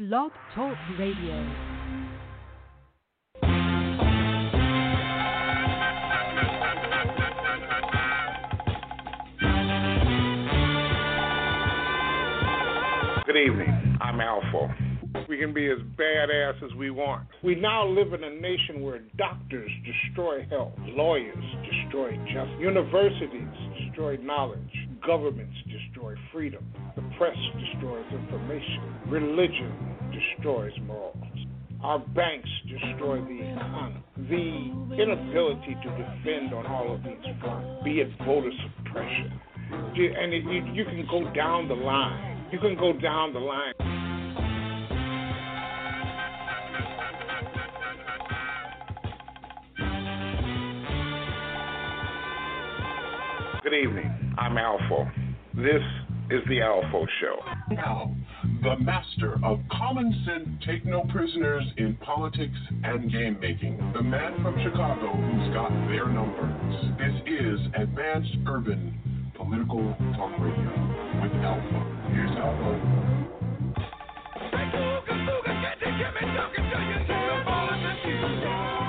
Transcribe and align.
Blog 0.00 0.30
Talk 0.54 0.74
Radio. 0.98 1.46
Good 13.26 13.36
evening. 13.36 13.98
I'm 14.00 14.16
ALFO. 14.20 14.72
We 15.28 15.36
can 15.36 15.52
be 15.52 15.66
as 15.66 15.76
badass 15.98 16.62
as 16.64 16.74
we 16.78 16.90
want. 16.90 17.26
We 17.44 17.54
now 17.54 17.86
live 17.86 18.14
in 18.14 18.24
a 18.24 18.40
nation 18.40 18.80
where 18.80 19.00
doctors 19.18 19.70
destroy 19.84 20.46
health, 20.48 20.72
lawyers 20.96 21.36
destroy 21.62 22.16
justice, 22.32 22.56
universities 22.58 23.48
destroy 24.00 24.16
knowledge, 24.24 24.88
governments 25.06 25.54
destroy 25.68 26.14
freedom, 26.32 26.64
the 26.96 27.02
press 27.18 27.36
destroys 27.58 28.06
information, 28.10 28.80
religion 29.08 30.10
destroys 30.10 30.72
morals. 30.86 31.16
Our 31.82 31.98
banks 31.98 32.48
destroy 32.66 33.20
the 33.20 33.52
economy. 33.52 34.02
The 34.16 35.02
inability 35.02 35.76
to 35.82 35.90
defend 35.90 36.54
on 36.54 36.66
all 36.66 36.94
of 36.94 37.02
these 37.02 37.12
fronts, 37.42 37.84
be 37.84 38.00
it 38.00 38.08
voter 38.24 38.50
suppression, 38.78 39.38
and 39.68 40.32
you, 40.32 40.64
you 40.72 40.84
can 40.86 41.06
go 41.10 41.30
down 41.34 41.68
the 41.68 41.74
line. 41.74 42.48
You 42.52 42.58
can 42.58 42.76
go 42.76 42.94
down 42.98 43.34
the 43.34 43.38
line. 43.38 43.99
Good 53.70 53.88
evening. 53.88 54.34
I'm 54.36 54.56
ALFO. 54.56 55.08
This 55.54 55.82
is 56.28 56.40
the 56.48 56.58
ALFO 56.58 57.06
Show. 57.20 57.36
Now, 57.72 58.12
the 58.64 58.76
master 58.80 59.38
of 59.44 59.60
common 59.70 60.12
sense, 60.26 60.48
take 60.66 60.84
no 60.84 61.04
prisoners 61.12 61.62
in 61.76 61.96
politics 61.98 62.58
and 62.82 63.12
game 63.12 63.38
making. 63.40 63.76
The 63.94 64.02
man 64.02 64.42
from 64.42 64.56
Chicago 64.64 65.12
who's 65.12 65.54
got 65.54 65.70
their 65.86 66.08
numbers. 66.08 66.98
This 66.98 67.14
is 67.28 67.60
Advanced 67.80 68.38
Urban 68.44 69.32
Political 69.36 69.94
Talk 70.16 70.32
Radio 70.40 71.22
with 71.22 71.30
ALFO. 71.30 72.12
Here's 72.12 72.30
ALFO. 72.30 73.10
Let 78.50 78.79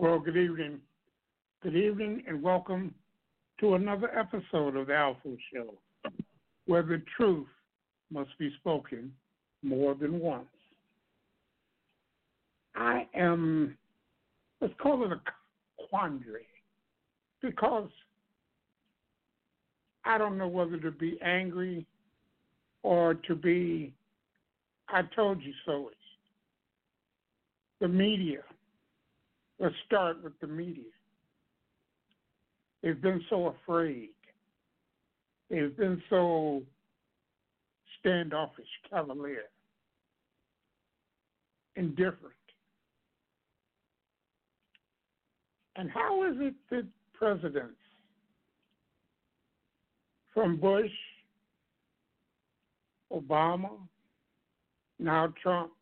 Well, 0.00 0.20
good 0.20 0.36
evening. 0.36 0.78
Good 1.60 1.74
evening, 1.74 2.22
and 2.28 2.40
welcome 2.40 2.94
to 3.58 3.74
another 3.74 4.16
episode 4.16 4.76
of 4.76 4.86
the 4.86 4.92
ALFO 4.92 5.36
Show, 5.52 5.74
where 6.66 6.84
the 6.84 7.02
truth 7.16 7.48
must 8.08 8.30
be 8.38 8.54
spoken 8.60 9.12
more 9.64 9.96
than 9.96 10.20
once. 10.20 10.46
I 12.76 13.08
am, 13.12 13.76
let's 14.60 14.72
call 14.80 15.04
it 15.04 15.10
a 15.10 15.20
quandary, 15.90 16.46
because 17.42 17.90
I 20.04 20.16
don't 20.16 20.38
know 20.38 20.46
whether 20.46 20.78
to 20.78 20.92
be 20.92 21.18
angry 21.24 21.84
or 22.84 23.14
to 23.14 23.34
be, 23.34 23.92
I 24.90 25.02
told 25.16 25.42
you 25.42 25.52
so. 25.66 25.90
The 27.80 27.88
media. 27.88 28.42
Let's 29.60 29.74
start 29.86 30.22
with 30.22 30.38
the 30.40 30.46
media. 30.46 30.84
They've 32.82 33.00
been 33.00 33.22
so 33.28 33.54
afraid. 33.64 34.10
They've 35.50 35.76
been 35.76 36.00
so 36.08 36.62
standoffish, 37.98 38.68
cavalier, 38.88 39.48
indifferent. 41.74 42.34
And 45.76 45.90
how 45.90 46.28
is 46.28 46.36
it 46.38 46.54
that 46.70 46.86
presidents 47.14 47.80
from 50.34 50.56
Bush, 50.60 50.90
Obama, 53.12 53.70
now 55.00 55.32
Trump, 55.42 55.72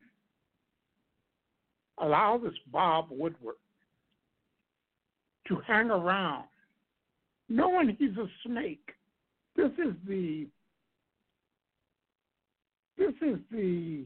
allow 1.98 2.38
this 2.38 2.54
Bob 2.70 3.08
Woodward 3.10 3.56
to 5.48 5.60
hang 5.66 5.90
around 5.90 6.44
knowing 7.48 7.96
he's 7.98 8.16
a 8.16 8.26
snake. 8.46 8.90
This 9.54 9.70
is 9.78 9.94
the 10.06 10.46
this 12.98 13.14
is 13.22 13.38
the 13.50 14.04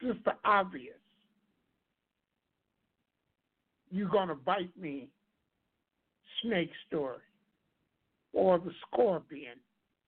just 0.00 0.24
the 0.24 0.32
obvious. 0.44 0.94
You're 3.90 4.08
gonna 4.08 4.34
bite 4.34 4.76
me 4.80 5.08
snake 6.42 6.70
story. 6.88 7.18
Or 8.32 8.58
the 8.58 8.72
scorpion. 8.88 9.58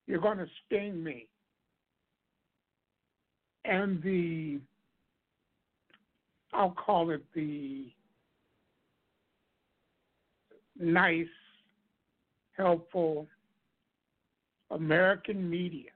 You're 0.06 0.20
gonna 0.20 0.46
sting 0.66 1.04
me. 1.04 1.28
And 3.64 4.02
the 4.02 4.60
I'll 6.52 6.70
call 6.70 7.10
it 7.10 7.22
the 7.34 7.86
nice, 10.84 11.26
helpful 12.56 13.26
American 14.70 15.48
media 15.48 15.90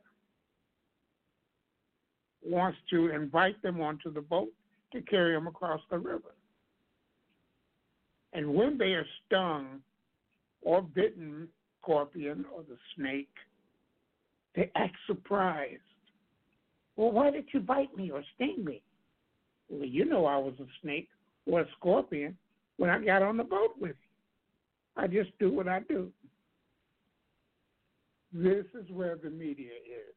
wants 2.45 2.79
to 2.91 3.11
invite 3.11 3.61
them 3.63 3.81
onto 3.81 4.13
the 4.13 4.21
boat 4.21 4.49
to 4.93 5.03
carry 5.03 5.35
them 5.35 5.47
across 5.47 5.81
the 5.91 5.99
river. 5.99 6.35
And 8.33 8.55
when 8.55 8.79
they 8.79 8.93
are 8.93 9.07
stung 9.27 9.81
or 10.63 10.83
bitten, 10.83 11.49
scorpion 11.81 12.45
or 12.55 12.63
the 12.63 12.77
snake, 12.97 13.29
they 14.55 14.71
act 14.75 14.97
surprised. 15.07 15.81
Well, 16.97 17.13
why 17.13 17.31
did 17.31 17.47
you 17.53 17.61
bite 17.61 17.97
me 17.97 18.11
or 18.11 18.23
sting 18.35 18.65
me? 18.65 18.83
Well, 19.71 19.87
you 19.87 20.05
know 20.05 20.27
I 20.27 20.37
was 20.37 20.55
a 20.61 20.67
snake 20.83 21.09
or 21.47 21.61
a 21.61 21.67
scorpion 21.79 22.37
when 22.77 22.91
I 22.91 23.03
got 23.05 23.23
on 23.23 23.37
the 23.37 23.45
boat 23.45 23.75
with 23.81 23.97
you. 24.03 24.08
I 24.99 25.07
just 25.07 25.31
do 25.39 25.53
what 25.53 25.69
I 25.69 25.81
do. 25.89 26.11
This 28.33 28.67
is 28.75 28.91
where 28.91 29.17
the 29.17 29.31
media 29.31 29.71
is. 29.71 30.15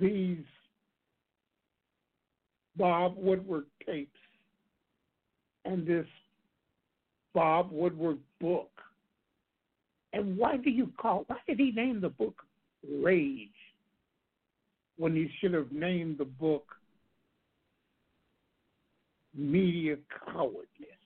These 0.00 0.44
Bob 2.76 3.14
Woodward 3.16 3.66
tapes 3.86 4.10
and 5.64 5.86
this 5.86 6.06
Bob 7.32 7.70
Woodward 7.70 8.18
book. 8.40 8.70
And 10.12 10.36
why 10.36 10.56
do 10.56 10.70
you 10.70 10.90
call 11.00 11.24
why 11.28 11.36
did 11.46 11.58
he 11.58 11.70
name 11.70 12.00
the 12.00 12.08
book 12.08 12.42
Rage 12.90 13.48
when 14.96 15.14
he 15.14 15.30
should 15.38 15.54
have 15.54 15.70
named 15.70 16.18
the 16.18 16.24
book 16.24 16.66
Media 19.34 19.96
Cowardness? 20.26 20.97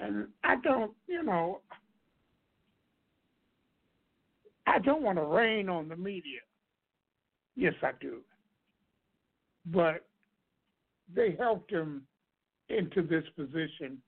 And 0.00 0.28
I 0.44 0.56
don't, 0.56 0.92
you 1.06 1.22
know, 1.22 1.60
I 4.66 4.78
don't 4.78 5.02
want 5.02 5.18
to 5.18 5.24
rain 5.24 5.68
on 5.68 5.88
the 5.88 5.96
media. 5.96 6.40
Yes, 7.56 7.74
I 7.82 7.90
do. 8.00 8.20
But 9.66 10.06
they 11.14 11.36
helped 11.38 11.70
him 11.70 12.02
into 12.68 13.02
this 13.02 13.24
position, 13.36 13.98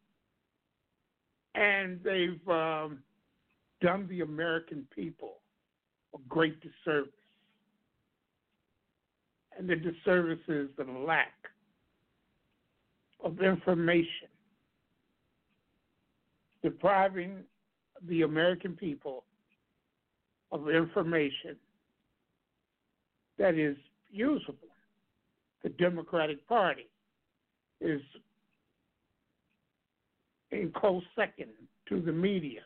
and 1.54 2.00
they've 2.02 2.48
um, 2.48 3.00
done 3.80 4.06
the 4.08 4.20
American 4.20 4.86
people 4.94 5.38
a 6.14 6.18
great 6.28 6.56
disservice. 6.60 7.12
And 9.58 9.68
the 9.68 9.76
disservice 9.76 10.40
is 10.48 10.68
the 10.78 10.84
lack 10.84 11.34
of 13.22 13.40
information, 13.40 14.28
depriving 16.62 17.38
the 18.08 18.22
American 18.22 18.74
people 18.74 19.24
of 20.50 20.68
information 20.68 21.56
that 23.38 23.54
is 23.54 23.76
usable. 24.10 24.56
The 25.62 25.70
Democratic 25.70 26.46
Party 26.48 26.88
is 27.80 28.00
in 30.50 30.70
close 30.76 31.02
second 31.16 31.50
to 31.88 32.00
the 32.00 32.12
media. 32.12 32.60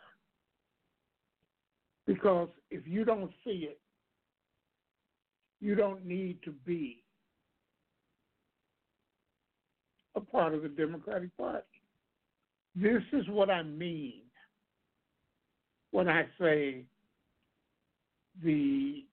Because 2.06 2.48
if 2.70 2.86
you 2.86 3.04
don't 3.04 3.30
see 3.44 3.68
it, 3.70 3.78
you 5.60 5.74
don't 5.74 6.04
need 6.04 6.42
to 6.44 6.52
be 6.52 7.02
a 10.14 10.20
part 10.20 10.54
of 10.54 10.62
the 10.62 10.68
Democratic 10.68 11.36
Party. 11.36 11.75
This 12.80 13.02
is 13.12 13.26
what 13.28 13.50
I 13.50 13.62
mean 13.62 14.20
when 15.92 16.08
I 16.08 16.26
say 16.38 16.84
the 18.44 19.04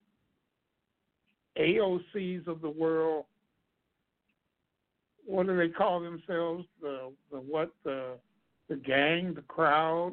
AOCs 1.58 2.46
of 2.46 2.60
the 2.60 2.68
world, 2.68 3.24
what 5.26 5.46
do 5.46 5.56
they 5.56 5.68
call 5.68 6.00
themselves? 6.00 6.66
The 6.82 7.10
the 7.30 7.38
what 7.38 7.70
the 7.84 8.18
the 8.68 8.76
gang, 8.76 9.32
the 9.34 9.42
crowd, 9.42 10.12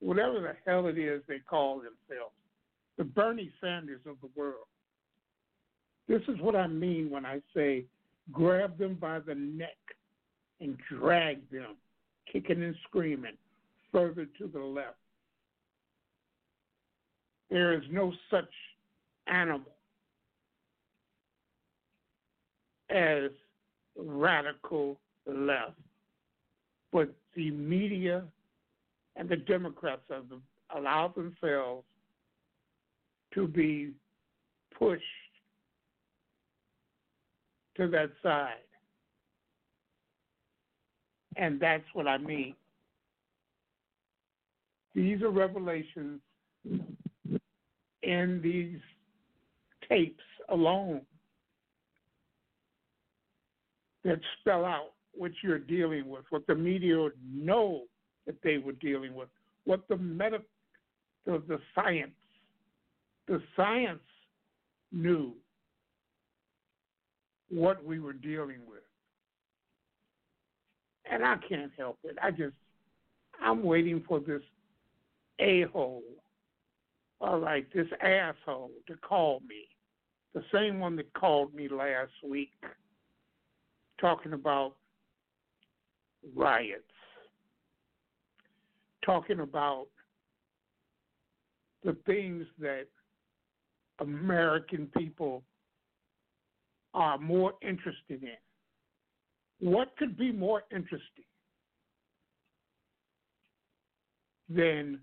whatever 0.00 0.40
the 0.40 0.54
hell 0.64 0.86
it 0.86 0.98
is 0.98 1.22
they 1.26 1.38
call 1.38 1.76
themselves, 1.76 2.34
the 2.96 3.04
Bernie 3.04 3.50
Sanders 3.60 4.00
of 4.06 4.16
the 4.20 4.28
world. 4.36 4.66
This 6.08 6.22
is 6.28 6.40
what 6.40 6.54
I 6.56 6.66
mean 6.66 7.10
when 7.10 7.26
I 7.26 7.40
say 7.54 7.84
grab 8.32 8.78
them 8.78 8.94
by 8.94 9.18
the 9.20 9.34
neck 9.34 9.76
and 10.60 10.76
drag 10.88 11.48
them, 11.50 11.76
kicking 12.30 12.62
and 12.62 12.74
screaming, 12.88 13.36
further 13.92 14.26
to 14.38 14.46
the 14.46 14.60
left. 14.60 14.96
There 17.50 17.74
is 17.74 17.82
no 17.90 18.12
such 18.30 18.50
animal 19.26 19.72
as 22.90 23.30
radical 23.96 24.98
left, 25.26 25.78
but 26.92 27.12
the 27.34 27.50
media 27.50 28.24
and 29.16 29.28
the 29.28 29.36
Democrats 29.36 30.02
have 30.10 30.26
allowed 30.76 31.14
themselves 31.14 31.84
to 33.34 33.46
be 33.46 33.92
pushed 34.76 35.02
to 37.76 37.88
that 37.88 38.10
side. 38.22 38.54
And 41.36 41.60
that's 41.60 41.84
what 41.92 42.06
I 42.06 42.18
mean. 42.18 42.54
These 44.94 45.22
are 45.22 45.30
revelations 45.30 46.20
in 48.02 48.40
these 48.42 48.80
tapes 49.88 50.22
alone 50.48 51.02
that 54.04 54.18
spell 54.40 54.64
out 54.64 54.92
what 55.14 55.32
you're 55.42 55.58
dealing 55.58 56.08
with, 56.08 56.24
what 56.30 56.46
the 56.46 56.54
media 56.54 57.08
know 57.32 57.82
that 58.26 58.36
they 58.42 58.58
were 58.58 58.72
dealing 58.72 59.14
with, 59.14 59.28
what 59.64 59.86
the 59.88 59.96
meta, 59.96 60.38
the, 61.26 61.42
the 61.46 61.58
science, 61.74 62.12
the 63.28 63.42
science 63.56 64.00
knew 64.92 65.32
what 67.50 67.84
we 67.84 68.00
were 68.00 68.12
dealing 68.12 68.60
with. 68.68 68.80
And 71.10 71.24
I 71.24 71.36
can't 71.48 71.72
help 71.76 71.98
it. 72.04 72.16
I 72.22 72.30
just, 72.30 72.54
I'm 73.42 73.62
waiting 73.62 74.02
for 74.06 74.20
this 74.20 74.42
a 75.40 75.62
hole, 75.72 76.02
or 77.20 77.38
like 77.38 77.72
this 77.72 77.86
asshole 78.00 78.70
to 78.86 78.96
call 78.96 79.40
me. 79.48 79.66
The 80.34 80.44
same 80.54 80.78
one 80.78 80.96
that 80.96 81.12
called 81.14 81.54
me 81.54 81.68
last 81.68 82.12
week 82.24 82.50
talking 84.00 84.32
about 84.32 84.76
riots, 86.36 86.84
talking 89.04 89.40
about 89.40 89.86
the 91.84 91.96
things 92.06 92.46
that 92.60 92.86
American 94.00 94.88
people 94.96 95.42
are 96.94 97.18
more 97.18 97.54
interested 97.62 98.22
in. 98.22 98.36
What 99.60 99.94
could 99.98 100.16
be 100.16 100.32
more 100.32 100.62
interesting 100.72 101.24
than 104.48 104.98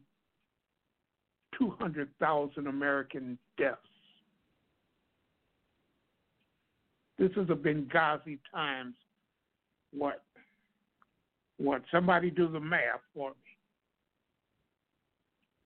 200,000 1.58 2.68
American 2.68 3.38
deaths? 3.58 3.78
This 7.20 7.32
is 7.32 7.50
a 7.50 7.56
Benghazi 7.56 8.40
times 8.54 8.96
what? 9.92 10.24
What? 11.58 11.82
Somebody 11.92 12.30
do 12.30 12.48
the 12.48 12.60
math 12.60 13.02
for 13.14 13.30
me. 13.30 13.36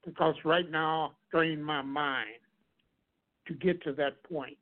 Because 0.05 0.35
right 0.45 0.69
now, 0.69 1.13
strain 1.27 1.61
my 1.61 1.81
mind 1.81 2.39
to 3.47 3.53
get 3.53 3.83
to 3.83 3.93
that 3.93 4.23
point. 4.23 4.57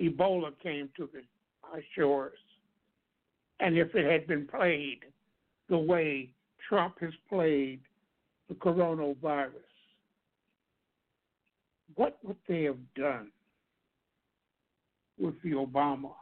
Ebola 0.00 0.52
came 0.62 0.88
to 0.96 1.08
the 1.12 1.22
shores. 1.94 2.38
And 3.60 3.76
if 3.76 3.94
it 3.94 4.10
had 4.10 4.26
been 4.26 4.46
played 4.46 5.00
the 5.68 5.78
way 5.78 6.30
Trump 6.68 6.96
has 7.00 7.12
played 7.28 7.80
the 8.48 8.54
coronavirus, 8.54 9.52
what 11.96 12.18
would 12.24 12.36
they 12.48 12.62
have 12.62 12.78
done 12.94 13.30
with 15.18 15.34
the 15.42 15.50
Obama 15.50 16.12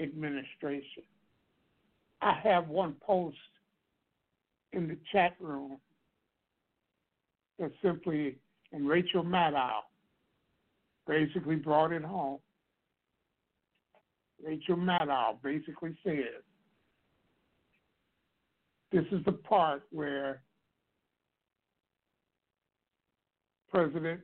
administration? 0.00 1.02
I 2.22 2.38
have 2.44 2.68
one 2.68 2.94
post 3.04 3.36
in 4.72 4.86
the 4.86 4.96
chat 5.10 5.34
room 5.40 5.78
that 7.58 7.72
simply, 7.82 8.36
and 8.72 8.88
Rachel 8.88 9.24
Maddow 9.24 9.80
basically 11.08 11.56
brought 11.56 11.92
it 11.92 12.04
home. 12.04 12.38
Rachel 14.44 14.76
Maddow 14.76 15.42
basically 15.42 15.96
said, 16.04 16.42
this 18.92 19.04
is 19.10 19.24
the 19.24 19.32
part 19.32 19.82
where 19.90 20.42
president 23.72 24.20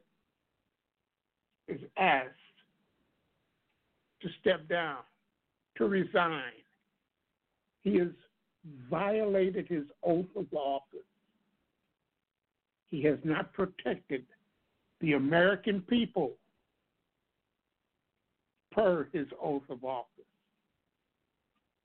is 1.66 1.80
asked 1.98 2.28
to 4.22 4.28
step 4.40 4.68
down, 4.68 4.98
to 5.76 5.86
resign. 5.86 6.42
He 7.82 7.96
has 7.96 8.08
violated 8.88 9.66
his 9.68 9.84
oath 10.02 10.24
of 10.36 10.46
office. 10.52 11.00
He 12.88 13.02
has 13.02 13.18
not 13.24 13.52
protected 13.52 14.24
the 15.00 15.14
American 15.14 15.80
people 15.82 16.34
per 18.75 19.09
his 19.12 19.26
oath 19.43 19.62
of 19.71 19.85
office. 19.85 20.09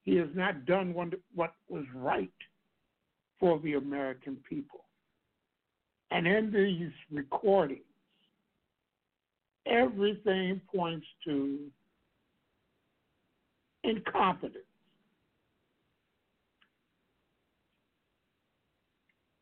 He 0.03 0.15
has 0.15 0.29
not 0.34 0.65
done 0.65 0.93
what 0.93 1.53
was 1.69 1.86
right 1.93 2.29
for 3.39 3.60
the 3.60 3.74
American 3.74 4.38
people. 4.50 4.86
And 6.12 6.25
in 6.25 6.51
these 6.51 6.91
recordings, 7.12 7.81
everything 9.67 10.60
points 10.74 11.05
to 11.25 11.60
incompetence. 13.84 14.63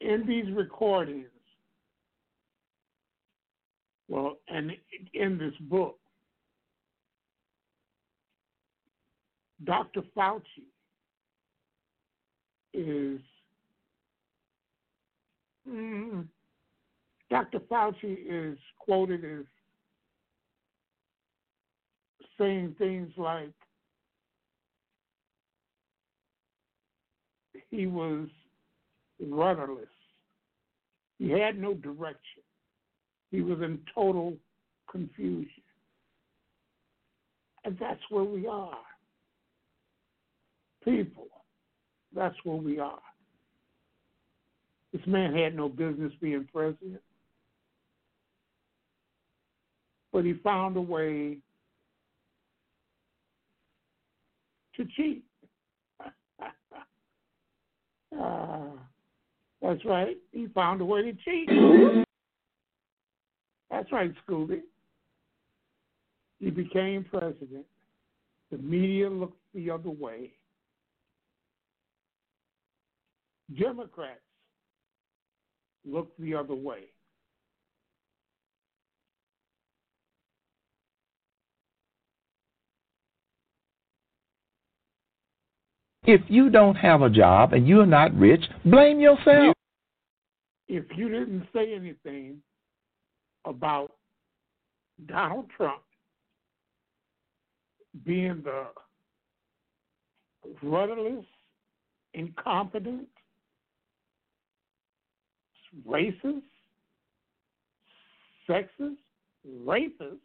In 0.02 0.26
these 0.28 0.54
recordings, 0.54 1.28
well, 4.10 4.38
and 4.48 4.72
in 5.14 5.38
this 5.38 5.54
book, 5.62 5.98
Dr. 9.64 10.02
Fauci 10.16 10.66
is 12.74 13.20
mm, 15.68 16.26
Dr. 17.30 17.60
Fauci 17.60 18.18
is 18.30 18.58
quoted 18.80 19.26
as 19.26 19.46
saying 22.38 22.76
things 22.78 23.12
like 23.18 23.52
he 27.70 27.88
was 27.88 28.28
rudderless. 29.20 29.86
He 31.18 31.30
had 31.32 31.60
no 31.60 31.74
direction. 31.74 32.44
He 33.32 33.42
was 33.42 33.60
in 33.62 33.80
total 33.94 34.38
confusion. 34.90 35.64
And 37.66 37.78
that's 37.80 38.00
where 38.10 38.24
we 38.24 38.48
are. 38.48 38.78
People, 40.88 41.28
that's 42.16 42.38
where 42.46 42.56
we 42.56 42.80
are. 42.80 43.02
This 44.94 45.02
man 45.06 45.36
had 45.36 45.54
no 45.54 45.68
business 45.68 46.14
being 46.22 46.48
president, 46.54 47.02
but 50.14 50.24
he 50.24 50.36
found 50.42 50.78
a 50.78 50.82
way 50.82 51.40
to 54.78 54.86
cheat. 54.96 55.26
uh, 58.18 58.70
that's 59.62 59.84
right. 59.84 60.16
He 60.32 60.48
found 60.56 60.80
a 60.80 60.86
way 60.86 61.02
to 61.02 61.12
cheat. 61.26 62.06
That's 63.70 63.92
right, 63.92 64.14
Scooby. 64.26 64.62
He 66.40 66.50
became 66.50 67.04
president. 67.04 67.66
The 68.52 68.58
media 68.60 69.10
looked 69.10 69.42
the 69.54 69.70
other 69.70 69.90
way. 69.90 70.32
Democrats 73.56 74.20
look 75.86 76.12
the 76.18 76.36
other 76.36 76.56
way. 76.56 76.86
If 86.04 86.22
you 86.30 86.50
don't 86.50 86.76
have 86.76 87.02
a 87.02 87.10
job 87.10 87.52
and 87.52 87.68
you're 87.68 87.86
not 87.86 88.18
rich, 88.18 88.44
blame 88.64 89.00
yourself. 89.00 89.54
If 90.70 90.86
you 90.96 91.10
didn't 91.10 91.48
say 91.54 91.74
anything 91.74 92.38
about 93.46 93.92
Donald 95.06 95.50
Trump 95.56 95.82
being 98.06 98.42
the 98.44 98.68
rudderless, 100.62 101.26
incompetent, 102.14 103.08
racist, 105.86 106.42
sexist, 108.50 108.98
racist 109.66 110.20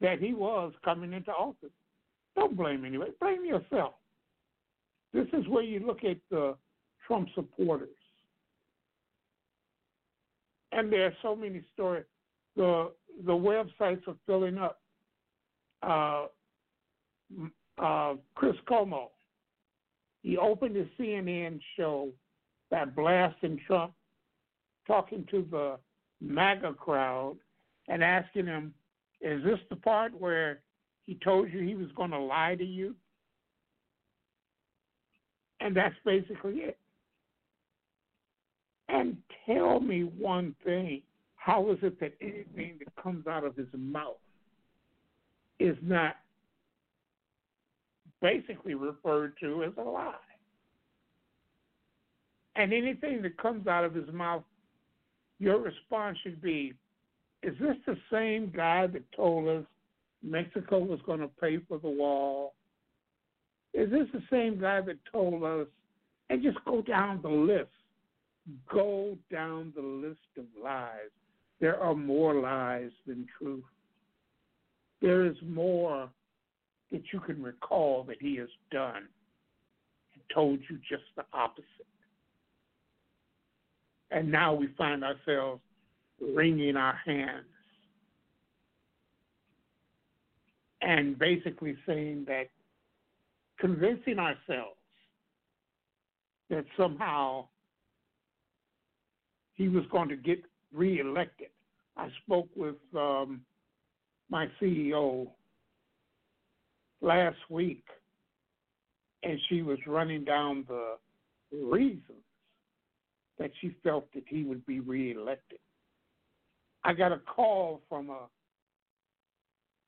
that 0.00 0.18
he 0.18 0.34
was 0.34 0.72
coming 0.84 1.12
into 1.12 1.30
office. 1.32 1.70
Don't 2.36 2.56
blame 2.56 2.84
anybody. 2.84 3.12
Blame 3.20 3.44
yourself. 3.44 3.94
This 5.12 5.26
is 5.32 5.46
where 5.48 5.62
you 5.62 5.80
look 5.86 6.04
at 6.04 6.16
the 6.30 6.56
Trump 7.06 7.28
supporters. 7.34 7.88
And 10.72 10.90
there 10.92 11.06
are 11.06 11.16
so 11.22 11.36
many 11.36 11.62
stories. 11.74 12.06
The 12.56 12.90
the 13.26 13.32
websites 13.32 14.06
are 14.08 14.16
filling 14.26 14.58
up. 14.58 14.80
Uh, 15.82 16.26
uh, 17.78 18.14
Chris 18.34 18.54
Cuomo, 18.68 19.08
he 20.22 20.36
opened 20.36 20.76
his 20.76 20.86
CNN 20.98 21.60
show 21.76 22.10
by 22.72 22.86
blasting 22.86 23.60
Trump, 23.66 23.92
talking 24.86 25.26
to 25.30 25.46
the 25.50 25.78
MAGA 26.22 26.72
crowd 26.72 27.36
and 27.88 28.02
asking 28.02 28.46
him, 28.46 28.74
"Is 29.20 29.44
this 29.44 29.60
the 29.68 29.76
part 29.76 30.18
where 30.18 30.62
he 31.04 31.16
told 31.16 31.52
you 31.52 31.60
he 31.60 31.74
was 31.74 31.92
going 31.92 32.10
to 32.12 32.18
lie 32.18 32.56
to 32.56 32.64
you?" 32.64 32.96
And 35.60 35.76
that's 35.76 35.94
basically 36.04 36.62
it. 36.62 36.78
And 38.88 39.22
tell 39.44 39.78
me 39.78 40.04
one 40.04 40.54
thing 40.64 41.02
how 41.36 41.70
is 41.70 41.78
it 41.82 42.00
that 42.00 42.14
anything 42.22 42.78
that 42.78 42.96
comes 42.96 43.26
out 43.26 43.44
of 43.44 43.54
his 43.54 43.68
mouth 43.74 44.16
is 45.58 45.76
not 45.82 46.16
basically 48.22 48.74
referred 48.74 49.36
to 49.40 49.64
as 49.64 49.76
a 49.76 49.82
lie? 49.82 50.31
And 52.56 52.72
anything 52.72 53.22
that 53.22 53.36
comes 53.38 53.66
out 53.66 53.84
of 53.84 53.94
his 53.94 54.12
mouth, 54.12 54.42
your 55.38 55.58
response 55.58 56.18
should 56.22 56.40
be 56.42 56.74
Is 57.42 57.54
this 57.60 57.76
the 57.86 57.96
same 58.10 58.52
guy 58.54 58.86
that 58.88 59.10
told 59.12 59.48
us 59.48 59.64
Mexico 60.22 60.78
was 60.78 61.00
going 61.06 61.20
to 61.20 61.28
pay 61.40 61.58
for 61.68 61.78
the 61.78 61.88
wall? 61.88 62.54
Is 63.74 63.90
this 63.90 64.06
the 64.12 64.22
same 64.30 64.60
guy 64.60 64.82
that 64.82 64.98
told 65.10 65.42
us, 65.42 65.66
and 66.28 66.42
just 66.42 66.58
go 66.64 66.82
down 66.82 67.20
the 67.22 67.28
list, 67.28 67.70
go 68.70 69.16
down 69.30 69.72
the 69.74 69.82
list 69.82 70.20
of 70.38 70.44
lies 70.62 71.10
there 71.62 71.80
are 71.80 71.94
more 71.94 72.34
lies 72.34 72.90
than 73.06 73.24
truth. 73.38 73.62
There 75.00 75.24
is 75.24 75.36
more 75.46 76.10
that 76.90 77.02
you 77.12 77.20
can 77.20 77.40
recall 77.40 78.02
that 78.08 78.20
he 78.20 78.34
has 78.36 78.48
done 78.72 79.06
and 80.14 80.22
told 80.34 80.58
you 80.68 80.78
just 80.88 81.04
the 81.16 81.24
opposite. 81.32 81.86
And 84.12 84.30
now 84.30 84.52
we 84.52 84.68
find 84.76 85.02
ourselves 85.02 85.62
wringing 86.20 86.76
our 86.76 86.98
hands 87.04 87.46
and 90.82 91.18
basically 91.18 91.76
saying 91.86 92.24
that 92.26 92.48
convincing 93.58 94.18
ourselves 94.18 94.76
that 96.50 96.64
somehow 96.76 97.46
he 99.54 99.68
was 99.68 99.84
going 99.90 100.08
to 100.08 100.16
get 100.16 100.42
reelected. 100.74 101.48
I 101.96 102.08
spoke 102.24 102.48
with 102.56 102.76
um, 102.96 103.42
my 104.28 104.48
CEO 104.60 105.28
last 107.00 107.38
week, 107.48 107.84
and 109.22 109.38
she 109.48 109.62
was 109.62 109.78
running 109.86 110.24
down 110.24 110.66
the 110.68 110.96
reasons 111.52 112.02
that 113.38 113.50
she 113.60 113.74
felt 113.82 114.12
that 114.14 114.24
he 114.26 114.44
would 114.44 114.64
be 114.66 114.80
reelected. 114.80 115.58
I 116.84 116.92
got 116.92 117.12
a 117.12 117.18
call 117.18 117.80
from 117.88 118.10
a 118.10 118.26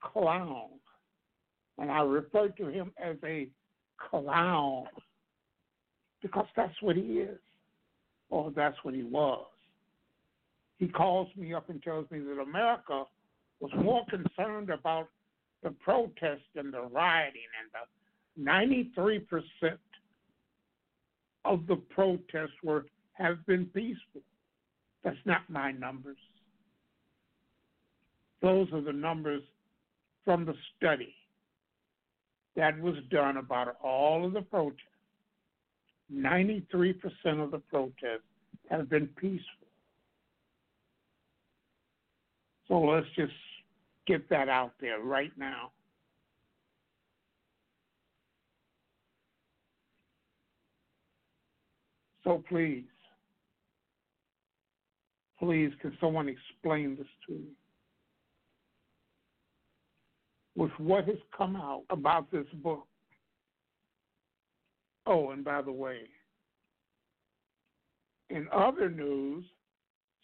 clown, 0.00 0.68
and 1.78 1.90
I 1.90 2.02
refer 2.02 2.48
to 2.48 2.68
him 2.68 2.92
as 3.02 3.16
a 3.24 3.48
clown 4.10 4.86
because 6.22 6.46
that's 6.56 6.80
what 6.80 6.96
he 6.96 7.18
is, 7.20 7.38
or 8.30 8.50
that's 8.50 8.76
what 8.82 8.94
he 8.94 9.02
was 9.02 9.46
he 10.78 10.88
calls 10.88 11.28
me 11.36 11.54
up 11.54 11.70
and 11.70 11.82
tells 11.82 12.10
me 12.10 12.18
that 12.20 12.40
America 12.40 13.04
was 13.60 13.70
more 13.76 14.04
concerned 14.06 14.70
about 14.70 15.08
the 15.62 15.70
protest 15.70 16.42
and 16.56 16.72
the 16.72 16.82
rioting 16.82 17.40
and 17.60 17.70
the 17.72 18.50
93% 18.50 19.78
of 21.44 21.66
the 21.66 21.76
protests 21.76 22.56
were 22.62 22.86
have 23.14 23.44
been 23.47 23.66
peaceful. 23.66 24.23
That's 25.02 25.16
not 25.25 25.49
my 25.49 25.73
numbers. 25.73 26.16
Those 28.42 28.68
are 28.73 28.80
the 28.80 28.92
numbers 28.92 29.42
from 30.25 30.44
the 30.44 30.54
study 30.76 31.14
that 32.56 32.78
was 32.80 32.97
done 33.11 33.37
about 33.38 33.76
all 33.83 34.25
of 34.25 34.33
the 34.33 34.42
protests. 34.42 34.80
93% 36.12 36.94
of 37.42 37.50
the 37.50 37.62
protests 37.71 38.23
have 38.71 38.88
been 38.88 39.09
peaceful. 39.09 39.66
So 42.68 42.80
let's 42.80 43.06
just 43.16 43.33
get 44.06 44.28
that 44.30 44.49
out 44.49 44.73
there 44.80 45.00
right 45.00 45.33
now. 45.37 45.71
So 52.25 52.42
please, 52.49 52.85
please, 55.44 55.70
can 55.82 55.96
someone 56.00 56.28
explain 56.28 56.96
this 56.96 57.06
to 57.26 57.34
me? 57.34 57.50
With 60.56 60.70
what 60.78 61.04
has 61.06 61.18
come 61.36 61.54
out 61.56 61.82
about 61.90 62.30
this 62.30 62.46
book. 62.62 62.86
Oh, 65.06 65.30
and 65.32 65.44
by 65.44 65.60
the 65.60 65.72
way, 65.72 65.98
in 68.30 68.46
other 68.52 68.88
news, 68.88 69.44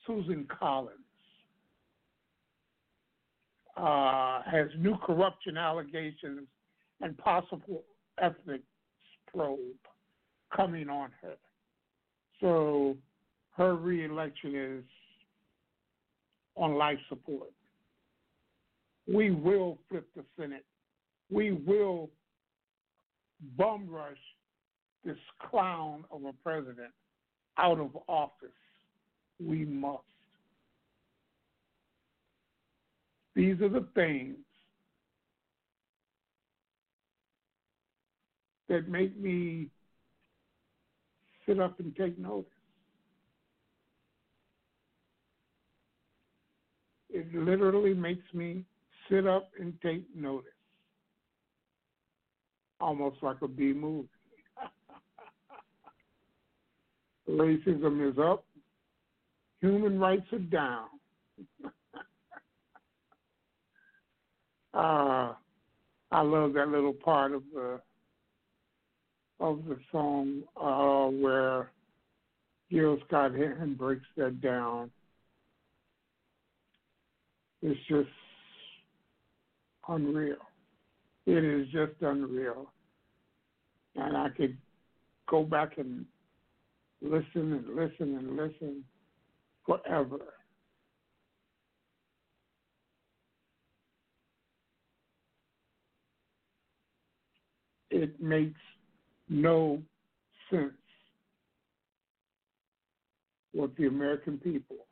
Susan 0.07 0.47
Collins 0.59 0.97
uh, 3.77 4.41
has 4.51 4.69
new 4.79 4.97
corruption 5.05 5.59
allegations 5.59 6.49
and 7.03 7.19
possible 7.19 7.83
ethics 8.19 8.65
probe 9.33 9.59
coming 10.55 10.89
on 10.89 11.11
her. 11.21 11.37
So 12.41 12.97
her 13.57 13.77
reelection 13.77 14.55
is 14.55 14.85
on 16.61 16.75
life 16.75 16.99
support. 17.09 17.49
We 19.13 19.31
will 19.31 19.79
flip 19.89 20.07
the 20.15 20.23
Senate. 20.39 20.65
We 21.31 21.53
will 21.53 22.11
bum 23.57 23.89
rush 23.89 24.19
this 25.05 25.17
clown 25.51 26.05
of 26.11 26.25
a 26.25 26.33
president 26.45 26.93
out 27.57 27.81
of 27.81 27.97
office. 28.07 28.51
We 29.45 29.65
must. 29.65 30.03
These 33.35 33.61
are 33.63 33.71
the 33.71 33.87
things 33.95 34.37
that 38.69 38.89
make 38.89 39.19
me 39.19 39.69
sit 41.47 41.59
up 41.59 41.81
and 41.81 41.97
take 41.97 42.19
notice. 42.19 42.51
It 47.13 47.35
literally 47.35 47.95
makes 47.95 48.33
me 48.33 48.65
sit 49.11 49.27
up 49.27 49.51
and 49.59 49.75
take 49.83 50.05
notice. 50.15 50.47
Almost 52.81 53.17
like 53.23 53.43
a 53.43 53.49
B 53.49 53.73
movie. 53.73 54.09
Racism 57.29 58.11
is 58.11 58.19
up, 58.19 58.45
human 59.61 59.99
rights 59.99 60.33
are 60.33 60.39
down. 60.39 60.87
uh, 64.75 65.35
I 66.13 66.23
love 66.23 66.55
that 66.55 66.69
little 66.69 66.93
part 66.93 67.33
of 67.33 67.43
the 67.55 67.81
of 69.41 69.65
the 69.67 69.79
song 69.91 70.43
uh, 70.61 71.07
where 71.07 71.71
Gil 72.71 72.99
Scott 73.07 73.35
Heron 73.35 73.75
breaks 73.75 74.07
that 74.17 74.41
down. 74.41 74.91
It's 77.63 77.81
just 77.89 78.09
unreal. 79.89 80.37
It 81.27 81.45
is 81.45 81.69
just 81.69 81.93
unreal. 82.01 82.73
And 83.97 84.17
I 84.17 84.29
could 84.31 84.57
go 85.29 85.45
back 85.45 85.79
and 85.79 86.07
listen 87.03 87.53
and 87.53 87.77
listen 87.77 88.17
and 88.17 88.37
listen 88.37 88.85
forever. 89.67 90.19
It 97.91 98.21
makes 98.23 98.61
no 99.29 99.83
sense 100.51 100.73
what 103.53 103.77
the 103.77 103.87
American 103.87 104.39
people 104.39 104.87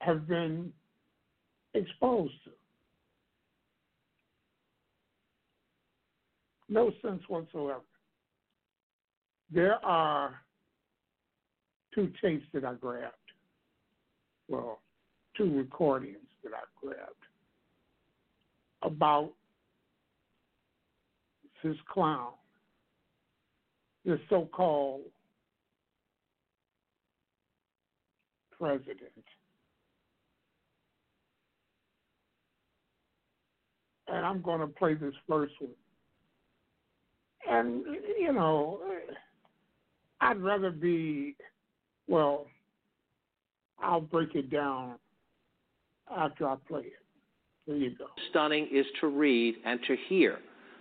have 0.00 0.28
been 0.28 0.72
exposed 1.74 2.34
to. 2.44 2.50
No 6.68 6.92
sense 7.02 7.22
whatsoever. 7.28 7.80
There 9.50 9.84
are 9.84 10.40
two 11.94 12.12
tapes 12.22 12.44
that 12.52 12.64
I 12.64 12.74
grabbed. 12.74 13.14
Well, 14.48 14.80
two 15.36 15.56
recordings 15.56 16.16
that 16.42 16.52
I 16.52 16.64
grabbed 16.80 17.02
about 18.82 19.32
this 21.62 21.76
clown, 21.92 22.32
this 24.04 24.20
so 24.28 24.48
called 24.52 25.02
president. 28.58 29.24
And 34.10 34.24
I'm 34.24 34.40
going 34.40 34.60
to 34.60 34.66
play 34.66 34.94
this 34.94 35.14
first 35.28 35.52
one. 35.60 35.70
And, 37.48 37.84
you 38.18 38.32
know, 38.32 38.80
I'd 40.20 40.40
rather 40.40 40.70
be, 40.70 41.36
well, 42.08 42.46
I'll 43.82 44.00
break 44.00 44.34
it 44.34 44.50
down 44.50 44.94
after 46.14 46.48
I 46.48 46.56
play 46.68 46.80
it. 46.80 46.92
There 47.66 47.76
you 47.76 47.90
go. 47.96 48.06
Stunning 48.30 48.68
is 48.72 48.86
to 49.00 49.08
read 49.08 49.56
and 49.64 49.78
to 49.86 49.96
hear 50.08 50.38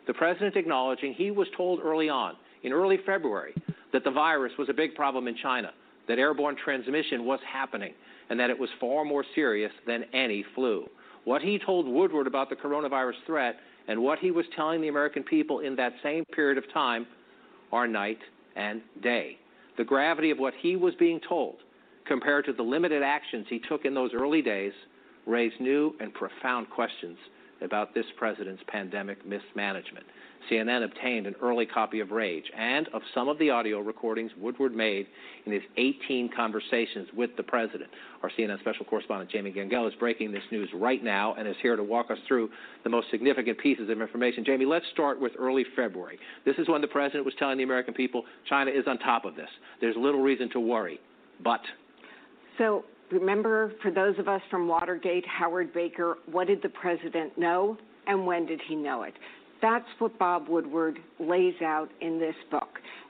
the 0.07 0.13
president 0.13 0.55
acknowledging 0.55 1.13
he 1.13 1.31
was 1.31 1.47
told 1.55 1.81
early 1.83 2.09
on, 2.09 2.33
in 2.63 2.71
early 2.71 2.97
February, 3.05 3.53
that 3.93 4.03
the 4.03 4.11
virus 4.11 4.53
was 4.57 4.69
a 4.69 4.73
big 4.73 4.95
problem 4.95 5.27
in 5.27 5.35
China, 5.35 5.71
that 6.07 6.17
airborne 6.17 6.55
transmission 6.63 7.25
was 7.25 7.39
happening, 7.45 7.93
and 8.29 8.39
that 8.39 8.49
it 8.49 8.57
was 8.57 8.69
far 8.79 9.03
more 9.03 9.25
serious 9.35 9.71
than 9.85 10.05
any 10.13 10.45
flu. 10.55 10.87
What 11.27 11.41
he 11.41 11.59
told 11.59 11.89
Woodward 11.89 12.25
about 12.25 12.49
the 12.49 12.55
coronavirus 12.55 13.15
threat 13.25 13.57
and 13.89 14.01
what 14.01 14.17
he 14.19 14.31
was 14.31 14.45
telling 14.55 14.79
the 14.79 14.87
American 14.87 15.23
people 15.23 15.59
in 15.59 15.75
that 15.75 15.91
same 16.01 16.23
period 16.23 16.57
of 16.57 16.63
time 16.71 17.05
are 17.73 17.85
night 17.85 18.19
and 18.55 18.81
day. 19.03 19.37
The 19.77 19.83
gravity 19.83 20.31
of 20.31 20.39
what 20.39 20.53
he 20.61 20.77
was 20.77 20.95
being 20.95 21.19
told 21.27 21.55
compared 22.05 22.45
to 22.45 22.53
the 22.53 22.63
limited 22.63 23.03
actions 23.03 23.45
he 23.49 23.59
took 23.59 23.83
in 23.83 23.93
those 23.93 24.11
early 24.13 24.41
days 24.41 24.71
raised 25.25 25.59
new 25.59 25.93
and 25.99 26.13
profound 26.13 26.69
questions 26.69 27.17
about 27.61 27.93
this 27.93 28.05
president's 28.17 28.63
pandemic 28.67 29.25
mismanagement. 29.25 30.05
CNN 30.49 30.83
obtained 30.83 31.27
an 31.27 31.35
early 31.41 31.65
copy 31.65 31.99
of 31.99 32.11
Rage 32.11 32.45
and 32.57 32.87
of 32.89 33.01
some 33.13 33.27
of 33.27 33.37
the 33.37 33.49
audio 33.49 33.79
recordings 33.79 34.31
Woodward 34.37 34.73
made 34.73 35.07
in 35.45 35.51
his 35.51 35.61
18 35.77 36.29
conversations 36.35 37.07
with 37.15 37.31
the 37.35 37.43
president. 37.43 37.89
Our 38.23 38.31
CNN 38.37 38.59
special 38.59 38.85
correspondent 38.85 39.29
Jamie 39.29 39.51
Gangel 39.51 39.87
is 39.87 39.93
breaking 39.95 40.31
this 40.31 40.43
news 40.51 40.69
right 40.73 41.03
now 41.03 41.33
and 41.33 41.47
is 41.47 41.55
here 41.61 41.75
to 41.75 41.83
walk 41.83 42.11
us 42.11 42.17
through 42.27 42.49
the 42.83 42.89
most 42.89 43.07
significant 43.11 43.57
pieces 43.57 43.89
of 43.89 44.01
information. 44.01 44.45
Jamie, 44.45 44.65
let's 44.65 44.85
start 44.93 45.19
with 45.19 45.33
early 45.37 45.65
February. 45.75 46.17
This 46.45 46.55
is 46.57 46.69
when 46.69 46.81
the 46.81 46.87
president 46.87 47.25
was 47.25 47.33
telling 47.37 47.57
the 47.57 47.63
American 47.63 47.93
people 47.93 48.23
China 48.47 48.71
is 48.71 48.85
on 48.87 48.97
top 48.99 49.25
of 49.25 49.35
this. 49.35 49.49
There's 49.81 49.95
little 49.97 50.21
reason 50.21 50.49
to 50.51 50.59
worry. 50.59 50.99
But. 51.43 51.61
So 52.57 52.85
remember, 53.11 53.73
for 53.81 53.91
those 53.91 54.17
of 54.19 54.27
us 54.27 54.41
from 54.49 54.67
Watergate, 54.67 55.25
Howard 55.27 55.73
Baker, 55.73 56.17
what 56.31 56.47
did 56.47 56.61
the 56.61 56.69
president 56.69 57.37
know 57.37 57.77
and 58.07 58.25
when 58.25 58.45
did 58.45 58.61
he 58.67 58.75
know 58.75 59.03
it? 59.03 59.13
That's 59.61 59.85
what 59.99 60.17
Bob 60.19 60.47
Woodward 60.47 60.99
lays 61.19 61.55
out 61.63 61.89
in 62.01 62.19
this 62.19 62.35
book. 62.51 62.69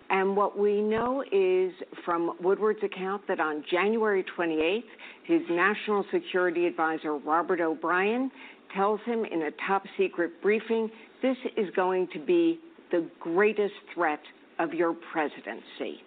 And 0.09 0.37
what 0.37 0.57
we 0.57 0.81
know 0.81 1.21
is 1.31 1.73
from 2.05 2.37
Woodward's 2.41 2.81
account 2.83 3.27
that 3.27 3.39
on 3.39 3.63
January 3.69 4.23
28th, 4.37 4.83
his 5.25 5.41
national 5.49 6.05
security 6.13 6.65
advisor, 6.65 7.17
Robert 7.17 7.59
O'Brien, 7.59 8.31
tells 8.73 9.01
him 9.05 9.25
in 9.25 9.43
a 9.43 9.51
top 9.67 9.83
secret 9.97 10.41
briefing 10.41 10.89
this 11.21 11.35
is 11.57 11.67
going 11.75 12.07
to 12.13 12.19
be 12.19 12.59
the 12.91 13.05
greatest 13.19 13.73
threat 13.93 14.21
of 14.59 14.73
your 14.73 14.95
presidency. 15.11 16.01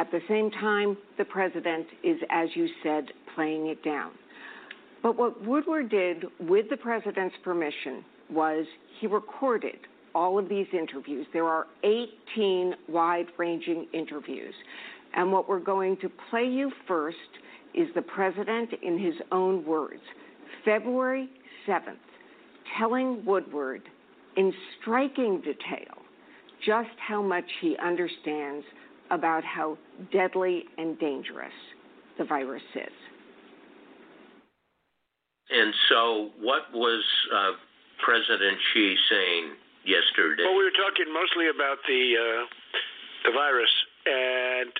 At 0.00 0.10
the 0.10 0.20
same 0.30 0.50
time, 0.50 0.96
the 1.18 1.26
president 1.26 1.86
is, 2.02 2.16
as 2.30 2.48
you 2.54 2.66
said, 2.82 3.04
playing 3.34 3.66
it 3.66 3.84
down. 3.84 4.12
But 5.02 5.18
what 5.18 5.44
Woodward 5.44 5.90
did 5.90 6.24
with 6.40 6.70
the 6.70 6.78
president's 6.78 7.36
permission 7.44 8.02
was 8.30 8.64
he 8.98 9.06
recorded 9.06 9.76
all 10.14 10.38
of 10.38 10.48
these 10.48 10.66
interviews. 10.72 11.26
There 11.34 11.44
are 11.44 11.66
18 11.84 12.76
wide 12.88 13.26
ranging 13.36 13.88
interviews. 13.92 14.54
And 15.14 15.30
what 15.30 15.50
we're 15.50 15.60
going 15.60 15.98
to 15.98 16.10
play 16.30 16.46
you 16.46 16.72
first 16.88 17.18
is 17.74 17.86
the 17.94 18.00
president 18.00 18.70
in 18.82 18.98
his 18.98 19.14
own 19.32 19.66
words, 19.66 20.00
February 20.64 21.28
7th, 21.68 21.96
telling 22.78 23.22
Woodward 23.26 23.82
in 24.38 24.50
striking 24.80 25.42
detail 25.42 25.98
just 26.64 26.88
how 27.06 27.20
much 27.20 27.44
he 27.60 27.76
understands 27.84 28.64
about 29.10 29.44
how 29.44 29.76
deadly 30.12 30.64
and 30.78 30.98
dangerous 30.98 31.52
the 32.18 32.24
virus 32.24 32.62
is. 32.74 32.92
And 35.50 35.74
so, 35.88 36.30
what 36.38 36.70
was 36.72 37.02
uh, 37.34 37.52
President 38.04 38.58
Xi 38.72 38.94
saying 39.10 39.44
yesterday? 39.82 40.46
Well, 40.46 40.54
we 40.54 40.62
were 40.62 40.78
talking 40.78 41.10
mostly 41.10 41.50
about 41.50 41.82
the 41.90 42.02
uh, 42.14 42.42
the 43.26 43.32
virus, 43.34 43.72
and 44.06 44.70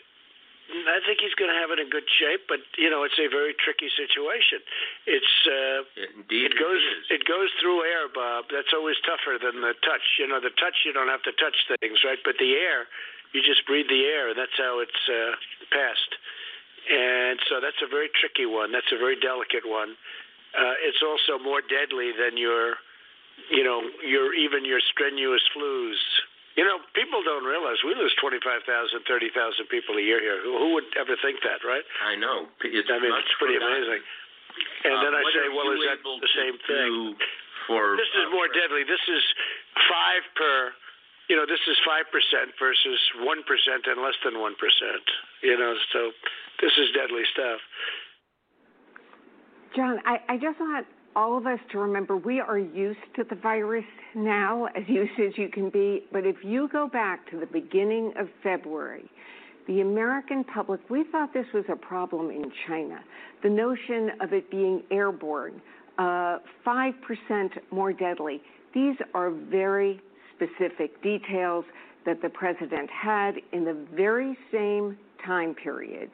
I 0.70 1.02
think 1.02 1.18
he's 1.18 1.34
going 1.34 1.50
to 1.50 1.58
have 1.58 1.74
it 1.74 1.82
in 1.82 1.90
good 1.90 2.06
shape. 2.06 2.46
But 2.46 2.62
you 2.78 2.86
know, 2.86 3.02
it's 3.02 3.18
a 3.18 3.26
very 3.26 3.50
tricky 3.58 3.90
situation. 3.90 4.62
It's 5.10 5.34
uh, 5.50 5.78
indeed 6.22 6.54
it 6.54 6.56
goes 6.56 6.78
it, 7.10 7.18
it 7.18 7.22
goes 7.26 7.50
through 7.58 7.82
air, 7.82 8.06
Bob. 8.06 8.46
That's 8.54 8.70
always 8.70 8.96
tougher 9.02 9.42
than 9.42 9.60
the 9.60 9.74
touch. 9.82 10.22
You 10.22 10.30
know, 10.30 10.38
the 10.38 10.54
touch 10.54 10.86
you 10.86 10.94
don't 10.94 11.10
have 11.10 11.26
to 11.26 11.34
touch 11.34 11.66
things, 11.82 12.06
right? 12.06 12.22
But 12.22 12.38
the 12.38 12.54
air, 12.54 12.86
you 13.32 13.40
just 13.42 13.66
breathe 13.66 13.88
the 13.88 14.04
air. 14.04 14.28
And 14.30 14.36
that's 14.38 14.56
how 14.58 14.80
it's 14.80 15.02
uh, 15.08 15.32
passed. 15.70 16.12
And 16.90 17.38
so 17.48 17.60
that's 17.60 17.78
a 17.84 17.88
very 17.90 18.08
tricky 18.18 18.46
one. 18.46 18.72
That's 18.72 18.90
a 18.90 18.98
very 18.98 19.14
delicate 19.20 19.64
one. 19.68 19.94
Uh, 20.56 20.74
it's 20.82 20.98
also 21.04 21.38
more 21.38 21.62
deadly 21.62 22.10
than 22.10 22.34
your, 22.34 22.74
you 23.50 23.62
know, 23.62 23.82
your 24.02 24.34
even 24.34 24.64
your 24.66 24.80
strenuous 24.90 25.42
flus. 25.54 26.00
You 26.58 26.66
know, 26.66 26.82
people 26.98 27.22
don't 27.22 27.46
realize 27.46 27.78
we 27.86 27.94
lose 27.94 28.10
25,000, 28.18 28.66
30,000 29.06 29.70
people 29.70 29.94
a 29.96 30.02
year 30.02 30.18
here. 30.18 30.42
Who, 30.42 30.58
who 30.58 30.68
would 30.74 30.90
ever 30.98 31.14
think 31.22 31.38
that, 31.46 31.62
right? 31.62 31.86
I 32.02 32.18
know. 32.18 32.50
It's 32.66 32.90
I 32.90 32.98
mean, 32.98 33.14
it's 33.14 33.36
pretty 33.38 33.54
amazing. 33.54 34.02
And 34.82 34.98
Uh, 34.98 35.04
then 35.06 35.14
I 35.14 35.22
say, 35.30 35.46
well, 35.54 35.70
is 35.70 35.86
that 35.86 36.02
the 36.02 36.32
same 36.34 36.58
thing? 36.66 37.14
For 37.70 37.94
This 37.94 38.10
is 38.18 38.26
uh, 38.26 38.34
more 38.34 38.48
deadly. 38.50 38.82
This 38.82 39.00
is 39.06 39.22
five 39.86 40.26
per 40.34 40.74
you 41.30 41.36
know, 41.36 41.46
this 41.46 41.62
is 41.70 41.78
five 41.86 42.10
percent 42.10 42.50
versus 42.58 42.98
one 43.22 43.46
percent 43.46 43.86
and 43.86 44.02
less 44.02 44.18
than 44.26 44.42
one 44.42 44.58
percent. 44.58 45.06
You 45.46 45.56
know, 45.56 45.74
so 45.92 46.10
this 46.60 46.72
is 46.74 46.90
deadly 46.90 47.22
stuff. 47.32 47.60
John, 49.76 50.00
I, 50.04 50.18
I 50.28 50.36
just 50.36 50.58
want 50.58 50.86
all 51.14 51.38
of 51.38 51.46
us 51.46 51.60
to 51.70 51.78
remember 51.78 52.16
we 52.16 52.40
are 52.40 52.58
used 52.58 52.98
to 53.14 53.22
the 53.22 53.36
virus 53.36 53.84
now, 54.16 54.66
as 54.74 54.82
used 54.88 55.12
as 55.20 55.38
you 55.38 55.48
can 55.48 55.70
be. 55.70 56.02
But 56.10 56.26
if 56.26 56.34
you 56.42 56.68
go 56.68 56.88
back 56.88 57.30
to 57.30 57.38
the 57.38 57.46
beginning 57.46 58.12
of 58.18 58.26
February, 58.42 59.08
the 59.68 59.82
American 59.82 60.42
public, 60.42 60.80
we 60.90 61.04
thought 61.12 61.32
this 61.32 61.46
was 61.54 61.64
a 61.70 61.76
problem 61.76 62.30
in 62.30 62.50
China. 62.66 62.98
The 63.44 63.50
notion 63.50 64.10
of 64.20 64.32
it 64.32 64.50
being 64.50 64.82
airborne, 64.90 65.62
uh, 65.96 66.38
5% 66.66 66.92
more 67.70 67.92
deadly. 67.92 68.42
These 68.74 68.96
are 69.14 69.30
very 69.30 70.00
specific 70.40 71.02
details 71.02 71.64
that 72.06 72.22
the 72.22 72.28
president 72.28 72.88
had 72.90 73.34
in 73.52 73.64
the 73.64 73.76
very 73.94 74.36
same 74.50 74.96
time 75.24 75.54
period 75.54 76.10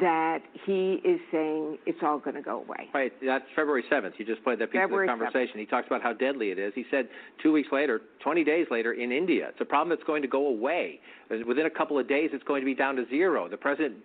that 0.00 0.38
he 0.64 1.00
is 1.04 1.20
saying 1.32 1.76
it's 1.84 1.98
all 2.02 2.18
going 2.18 2.36
to 2.36 2.42
go 2.42 2.58
away. 2.58 2.88
Right. 2.94 3.12
That's 3.24 3.44
February 3.56 3.84
7th. 3.90 4.12
You 4.18 4.24
just 4.24 4.42
played 4.44 4.60
that 4.60 4.70
piece 4.70 4.80
February 4.80 5.08
of 5.08 5.18
the 5.18 5.24
conversation. 5.24 5.56
7th. 5.56 5.60
He 5.60 5.66
talks 5.66 5.86
about 5.88 6.00
how 6.00 6.12
deadly 6.12 6.50
it 6.50 6.58
is. 6.58 6.72
He 6.74 6.84
said 6.90 7.08
two 7.42 7.52
weeks 7.52 7.68
later, 7.72 8.02
20 8.22 8.44
days 8.44 8.66
later, 8.70 8.92
in 8.92 9.10
India, 9.10 9.48
it's 9.48 9.60
a 9.60 9.64
problem 9.64 9.88
that's 9.88 10.06
going 10.06 10.22
to 10.22 10.28
go 10.28 10.46
away. 10.46 11.00
Within 11.46 11.66
a 11.66 11.70
couple 11.70 11.98
of 11.98 12.08
days, 12.08 12.30
it's 12.32 12.44
going 12.44 12.60
to 12.60 12.66
be 12.66 12.74
down 12.74 12.94
to 12.96 13.08
zero. 13.08 13.48
The 13.48 13.56
president 13.56 13.96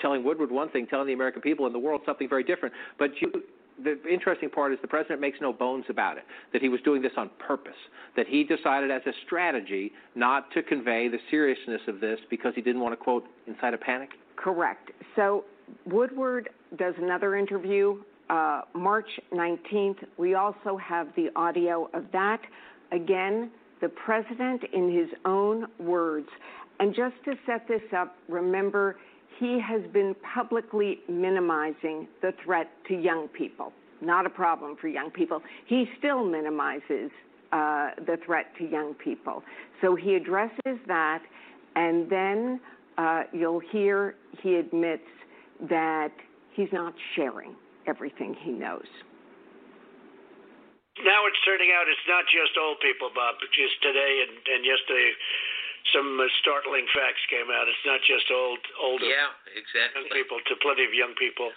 telling 0.00 0.22
Woodward 0.22 0.50
one 0.50 0.68
thing, 0.68 0.86
telling 0.86 1.06
the 1.06 1.14
American 1.14 1.40
people 1.40 1.64
and 1.64 1.74
the 1.74 1.78
world 1.78 2.02
something 2.04 2.28
very 2.28 2.44
different. 2.44 2.74
But 2.98 3.10
you, 3.20 3.32
the 3.82 3.98
interesting 4.08 4.50
part 4.50 4.72
is 4.72 4.78
the 4.82 4.88
president 4.88 5.20
makes 5.20 5.38
no 5.40 5.52
bones 5.52 5.84
about 5.88 6.16
it, 6.16 6.24
that 6.52 6.62
he 6.62 6.68
was 6.68 6.80
doing 6.82 7.02
this 7.02 7.12
on 7.16 7.30
purpose, 7.38 7.72
that 8.16 8.26
he 8.26 8.44
decided 8.44 8.90
as 8.90 9.02
a 9.06 9.12
strategy 9.26 9.92
not 10.14 10.50
to 10.52 10.62
convey 10.62 11.08
the 11.08 11.18
seriousness 11.30 11.80
of 11.88 12.00
this 12.00 12.18
because 12.30 12.52
he 12.54 12.62
didn't 12.62 12.80
want 12.80 12.92
to, 12.92 12.96
quote, 12.96 13.26
incite 13.46 13.74
a 13.74 13.78
panic? 13.78 14.10
Correct. 14.36 14.90
So 15.16 15.44
Woodward 15.86 16.50
does 16.76 16.94
another 16.98 17.36
interview 17.36 18.02
uh, 18.30 18.62
March 18.74 19.08
19th. 19.32 19.98
We 20.16 20.34
also 20.34 20.76
have 20.76 21.08
the 21.16 21.28
audio 21.36 21.90
of 21.92 22.04
that. 22.12 22.40
Again, 22.90 23.50
the 23.80 23.88
president, 23.88 24.62
in 24.72 24.90
his 24.90 25.08
own 25.24 25.66
words, 25.78 26.28
and 26.78 26.94
just 26.94 27.14
to 27.24 27.34
set 27.46 27.66
this 27.68 27.82
up, 27.96 28.16
remember, 28.28 28.96
he 29.38 29.60
has 29.60 29.82
been 29.92 30.14
publicly 30.34 31.00
minimizing 31.08 32.08
the 32.20 32.32
threat 32.44 32.70
to 32.88 32.94
young 32.94 33.28
people. 33.28 33.72
Not 34.00 34.26
a 34.26 34.30
problem 34.30 34.76
for 34.80 34.88
young 34.88 35.10
people. 35.10 35.42
He 35.66 35.86
still 35.98 36.24
minimizes 36.24 37.10
uh, 37.52 37.90
the 38.06 38.18
threat 38.24 38.46
to 38.58 38.64
young 38.64 38.94
people. 38.94 39.42
So 39.80 39.94
he 39.94 40.14
addresses 40.14 40.78
that, 40.86 41.22
and 41.76 42.10
then 42.10 42.60
uh, 42.98 43.22
you'll 43.32 43.60
hear 43.60 44.14
he 44.42 44.56
admits 44.56 45.06
that 45.68 46.12
he's 46.54 46.72
not 46.72 46.94
sharing 47.14 47.54
everything 47.86 48.34
he 48.42 48.50
knows. 48.52 48.86
Now 51.00 51.24
it's 51.26 51.40
turning 51.44 51.72
out 51.72 51.88
it's 51.88 52.08
not 52.08 52.24
just 52.28 52.52
old 52.60 52.76
people, 52.84 53.08
Bob. 53.14 53.36
Just 53.52 53.80
today 53.80 54.24
and, 54.28 54.36
and 54.44 54.60
yesterday, 54.64 55.10
some 55.90 56.14
uh, 56.20 56.30
startling 56.40 56.86
facts 56.94 57.22
came 57.26 57.50
out. 57.50 57.66
It's 57.66 57.82
not 57.84 57.98
just 58.06 58.30
old 58.30 58.62
older 58.78 59.06
Yeah, 59.10 59.34
exactly. 59.58 60.06
young 60.06 60.10
people, 60.14 60.38
to 60.46 60.54
plenty 60.62 60.86
of 60.86 60.94
young 60.94 61.14
people. 61.18 61.50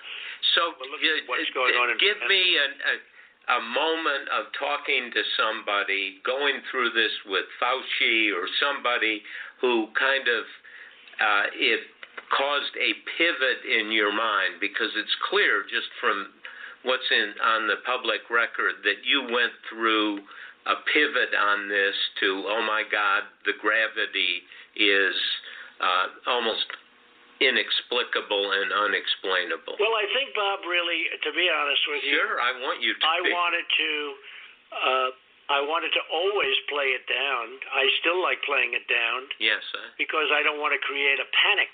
So, 0.57 0.73
you- 1.01 1.23
what's 1.29 1.49
going 1.53 1.75
on 1.77 1.93
in 1.93 1.97
give 2.01 2.17
Japan. 2.17 2.29
me 2.33 2.43
a, 2.57 2.67
a, 2.89 2.95
a 3.57 3.61
moment 3.61 4.25
of 4.33 4.49
talking 4.57 5.13
to 5.13 5.21
somebody, 5.37 6.17
going 6.25 6.61
through 6.73 6.89
this 6.97 7.13
with 7.29 7.45
Fauci 7.61 8.33
or 8.33 8.49
somebody 8.57 9.21
who 9.61 9.87
kind 9.93 10.25
of 10.27 10.43
uh, 11.21 11.45
it 11.53 11.81
caused 12.33 12.73
a 12.81 12.91
pivot 13.17 13.61
in 13.69 13.91
your 13.93 14.11
mind 14.11 14.57
because 14.59 14.89
it's 14.97 15.15
clear 15.29 15.61
just 15.69 15.87
from 16.01 16.33
what's 16.83 17.05
in 17.11 17.33
on 17.41 17.67
the 17.67 17.77
public 17.85 18.21
record 18.29 18.81
that 18.83 19.01
you 19.05 19.21
went 19.29 19.53
through 19.69 20.19
a 20.65 20.75
pivot 20.93 21.31
on 21.37 21.69
this 21.69 21.93
to 22.21 22.43
oh 22.47 22.61
my 22.65 22.83
God, 22.89 23.23
the 23.45 23.53
gravity 23.61 24.41
is 24.75 25.15
uh, 25.81 26.07
almost 26.29 26.65
inexplicable 27.41 28.51
and 28.55 28.71
unexplainable. 28.71 29.75
Well, 29.79 29.95
I 29.99 30.07
think 30.15 30.31
Bob 30.35 30.63
really, 30.65 31.05
to 31.23 31.31
be 31.35 31.45
honest 31.51 31.83
with 31.91 32.01
you, 32.07 32.15
Sure, 32.15 32.39
I 32.39 32.51
want 32.63 32.79
you 32.81 32.93
to. 32.95 33.03
I 33.05 33.19
be. 33.23 33.31
wanted 33.31 33.65
to. 33.67 33.91
Uh, 34.71 35.09
I 35.45 35.61
wanted 35.61 35.93
to 35.93 36.01
always 36.09 36.57
play 36.73 36.97
it 36.97 37.05
down. 37.05 37.45
I 37.69 37.85
still 38.01 38.17
like 38.23 38.41
playing 38.49 38.73
it 38.73 38.89
down 38.89 39.29
Yes, 39.39 39.61
sir. 39.71 39.93
because 39.97 40.25
I 40.33 40.41
don't 40.41 40.57
want 40.59 40.73
to 40.73 40.81
create 40.81 41.19
a 41.21 41.27
panic. 41.37 41.69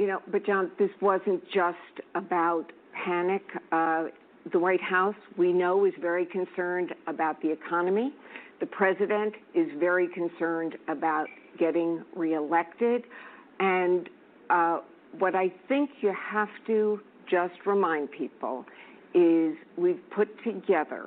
You 0.00 0.06
know, 0.08 0.22
but 0.32 0.46
John, 0.46 0.70
this 0.78 0.90
wasn't 1.02 1.44
just 1.52 2.00
about 2.14 2.72
panic. 3.04 3.44
Uh, 3.70 4.08
the 4.52 4.58
White 4.58 4.80
House, 4.80 5.14
we 5.36 5.52
know, 5.52 5.84
is 5.84 5.94
very 6.00 6.26
concerned 6.26 6.94
about 7.06 7.40
the 7.40 7.50
economy. 7.50 8.12
The 8.60 8.66
president 8.66 9.34
is 9.54 9.68
very 9.78 10.08
concerned 10.08 10.76
about 10.88 11.26
getting 11.58 12.04
reelected. 12.14 13.04
And 13.60 14.08
uh, 14.50 14.80
what 15.18 15.34
I 15.34 15.52
think 15.68 15.90
you 16.00 16.14
have 16.30 16.48
to 16.66 17.00
just 17.30 17.54
remind 17.64 18.10
people 18.10 18.64
is 19.14 19.54
we've 19.76 20.02
put 20.14 20.28
together 20.44 21.06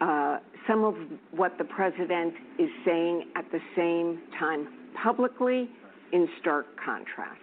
uh, 0.00 0.38
some 0.66 0.84
of 0.84 0.94
what 1.32 1.56
the 1.58 1.64
president 1.64 2.34
is 2.58 2.68
saying 2.84 3.24
at 3.36 3.44
the 3.50 3.60
same 3.76 4.20
time 4.38 4.68
publicly 5.02 5.70
in 6.12 6.28
stark 6.40 6.66
contrast. 6.84 7.40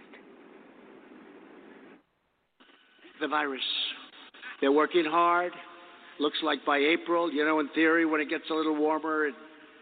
the 3.20 3.28
virus. 3.28 3.62
They're 4.62 4.72
working 4.72 5.06
hard. 5.06 5.52
Looks 6.20 6.38
like 6.44 6.66
by 6.66 6.78
April, 6.78 7.32
you 7.32 7.44
know, 7.44 7.60
in 7.60 7.68
theory, 7.76 8.06
when 8.06 8.22
it 8.22 8.30
gets 8.30 8.46
a 8.50 8.54
little 8.54 8.76
warmer, 8.76 9.28
it 9.28 9.36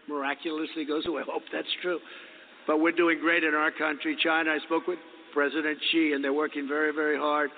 miraculously 0.08 0.84
goes 0.84 1.06
away. 1.06 1.22
I 1.28 1.32
hope 1.32 1.42
that's 1.52 1.68
true. 1.80 2.00
But 2.66 2.80
we're 2.80 2.92
doing 2.92 3.18
great 3.20 3.44
in 3.44 3.54
our 3.54 3.70
country. 3.70 4.16
China, 4.22 4.50
I 4.50 4.58
spoke 4.66 4.86
with 4.86 4.98
President 5.32 5.78
Xi, 5.92 6.12
and 6.12 6.24
they're 6.24 6.32
working 6.32 6.66
very, 6.66 6.92
very 6.92 7.16
hard. 7.16 7.50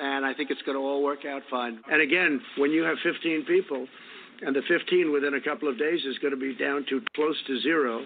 And 0.00 0.26
I 0.26 0.34
think 0.34 0.50
it's 0.50 0.62
going 0.62 0.76
to 0.76 0.82
all 0.82 1.02
work 1.02 1.24
out 1.24 1.42
fine. 1.50 1.80
And 1.90 2.02
again, 2.02 2.40
when 2.58 2.70
you 2.70 2.82
have 2.82 2.96
15 3.02 3.44
people, 3.46 3.86
and 4.42 4.54
the 4.54 4.62
15 4.68 5.12
within 5.12 5.34
a 5.34 5.40
couple 5.40 5.68
of 5.68 5.78
days 5.78 6.00
is 6.04 6.18
going 6.18 6.34
to 6.34 6.40
be 6.40 6.54
down 6.54 6.84
to 6.90 7.00
close 7.14 7.36
to 7.46 7.60
zero, 7.60 8.04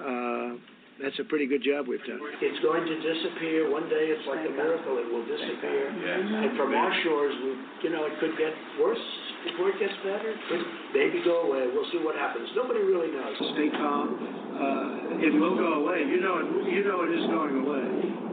uh, 0.00 0.56
that's 0.98 1.18
a 1.18 1.26
pretty 1.30 1.46
good 1.46 1.62
job 1.62 1.86
we've 1.86 2.02
done. 2.02 2.18
It's 2.42 2.58
going 2.62 2.82
to 2.82 2.96
disappear. 2.98 3.70
One 3.70 3.86
day 3.86 4.10
it's 4.10 4.26
like 4.26 4.42
a 4.42 4.50
miracle. 4.50 4.98
It 4.98 5.06
will 5.06 5.22
disappear. 5.22 5.94
And 5.94 6.58
from 6.58 6.74
our 6.74 6.90
shores, 7.06 7.34
we, 7.42 7.86
you 7.86 7.90
know, 7.94 8.06
it 8.10 8.18
could 8.18 8.34
get 8.34 8.50
worse 8.82 9.00
before 9.46 9.70
it 9.70 9.78
gets 9.78 9.94
better. 10.02 10.34
It 10.34 10.42
could 10.50 10.64
maybe 10.90 11.22
go 11.22 11.46
away. 11.46 11.70
We'll 11.70 11.86
see 11.94 12.02
what 12.02 12.18
happens. 12.18 12.50
Nobody 12.58 12.82
really 12.82 13.14
knows. 13.14 13.34
Stay 13.54 13.70
calm. 13.78 14.18
Uh, 14.58 15.22
it 15.22 15.32
will 15.38 15.54
go 15.54 15.86
away. 15.86 16.02
You 16.02 16.18
know 16.18 16.42
it. 16.42 16.46
You 16.66 16.82
know 16.82 17.06
it 17.06 17.14
is 17.14 17.24
going 17.30 17.62
away, 17.62 17.86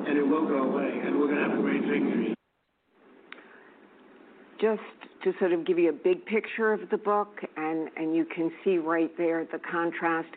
and 0.10 0.18
it 0.18 0.26
will 0.26 0.50
go 0.50 0.66
away. 0.66 0.90
And 1.06 1.22
we're 1.22 1.30
going 1.30 1.42
to 1.42 1.46
have 1.46 1.58
a 1.58 1.62
great 1.62 1.86
victory. 1.86 2.36
just 4.60 4.82
to 5.24 5.34
sort 5.40 5.54
of 5.54 5.66
give 5.66 5.78
you 5.78 5.90
a 5.90 5.94
big 5.94 6.26
picture 6.26 6.74
of 6.74 6.90
the 6.90 6.98
book, 6.98 7.40
and, 7.58 7.90
and 7.98 8.16
you 8.16 8.26
can 8.26 8.52
see 8.64 8.78
right 8.78 9.12
there 9.18 9.46
the 9.52 9.60
contrast. 9.72 10.30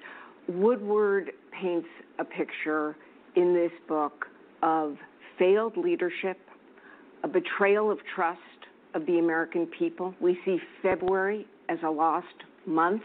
Woodward 0.49 1.33
paints 1.53 1.89
a 2.19 2.25
picture 2.25 2.97
in 3.37 3.55
this 3.55 3.73
book 3.87 4.27
of 4.63 4.97
failed 5.39 5.77
leadership, 5.77 6.39
a 7.23 7.29
betrayal 7.29 7.91
of 7.91 7.99
trust 8.15 8.41
of 8.95 9.05
the 9.07 9.19
American 9.19 9.67
people. 9.67 10.15
We 10.21 10.39
see 10.45 10.59
February 10.83 11.47
as 11.69 11.79
a 11.85 11.91
lost 11.91 12.27
month 12.67 13.03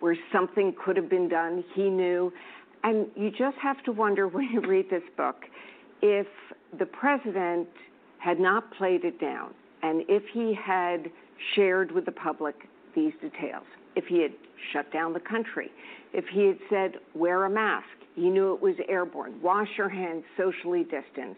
where 0.00 0.16
something 0.32 0.74
could 0.82 0.96
have 0.96 1.10
been 1.10 1.28
done. 1.28 1.64
He 1.74 1.90
knew. 1.90 2.32
And 2.84 3.06
you 3.16 3.30
just 3.30 3.56
have 3.58 3.82
to 3.84 3.92
wonder 3.92 4.28
when 4.28 4.48
you 4.48 4.60
read 4.60 4.86
this 4.90 5.02
book 5.16 5.44
if 6.00 6.26
the 6.78 6.86
president 6.86 7.68
had 8.18 8.38
not 8.38 8.72
played 8.74 9.04
it 9.04 9.20
down 9.20 9.52
and 9.82 10.02
if 10.08 10.22
he 10.32 10.54
had 10.54 11.10
shared 11.54 11.90
with 11.92 12.04
the 12.04 12.12
public 12.12 12.54
these 12.94 13.12
details, 13.20 13.64
if 13.94 14.04
he 14.06 14.22
had 14.22 14.32
shut 14.72 14.92
down 14.92 15.12
the 15.12 15.20
country, 15.20 15.70
if 16.12 16.24
he 16.32 16.46
had 16.46 16.58
said, 16.70 16.92
wear 17.14 17.44
a 17.44 17.50
mask, 17.50 17.86
you 18.16 18.30
knew 18.30 18.54
it 18.54 18.60
was 18.60 18.74
airborne, 18.88 19.40
wash 19.42 19.68
your 19.76 19.88
hands, 19.88 20.24
socially 20.36 20.84
distance. 20.84 21.36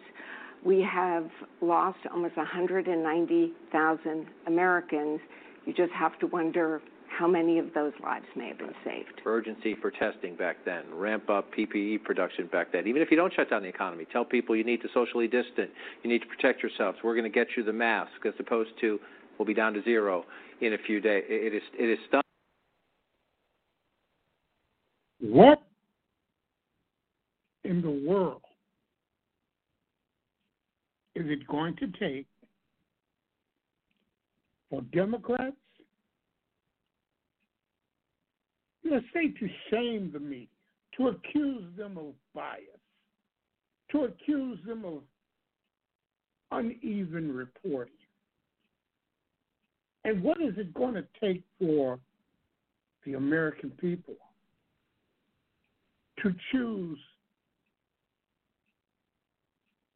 We 0.65 0.81
have 0.83 1.29
lost 1.61 1.99
almost 2.13 2.37
190,000 2.37 4.27
Americans. 4.47 5.21
You 5.67 5.73
just 5.75 5.93
have 5.93 6.19
to 6.21 6.27
wonder 6.27 6.81
how 7.09 7.27
many 7.27 7.59
of 7.59 7.75
those 7.75 7.93
lives 8.03 8.25
may 8.37 8.49
have 8.49 8.59
been 8.59 8.75
saved. 8.85 9.21
urgency 9.25 9.75
for 9.81 9.91
testing 9.91 10.37
back 10.37 10.57
then, 10.65 10.85
ramp 10.93 11.29
up 11.29 11.53
PPE 11.55 12.05
production 12.05 12.47
back 12.47 12.73
then. 12.73 12.87
Even 12.87 13.03
if 13.03 13.11
you 13.11 13.17
don't 13.17 13.33
shut 13.35 13.51
down 13.51 13.63
the 13.63 13.69
economy, 13.69 14.07
tell 14.11 14.25
people 14.25 14.57
you 14.57 14.65
need 14.65 14.81
to 14.83 14.89
socially 14.95 15.27
distant, 15.27 15.71
you 16.03 16.11
need 16.11 16.21
to 16.21 16.27
protect 16.27 16.63
yourselves. 16.63 16.99
We're 17.03 17.15
going 17.15 17.31
to 17.31 17.31
get 17.31 17.49
you 17.57 17.65
the 17.65 17.73
mask, 17.73 18.13
as 18.27 18.33
opposed 18.39 18.71
to 18.81 18.99
we'll 19.39 19.47
be 19.47 19.55
down 19.55 19.75
to 19.75 19.83
zero 19.83 20.25
in 20.61 20.75
a 20.75 20.79
few 20.79 21.01
days. 21.01 21.25
It 21.29 21.55
is 21.55 21.63
it 21.79 21.91
is 21.91 21.99
stuff. 22.09 22.25
What 25.21 25.63
in 27.65 27.83
the 27.83 27.91
world 27.91 28.41
is 31.15 31.27
it 31.29 31.47
going 31.47 31.77
to 31.77 31.87
take 31.99 32.27
for 34.71 34.81
Democrats, 34.93 35.57
let's 38.91 39.05
say, 39.13 39.29
to 39.29 39.49
shame 39.71 40.11
the 40.13 40.21
media, 40.21 40.47
to 40.97 41.09
accuse 41.09 41.65
them 41.77 41.99
of 41.99 42.15
bias, 42.35 42.65
to 43.93 44.05
accuse 44.05 44.59
them 44.67 44.85
of 44.87 45.03
uneven 46.51 47.31
reporting? 47.35 47.93
And 50.05 50.23
what 50.23 50.41
is 50.41 50.55
it 50.57 50.73
going 50.73 50.95
to 50.95 51.05
take 51.21 51.43
for 51.59 51.99
the 53.05 53.15
American 53.15 53.71
people 53.73 54.15
to 56.23 56.35
choose 56.53 56.99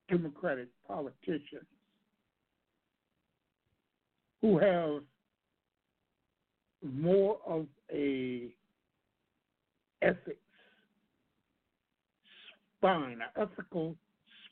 Democratic 0.09 0.69
politicians 0.87 1.67
who 4.41 4.59
have 4.59 5.03
more 6.83 7.39
of 7.47 7.67
a 7.93 8.49
ethics 10.03 10.39
spine, 12.77 13.19
an 13.23 13.49
ethical 13.49 13.97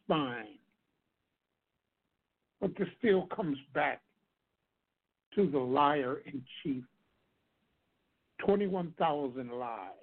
spine, 0.02 0.56
but 2.60 2.70
this 2.78 2.88
still 2.98 3.26
comes 3.34 3.58
back 3.74 4.00
to 5.34 5.50
the 5.50 5.58
liar 5.58 6.22
in 6.24 6.42
chief. 6.62 6.84
21,000 8.46 9.50
lies. 9.50 10.01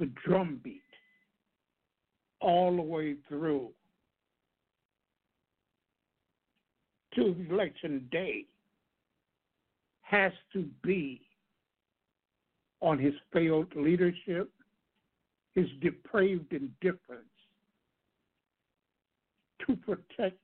The 0.00 0.06
drumbeat 0.24 0.80
all 2.40 2.74
the 2.74 2.82
way 2.82 3.16
through 3.28 3.68
to 7.14 7.36
election 7.50 8.08
day 8.10 8.46
has 10.00 10.32
to 10.54 10.66
be 10.82 11.20
on 12.80 12.98
his 12.98 13.12
failed 13.30 13.76
leadership, 13.76 14.50
his 15.54 15.66
depraved 15.82 16.50
indifference 16.54 17.26
to 19.66 19.76
protect 19.76 20.38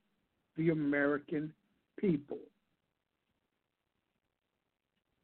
the 0.55 0.69
American 0.69 1.51
people. 1.99 2.37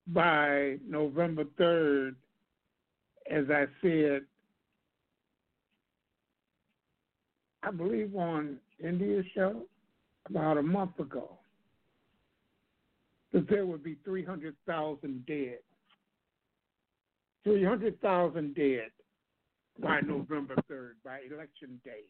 By 0.08 0.80
November 0.88 1.44
3rd, 1.60 2.16
as 3.30 3.46
I 3.50 3.66
said, 3.82 4.22
I 7.64 7.72
believe 7.72 8.16
on 8.16 8.58
India's 8.84 9.26
show 9.34 9.64
about 10.30 10.58
a 10.58 10.64
month 10.64 11.00
ago, 11.00 11.38
that 13.32 13.50
there 13.50 13.66
would 13.66 13.84
be 13.84 13.98
300,000 14.04 15.26
dead. 15.26 15.60
300,000 17.44 18.56
dead 18.56 18.92
by 19.80 20.00
November 20.02 20.56
3rd, 20.70 20.92
by 21.04 21.20
election 21.30 21.82
day. 21.84 22.04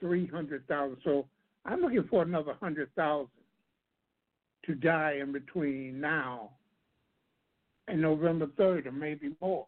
300,000. 0.00 0.96
So 1.02 1.26
I'm 1.64 1.80
looking 1.80 2.06
for 2.10 2.22
another 2.22 2.52
100,000 2.58 3.28
to 4.66 4.74
die 4.74 5.18
in 5.20 5.32
between 5.32 6.00
now 6.00 6.50
and 7.88 8.00
November 8.00 8.46
3rd, 8.58 8.86
or 8.86 8.92
maybe 8.92 9.34
more. 9.40 9.66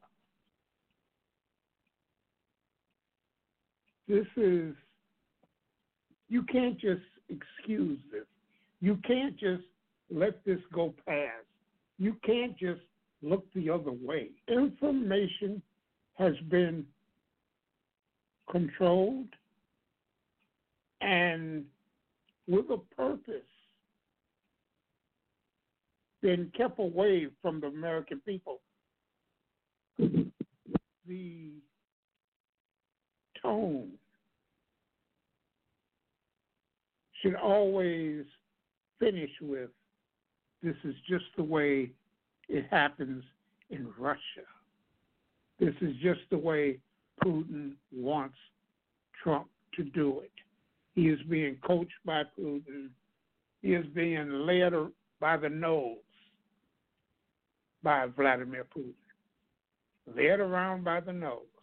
This 4.09 4.27
is, 4.37 4.75
you 6.29 6.43
can't 6.45 6.79
just 6.79 7.03
excuse 7.29 7.99
this. 8.13 8.25
You 8.81 8.99
can't 9.07 9.37
just 9.37 9.65
let 10.11 10.45
this 10.45 10.61
go 10.73 10.95
past. 11.07 11.47
You 11.99 12.17
can't 12.25 12.57
just 12.57 12.83
look 13.23 13.45
the 13.55 13.71
other 13.71 13.93
way. 13.93 14.31
Information 14.49 15.61
has 16.15 16.35
been 16.49 16.85
controlled 18.51 19.29
and 21.01 21.65
with 22.47 22.67
a 22.71 22.79
purpose 22.95 23.43
been 26.23 26.51
kept 26.57 26.79
away 26.79 27.29
from 27.43 27.61
the 27.61 27.69
American 27.69 28.21
people. 28.27 28.61
The 31.09 31.53
tone 33.47 33.89
should 37.23 37.37
always 37.37 38.25
finish 38.99 39.31
with 39.41 39.71
this 40.63 40.75
is 40.85 40.95
just 41.09 41.25
the 41.37 41.43
way 41.43 41.91
it 42.49 42.67
happens 42.71 43.23
in 43.71 43.89
Russia. 43.99 44.47
This 45.61 45.75
is 45.81 45.95
just 46.03 46.21
the 46.31 46.39
way 46.39 46.79
Putin 47.25 47.73
wants 47.95 48.37
Trump 49.23 49.47
to 49.77 49.85
do 49.85 50.21
it. 50.21 50.31
He 50.95 51.09
is 51.09 51.21
being 51.29 51.57
coached 51.67 51.93
by 52.05 52.23
Putin. 52.39 52.89
He 53.63 53.75
is 53.75 53.87
being 53.95 54.31
led 54.47 54.73
by 55.21 55.37
the 55.37 55.49
nose 55.49 55.97
by 57.83 58.07
Vladimir 58.07 58.67
Putin, 58.77 58.95
led 60.17 60.41
around 60.41 60.85
by 60.85 61.01
the 61.01 61.13
nose. 61.13 61.56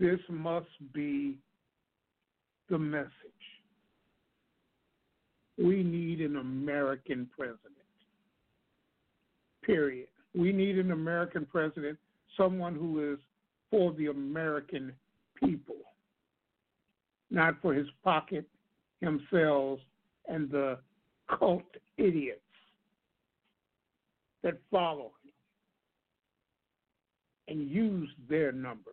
This 0.00 0.20
must 0.30 0.66
be 0.94 1.36
the 2.70 2.78
message. 2.78 3.10
We 5.58 5.82
need 5.82 6.22
an 6.22 6.36
American 6.36 7.28
president. 7.36 7.60
Period. 9.62 10.08
We 10.34 10.52
need 10.52 10.78
an 10.78 10.92
American 10.92 11.44
president, 11.44 11.98
someone 12.34 12.74
who 12.74 13.12
is 13.12 13.18
for 13.70 13.92
the 13.92 14.06
American 14.06 14.90
people, 15.36 15.76
not 17.30 17.60
for 17.60 17.74
his 17.74 17.86
pocket, 18.02 18.46
himself, 19.02 19.80
and 20.28 20.50
the 20.50 20.78
cult 21.38 21.62
idiots 21.98 22.40
that 24.42 24.54
follow 24.70 25.12
him 25.22 25.32
and 27.48 27.68
use 27.68 28.08
their 28.30 28.50
number. 28.50 28.92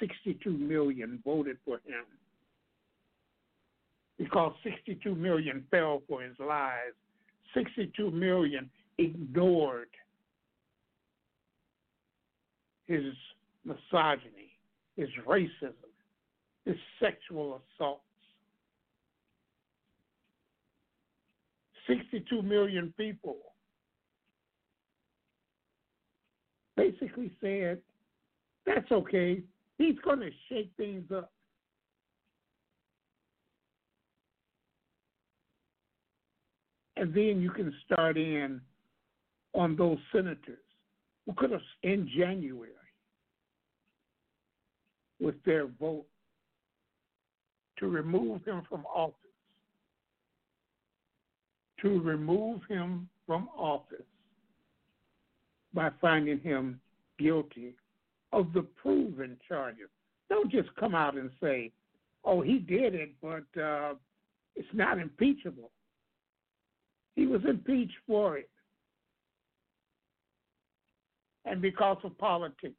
62 0.00 0.50
million 0.50 1.20
voted 1.24 1.56
for 1.64 1.76
him 1.86 2.04
because 4.18 4.52
62 4.62 5.14
million 5.14 5.64
fell 5.70 6.02
for 6.08 6.22
his 6.22 6.36
lies. 6.38 6.92
62 7.54 8.10
million 8.10 8.70
ignored 8.98 9.88
his 12.86 13.12
misogyny, 13.64 14.58
his 14.96 15.08
racism, 15.26 15.72
his 16.64 16.76
sexual 17.00 17.60
assaults. 17.78 18.02
62 21.86 22.42
million 22.42 22.92
people 22.96 23.36
basically 26.76 27.30
said, 27.40 27.78
that's 28.66 28.90
okay. 28.90 29.42
He's 29.78 29.96
going 30.04 30.20
to 30.20 30.30
shake 30.48 30.70
things 30.76 31.04
up. 31.14 31.30
And 36.96 37.12
then 37.12 37.40
you 37.40 37.50
can 37.50 37.74
start 37.84 38.16
in 38.16 38.60
on 39.52 39.76
those 39.76 39.98
senators 40.12 40.58
who 41.26 41.32
could 41.34 41.50
have, 41.50 41.60
in 41.82 42.08
January, 42.16 42.70
with 45.20 45.34
their 45.44 45.66
vote 45.66 46.06
to 47.78 47.88
remove 47.88 48.44
him 48.44 48.62
from 48.68 48.86
office, 48.86 49.14
to 51.80 52.00
remove 52.00 52.60
him 52.68 53.08
from 53.26 53.48
office 53.56 54.06
by 55.72 55.90
finding 56.00 56.38
him 56.40 56.80
guilty 57.18 57.74
of 58.34 58.52
the 58.52 58.62
proven 58.62 59.36
charges. 59.46 59.88
Don't 60.28 60.50
just 60.50 60.74
come 60.74 60.94
out 60.94 61.14
and 61.14 61.30
say, 61.40 61.70
oh, 62.24 62.40
he 62.40 62.58
did 62.58 62.94
it, 62.94 63.10
but 63.22 63.44
uh, 63.60 63.94
it's 64.56 64.68
not 64.72 64.98
impeachable. 64.98 65.70
He 67.14 67.26
was 67.26 67.42
impeached 67.48 67.94
for 68.06 68.38
it. 68.38 68.50
And 71.44 71.62
because 71.62 71.98
of 72.02 72.18
politics, 72.18 72.74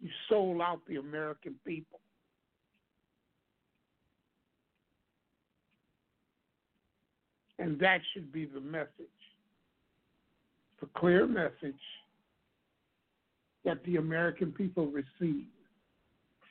you 0.00 0.08
sold 0.28 0.60
out 0.60 0.80
the 0.88 0.96
American 0.96 1.56
people. 1.66 1.98
And 7.58 7.78
that 7.80 8.00
should 8.12 8.32
be 8.32 8.44
the 8.44 8.60
message. 8.60 8.88
The 10.80 10.88
clear 10.96 11.26
message 11.26 11.74
that 13.64 13.82
the 13.84 13.96
American 13.96 14.52
people 14.52 14.86
receive 14.86 15.44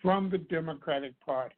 from 0.01 0.29
the 0.29 0.37
Democratic 0.37 1.13
Party, 1.23 1.55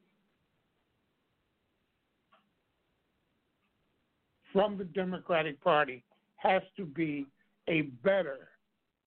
from 4.52 4.78
the 4.78 4.84
Democratic 4.84 5.62
Party, 5.64 6.04
has 6.38 6.62
to 6.76 6.86
be 6.86 7.26
a 7.68 7.82
better, 8.04 8.50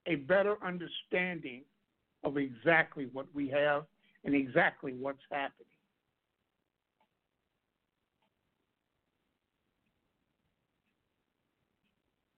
a 0.06 0.16
better 0.16 0.56
understanding 0.64 1.62
of 2.24 2.36
exactly 2.36 3.08
what 3.12 3.26
we 3.34 3.48
have 3.48 3.84
and 4.24 4.34
exactly 4.34 4.92
what's 4.92 5.18
happening. 5.30 5.66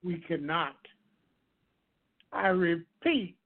We 0.02 0.18
cannot, 0.26 0.76
I 2.32 2.48
repeat, 2.48 3.36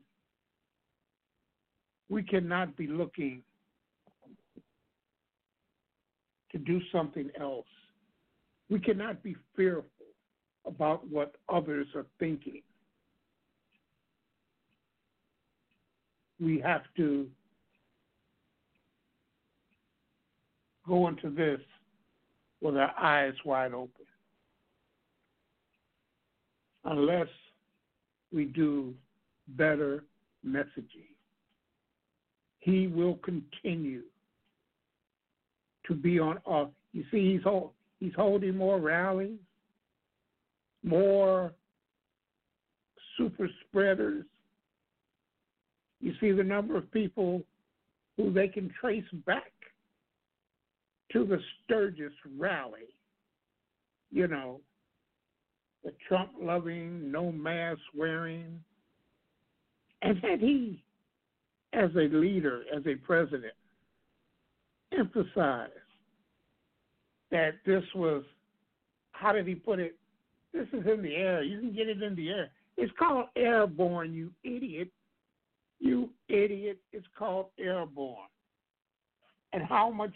we 2.13 2.23
cannot 2.23 2.77
be 2.77 2.87
looking 2.87 3.43
to 6.51 6.59
do 6.59 6.79
something 6.93 7.31
else. 7.41 7.65
We 8.69 8.81
cannot 8.81 9.23
be 9.23 9.35
fearful 9.57 9.89
about 10.67 11.09
what 11.09 11.37
others 11.49 11.87
are 11.95 12.05
thinking. 12.19 12.61
We 16.39 16.61
have 16.61 16.83
to 16.99 17.29
go 20.87 21.09
into 21.09 21.31
this 21.31 21.61
with 22.61 22.77
our 22.77 22.93
eyes 23.01 23.33
wide 23.47 23.73
open. 23.73 24.05
Unless 26.85 27.29
we 28.31 28.45
do 28.45 28.93
better 29.57 30.05
messaging 30.47 31.12
he 32.63 32.87
will 32.87 33.17
continue 33.17 34.03
to 35.87 35.95
be 35.95 36.21
on 36.21 36.39
off. 36.45 36.69
You 36.93 37.05
see, 37.11 37.33
he's 37.33 37.43
hold, 37.43 37.73
he's 37.99 38.15
holding 38.15 38.57
more 38.57 38.79
rallies, 38.79 39.39
more 40.85 41.53
super 43.19 43.49
spreaders. 43.67 44.25
You 46.01 46.13
see 46.21 46.31
the 46.31 46.45
number 46.45 46.77
of 46.77 46.91
people 46.93 47.43
who 48.17 48.33
they 48.33 48.47
can 48.47 48.73
trace 48.81 49.05
back 49.27 49.53
to 51.13 51.25
the 51.25 51.41
Sturgis 51.65 52.13
rally. 52.39 52.95
You 54.13 54.29
know, 54.29 54.61
the 55.83 55.93
Trump 56.07 56.31
loving, 56.41 57.11
no 57.11 57.33
mask 57.33 57.81
wearing. 57.97 58.61
And 60.03 60.19
had 60.19 60.39
he 60.39 60.85
as 61.73 61.91
a 61.97 62.09
leader, 62.15 62.63
as 62.75 62.83
a 62.87 62.95
president, 62.97 63.55
emphasize 64.97 65.71
that 67.31 67.55
this 67.65 67.85
was, 67.95 68.25
how 69.13 69.33
did 69.33 69.47
he 69.47 69.55
put 69.55 69.79
it? 69.79 69.97
This 70.53 70.67
is 70.73 70.87
in 70.87 71.03
the 71.03 71.15
air. 71.15 71.43
You 71.43 71.59
can 71.61 71.75
get 71.75 71.89
it 71.89 72.03
in 72.03 72.15
the 72.15 72.29
air. 72.29 72.51
It's 72.77 72.93
called 72.99 73.27
airborne, 73.37 74.13
you 74.13 74.31
idiot. 74.45 74.89
You 75.79 76.11
idiot. 76.29 76.79
It's 76.93 77.07
called 77.19 77.47
airborne. 77.59 78.29
And 79.53 79.63
how 79.63 79.91
much 79.91 80.15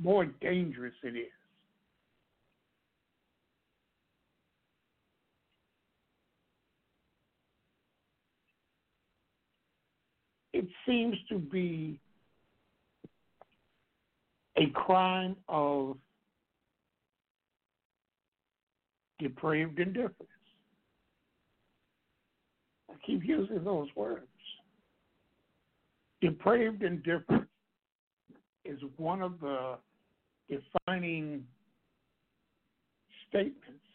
more 0.00 0.24
dangerous 0.40 0.94
it 1.02 1.16
is. 1.16 1.39
It 10.60 10.68
seems 10.86 11.16
to 11.30 11.38
be 11.38 11.98
a 14.58 14.66
crime 14.74 15.34
of 15.48 15.96
depraved 19.18 19.78
indifference. 19.78 20.14
I 22.90 22.94
keep 23.06 23.24
using 23.24 23.64
those 23.64 23.88
words. 23.96 24.26
Depraved 26.20 26.82
indifference 26.82 27.46
is 28.66 28.78
one 28.98 29.22
of 29.22 29.40
the 29.40 29.78
defining 30.50 31.42
statements 33.30 33.86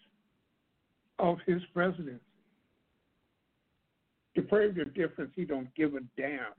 of 1.19 1.37
his 1.45 1.61
presidency 1.75 2.21
depraved 4.35 4.77
difference. 4.93 5.31
he 5.35 5.45
don't 5.45 5.73
give 5.75 5.95
a 5.95 6.01
damn 6.17 6.53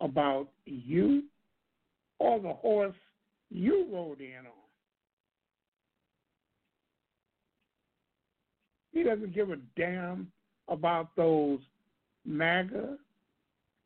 about 0.00 0.48
you 0.66 1.24
or 2.18 2.40
the 2.40 2.52
horse 2.52 2.96
you 3.50 3.86
rode 3.92 4.20
in 4.20 4.38
on. 4.38 4.52
He 8.92 9.02
doesn't 9.02 9.34
give 9.34 9.50
a 9.50 9.56
damn 9.76 10.30
about 10.68 11.14
those 11.16 11.60
MAGA 12.24 12.96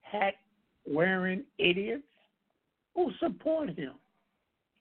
hat 0.03 0.35
wearing 0.87 1.45
idiots 1.59 2.03
who 2.95 3.11
support 3.19 3.71
him. 3.71 3.95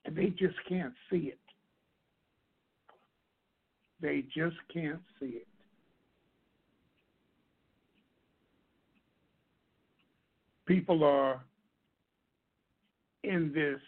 And 0.04 0.16
they 0.16 0.28
just 0.28 0.56
can't 0.68 0.94
see 1.10 1.32
it. 1.32 1.38
They 4.00 4.24
just 4.34 4.56
can't 4.72 5.00
see 5.20 5.26
it. 5.26 5.46
People 10.68 11.02
are 11.02 11.40
in 13.24 13.50
this 13.54 13.80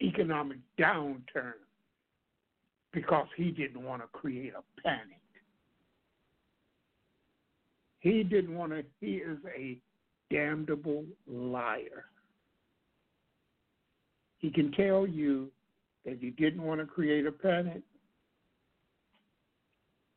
economic 0.00 0.56
downturn 0.80 1.52
because 2.92 3.28
he 3.36 3.50
didn't 3.50 3.84
want 3.84 4.02
to 4.02 4.08
create 4.08 4.54
a 4.54 4.80
panic. 4.82 5.20
He 8.00 8.24
didn't 8.24 8.56
want 8.56 8.72
to, 8.72 8.82
he 9.00 9.16
is 9.16 9.38
a 9.56 9.78
damnable 10.32 11.04
liar. 11.28 12.06
He 14.38 14.50
can 14.50 14.72
tell 14.72 15.06
you 15.06 15.50
that 16.04 16.18
he 16.20 16.30
didn't 16.30 16.62
want 16.62 16.80
to 16.80 16.86
create 16.86 17.26
a 17.26 17.32
panic, 17.32 17.82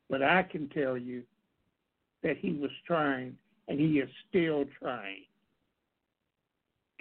but 0.09 0.23
I 0.23 0.43
can 0.43 0.67
tell 0.69 0.97
you 0.97 1.23
that 2.23 2.37
he 2.37 2.53
was 2.53 2.71
trying 2.87 3.37
and 3.67 3.79
he 3.79 3.99
is 3.99 4.09
still 4.29 4.65
trying 4.79 5.23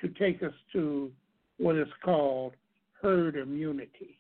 to 0.01 0.09
take 0.09 0.43
us 0.43 0.53
to 0.73 1.11
what 1.59 1.77
is 1.77 1.89
called 2.05 2.55
herd 3.01 3.37
immunity, 3.37 4.19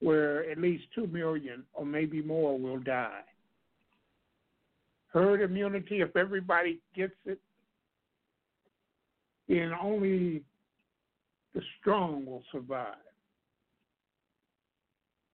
where 0.00 0.48
at 0.50 0.58
least 0.58 0.84
2 0.94 1.06
million 1.06 1.64
or 1.72 1.84
maybe 1.84 2.22
more 2.22 2.58
will 2.58 2.78
die. 2.78 3.22
Herd 5.12 5.40
immunity, 5.40 6.00
if 6.00 6.14
everybody 6.16 6.78
gets 6.94 7.14
it, 7.24 7.38
then 9.48 9.72
only 9.80 10.42
the 11.54 11.62
strong 11.80 12.26
will 12.26 12.42
survive. 12.52 12.94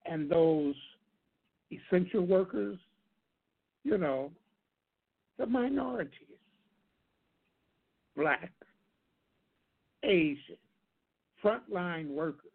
And 0.07 0.31
those 0.31 0.77
essential 1.73 2.25
workers, 2.25 2.79
you 3.83 3.99
know, 3.99 4.31
the 5.39 5.47
minorities 5.47 6.35
black, 8.17 8.53
Asian, 10.03 10.57
frontline 11.43 12.09
workers 12.09 12.51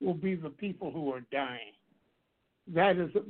will 0.00 0.14
be 0.14 0.34
the 0.34 0.50
people 0.50 0.90
who 0.90 1.12
are 1.12 1.22
dying. 1.32 1.72
That 2.74 2.96
is 2.96 3.10
a, 3.14 3.20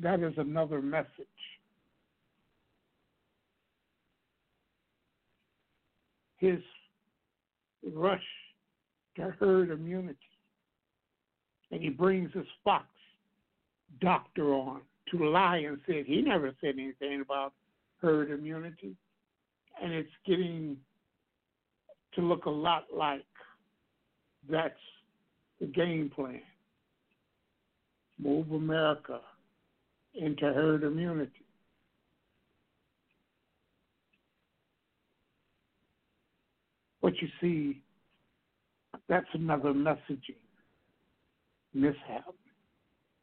that 0.00 0.20
is 0.20 0.34
another 0.36 0.80
message. 0.80 1.08
His 6.38 6.60
rush 7.94 8.20
to 9.16 9.34
herd 9.38 9.70
immunity, 9.70 10.18
and 11.70 11.80
he 11.80 11.88
brings 11.88 12.32
his 12.32 12.46
fox 12.64 12.86
doctor 14.00 14.54
on 14.54 14.80
to 15.10 15.28
lie 15.28 15.58
and 15.58 15.78
said 15.86 16.04
he 16.06 16.22
never 16.22 16.52
said 16.60 16.74
anything 16.78 17.20
about 17.20 17.52
herd 18.00 18.30
immunity. 18.30 18.96
And 19.82 19.92
it's 19.92 20.10
getting 20.26 20.76
to 22.14 22.20
look 22.20 22.46
a 22.46 22.50
lot 22.50 22.84
like 22.94 23.24
that's 24.50 24.74
the 25.60 25.66
game 25.66 26.10
plan. 26.14 26.40
Move 28.18 28.52
America 28.52 29.20
into 30.14 30.44
herd 30.44 30.84
immunity. 30.84 31.30
But 37.00 37.14
you 37.20 37.28
see, 37.40 37.82
that's 39.08 39.26
another 39.34 39.72
messaging 39.72 40.36
mishap 41.74 42.34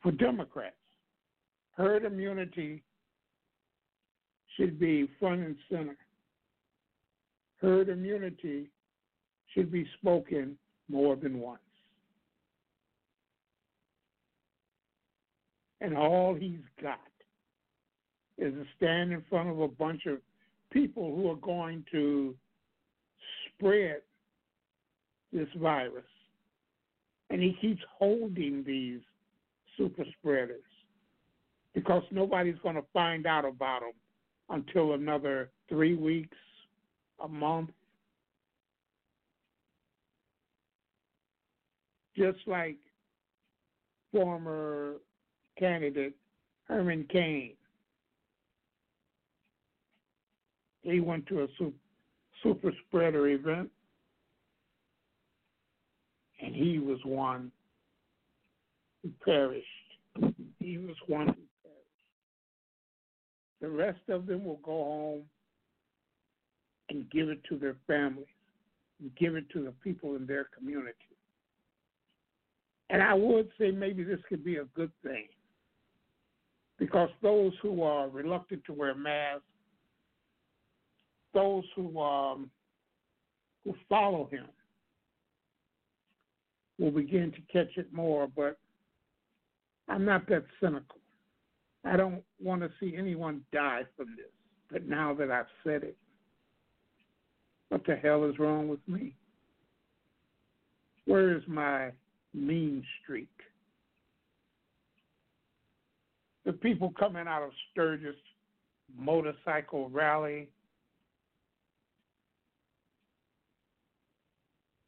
for 0.02 0.12
Democrats. 0.12 0.76
Herd 1.76 2.06
immunity 2.06 2.84
should 4.56 4.80
be 4.80 5.10
front 5.20 5.42
and 5.42 5.56
center. 5.70 5.98
Herd 7.62 7.90
immunity 7.90 8.70
should 9.54 9.72
be 9.72 9.88
spoken 9.98 10.58
more 10.90 11.16
than 11.16 11.40
once. 11.40 11.60
And 15.82 15.96
all 15.96 16.36
he's 16.36 16.60
got 16.82 17.00
is 18.38 18.54
to 18.54 18.66
stand 18.78 19.14
in 19.14 19.24
front 19.30 19.50
of 19.50 19.60
a 19.60 19.68
bunch 19.68 20.06
of 20.06 20.18
people 20.72 21.16
who 21.16 21.30
are 21.30 21.36
going 21.36 21.86
to 21.92 22.36
spread 23.48 24.02
this 25.32 25.48
virus. 25.58 26.04
And 27.30 27.42
he 27.42 27.56
keeps 27.62 27.82
holding 27.98 28.64
these 28.66 29.02
super 29.80 30.04
spreaders 30.20 30.62
because 31.74 32.04
nobody's 32.12 32.58
going 32.62 32.76
to 32.76 32.84
find 32.94 33.26
out 33.26 33.46
about 33.46 33.80
them 33.82 33.94
until 34.50 34.94
another 34.94 35.50
three 35.70 35.96
weeks, 35.96 36.38
a 37.24 37.28
month. 37.28 37.70
Just 42.18 42.40
like 42.48 42.76
former 44.12 44.96
candidate 45.58 46.14
Herman 46.68 47.06
Cain. 47.10 47.54
He 50.82 51.00
went 51.00 51.28
to 51.28 51.44
a 51.44 51.48
super 52.42 52.72
spreader 52.88 53.28
event, 53.28 53.70
and 56.42 56.56
he 56.56 56.80
was 56.80 57.00
one 57.04 57.52
who 59.04 59.12
perished. 59.24 59.66
He 60.60 60.78
was 60.78 60.96
one 61.08 61.28
who 61.28 61.34
perished. 61.64 62.00
The 63.62 63.70
rest 63.70 64.02
of 64.10 64.26
them 64.26 64.46
will 64.46 64.60
go 64.64 64.72
home 64.72 65.22
and 66.90 67.10
give 67.12 67.30
it 67.30 67.44
to 67.50 67.58
their 67.58 67.76
families, 67.86 68.26
and 69.00 69.16
give 69.16 69.36
it 69.36 69.50
to 69.52 69.64
the 69.64 69.74
people 69.84 70.16
in 70.16 70.26
their 70.26 70.48
community. 70.58 70.96
And 72.90 73.04
I 73.04 73.14
would 73.14 73.50
say 73.60 73.70
maybe 73.70 74.04
this 74.04 74.20
could 74.28 74.44
be 74.44 74.58
a 74.58 74.66
good 74.76 74.92
thing 75.04 75.28
because 76.80 77.10
those 77.22 77.54
who 77.62 77.84
are 77.84 78.10
reluctant 78.10 78.64
to 78.66 78.74
wear 78.74 78.96
masks, 78.96 79.44
those 81.34 81.64
who 81.76 82.00
um, 82.00 82.50
who 83.64 83.76
follow 83.88 84.28
him, 84.32 84.46
will 86.80 86.92
begin 86.92 87.32
to 87.32 87.42
catch 87.54 87.78
it 87.78 87.94
more. 87.94 88.28
But 88.28 88.58
I'm 89.90 90.06
not 90.06 90.28
that 90.30 90.46
cynical. 90.62 91.00
I 91.84 91.98
don't 91.98 92.24
want 92.42 92.62
to 92.62 92.70
see 92.80 92.96
anyone 92.96 93.42
die 93.52 93.84
from 93.98 94.16
this. 94.16 94.32
But 94.72 94.88
now 94.88 95.14
that 95.16 95.32
I've 95.32 95.46
said 95.64 95.84
it, 95.84 95.98
what 97.70 97.86
the 97.86 97.96
hell 97.96 98.24
is 98.26 98.38
wrong 98.38 98.68
with 98.68 98.80
me? 98.88 99.16
Where 101.06 101.36
is 101.36 101.44
my 101.48 101.92
mean 102.34 102.84
streak? 103.02 103.30
the 106.50 106.54
people 106.54 106.92
coming 106.98 107.28
out 107.28 107.44
of 107.44 107.52
Sturgis 107.72 108.16
motorcycle 108.98 109.88
rally 109.90 110.50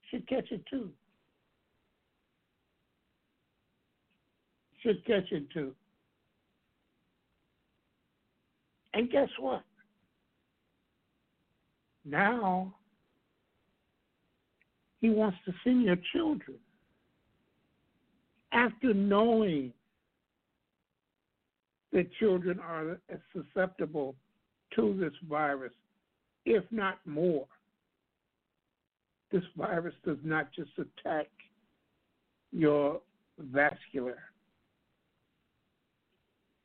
should 0.09 0.27
catch 0.27 0.51
it 0.51 0.63
too. 0.67 0.89
Should 4.81 5.05
catch 5.05 5.31
it 5.31 5.49
too. 5.51 5.73
And 8.93 9.09
guess 9.09 9.29
what? 9.39 9.63
Now 12.03 12.73
he 14.99 15.09
wants 15.09 15.37
to 15.45 15.53
send 15.63 15.83
your 15.83 15.97
children 16.13 16.57
after 18.51 18.93
knowing 18.93 19.71
that 21.93 22.11
children 22.19 22.59
are 22.59 22.99
susceptible 23.33 24.15
to 24.75 24.97
this 24.99 25.13
virus, 25.29 25.73
if 26.45 26.63
not 26.71 26.99
more. 27.05 27.45
This 29.31 29.43
virus 29.55 29.95
does 30.05 30.17
not 30.23 30.51
just 30.53 30.71
attack 30.77 31.27
your 32.51 33.01
vascular 33.39 34.17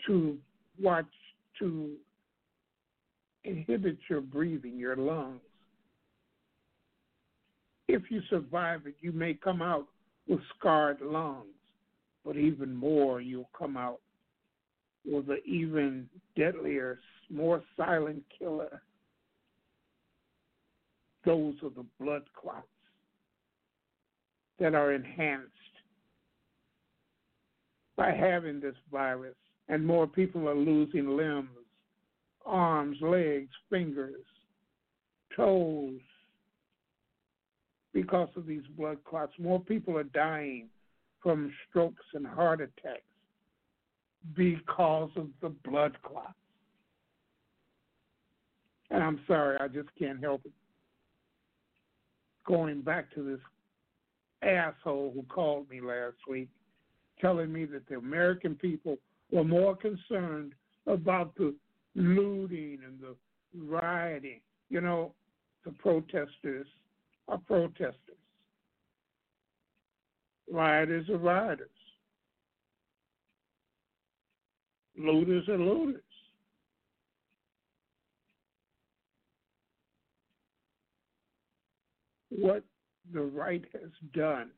to 0.07 0.37
watch 0.81 1.07
to 1.59 1.93
inhibit 3.45 3.99
your 4.09 4.21
breathing, 4.21 4.77
your 4.77 4.97
lungs. 4.97 5.41
If 7.89 8.11
you 8.11 8.21
survive 8.29 8.83
it, 8.87 8.97
you 9.01 9.13
may 9.13 9.35
come 9.35 9.63
out 9.63 9.87
with 10.29 10.41
scarred 10.59 11.01
lungs, 11.01 11.47
but 12.25 12.37
even 12.37 12.75
more, 12.75 13.21
you'll 13.21 13.51
come 13.57 13.77
out 13.77 14.01
with 15.05 15.31
an 15.31 15.41
even 15.47 16.09
deadlier, 16.37 16.99
more 17.31 17.63
silent 17.77 18.25
killer. 18.37 18.83
Those 21.25 21.55
are 21.63 21.71
the 21.71 21.87
blood 22.01 22.23
clots 22.41 22.67
that 24.59 24.75
are 24.75 24.93
enhanced 24.93 25.51
by 27.97 28.11
having 28.11 28.61
this 28.61 28.75
virus, 28.91 29.37
and 29.69 29.85
more 29.85 30.07
people 30.07 30.49
are 30.49 30.55
losing 30.55 31.17
limbs, 31.17 31.49
arms, 32.45 32.97
legs, 33.01 33.51
fingers, 33.69 34.25
toes 35.35 36.01
because 37.93 38.29
of 38.37 38.47
these 38.47 38.63
blood 38.77 38.99
clots. 39.05 39.33
More 39.39 39.61
people 39.61 39.97
are 39.97 40.05
dying 40.05 40.69
from 41.23 41.53
strokes 41.69 42.05
and 42.15 42.27
heart 42.27 42.61
attacks 42.61 43.03
because 44.37 45.11
of 45.17 45.29
the 45.41 45.49
blood 45.49 45.97
clots. 46.03 46.35
And 48.91 49.03
I'm 49.03 49.21
sorry, 49.27 49.59
I 49.61 49.69
just 49.69 49.89
can't 49.99 50.23
help 50.23 50.43
it. 50.45 50.53
Going 52.47 52.83
back 52.83 53.13
to 53.15 53.23
this 53.23 53.41
asshole 54.43 55.13
who 55.15 55.23
called 55.25 55.69
me 55.69 55.81
last 55.81 56.17
week, 56.29 56.49
telling 57.21 57.53
me 57.53 57.65
that 57.65 57.89
the 57.89 57.97
American 57.97 58.55
people 58.55 58.99
were 59.31 59.45
more 59.45 59.77
concerned 59.77 60.55
about 60.87 61.35
the 61.37 61.55
looting 61.95 62.79
and 62.85 63.01
the 63.01 63.17
rioting. 63.55 64.41
You 64.69 64.81
know, 64.81 65.15
the 65.65 65.73
protesters 65.73 66.67
are 67.29 67.39
protesters. 67.39 67.97
Rioters 70.51 71.09
are 71.09 71.19
rioters. 71.19 71.71
looters 74.99 75.49
are 75.49 75.59
looters. 75.59 76.03
What 82.31 82.65
the 83.13 83.23
right 83.23 83.65
has 83.73 83.91
done, 84.13 84.51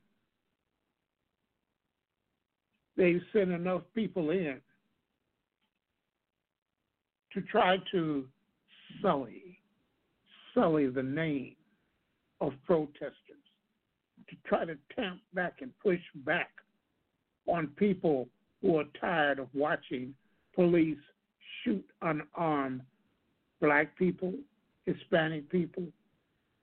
they've 2.99 3.21
sent 3.31 3.49
enough 3.49 3.81
people 3.95 4.29
in 4.29 4.59
to 7.33 7.41
try 7.43 7.77
to 7.91 8.25
sully, 9.01 9.57
sully 10.53 10.87
the 10.87 11.01
name 11.01 11.55
of 12.41 12.51
protesters, 12.65 13.13
to 14.27 14.35
try 14.45 14.65
to 14.65 14.75
tamp 14.95 15.21
back 15.33 15.53
and 15.61 15.71
push 15.81 16.01
back 16.25 16.49
on 17.47 17.67
people 17.77 18.27
who 18.61 18.77
are 18.77 18.85
tired 18.99 19.39
of 19.39 19.47
watching 19.53 20.13
police 20.53 20.97
shoot 21.63 21.85
unarmed 22.01 22.81
black 23.61 23.97
people, 23.97 24.33
Hispanic 24.85 25.49
people. 25.49 25.85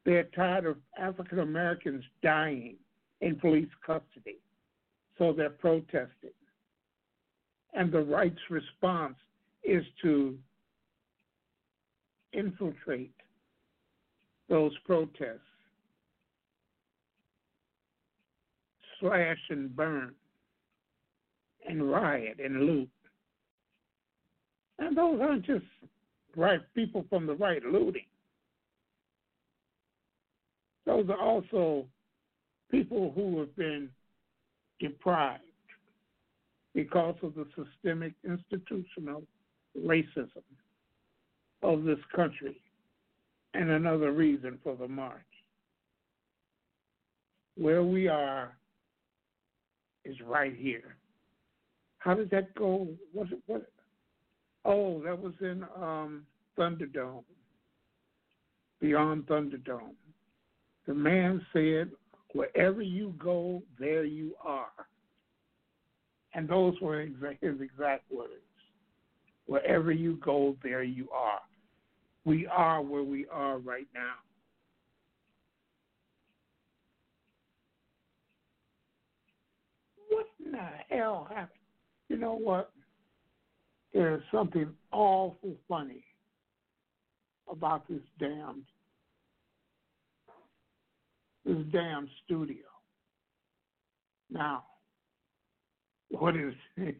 They're 0.05 0.28
tired 0.34 0.66
of 0.66 0.76
African 0.99 1.39
Americans 1.39 2.05
dying 2.22 2.76
in 3.22 3.37
police 3.37 3.68
custody. 3.84 4.37
So 5.18 5.32
they're 5.32 5.50
protesting. 5.50 6.30
And 7.72 7.92
the 7.92 8.02
right's 8.02 8.36
response 8.50 9.16
is 9.64 9.84
to 10.02 10.36
infiltrate 12.32 13.14
those 14.48 14.72
protests, 14.84 15.40
slash 19.00 19.38
and 19.50 19.74
burn, 19.74 20.14
and 21.68 21.90
riot 21.90 22.38
and 22.42 22.64
loot. 22.64 22.88
And 24.78 24.96
those 24.96 25.20
aren't 25.20 25.44
just 25.44 25.64
right 26.36 26.60
people 26.74 27.04
from 27.08 27.26
the 27.26 27.34
right 27.34 27.62
looting. 27.64 28.06
Those 30.84 31.08
are 31.08 31.20
also 31.20 31.86
people 32.70 33.12
who 33.14 33.40
have 33.40 33.56
been 33.56 33.88
deprived. 34.81 35.43
because 36.74 37.16
of 37.22 37.35
the 37.35 37.47
systemic 37.57 38.12
institutional 38.22 39.22
racism 39.83 40.43
of 41.62 41.85
this 41.85 41.99
country 42.14 42.61
and 43.55 43.70
another 43.70 44.12
reason 44.12 44.59
for 44.62 44.77
the 44.77 44.87
march. 44.87 45.22
Where 47.57 47.83
we 47.83 48.09
are 48.09 48.55
is 50.05 50.16
right 50.27 50.55
here. 50.55 50.97
How 51.99 52.14
did 52.14 52.31
that 52.31 52.55
go? 52.55 52.89
What? 53.12 53.29
Oh, 54.64 55.03
that 55.05 55.18
was 55.18 55.33
in 55.41 55.64
um, 55.81 56.24
Thunderdome, 56.59 57.24
beyond 58.81 59.27
Thunderdome. 59.27 59.95
The 60.87 60.95
man 60.95 61.45
said, 61.53 61.91
"Wherever 62.37 62.82
you 62.82 63.14
go, 63.18 63.62
there 63.78 64.05
you 64.05 64.34
are." 64.45 64.70
And 66.34 66.49
those 66.49 66.78
were 66.80 67.01
his 67.41 67.61
exact 67.61 68.11
words. 68.11 68.43
Wherever 69.47 69.93
you 69.93 70.16
go, 70.16 70.57
there 70.62 70.82
you 70.82 71.09
are. 71.11 71.41
We 72.24 72.47
are 72.47 72.82
where 72.82 73.05
we 73.05 73.26
are 73.28 73.59
right 73.59 73.87
now. 73.95 74.14
What 80.11 80.26
in 80.45 80.53
the 80.53 80.68
hell 80.89 81.28
happened? 81.30 81.61
You 82.09 82.16
know 82.16 82.34
what? 82.34 82.72
There's 83.95 84.22
something 84.30 84.68
awful 84.93 85.57
funny 85.68 86.05
about 87.51 87.89
this 87.89 88.03
damn 88.18 88.64
this 91.47 91.57
damn 91.72 92.09
studio. 92.24 92.64
Now, 94.30 94.64
what 96.11 96.36
is 96.36 96.55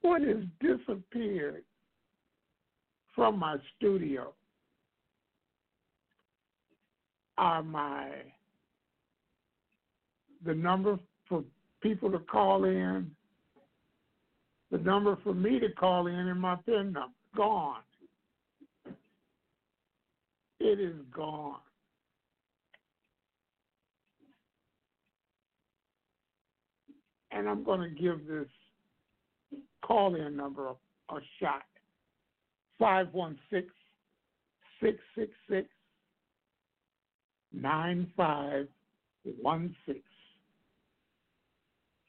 what 0.00 0.22
has 0.22 0.38
disappeared 0.60 1.62
from 3.14 3.38
my 3.38 3.56
studio 3.76 4.32
are 7.36 7.62
my 7.62 8.08
the 10.44 10.54
number 10.54 10.98
for 11.28 11.44
people 11.82 12.10
to 12.10 12.18
call 12.18 12.64
in, 12.64 13.10
the 14.70 14.78
number 14.78 15.18
for 15.22 15.34
me 15.34 15.58
to 15.60 15.70
call 15.72 16.06
in, 16.06 16.14
and 16.14 16.40
my 16.40 16.56
PIN 16.66 16.92
number 16.92 17.14
gone. 17.36 17.80
It 20.58 20.80
is 20.80 20.96
gone. 21.14 21.60
And 27.32 27.48
I'm 27.48 27.64
going 27.64 27.80
to 27.80 27.88
give 27.88 28.26
this 28.26 28.48
call 29.82 30.14
in 30.14 30.36
number 30.36 30.68
a, 30.68 30.74
a 31.14 31.20
shot. 31.40 31.62
516 32.78 33.70
666 34.80 35.68
9516. 37.52 40.02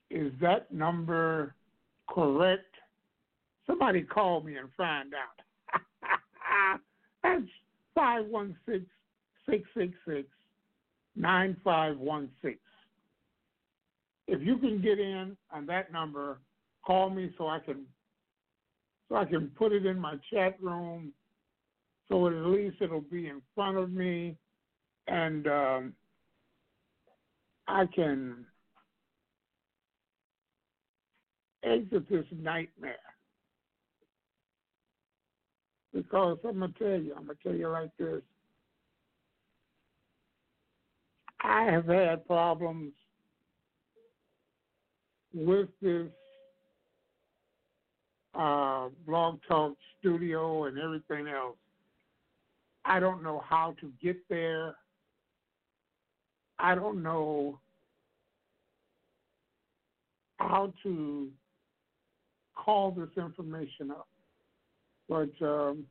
Is 0.10 0.32
that 0.42 0.74
number 0.74 1.54
correct? 2.10 2.76
Somebody 3.68 4.02
call 4.02 4.42
me 4.42 4.56
and 4.58 4.70
find 4.76 5.14
out. 5.14 5.40
That's 7.24 7.44
516 7.96 8.86
666 9.46 10.28
9516. 11.16 12.60
If 14.32 14.42
you 14.42 14.58
can 14.58 14.82
get 14.82 14.98
in 14.98 15.36
on 15.52 15.66
that 15.66 15.92
number, 15.92 16.40
call 16.86 17.10
me 17.10 17.34
so 17.38 17.48
I 17.48 17.60
can 17.60 17.86
so 19.10 19.18
I 19.18 19.26
can 19.26 19.52
put 19.58 19.74
it 19.74 19.86
in 19.86 20.00
my 20.00 20.16
chat 20.32 20.56
room 20.62 21.12
so 22.08 22.28
at 22.28 22.34
least 22.34 22.78
it'll 22.80 23.02
be 23.02 23.28
in 23.28 23.42
front 23.54 23.78
of 23.78 23.92
me 23.92 24.38
and 25.08 25.48
um, 25.48 25.94
I 27.68 27.86
can 27.94 28.46
exit 31.64 32.10
this 32.10 32.26
nightmare. 32.32 32.96
Because 35.94 36.38
I'm 36.48 36.60
gonna 36.60 36.74
tell 36.80 37.02
you, 37.02 37.14
I'm 37.18 37.26
gonna 37.26 37.38
tell 37.44 37.54
you 37.54 37.68
like 37.68 37.92
this. 38.00 38.22
I 41.44 41.64
have 41.64 41.88
had 41.88 42.26
problems 42.26 42.94
with 45.34 45.70
this 45.82 46.08
uh, 48.34 48.90
blog 49.06 49.40
talk 49.48 49.74
studio 50.00 50.66
and 50.66 50.78
everything 50.78 51.28
else. 51.28 51.58
I 52.86 53.00
don't 53.00 53.22
know 53.24 53.44
how 53.48 53.76
to 53.82 53.92
get 54.02 54.18
there. 54.30 54.76
I 56.60 56.76
don't 56.76 57.04
know 57.04 57.60
how 60.38 60.74
to 60.84 61.30
call 62.56 62.92
this 62.92 63.10
information 63.18 63.92
up. 63.92 64.08
But 65.10 65.32
um, 65.46 65.86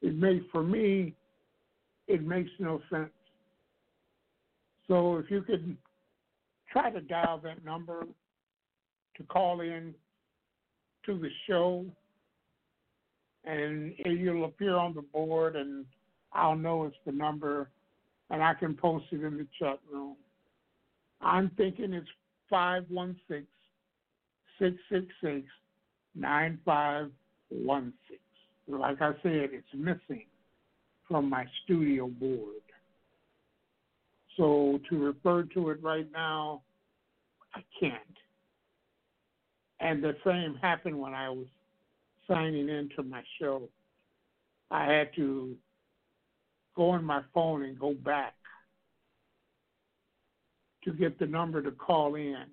it 0.00 0.14
makes 0.14 0.44
for 0.52 0.62
me, 0.62 1.14
it 2.06 2.24
makes 2.24 2.50
no 2.58 2.80
sense. 2.90 3.10
So 4.92 5.16
if 5.16 5.30
you 5.30 5.40
could 5.40 5.74
try 6.70 6.90
to 6.90 7.00
dial 7.00 7.40
that 7.44 7.64
number 7.64 8.04
to 9.16 9.22
call 9.22 9.62
in 9.62 9.94
to 11.06 11.18
the 11.18 11.30
show, 11.48 11.86
and 13.46 13.94
you'll 14.04 14.44
appear 14.44 14.76
on 14.76 14.94
the 14.94 15.00
board, 15.00 15.56
and 15.56 15.86
I'll 16.34 16.56
know 16.56 16.84
it's 16.84 16.94
the 17.06 17.12
number, 17.12 17.70
and 18.28 18.42
I 18.42 18.52
can 18.52 18.74
post 18.74 19.06
it 19.12 19.24
in 19.24 19.38
the 19.38 19.46
chat 19.58 19.78
room. 19.90 20.16
I'm 21.22 21.50
thinking 21.56 21.94
it's 21.94 22.06
516 22.50 23.46
666 24.58 25.46
9516. 26.14 28.18
Like 28.68 29.00
I 29.00 29.12
said, 29.22 29.54
it's 29.54 29.66
missing 29.72 30.26
from 31.08 31.30
my 31.30 31.46
studio 31.64 32.08
board. 32.08 32.60
So 34.36 34.80
to 34.88 34.98
refer 34.98 35.42
to 35.54 35.70
it 35.70 35.82
right 35.82 36.06
now, 36.12 36.62
I 37.54 37.62
can't. 37.78 37.96
And 39.80 40.02
the 40.02 40.16
same 40.24 40.56
happened 40.60 40.98
when 40.98 41.12
I 41.12 41.28
was 41.28 41.46
signing 42.28 42.68
into 42.68 43.02
my 43.02 43.22
show. 43.38 43.68
I 44.70 44.84
had 44.84 45.14
to 45.16 45.54
go 46.74 46.90
on 46.90 47.04
my 47.04 47.22
phone 47.34 47.64
and 47.64 47.78
go 47.78 47.92
back 47.92 48.34
to 50.84 50.92
get 50.92 51.18
the 51.18 51.26
number 51.26 51.62
to 51.62 51.70
call 51.70 52.14
in. 52.14 52.44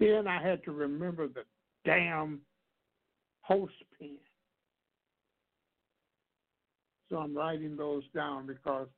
Then 0.00 0.26
I 0.26 0.42
had 0.42 0.64
to 0.64 0.72
remember 0.72 1.28
the 1.28 1.44
damn 1.84 2.40
host 3.42 3.74
pin. 3.98 4.16
So 7.08 7.18
I'm 7.18 7.36
writing 7.36 7.76
those 7.76 8.02
down 8.14 8.46
because 8.46 8.88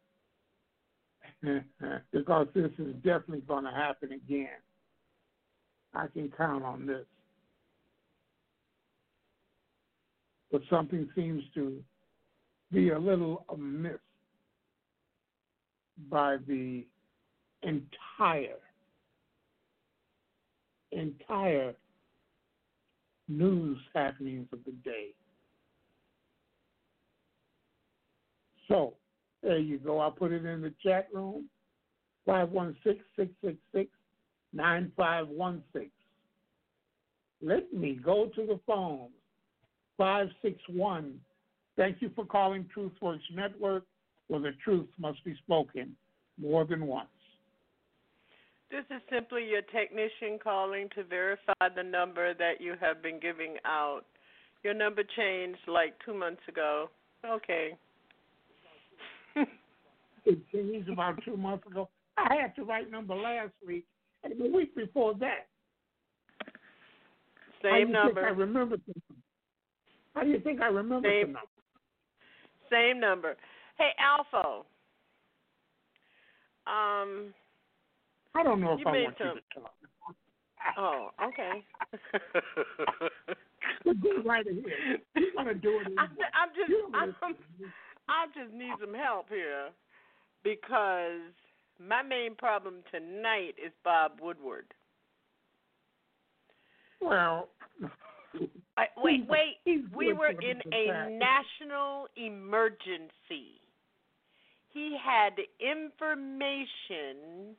because 2.12 2.47
this 2.55 2.70
is 2.78 2.95
definitely 2.97 3.43
going 3.47 3.64
to 3.64 3.70
happen 3.70 4.12
again. 4.12 4.49
I 5.95 6.07
can 6.09 6.30
count 6.36 6.64
on 6.64 6.86
this. 6.86 7.07
But 10.51 10.62
something 10.70 11.09
seems 11.14 11.43
to 11.55 11.82
be 12.72 12.91
a 12.91 12.99
little 12.99 13.45
amiss 13.51 13.99
by 16.11 16.36
the 16.47 16.86
entire 17.62 18.59
entire 20.93 21.74
news 23.28 23.78
happenings 23.95 24.47
of 24.53 24.61
the 24.64 24.72
day. 24.72 25.09
So 28.68 28.95
there 29.43 29.59
you 29.59 29.78
go. 29.78 29.99
I'll 30.01 30.11
put 30.11 30.32
it 30.32 30.45
in 30.45 30.61
the 30.62 30.72
chat 30.82 31.09
room. 31.12 31.49
516-666-9516. 32.26 33.89
Let 37.41 37.72
me 37.72 37.95
go 38.05 38.26
to 38.34 38.47
the 38.47 38.59
phone. 38.66 39.09
561. 39.97 41.20
Thank 41.76 42.03
you 42.03 42.11
for 42.14 42.24
calling 42.24 42.68
TruthWorks 42.76 43.20
Network, 43.34 43.84
where 44.26 44.41
the 44.41 44.53
truth 44.64 44.89
must 44.99 45.24
be 45.24 45.36
spoken 45.36 45.97
more 46.41 46.64
than 46.64 46.86
once. 46.86 47.09
This 48.70 48.84
is 48.91 49.01
simply 49.11 49.49
your 49.49 49.62
technician 49.62 50.39
calling 50.43 50.91
to 50.95 51.03
verify 51.05 51.68
the 51.74 51.82
number 51.82 52.34
that 52.34 52.61
you 52.61 52.74
have 52.80 53.03
been 53.03 53.18
giving 53.18 53.57
out. 53.64 54.03
Your 54.62 54.74
number 54.74 55.03
changed 55.16 55.61
like 55.66 55.95
two 56.05 56.12
months 56.12 56.43
ago. 56.49 56.91
Okay. 57.24 57.78
It 59.37 60.39
changed 60.53 60.89
about 60.91 61.22
two 61.24 61.37
months 61.37 61.66
ago. 61.66 61.89
I 62.16 62.35
had 62.41 62.53
the 62.57 62.64
right 62.64 62.91
number 62.91 63.14
last 63.14 63.53
week 63.66 63.85
and 64.24 64.35
the 64.39 64.49
week 64.51 64.74
before 64.74 65.14
that. 65.14 65.47
Same 67.62 67.70
How 67.72 67.74
do 67.74 67.81
you 67.81 67.93
number. 67.93 68.14
Think 68.22 68.26
I 68.26 68.31
remember 68.31 68.76
the 68.76 68.95
How 70.14 70.22
do 70.22 70.29
you 70.31 70.41
think 70.41 70.61
I 70.61 70.66
remember 70.66 71.09
Same. 71.09 71.33
number? 71.33 71.41
Same 72.70 73.01
number. 73.01 73.37
Hey, 73.79 73.91
ALFO. 74.03 74.64
Um, 76.66 77.33
I 78.35 78.43
don't 78.43 78.61
know 78.61 78.76
if 78.79 78.87
I 78.87 78.91
want 78.91 79.16
some- 79.18 79.26
you 79.29 79.35
to 79.35 79.41
talk. 79.61 79.74
oh, 80.76 81.11
okay. 81.29 81.64
Go 84.03 84.22
right 84.24 84.47
ahead. 84.47 85.01
You 85.16 85.33
want 85.35 85.49
to 85.49 85.55
do 85.55 85.81
it? 85.81 85.87
I'm, 85.99 86.11
I'm 86.35 86.49
just, 86.55 86.72
I'm. 86.95 87.14
I 88.09 88.27
just 88.35 88.55
need 88.55 88.73
some 88.81 88.95
help 88.95 89.29
here 89.29 89.69
because 90.43 91.33
my 91.79 92.03
main 92.03 92.35
problem 92.35 92.77
tonight 92.91 93.55
is 93.65 93.73
Bob 93.85 94.13
Woodward. 94.21 94.67
Well, 97.01 97.49
I, 98.77 98.87
wait, 98.97 99.27
wait. 99.29 99.59
We 99.95 100.13
were 100.13 100.31
in 100.31 100.61
a 100.73 101.11
national 101.11 102.09
emergency. 102.17 103.61
He 104.71 104.97
had 105.03 105.35
information 105.61 107.57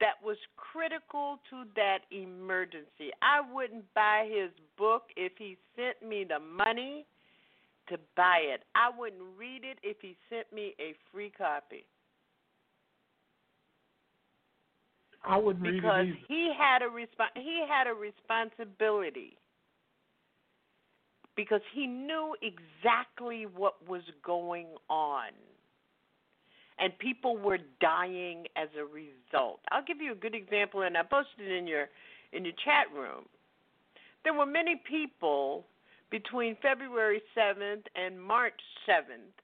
that 0.00 0.14
was 0.24 0.36
critical 0.56 1.38
to 1.50 1.64
that 1.76 2.00
emergency. 2.10 3.10
I 3.22 3.40
wouldn't 3.52 3.84
buy 3.94 4.28
his 4.28 4.50
book 4.76 5.04
if 5.16 5.32
he 5.38 5.56
sent 5.76 6.08
me 6.08 6.24
the 6.28 6.40
money 6.40 7.06
to 7.88 7.98
buy 8.16 8.38
it. 8.42 8.62
I 8.74 8.90
wouldn't 8.96 9.22
read 9.38 9.62
it 9.64 9.78
if 9.82 9.98
he 10.00 10.16
sent 10.30 10.52
me 10.52 10.74
a 10.80 10.94
free 11.12 11.30
copy 11.30 11.84
I 15.24 15.38
wouldn't 15.38 15.64
read 15.64 15.76
because 15.76 16.06
it 16.06 16.08
either. 16.08 16.18
he 16.28 16.52
had 16.56 16.82
a 16.82 16.86
resp- 16.86 17.36
he 17.36 17.64
had 17.68 17.86
a 17.86 17.94
responsibility 17.94 19.36
because 21.36 21.62
he 21.72 21.86
knew 21.86 22.36
exactly 22.42 23.46
what 23.46 23.86
was 23.88 24.02
going 24.24 24.66
on 24.88 25.30
and 26.78 26.96
people 26.98 27.36
were 27.36 27.58
dying 27.80 28.44
as 28.56 28.68
a 28.78 28.84
result. 28.84 29.60
I'll 29.70 29.84
give 29.84 30.00
you 30.00 30.12
a 30.12 30.16
good 30.16 30.34
example 30.34 30.82
and 30.82 30.96
I 30.96 31.02
posted 31.02 31.50
it 31.50 31.52
in 31.52 31.66
your 31.66 31.88
in 32.32 32.44
your 32.44 32.54
chat 32.64 32.86
room. 32.94 33.24
There 34.24 34.34
were 34.34 34.46
many 34.46 34.80
people 34.88 35.64
between 36.10 36.56
February 36.62 37.22
7th 37.36 37.84
and 37.96 38.20
March 38.20 38.60
7th 38.88 39.34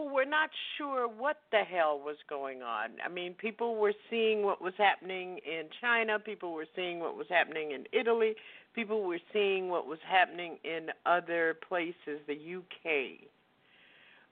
who 0.00 0.14
were 0.14 0.24
not 0.24 0.48
sure 0.78 1.06
what 1.06 1.36
the 1.52 1.58
hell 1.58 1.98
was 1.98 2.16
going 2.28 2.62
on. 2.62 2.90
I 3.04 3.08
mean, 3.08 3.34
people 3.34 3.76
were 3.76 3.92
seeing 4.08 4.42
what 4.42 4.62
was 4.62 4.72
happening 4.78 5.38
in 5.44 5.64
China, 5.80 6.18
people 6.18 6.52
were 6.54 6.66
seeing 6.74 7.00
what 7.00 7.16
was 7.16 7.26
happening 7.28 7.72
in 7.72 7.84
Italy, 7.92 8.34
people 8.74 9.02
were 9.02 9.18
seeing 9.32 9.68
what 9.68 9.86
was 9.86 9.98
happening 10.08 10.58
in 10.64 10.88
other 11.04 11.58
places, 11.68 12.20
the 12.26 12.56
UK. 12.56 13.28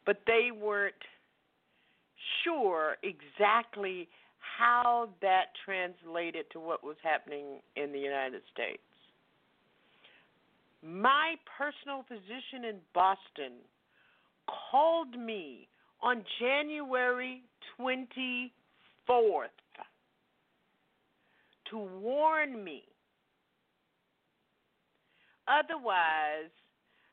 But 0.07 0.22
they 0.26 0.51
weren't 0.59 0.95
sure 2.45 2.97
exactly 3.03 4.09
how 4.39 5.11
that 5.20 5.47
translated 5.64 6.47
to 6.53 6.61
what 6.61 6.82
was 6.82 6.97
happening 7.03 7.61
in 7.76 7.93
the 7.93 7.99
United 7.99 8.41
States. 8.53 8.80
My 10.83 11.35
personal 11.59 12.05
physician 12.07 12.64
in 12.68 12.76
Boston 12.95 13.59
called 14.70 15.18
me 15.18 15.68
on 16.03 16.24
January 16.41 17.43
24th 17.79 18.51
to 21.70 21.79
warn 21.79 22.62
me. 22.62 22.85
Otherwise, 25.49 26.51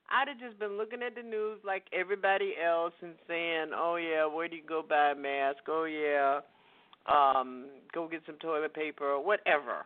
I'd 0.10 0.28
have 0.28 0.40
just 0.40 0.60
been 0.60 0.78
looking 0.78 1.02
at 1.02 1.16
the 1.16 1.24
news 1.24 1.60
like 1.66 1.84
everybody 1.92 2.54
else 2.64 2.94
and 3.02 3.16
saying, 3.28 3.72
"Oh 3.74 3.96
yeah, 3.96 4.26
where 4.26 4.48
do 4.48 4.56
you 4.56 4.64
go 4.64 4.84
buy 4.84 5.12
a 5.12 5.16
mask? 5.16 5.64
Oh 5.68 5.86
yeah, 5.86 6.42
um, 7.08 7.66
go 7.94 8.08
get 8.08 8.22
some 8.26 8.38
toilet 8.38 8.74
paper 8.74 9.06
or 9.06 9.24
whatever." 9.24 9.86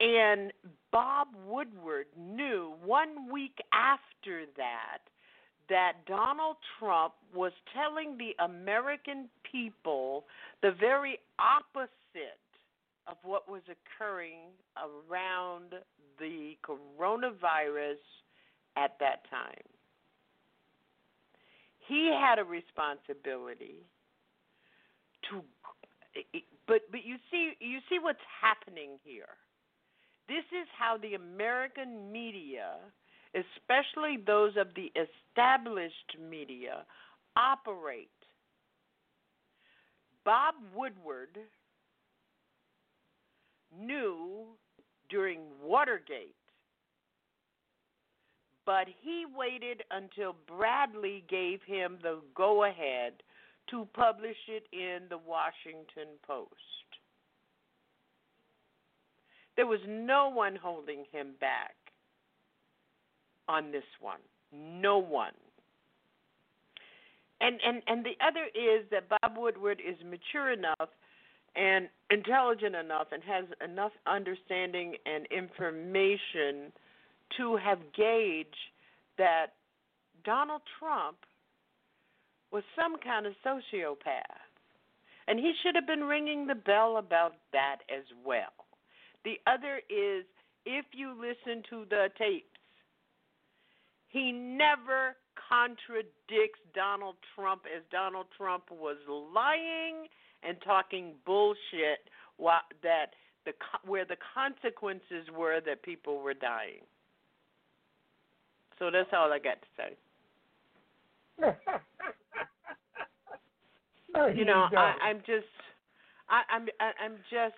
And 0.00 0.52
Bob 0.92 1.28
Woodward 1.46 2.06
knew 2.16 2.74
one 2.84 3.32
week 3.32 3.58
after 3.72 4.44
that 4.56 4.98
that 5.68 5.92
Donald 6.06 6.56
Trump 6.78 7.14
was 7.34 7.52
telling 7.74 8.18
the 8.18 8.34
American 8.44 9.28
people 9.50 10.24
the 10.60 10.72
very 10.78 11.18
opposite 11.38 12.38
of 13.06 13.16
what 13.24 13.50
was 13.50 13.62
occurring 13.64 14.38
around 14.76 15.74
the 16.18 16.52
coronavirus 16.62 18.02
at 18.76 18.96
that 19.00 19.28
time. 19.30 19.64
He 21.88 22.14
had 22.14 22.38
a 22.38 22.44
responsibility 22.44 23.86
to 25.30 25.42
but 26.66 26.82
but 26.90 27.04
you 27.04 27.16
see 27.30 27.52
you 27.60 27.78
see 27.88 27.98
what's 27.98 28.18
happening 28.40 28.98
here. 29.02 29.36
This 30.28 30.44
is 30.52 30.68
how 30.78 30.96
the 30.96 31.14
American 31.14 32.10
media, 32.10 32.76
especially 33.34 34.18
those 34.26 34.52
of 34.56 34.68
the 34.74 34.92
established 34.96 36.16
media, 36.30 36.84
operate. 37.36 38.08
Bob 40.24 40.54
Woodward 40.74 41.36
knew 43.76 44.46
during 45.10 45.40
Watergate, 45.62 46.36
but 48.64 48.86
he 49.02 49.24
waited 49.36 49.82
until 49.90 50.36
Bradlee 50.48 51.28
gave 51.28 51.60
him 51.66 51.98
the 52.02 52.20
go 52.34 52.64
ahead 52.64 53.14
to 53.70 53.88
publish 53.94 54.36
it 54.48 54.66
in 54.72 55.08
the 55.08 55.18
Washington 55.18 56.14
Post. 56.26 56.52
There 59.56 59.66
was 59.66 59.80
no 59.86 60.28
one 60.28 60.56
holding 60.56 61.04
him 61.12 61.34
back 61.40 61.74
on 63.48 63.70
this 63.70 63.84
one. 64.00 64.20
No 64.52 64.98
one. 64.98 65.32
And 67.40 67.58
and 67.66 67.82
and 67.86 68.04
the 68.04 68.16
other 68.24 68.44
is 68.54 68.86
that 68.90 69.08
Bob 69.08 69.36
Woodward 69.36 69.80
is 69.86 69.96
mature 70.08 70.52
enough 70.52 70.88
and 71.56 71.88
intelligent 72.10 72.74
enough 72.74 73.08
and 73.12 73.22
has 73.24 73.44
enough 73.62 73.92
understanding 74.06 74.94
and 75.04 75.26
information 75.26 76.72
to 77.36 77.56
have 77.56 77.78
gauged 77.96 78.56
that 79.18 79.48
Donald 80.24 80.62
Trump 80.78 81.16
was 82.52 82.62
some 82.76 82.96
kind 83.02 83.26
of 83.26 83.32
sociopath. 83.44 84.22
And 85.26 85.38
he 85.38 85.52
should 85.62 85.74
have 85.74 85.86
been 85.86 86.04
ringing 86.04 86.46
the 86.46 86.54
bell 86.54 86.96
about 86.98 87.34
that 87.52 87.78
as 87.88 88.04
well. 88.24 88.61
The 89.24 89.38
other 89.46 89.80
is 89.88 90.24
if 90.66 90.84
you 90.92 91.14
listen 91.14 91.62
to 91.70 91.84
the 91.88 92.08
tapes, 92.18 92.46
he 94.08 94.32
never 94.32 95.16
contradicts 95.48 96.60
Donald 96.74 97.16
Trump 97.34 97.62
as 97.74 97.82
Donald 97.90 98.26
Trump 98.36 98.64
was 98.70 98.96
lying 99.08 100.08
and 100.42 100.56
talking 100.64 101.14
bullshit 101.24 102.08
while, 102.36 102.60
that 102.82 103.14
the 103.44 103.52
where 103.86 104.04
the 104.04 104.16
consequences 104.34 105.28
were 105.36 105.60
that 105.64 105.82
people 105.82 106.20
were 106.20 106.34
dying. 106.34 106.82
So 108.78 108.90
that's 108.90 109.10
all 109.12 109.32
I 109.32 109.38
got 109.38 109.58
to 109.60 109.68
say. 109.76 109.96
There 114.14 114.30
you 114.34 114.44
know. 114.44 114.68
I, 114.76 114.94
I'm 115.02 115.18
just, 115.18 115.46
I, 116.28 116.42
I'm, 116.54 116.66
I, 116.80 116.92
I'm 117.04 117.16
just, 117.30 117.54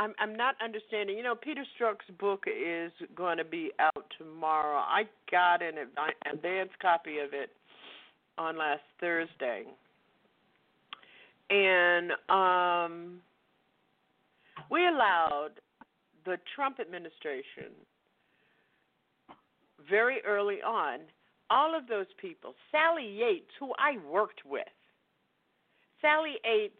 I'm, 0.00 0.14
I'm 0.18 0.34
not 0.34 0.54
understanding. 0.64 1.18
You 1.18 1.22
know, 1.22 1.34
Peter 1.34 1.62
Strzok's 1.78 2.10
book 2.18 2.44
is 2.46 2.90
going 3.14 3.36
to 3.36 3.44
be 3.44 3.70
out 3.78 4.06
tomorrow. 4.16 4.78
I 4.78 5.02
got 5.30 5.62
an 5.62 5.74
advance 6.32 6.70
copy 6.80 7.18
of 7.18 7.34
it 7.34 7.50
on 8.38 8.56
last 8.56 8.80
Thursday, 8.98 9.64
and 11.50 12.12
um, 12.30 13.20
we 14.70 14.86
allowed 14.88 15.50
the 16.24 16.38
Trump 16.56 16.80
administration 16.80 17.72
very 19.88 20.22
early 20.26 20.62
on. 20.62 21.00
All 21.50 21.76
of 21.76 21.88
those 21.88 22.06
people, 22.18 22.54
Sally 22.70 23.06
Yates, 23.06 23.50
who 23.58 23.72
I 23.78 23.98
worked 24.10 24.46
with, 24.46 24.62
Sally 26.00 26.36
Yates 26.42 26.79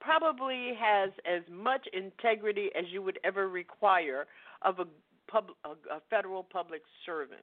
probably 0.00 0.72
has 0.78 1.10
as 1.26 1.42
much 1.50 1.86
integrity 1.92 2.70
as 2.78 2.84
you 2.90 3.02
would 3.02 3.18
ever 3.24 3.48
require 3.48 4.26
of 4.62 4.78
a, 4.78 4.84
pub, 5.30 5.48
a, 5.64 5.70
a 5.94 6.00
federal 6.10 6.42
public 6.42 6.82
servant. 7.04 7.42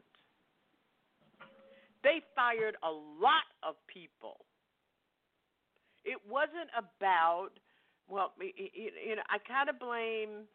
They 2.04 2.22
fired 2.36 2.76
a 2.84 2.92
lot 2.92 3.50
of 3.64 3.76
people 3.88 4.46
it 6.06 6.22
wasn't 6.30 6.70
about. 6.78 7.50
Well, 8.08 8.34
you 8.40 9.16
know, 9.16 9.24
I 9.30 9.40
kind 9.40 9.70
of 9.70 9.80
blame 9.80 10.46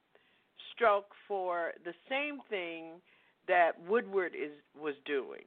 Strzok 0.70 1.02
for 1.26 1.72
the 1.84 1.92
same 2.08 2.38
thing 2.48 3.02
that 3.48 3.72
Woodward 3.88 4.32
is 4.34 4.52
was 4.80 4.94
doing. 5.04 5.44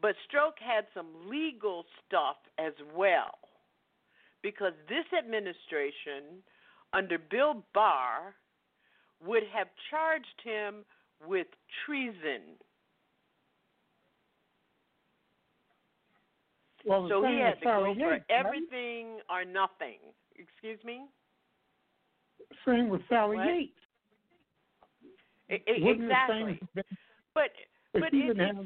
But 0.00 0.16
Strzok 0.26 0.56
had 0.58 0.86
some 0.94 1.28
legal 1.28 1.84
stuff 2.06 2.36
as 2.58 2.72
well. 2.96 3.36
Because 4.44 4.74
this 4.90 5.06
administration 5.18 6.44
under 6.92 7.16
Bill 7.18 7.64
Barr 7.72 8.34
would 9.26 9.42
have 9.52 9.68
charged 9.90 10.26
him 10.44 10.84
with 11.26 11.46
treason. 11.86 12.60
Well, 16.84 17.08
so 17.08 17.26
he 17.26 17.38
had 17.40 17.58
to 17.60 17.64
go 17.64 17.94
for 17.94 18.12
Yates, 18.12 18.24
everything 18.28 19.14
right? 19.30 19.42
or 19.42 19.44
nothing. 19.46 19.98
Excuse 20.36 20.78
me? 20.84 21.06
Same 22.66 22.90
with 22.90 23.00
Sally 23.08 23.38
what? 23.38 23.46
Yates. 23.46 23.72
I, 25.50 25.54
I, 25.54 25.90
exactly. 25.90 26.60
But 26.74 27.50
but 27.94 28.12
it, 28.12 28.38
it, 28.38 28.56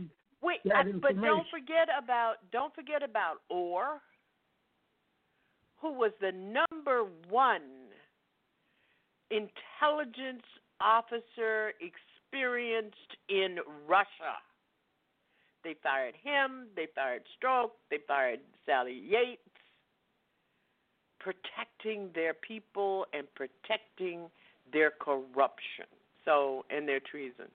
wait, 0.43 0.59
I, 0.75 0.83
but 1.01 1.21
don't 1.21 1.47
forget 1.51 1.89
about 1.97 2.37
don't 2.51 2.75
forget 2.75 3.03
about 3.05 3.37
Ohr, 3.51 4.01
who 5.81 5.93
was 5.93 6.13
the 6.21 6.33
number 6.33 7.05
one 7.29 7.63
intelligence 9.31 10.45
officer 10.81 11.73
experienced 11.81 13.17
in 13.29 13.59
Russia. 13.87 14.39
They 15.65 15.75
fired 15.83 16.15
him, 16.23 16.69
they 16.77 16.87
fired 16.95 17.23
Strzok, 17.37 17.71
they 17.91 17.99
fired 18.07 18.41
Sally 18.65 19.03
Yates, 19.07 19.43
protecting 21.19 22.11
their 22.15 22.33
people 22.33 23.07
and 23.13 23.27
protecting 23.35 24.31
their 24.73 24.91
corruption. 24.91 25.87
So, 26.25 26.67
and 26.69 26.87
their 26.87 27.01
treason. 27.01 27.47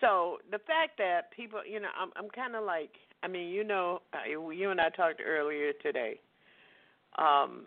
So 0.00 0.38
the 0.50 0.58
fact 0.58 0.96
that 0.98 1.30
people, 1.30 1.60
you 1.68 1.80
know, 1.80 1.88
I'm 2.00 2.10
I'm 2.16 2.30
kind 2.30 2.56
of 2.56 2.64
like, 2.64 2.92
I 3.22 3.28
mean, 3.28 3.48
you 3.48 3.64
know, 3.64 4.00
uh, 4.14 4.50
you 4.50 4.70
and 4.70 4.80
I 4.80 4.88
talked 4.90 5.20
earlier 5.24 5.72
today. 5.82 6.20
Um, 7.16 7.64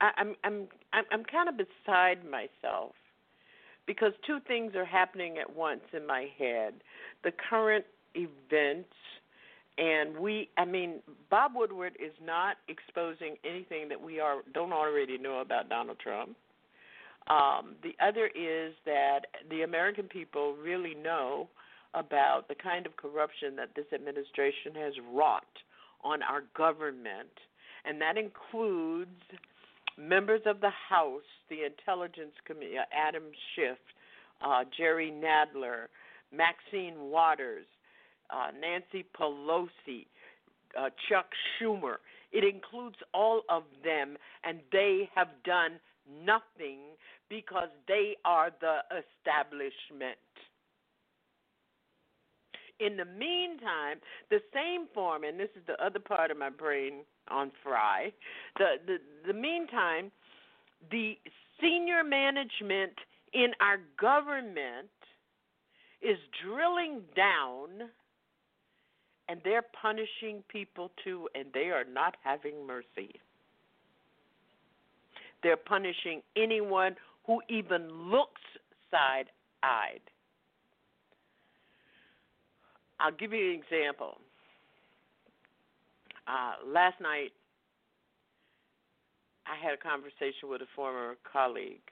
I, 0.00 0.10
I'm 0.16 0.36
I'm 0.44 0.68
I'm 0.92 1.24
kind 1.24 1.48
of 1.48 1.56
beside 1.56 2.24
myself 2.24 2.92
because 3.86 4.12
two 4.26 4.38
things 4.46 4.74
are 4.74 4.84
happening 4.84 5.38
at 5.38 5.54
once 5.54 5.82
in 5.92 6.06
my 6.06 6.26
head: 6.38 6.74
the 7.24 7.32
current 7.50 7.84
events, 8.14 8.94
and 9.78 10.16
we. 10.16 10.48
I 10.56 10.64
mean, 10.64 11.00
Bob 11.30 11.52
Woodward 11.54 11.96
is 12.02 12.12
not 12.24 12.56
exposing 12.68 13.36
anything 13.44 13.88
that 13.88 14.00
we 14.00 14.20
are 14.20 14.38
don't 14.54 14.72
already 14.72 15.18
know 15.18 15.40
about 15.40 15.68
Donald 15.68 15.98
Trump. 15.98 16.36
Um, 17.28 17.74
the 17.82 17.94
other 18.00 18.26
is 18.26 18.72
that 18.84 19.22
the 19.50 19.62
American 19.62 20.04
people 20.04 20.54
really 20.54 20.94
know 20.94 21.48
about 21.94 22.46
the 22.46 22.54
kind 22.54 22.86
of 22.86 22.96
corruption 22.96 23.56
that 23.56 23.70
this 23.74 23.86
administration 23.92 24.74
has 24.76 24.92
wrought 25.12 25.42
on 26.04 26.22
our 26.22 26.44
government, 26.56 27.32
and 27.86 28.00
that 28.00 28.16
includes 28.16 29.10
members 29.96 30.42
of 30.46 30.60
the 30.60 30.70
House, 30.70 31.22
the 31.48 31.64
Intelligence 31.64 32.34
Committee, 32.46 32.78
uh, 32.78 32.84
Adam 32.92 33.24
Schiff, 33.54 33.78
uh, 34.44 34.64
Jerry 34.76 35.10
Nadler, 35.10 35.86
Maxine 36.32 37.10
Waters, 37.10 37.66
uh, 38.30 38.48
Nancy 38.60 39.04
Pelosi, 39.18 40.06
uh, 40.78 40.90
Chuck 41.08 41.26
Schumer. 41.60 41.96
It 42.32 42.44
includes 42.44 42.96
all 43.14 43.42
of 43.48 43.62
them, 43.84 44.16
and 44.44 44.60
they 44.72 45.08
have 45.14 45.28
done 45.44 45.78
nothing 46.24 46.80
because 47.30 47.68
they 47.88 48.16
are 48.24 48.50
the 48.60 48.78
establishment. 48.90 50.18
In 52.78 52.96
the 52.96 53.04
meantime, 53.04 53.98
the 54.30 54.40
same 54.52 54.86
form, 54.92 55.24
and 55.24 55.40
this 55.40 55.48
is 55.56 55.62
the 55.66 55.82
other 55.82 55.98
part 55.98 56.30
of 56.30 56.36
my 56.36 56.50
brain 56.50 57.04
on 57.28 57.50
fry. 57.62 58.12
The 58.58 58.74
the 58.86 58.98
the 59.26 59.32
meantime, 59.32 60.12
the 60.90 61.18
senior 61.60 62.04
management 62.04 62.92
in 63.32 63.52
our 63.60 63.78
government 63.98 64.90
is 66.02 66.18
drilling 66.44 67.02
down 67.16 67.88
and 69.28 69.40
they're 69.44 69.64
punishing 69.80 70.42
people 70.48 70.90
too 71.02 71.28
and 71.34 71.46
they 71.52 71.70
are 71.70 71.84
not 71.84 72.16
having 72.22 72.66
mercy. 72.66 73.10
They're 75.42 75.56
punishing 75.56 76.22
anyone 76.36 76.96
who 77.26 77.40
even 77.48 77.88
looks 78.10 78.40
side 78.90 79.26
eyed. 79.62 80.00
I'll 83.00 83.12
give 83.12 83.32
you 83.32 83.52
an 83.52 83.60
example. 83.60 84.18
Uh, 86.26 86.54
last 86.66 87.00
night, 87.00 87.32
I 89.46 89.54
had 89.62 89.74
a 89.74 89.76
conversation 89.76 90.48
with 90.48 90.62
a 90.62 90.66
former 90.74 91.16
colleague, 91.30 91.90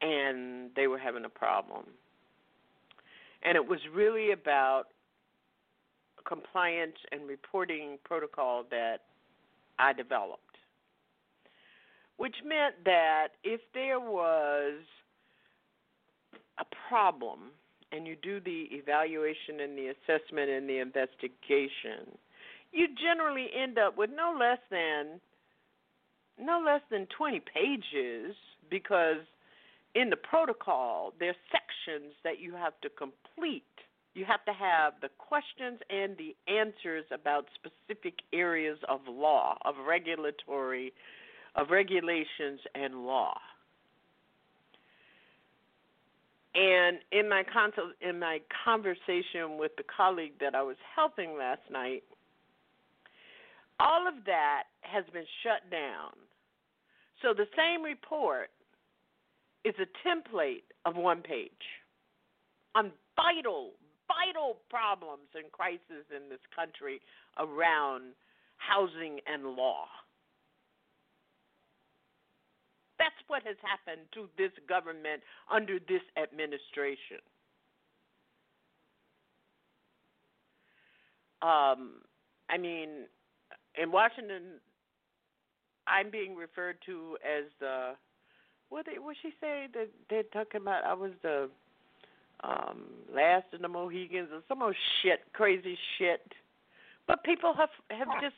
and 0.00 0.70
they 0.76 0.86
were 0.86 0.98
having 0.98 1.24
a 1.24 1.28
problem. 1.28 1.84
And 3.42 3.56
it 3.56 3.66
was 3.66 3.80
really 3.94 4.32
about 4.32 4.84
compliance 6.26 6.96
and 7.12 7.28
reporting 7.28 7.98
protocol 8.04 8.64
that 8.70 8.98
I 9.78 9.92
developed 9.92 10.48
which 12.18 12.34
meant 12.44 12.74
that 12.84 13.28
if 13.42 13.60
there 13.72 13.98
was 13.98 14.82
a 16.58 16.64
problem 16.88 17.52
and 17.92 18.06
you 18.06 18.16
do 18.22 18.40
the 18.40 18.68
evaluation 18.72 19.60
and 19.60 19.76
the 19.76 19.88
assessment 19.88 20.50
and 20.50 20.68
the 20.68 20.78
investigation, 20.78 22.18
you 22.72 22.88
generally 23.00 23.48
end 23.54 23.78
up 23.78 23.96
with 23.96 24.10
no 24.14 24.36
less 24.38 24.58
than 24.70 25.20
no 26.40 26.62
less 26.64 26.82
than 26.90 27.06
20 27.16 27.40
pages 27.52 28.36
because 28.70 29.26
in 29.94 30.10
the 30.10 30.16
protocol 30.16 31.12
there's 31.18 31.36
sections 31.50 32.12
that 32.22 32.38
you 32.38 32.54
have 32.54 32.74
to 32.82 32.88
complete. 32.90 33.64
You 34.14 34.24
have 34.24 34.44
to 34.44 34.52
have 34.52 34.94
the 35.00 35.10
questions 35.18 35.80
and 35.90 36.16
the 36.16 36.36
answers 36.52 37.04
about 37.12 37.46
specific 37.54 38.14
areas 38.32 38.78
of 38.88 39.00
law, 39.08 39.58
of 39.64 39.74
regulatory 39.86 40.92
of 41.54 41.70
regulations 41.70 42.60
and 42.74 43.04
law. 43.04 43.36
And 46.58 46.98
in 47.12 47.28
my 47.28 47.44
consult, 47.44 47.92
in 48.00 48.18
my 48.18 48.40
conversation 48.64 49.58
with 49.58 49.70
the 49.76 49.84
colleague 49.84 50.32
that 50.40 50.56
I 50.56 50.62
was 50.62 50.76
helping 50.96 51.38
last 51.38 51.60
night, 51.70 52.02
all 53.78 54.08
of 54.08 54.24
that 54.26 54.64
has 54.80 55.04
been 55.12 55.26
shut 55.44 55.70
down. 55.70 56.18
So 57.22 57.32
the 57.32 57.46
same 57.56 57.84
report 57.84 58.50
is 59.64 59.74
a 59.78 59.86
template 60.02 60.66
of 60.84 60.96
one 60.96 61.22
page 61.22 61.52
on 62.74 62.90
vital, 63.14 63.74
vital 64.08 64.56
problems 64.68 65.30
and 65.36 65.52
crises 65.52 66.10
in 66.10 66.28
this 66.28 66.42
country 66.56 67.00
around 67.38 68.14
housing 68.56 69.20
and 69.32 69.54
law. 69.54 69.86
That's 72.98 73.14
what 73.28 73.42
has 73.44 73.56
happened 73.62 74.06
to 74.14 74.28
this 74.36 74.52
government 74.68 75.22
under 75.50 75.78
this 75.78 76.02
administration. 76.20 77.22
Um, 81.40 82.02
I 82.50 82.58
mean, 82.58 83.06
in 83.80 83.92
Washington, 83.92 84.58
I'm 85.86 86.10
being 86.10 86.34
referred 86.34 86.78
to 86.86 87.16
as 87.24 87.44
the 87.60 87.92
what 88.68 88.84
did 88.84 88.98
what 89.02 89.16
she 89.22 89.30
say 89.40 89.66
that 89.72 89.88
they're 90.10 90.24
talking 90.24 90.60
about? 90.60 90.84
I 90.84 90.94
was 90.94 91.12
the 91.22 91.48
um 92.44 92.84
last 93.12 93.46
of 93.52 93.62
the 93.62 93.68
Mohegans 93.68 94.28
or 94.32 94.42
some 94.48 94.62
old 94.62 94.76
shit, 95.02 95.20
crazy 95.32 95.78
shit. 95.96 96.32
But 97.06 97.24
people 97.24 97.54
have 97.54 97.70
have 97.90 98.08
just 98.20 98.36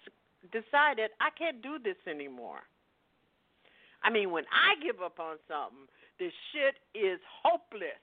decided 0.52 1.10
I 1.20 1.30
can't 1.36 1.62
do 1.62 1.78
this 1.82 1.96
anymore. 2.06 2.60
I 4.02 4.10
mean, 4.10 4.30
when 4.30 4.44
I 4.48 4.80
give 4.82 5.02
up 5.02 5.20
on 5.20 5.36
something, 5.48 5.86
this 6.18 6.32
shit 6.52 6.76
is 6.94 7.20
hopeless. 7.42 8.00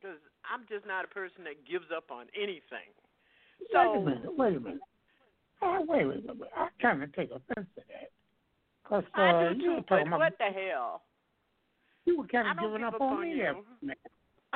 Because 0.00 0.18
I'm 0.46 0.64
just 0.68 0.86
not 0.86 1.04
a 1.04 1.08
person 1.08 1.44
that 1.44 1.66
gives 1.68 1.86
up 1.94 2.10
on 2.10 2.26
anything. 2.34 2.94
So, 3.72 3.78
wait 3.78 3.96
a 3.96 4.00
minute, 4.00 4.38
wait 4.38 4.56
a 4.56 4.60
minute. 4.60 4.80
Uh, 5.60 5.78
wait, 5.86 6.06
wait, 6.06 6.22
wait. 6.24 6.50
I 6.54 6.68
kind 6.80 7.02
of 7.02 7.12
take 7.14 7.30
offense 7.30 7.66
to 7.74 7.82
that. 7.90 8.10
Cause, 8.88 9.04
uh, 9.18 9.20
I 9.20 9.52
do 9.52 9.58
you 9.58 9.64
too, 9.64 9.70
were 9.70 9.80
but 9.82 9.88
talking 9.88 10.06
about, 10.06 10.20
what 10.20 10.38
the 10.38 10.44
hell? 10.54 11.02
You 12.06 12.18
were 12.18 12.26
kind 12.28 12.48
of 12.48 12.56
giving 12.62 12.84
up 12.84 12.94
up 12.94 13.00
on 13.02 13.18
on 13.18 13.22
me 13.22 13.36
you. 13.36 13.64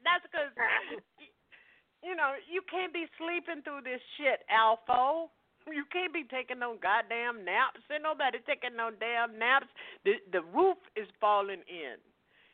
That's 0.00 0.24
because 0.24 0.54
you 2.02 2.16
know, 2.16 2.32
you 2.48 2.62
can't 2.70 2.94
be 2.94 3.04
sleeping 3.18 3.62
through 3.62 3.82
this 3.84 4.00
shit, 4.16 4.40
ALFO. 4.48 5.28
You 5.68 5.84
can't 5.92 6.12
be 6.12 6.24
taking 6.24 6.58
no 6.58 6.76
goddamn 6.80 7.44
naps. 7.44 7.80
Ain't 7.92 8.02
nobody 8.02 8.38
taking 8.46 8.76
no 8.76 8.90
damn 8.90 9.38
naps. 9.38 9.66
The 10.04 10.14
the 10.32 10.42
roof 10.54 10.78
is 10.96 11.06
falling 11.20 11.62
in. 11.68 12.00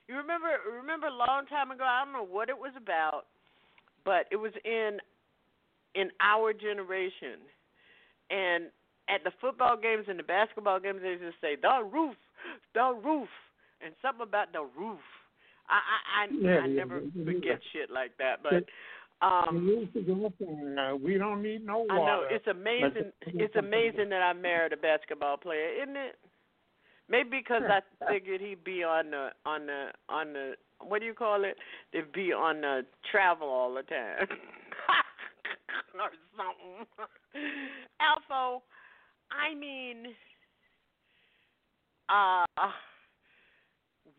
You 0.08 0.16
remember 0.16 0.48
remember 0.70 1.06
a 1.06 1.14
long 1.14 1.46
time 1.46 1.70
ago, 1.70 1.84
I 1.84 2.04
don't 2.04 2.12
know 2.12 2.26
what 2.26 2.48
it 2.48 2.58
was 2.58 2.72
about, 2.76 3.26
but 4.04 4.26
it 4.30 4.36
was 4.36 4.52
in 4.64 4.98
in 5.94 6.10
our 6.20 6.52
generation. 6.52 7.40
And 8.30 8.66
at 9.08 9.22
the 9.24 9.30
football 9.40 9.76
games 9.76 10.06
and 10.08 10.18
the 10.18 10.26
basketball 10.26 10.80
games 10.80 11.00
they 11.02 11.14
just 11.14 11.40
say, 11.40 11.56
The 11.60 11.82
roof, 11.90 12.16
the 12.74 12.94
roof 13.02 13.28
and 13.84 13.94
something 14.02 14.22
about 14.26 14.52
the 14.52 14.66
roof. 14.78 15.00
I 15.68 15.78
I 15.78 16.22
I, 16.22 16.28
Yeah, 16.30 16.60
I 16.60 16.66
never 16.66 17.00
yeah, 17.14 17.32
yeah. 17.42 17.54
shit 17.72 17.90
like 17.90 18.16
that. 18.18 18.42
But 18.42 18.64
um 19.22 19.54
the 19.54 19.60
roof 19.60 19.88
is 19.94 20.08
open. 20.10 20.78
Uh, 20.78 20.96
we 20.96 21.18
don't 21.18 21.42
need 21.42 21.64
no 21.64 21.80
water. 21.80 21.92
I 21.92 22.06
know 22.06 22.24
it's 22.30 22.46
amazing. 22.46 23.12
It's 23.26 23.56
amazing 23.56 24.10
that 24.10 24.22
I 24.22 24.32
married 24.32 24.72
a 24.72 24.76
basketball 24.76 25.36
player, 25.36 25.82
isn't 25.82 25.96
it? 25.96 26.16
Maybe 27.08 27.30
because 27.38 27.62
I 27.68 27.80
figured 28.12 28.40
he'd 28.40 28.64
be 28.64 28.82
on 28.82 29.10
the 29.10 29.28
on 29.44 29.66
the 29.66 29.88
on 30.08 30.32
the 30.32 30.52
what 30.80 31.00
do 31.00 31.06
you 31.06 31.14
call 31.14 31.44
it? 31.44 31.56
They'd 31.92 32.12
be 32.12 32.32
on 32.32 32.60
the 32.60 32.84
travel 33.10 33.48
all 33.48 33.74
the 33.74 33.82
time 33.82 34.26
or 35.94 36.10
something. 36.36 36.86
ALFO, 38.00 38.60
I 39.30 39.54
mean, 39.54 40.14
uh, 42.08 42.44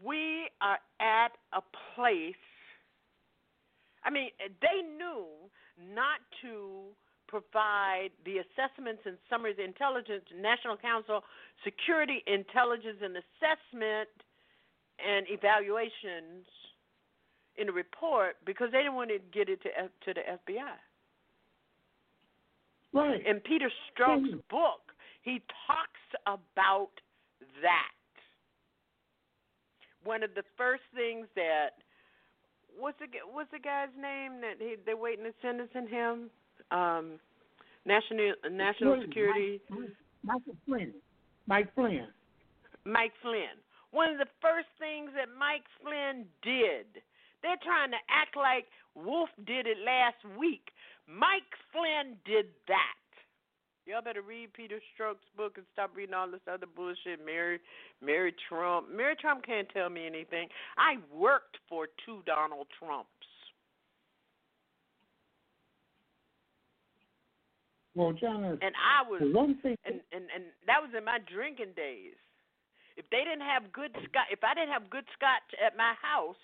we 0.03 0.49
are 0.61 0.79
at 0.99 1.31
a 1.53 1.61
place. 1.95 2.35
I 4.07 4.09
mean, 4.09 4.31
they 4.39 4.87
knew 4.87 5.27
not 5.77 6.23
to 6.41 6.95
provide 7.27 8.15
the 8.23 8.39
assessments 8.39 9.03
and 9.03 9.17
summaries, 9.29 9.57
intelligence, 9.59 10.23
National 10.31 10.77
Council, 10.77 11.21
security, 11.67 12.23
intelligence, 12.25 13.03
and 13.03 13.19
assessment 13.19 14.07
and 15.03 15.27
evaluations 15.27 16.47
in 17.57 17.67
the 17.67 17.73
report 17.73 18.37
because 18.45 18.71
they 18.71 18.79
didn't 18.79 18.95
want 18.95 19.09
to 19.09 19.19
get 19.35 19.49
it 19.49 19.61
to 19.63 19.69
F- 19.77 19.91
to 20.05 20.13
the 20.13 20.21
FBI. 20.23 20.79
Right. 22.93 23.25
In 23.27 23.41
Peter 23.41 23.69
Strzok's 23.91 24.31
hmm. 24.31 24.39
book, 24.49 24.95
he 25.21 25.41
talks 25.67 26.07
about 26.25 26.95
that. 27.61 27.91
One 30.05 30.23
of 30.23 30.33
the 30.33 30.43
first 30.55 30.83
things 30.95 31.27
that 31.35 31.83
what's 32.77 32.99
the 32.99 33.07
what's 33.31 33.51
the 33.51 33.59
guy's 33.59 33.89
name 33.99 34.41
that 34.41 34.55
he, 34.59 34.75
they're 34.85 34.97
waiting 34.97 35.25
to 35.25 35.33
sentencing 35.41 35.87
him? 35.87 36.29
Um, 36.71 37.19
national 37.85 38.33
national 38.51 38.95
Flynn, 38.95 39.07
security. 39.07 39.61
Mike, 39.69 39.89
Michael 40.23 40.55
Flynn. 40.65 40.93
Mike 41.47 41.75
Flynn. 41.75 42.07
Mike 42.85 43.13
Flynn. 43.21 43.57
One 43.91 44.11
of 44.11 44.17
the 44.17 44.29
first 44.41 44.67
things 44.79 45.11
that 45.15 45.31
Mike 45.31 45.63
Flynn 45.81 46.25
did, 46.43 47.01
they're 47.41 47.61
trying 47.63 47.91
to 47.91 48.01
act 48.11 48.35
like 48.35 48.67
Wolf 48.95 49.29
did 49.45 49.65
it 49.65 49.77
last 49.85 50.19
week. 50.37 50.71
Mike 51.07 51.47
Flynn 51.71 52.19
did 52.25 52.51
that. 52.67 52.99
Y'all 53.87 54.01
better 54.01 54.21
read 54.21 54.51
Peter 54.51 54.81
Strzok's 54.91 55.23
book 55.37 55.53
and 55.55 55.65
stop 55.71 55.91
reading 55.95 56.13
all 56.13 56.29
this 56.29 56.43
other 56.51 56.67
bullshit. 56.67 57.25
Mary, 57.25 57.59
Mary 58.03 58.35
Trump. 58.49 58.87
Mary 58.93 59.15
Trump 59.15 59.45
can't 59.45 59.67
tell 59.69 59.89
me 59.89 60.05
anything. 60.05 60.49
I 60.77 60.97
worked 61.15 61.55
for 61.69 61.87
two 62.05 62.19
Donald 62.25 62.67
Trumps. 62.77 63.07
Well, 67.95 68.11
Janice, 68.11 68.59
And 68.61 68.75
I 68.75 69.09
was 69.09 69.21
the 69.21 69.31
one 69.31 69.57
thing 69.63 69.75
and, 69.85 70.01
and 70.11 70.29
and 70.35 70.43
that 70.67 70.83
was 70.83 70.91
in 70.95 71.03
my 71.03 71.17
drinking 71.33 71.73
days. 71.75 72.13
If 72.97 73.09
they 73.09 73.23
didn't 73.23 73.47
have 73.47 73.71
good 73.71 73.89
scotch, 74.03 74.29
if 74.29 74.43
I 74.43 74.53
didn't 74.53 74.69
have 74.69 74.89
good 74.91 75.05
scotch 75.15 75.47
at 75.57 75.77
my 75.77 75.95
house, 75.97 76.43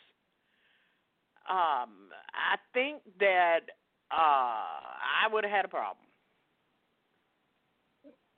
um, 1.46 2.10
I 2.34 2.56
think 2.74 3.04
that 3.20 3.70
uh, 4.10 4.16
I 4.16 5.28
would 5.30 5.44
have 5.44 5.52
had 5.52 5.66
a 5.66 5.68
problem. 5.68 6.08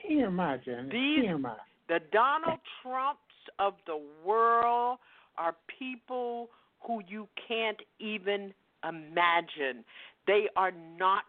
TMI, 0.09 0.63
Janice. 0.63 0.91
These- 0.91 1.25
TMI. 1.25 1.57
The 1.87 1.99
Donald 2.11 2.59
Trumps 2.81 3.21
of 3.59 3.75
the 3.85 4.01
world 4.23 4.97
are 5.37 5.55
people 5.79 6.49
who 6.81 7.01
you 7.07 7.27
can't 7.47 7.79
even 7.99 8.53
imagine. 8.87 9.83
They 10.27 10.49
are 10.55 10.71
not 10.71 11.25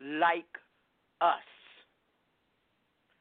like 0.00 0.58
us. 1.20 1.38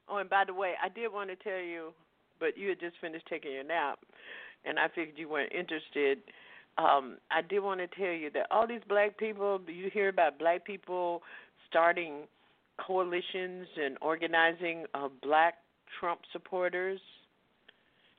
Oh, 0.10 0.18
and 0.18 0.30
by 0.30 0.44
the 0.46 0.54
way, 0.54 0.74
I 0.84 0.90
did 0.90 1.14
want 1.14 1.30
to 1.30 1.36
tell 1.36 1.62
you, 1.62 1.94
but 2.40 2.58
you 2.58 2.70
had 2.70 2.80
just 2.80 2.98
finished 3.00 3.26
taking 3.28 3.52
your 3.52 3.64
nap, 3.64 4.00
and 4.66 4.80
I 4.80 4.88
figured 4.88 5.18
you 5.18 5.30
weren't 5.30 5.52
interested. 5.54 6.20
Um, 6.78 7.18
I 7.30 7.42
did 7.42 7.60
want 7.60 7.80
to 7.80 7.88
tell 7.88 8.12
you 8.12 8.30
that 8.32 8.48
all 8.52 8.68
these 8.68 8.82
black 8.88 9.18
people, 9.18 9.62
you 9.68 9.90
hear 9.94 10.10
about 10.10 10.40
black 10.40 10.66
people 10.66 11.22
starting 11.70 12.28
coalitions 12.80 13.68
and 13.84 13.98
organizing 14.02 14.86
uh, 14.94 15.10
black 15.22 15.56
Trump 16.00 16.22
supporters. 16.32 17.00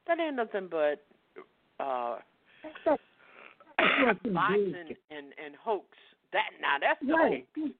That 0.07 0.21
ain't 0.21 0.37
nothing 0.37 0.69
but 0.71 1.03
uh, 1.81 2.17
bullshit. 2.85 3.01
and, 3.79 4.19
and, 5.11 5.27
and 5.45 5.55
hoax. 5.63 5.87
That 6.33 6.51
now 6.61 6.77
that's 6.81 7.01
the 7.07 7.13
Right. 7.13 7.47
hoax. 7.57 7.71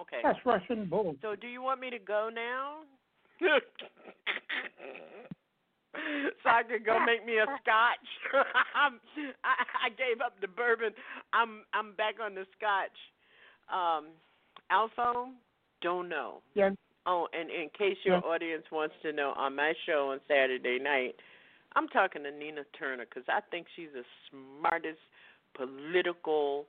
Okay. 0.00 0.20
That's 0.22 0.38
Russian 0.44 0.86
bull. 0.86 1.16
So 1.22 1.34
do 1.34 1.46
you 1.46 1.62
want 1.62 1.80
me 1.80 1.90
to 1.90 1.98
go 1.98 2.28
now? 2.32 2.80
so 3.40 3.48
I 6.50 6.62
could 6.62 6.84
go 6.84 6.98
make 7.04 7.24
me 7.24 7.38
a 7.38 7.46
scotch. 7.62 8.06
I, 8.74 8.90
I 9.86 9.88
gave 9.90 10.20
up 10.24 10.34
the 10.40 10.48
bourbon. 10.48 10.90
I'm 11.32 11.62
I'm 11.72 11.92
back 11.94 12.16
on 12.22 12.34
the 12.34 12.44
scotch. 12.56 12.96
Um, 13.72 14.08
ALFO, 14.70 15.30
don't 15.82 16.08
know. 16.08 16.42
Yeah. 16.54 16.70
Oh, 17.06 17.28
and 17.32 17.50
in 17.50 17.68
case 17.70 17.96
your 18.04 18.16
Yeah. 18.16 18.20
audience 18.22 18.70
wants 18.70 18.94
to 19.02 19.12
know, 19.12 19.32
on 19.32 19.54
my 19.54 19.74
show 19.84 20.10
on 20.10 20.20
Saturday 20.26 20.78
night, 20.78 21.16
I'm 21.76 21.88
talking 21.88 22.22
to 22.24 22.30
Nina 22.30 22.64
Turner 22.78 23.04
because 23.04 23.28
I 23.28 23.40
think 23.50 23.68
she's 23.76 23.92
the 23.92 24.04
smartest 24.30 25.00
political 25.54 26.66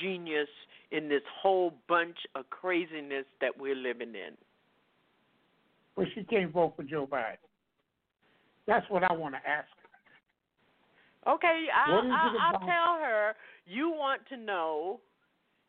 genius 0.00 0.48
in 0.90 1.08
this 1.08 1.22
whole 1.26 1.70
bunch 1.88 2.16
of 2.34 2.48
craziness 2.50 3.26
that 3.40 3.56
we're 3.56 3.74
living 3.74 4.14
in. 4.14 4.36
Well, 5.96 6.06
she 6.14 6.22
can't 6.24 6.52
vote 6.52 6.74
for 6.76 6.82
Joe 6.84 7.06
Biden. 7.06 7.38
That's 8.66 8.88
what 8.90 9.02
I 9.02 9.12
want 9.12 9.34
to 9.34 9.48
ask 9.48 9.68
her. 11.24 11.32
Okay, 11.32 11.66
I'll, 11.74 11.96
What 11.96 12.04
is 12.04 12.10
it 12.10 12.14
I'll, 12.14 12.54
I'll 12.54 12.60
tell 12.60 12.94
her 13.00 13.34
you 13.66 13.90
want 13.90 14.22
to 14.28 14.36
know. 14.36 15.00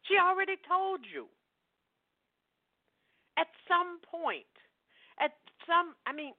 She 0.04 0.18
already 0.18 0.56
told 0.68 1.02
you. 1.12 1.26
At 3.38 3.48
some 3.68 4.02
point, 4.02 4.50
at 5.22 5.32
some, 5.66 5.94
I 6.06 6.14
mean, 6.14 6.34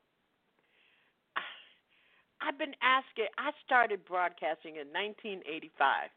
I've 2.42 2.58
been 2.58 2.74
asking. 2.82 3.30
I 3.38 3.54
started 3.64 4.04
broadcasting 4.04 4.82
in 4.82 4.90
1985, 4.90 6.10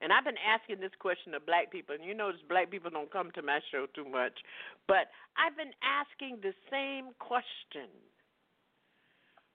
and 0.00 0.12
I've 0.12 0.24
been 0.24 0.40
asking 0.40 0.80
this 0.80 0.96
question 0.98 1.32
to 1.36 1.40
black 1.40 1.70
people. 1.70 1.94
And 1.94 2.04
you 2.04 2.16
notice 2.16 2.40
black 2.48 2.70
people 2.72 2.90
don't 2.90 3.12
come 3.12 3.30
to 3.36 3.42
my 3.42 3.60
show 3.70 3.86
too 3.94 4.08
much, 4.08 4.40
but 4.88 5.12
I've 5.36 5.56
been 5.56 5.76
asking 5.84 6.40
the 6.40 6.56
same 6.72 7.12
question. 7.20 7.92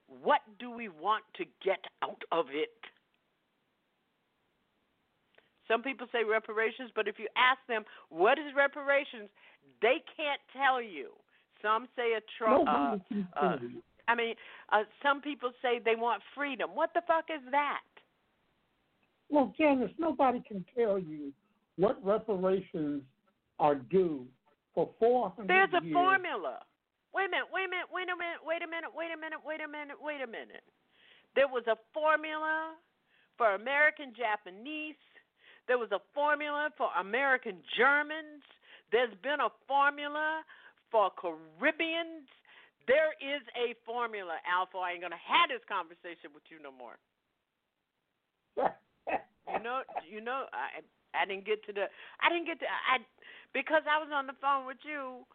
What 0.07 0.41
do 0.59 0.71
we 0.71 0.87
want 0.87 1.25
to 1.35 1.45
get 1.65 1.83
out 2.01 2.23
of 2.31 2.47
it? 2.53 2.77
Some 5.67 5.83
people 5.83 6.07
say 6.11 6.23
reparations, 6.23 6.91
but 6.95 7.07
if 7.07 7.19
you 7.19 7.27
ask 7.35 7.59
them 7.67 7.83
what 8.07 8.39
is 8.39 8.55
reparations, 8.55 9.27
they 9.81 10.03
can't 10.15 10.41
tell 10.55 10.81
you. 10.81 11.09
Some 11.61 11.87
say 11.95 12.13
a 12.13 12.21
tro- 12.37 12.61
uh, 12.61 12.65
Nobody 12.65 13.03
can 13.09 13.27
uh, 13.35 13.57
tell 13.57 13.69
you. 13.69 13.81
I 14.07 14.15
mean, 14.15 14.35
uh, 14.71 14.83
some 15.03 15.21
people 15.21 15.51
say 15.61 15.79
they 15.83 15.95
want 15.95 16.21
freedom. 16.35 16.71
What 16.73 16.91
the 16.93 17.01
fuck 17.07 17.25
is 17.33 17.41
that? 17.51 17.81
Well, 19.29 19.53
Janice, 19.57 19.91
nobody 19.99 20.41
can 20.47 20.63
tell 20.77 20.97
you 20.97 21.33
what 21.75 22.03
reparations 22.03 23.03
are 23.59 23.75
due 23.75 24.25
for 24.73 24.89
400 24.99 25.47
There's 25.47 25.69
a 25.81 25.83
years. 25.83 25.93
formula. 25.93 26.59
Wait 27.13 27.25
a 27.25 27.29
minute, 27.29 27.47
wait 27.51 27.65
a 27.65 27.69
minute, 27.69 27.89
wait 27.91 28.07
a 28.13 28.15
minute, 28.15 28.39
wait 28.45 28.61
a 28.61 28.67
minute, 28.67 28.91
wait 28.93 29.11
a 29.11 29.17
minute, 29.17 29.39
wait 29.43 29.61
a 29.61 29.67
minute, 29.67 29.97
wait 29.99 30.21
a 30.21 30.27
minute. 30.27 30.63
There 31.35 31.47
was 31.47 31.63
a 31.67 31.75
formula 31.93 32.73
for 33.37 33.55
American 33.55 34.13
Japanese. 34.15 34.95
There 35.67 35.77
was 35.77 35.91
a 35.91 35.99
formula 36.13 36.69
for 36.77 36.89
American 36.99 37.57
Germans. 37.75 38.45
There's 38.91 39.13
been 39.23 39.39
a 39.43 39.51
formula 39.67 40.43
for 40.91 41.11
Caribbeans. 41.19 42.27
There 42.87 43.11
is 43.19 43.43
a 43.59 43.75
formula, 43.83 44.39
ALFO. 44.47 44.79
I 44.79 44.95
ain't 44.95 45.03
gonna 45.03 45.19
have 45.19 45.51
this 45.51 45.63
conversation 45.67 46.31
with 46.31 46.43
you 46.47 46.63
no 46.63 46.71
more. 46.71 46.95
You 48.55 49.59
know, 49.63 49.83
you 50.07 50.21
know, 50.23 50.47
I, 50.55 50.79
I 51.11 51.27
didn't 51.27 51.45
get 51.45 51.63
to 51.67 51.73
the. 51.73 51.91
I 52.23 52.31
didn't 52.31 52.47
get 52.47 52.59
to. 52.63 52.67
I 52.67 53.03
because 53.51 53.83
I 53.83 53.99
was 53.99 54.07
on 54.13 54.27
the 54.27 54.37
phone 54.39 54.65
with 54.65 54.79
you. 54.87 55.27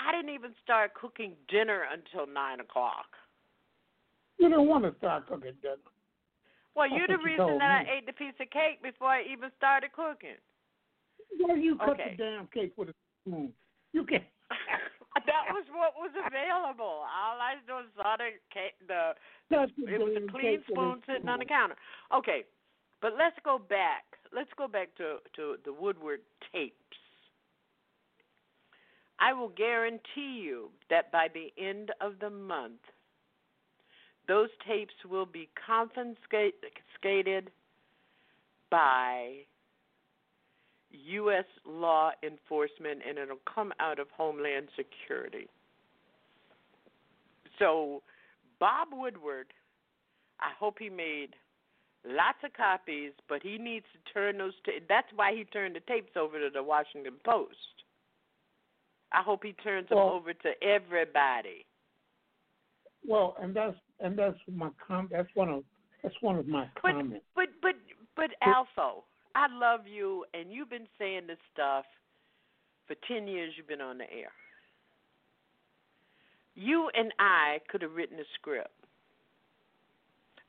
I 0.00 0.12
didn't 0.16 0.32
even 0.32 0.56
start 0.64 0.96
cooking 0.96 1.36
dinner 1.52 1.84
until 1.84 2.24
nine 2.24 2.60
o'clock. 2.60 3.12
You 4.40 4.48
didn't 4.48 4.66
want 4.66 4.88
to 4.88 4.96
start 4.96 5.28
cooking 5.28 5.52
dinner. 5.60 5.84
Well, 6.72 6.88
That's 6.88 6.96
you're 6.96 7.12
the 7.12 7.20
reason 7.20 7.60
that 7.60 7.84
me. 7.84 7.92
I 7.92 7.96
ate 8.00 8.06
the 8.06 8.16
piece 8.16 8.36
of 8.40 8.48
cake 8.48 8.80
before 8.80 9.12
I 9.12 9.28
even 9.28 9.50
started 9.58 9.92
cooking. 9.92 10.40
Well, 11.38 11.56
you 11.56 11.76
cut 11.76 11.90
Okay. 11.90 12.16
the 12.16 12.24
damn 12.24 12.46
cake 12.48 12.72
with 12.76 12.90
a 12.90 12.94
spoon. 13.22 13.52
You 13.92 14.04
can. 14.04 14.24
that 15.26 15.44
was 15.50 15.64
what 15.70 15.94
was 15.96 16.10
available. 16.14 17.04
All 17.06 17.38
I 17.40 17.56
was 17.68 17.86
saw 17.96 18.16
the 18.16 18.30
cake, 18.52 18.74
the 18.86 19.14
That's 19.50 19.70
it 19.78 20.00
was 20.00 20.16
a 20.16 20.30
clean 20.30 20.58
cake 20.58 20.66
spoon 20.70 21.02
sitting 21.06 21.28
on 21.28 21.38
the 21.38 21.44
counter. 21.44 21.76
Okay, 22.14 22.44
but 23.00 23.12
let's 23.16 23.36
go 23.44 23.58
back. 23.58 24.04
Let's 24.32 24.50
go 24.56 24.68
back 24.68 24.94
to 24.96 25.18
to 25.36 25.56
the 25.64 25.72
Woodward 25.72 26.20
tapes. 26.52 26.74
I 29.18 29.32
will 29.32 29.50
guarantee 29.50 30.40
you 30.42 30.70
that 30.88 31.12
by 31.12 31.28
the 31.32 31.52
end 31.62 31.92
of 32.00 32.14
the 32.20 32.30
month, 32.30 32.80
those 34.26 34.48
tapes 34.66 34.94
will 35.08 35.26
be 35.26 35.48
confiscated 35.66 37.50
by 38.70 39.44
U.S. 40.90 41.44
law 41.66 42.10
enforcement 42.22 43.00
and 43.08 43.18
it'll 43.18 43.36
come 43.52 43.72
out 43.80 43.98
of 43.98 44.08
Homeland 44.16 44.68
Security. 44.76 45.48
So, 47.58 48.02
Bob 48.58 48.88
Woodward, 48.92 49.46
I 50.40 50.50
hope 50.58 50.76
he 50.78 50.88
made 50.88 51.30
lots 52.06 52.38
of 52.44 52.52
copies, 52.54 53.12
but 53.28 53.42
he 53.42 53.58
needs 53.58 53.84
to 53.92 54.12
turn 54.12 54.38
those. 54.38 54.52
Ta- 54.64 54.72
that's 54.88 55.08
why 55.14 55.34
he 55.34 55.44
turned 55.44 55.76
the 55.76 55.80
tapes 55.80 56.16
over 56.16 56.38
to 56.40 56.48
the 56.52 56.62
Washington 56.62 57.14
Post. 57.24 57.56
I 59.12 59.22
hope 59.22 59.42
he 59.44 59.52
turns 59.52 59.88
them 59.88 59.98
over 59.98 60.32
to 60.32 60.50
everybody. 60.62 61.66
Well, 63.06 63.36
and 63.40 63.54
that's 63.54 63.76
and 63.98 64.18
that's 64.18 64.38
my 64.52 64.70
com. 64.86 65.08
That's 65.10 65.28
one 65.34 65.48
of 65.48 65.64
that's 66.02 66.14
one 66.20 66.36
of 66.36 66.46
my 66.46 66.68
But 66.82 66.92
comments. 66.92 67.24
but 67.34 67.48
but 67.60 67.74
but 68.16 68.30
ALFO, 68.46 69.02
I 69.34 69.46
love 69.52 69.80
you, 69.86 70.24
and 70.34 70.52
you've 70.52 70.70
been 70.70 70.88
saying 70.98 71.26
this 71.26 71.38
stuff 71.52 71.84
for 72.86 72.96
ten 73.06 73.26
years. 73.28 73.52
You've 73.56 73.68
been 73.68 73.80
on 73.80 73.98
the 73.98 74.04
air. 74.04 74.32
You 76.54 76.90
and 76.94 77.12
I 77.18 77.60
could 77.68 77.82
have 77.82 77.94
written 77.94 78.18
a 78.18 78.24
script. 78.34 78.70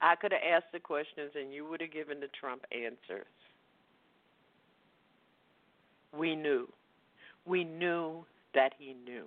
I 0.01 0.15
could 0.15 0.31
have 0.31 0.41
asked 0.41 0.71
the 0.73 0.79
questions, 0.79 1.31
and 1.35 1.53
you 1.53 1.67
would 1.69 1.79
have 1.79 1.91
given 1.93 2.19
the 2.19 2.27
Trump 2.39 2.63
answers. 2.71 3.27
We 6.17 6.35
knew. 6.35 6.67
We 7.45 7.63
knew 7.63 8.25
that 8.53 8.73
he 8.77 8.95
knew. 9.05 9.25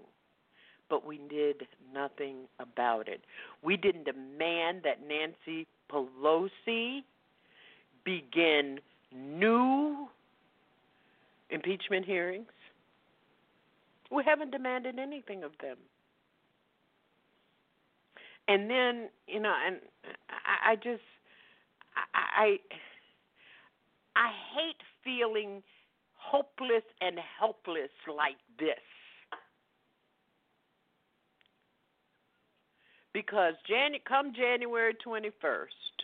But 0.91 1.07
we 1.07 1.19
did 1.31 1.67
nothing 1.93 2.49
about 2.59 3.09
it. 3.09 3.23
We 3.63 3.77
didn't 3.77 4.05
demand 4.05 4.83
that 4.85 4.99
Nancy 5.07 5.67
Pelosi 5.91 7.05
begin 8.05 8.81
new 9.15 10.09
impeachment 11.51 12.05
hearings. 12.05 12.49
We 14.11 14.23
haven't 14.25 14.51
demanded 14.51 14.99
anything 14.99 15.45
of 15.45 15.53
them. 15.61 15.77
And 18.47 18.69
then, 18.69 19.09
you 19.27 19.41
know, 19.41 19.55
and 19.67 19.77
I, 20.67 20.77
just, 20.77 21.03
I, 22.15 22.45
I, 22.45 22.59
I 24.17 24.31
hate 24.55 24.77
feeling 25.03 25.63
hopeless 26.17 26.85
and 27.01 27.19
helpless 27.39 27.91
like 28.07 28.37
this. 28.59 28.77
Because 33.13 33.55
Jan- 33.69 33.95
come 34.07 34.33
January 34.35 34.95
21st, 35.07 36.04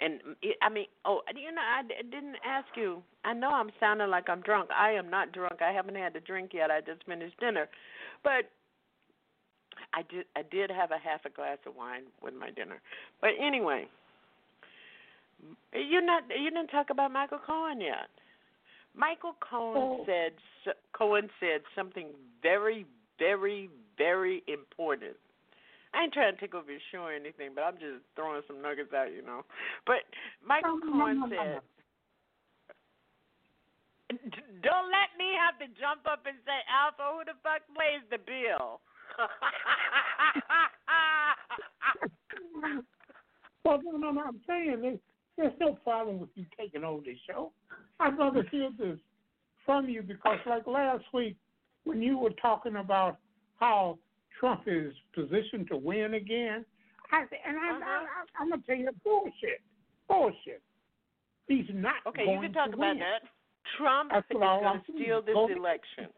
and 0.00 0.20
I 0.62 0.68
mean, 0.68 0.86
oh, 1.04 1.20
you 1.34 1.50
know, 1.52 1.60
I 1.60 1.82
d- 1.82 1.94
didn't 2.10 2.36
ask 2.46 2.66
you. 2.76 3.02
I 3.24 3.32
know 3.32 3.50
I'm 3.50 3.70
sounding 3.80 4.08
like 4.10 4.28
I'm 4.28 4.40
drunk. 4.42 4.70
I 4.70 4.92
am 4.92 5.10
not 5.10 5.32
drunk. 5.32 5.60
I 5.60 5.72
haven't 5.72 5.96
had 5.96 6.14
a 6.16 6.20
drink 6.20 6.52
yet. 6.54 6.70
I 6.70 6.80
just 6.80 7.04
finished 7.04 7.38
dinner, 7.40 7.68
but 8.22 8.50
I 9.94 10.02
did. 10.10 10.26
I 10.36 10.42
did 10.42 10.70
have 10.70 10.90
a 10.90 10.98
half 10.98 11.24
a 11.24 11.30
glass 11.30 11.58
of 11.66 11.74
wine 11.76 12.04
with 12.22 12.34
my 12.34 12.50
dinner. 12.50 12.80
But 13.20 13.30
anyway, 13.40 13.88
you're 15.72 16.04
not. 16.04 16.24
You 16.28 16.50
didn't 16.50 16.68
talk 16.68 16.90
about 16.90 17.12
Michael 17.12 17.38
Cohen 17.44 17.80
yet. 17.80 18.08
Michael 18.94 19.34
Cohen 19.40 20.00
Oh. 20.00 20.04
said. 20.06 20.32
Cohen 20.92 21.30
said 21.40 21.62
something 21.74 22.08
very, 22.42 22.84
very, 23.18 23.70
very 23.96 24.42
important. 24.48 25.16
I 25.94 26.04
ain't 26.04 26.12
trying 26.12 26.34
to 26.34 26.40
take 26.40 26.54
over 26.54 26.70
your 26.70 26.80
show 26.92 27.08
or 27.08 27.12
anything, 27.12 27.52
but 27.54 27.62
I'm 27.62 27.78
just 27.80 28.04
throwing 28.14 28.42
some 28.46 28.60
nuggets 28.60 28.92
out, 28.92 29.12
you 29.12 29.22
know. 29.22 29.44
But 29.86 30.04
Michael 30.44 30.76
oh, 30.76 30.84
No, 30.84 30.86
no, 30.86 30.92
Cohen 30.92 31.20
no, 31.20 31.26
no, 31.26 31.60
said, 34.10 34.18
"D- 34.30 34.42
"Don't 34.62 34.90
let 34.92 35.16
me 35.16 35.32
have 35.36 35.58
to 35.58 35.66
jump 35.80 36.04
up 36.04 36.26
and 36.26 36.36
say, 36.44 36.60
ALFO, 36.68 37.18
who 37.18 37.24
the 37.24 37.32
fuck 37.42 37.62
plays 37.72 38.02
the 38.10 38.18
bill?" 38.18 38.80
Well, 43.64 43.80
no, 43.84 43.98
no, 43.98 44.12
no. 44.12 44.22
I'm 44.22 44.40
saying 44.46 44.80
there's, 44.80 45.00
there's 45.36 45.52
no 45.60 45.74
problem 45.84 46.20
with 46.20 46.30
you 46.36 46.46
taking 46.58 46.84
over 46.84 47.02
the 47.02 47.16
show. 47.28 47.52
I'd 48.00 48.16
rather 48.16 48.42
hear 48.50 48.70
this 48.78 48.98
from 49.66 49.90
you 49.90 50.00
because, 50.00 50.38
like 50.46 50.66
last 50.66 51.04
week, 51.12 51.36
when 51.84 52.00
you 52.00 52.16
were 52.16 52.32
talking 52.40 52.76
about 52.76 53.18
how 53.60 53.98
Trump 54.38 54.62
is 54.66 54.92
positioned 55.14 55.68
to 55.68 55.76
win 55.76 56.14
again, 56.14 56.64
I 57.10 57.20
and 57.20 57.56
I, 57.58 57.70
Uh-huh. 57.70 57.84
I, 57.84 57.96
I, 57.96 58.42
I'm 58.42 58.50
gonna 58.50 58.62
tell 58.66 58.76
you 58.76 58.90
bullshit, 59.04 59.60
bullshit. 60.08 60.62
He's 61.48 61.64
not 61.72 61.94
okay, 62.06 62.24
going 62.26 62.36
you 62.36 62.48
can 62.48 62.52
talk 62.52 62.68
about 62.68 62.78
win. 62.78 62.98
that. 62.98 63.22
Trump 63.76 64.10
That's 64.12 64.26
is 64.30 64.34
going 64.38 64.62
want 64.64 64.86
to 64.86 64.92
to 64.92 64.98
steal 64.98 65.22
this 65.22 65.34
Go 65.34 65.48
election. 65.48 66.08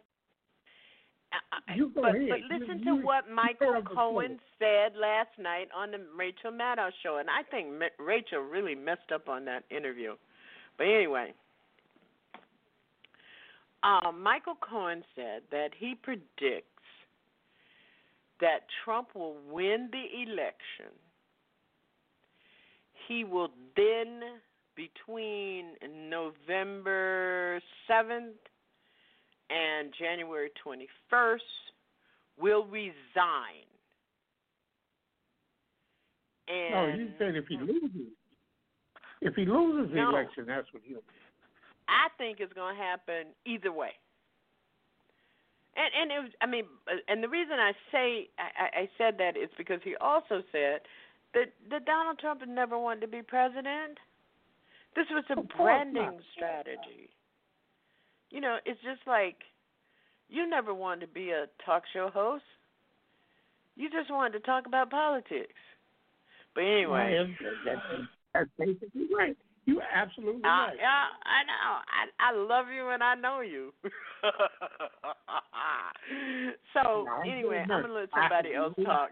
I- 1.33 1.61
I- 1.69 1.75
You 1.75 1.91
go 1.91 2.03
but, 2.03 2.17
ahead. 2.17 2.29
but 2.29 2.41
listen 2.59 2.79
you- 2.81 2.85
to 3.01 3.07
what 3.07 3.29
Michael 3.31 3.81
Cohen 3.83 4.41
said 4.59 4.97
last 4.97 5.31
night 5.39 5.69
on 5.75 5.93
the 5.93 5.99
Rachel 6.17 6.51
Maddow 6.51 6.91
show, 7.03 7.19
and 7.19 7.31
I 7.31 7.43
think 7.45 7.69
Rachel 7.99 8.41
really 8.41 8.75
messed 8.75 9.13
up 9.13 9.29
on 9.29 9.45
that 9.47 9.65
interview. 9.71 10.17
But 10.77 10.89
anyway, 10.89 11.33
um, 13.83 14.21
Michael 14.23 14.57
Cohen 14.57 15.05
said 15.15 15.43
that 15.51 15.71
he 15.75 15.95
predicts 15.95 16.70
that 18.41 18.61
Trump 18.85 19.15
will 19.15 19.37
win 19.51 19.91
the 19.93 20.23
election. 20.23 20.93
He 23.09 23.25
will 23.25 23.51
then, 23.77 24.21
between 24.77 25.73
November 26.09 27.61
7th 27.89 28.33
and 29.51 29.93
January 29.99 30.51
21st, 30.65 31.41
will 32.39 32.67
resign. 32.67 33.67
No, 36.49 36.87
And 36.87 37.01
you 37.01 37.13
said 37.19 37.37
if 37.37 37.47
he 37.47 37.57
loses, 37.57 38.13
if 39.21 39.35
he 39.35 39.45
loses 39.45 39.93
the 39.93 39.97
No. 39.97 40.11
election, 40.11 40.47
that's 40.47 40.73
what 40.73 40.83
he'll. 40.83 41.03
I 41.89 42.09
think 42.19 42.41
it's 42.41 42.53
going 42.53 42.77
to 42.77 42.83
happen 42.83 43.35
either 43.45 43.73
way. 43.73 43.93
And 45.77 45.91
and 45.95 46.11
it 46.11 46.21
was, 46.23 46.33
I 46.41 46.47
mean, 46.47 46.65
uh, 46.89 46.97
and 47.09 47.23
the 47.23 47.29
reason 47.29 47.55
I 47.59 47.73
say 47.93 48.29
I, 48.39 48.65
I- 48.65 48.81
I 48.83 48.89
said 48.99 49.17
that 49.19 49.37
is 49.37 49.49
because 49.57 49.81
he 49.85 49.95
also 50.01 50.43
said 50.53 50.81
that 51.35 51.53
that 51.71 51.85
Donald 51.85 52.19
Trump 52.19 52.41
had 52.41 52.49
never 52.49 52.79
wanted 52.79 53.01
to 53.03 53.09
be 53.09 53.23
president. 53.23 53.99
This 54.97 55.07
was 55.11 55.25
a 55.31 55.41
branding 55.57 56.19
strategy. 56.35 57.09
You 58.31 58.41
know, 58.41 58.59
it's 58.67 58.81
just 58.83 59.01
like 59.07 59.37
you 60.29 60.49
never 60.49 60.75
wanted 60.75 61.07
to 61.07 61.13
be 61.13 61.31
a 61.31 61.47
talk 61.65 61.85
show 61.93 62.11
host. 62.13 62.45
You 63.77 63.89
just 63.91 64.11
wanted 64.11 64.33
to 64.39 64.41
talk 64.41 64.67
about 64.67 64.91
politics. 64.91 65.55
But 66.55 66.63
anyway, 66.65 67.17
that's, 67.65 67.81
that's 68.35 68.51
basically 68.59 69.07
right. 69.17 69.37
You're 69.67 69.83
absolutely 69.83 70.45
Uh, 70.45 70.49
right. 70.49 70.77
yeah, 70.79 71.09
I 71.25 71.45
know. 71.45 71.83
I 71.87 72.09
I 72.19 72.33
love 72.33 72.69
you 72.75 72.89
and 72.89 73.03
I 73.03 73.15
know 73.15 73.41
you. 73.41 73.73
so 76.73 77.07
anyway, 77.25 77.63
I'm 77.63 77.83
gonna 77.83 77.93
let 77.93 78.11
somebody 78.15 78.55
else 78.55 78.75
talk 78.85 79.11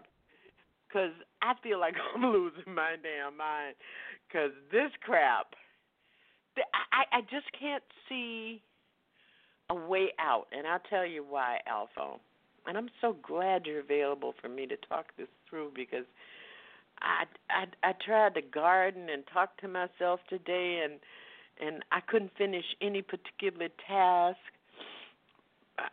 because 0.87 1.11
I 1.41 1.53
feel 1.61 1.79
like 1.79 1.95
I'm 2.15 2.23
losing 2.23 2.73
my 2.73 2.95
damn 3.01 3.37
mind 3.37 3.75
because 4.27 4.51
this 4.71 4.91
crap. 5.01 5.55
I 6.91 7.17
I 7.17 7.21
just 7.21 7.49
can't 7.57 7.83
see 8.09 8.61
a 9.69 9.75
way 9.75 10.11
out, 10.19 10.47
and 10.51 10.67
I'll 10.67 10.81
tell 10.89 11.05
you 11.05 11.23
why, 11.23 11.59
ALFO. 11.71 12.19
And 12.65 12.77
I'm 12.77 12.89
so 13.01 13.15
glad 13.25 13.65
you're 13.65 13.79
available 13.79 14.33
for 14.41 14.49
me 14.49 14.65
to 14.67 14.75
talk 14.77 15.15
this 15.17 15.29
through 15.49 15.71
because 15.75 16.05
I 17.01 17.25
I 17.49 17.89
I 17.89 17.93
tried 18.05 18.35
to 18.35 18.41
garden 18.41 19.09
and 19.09 19.23
talk 19.31 19.57
to 19.61 19.67
myself 19.67 20.19
today 20.29 20.81
and 20.83 20.99
and 21.59 21.83
I 21.91 21.99
couldn't 22.01 22.31
finish 22.37 22.65
any 22.81 23.01
particular 23.01 23.67
task. 23.87 24.37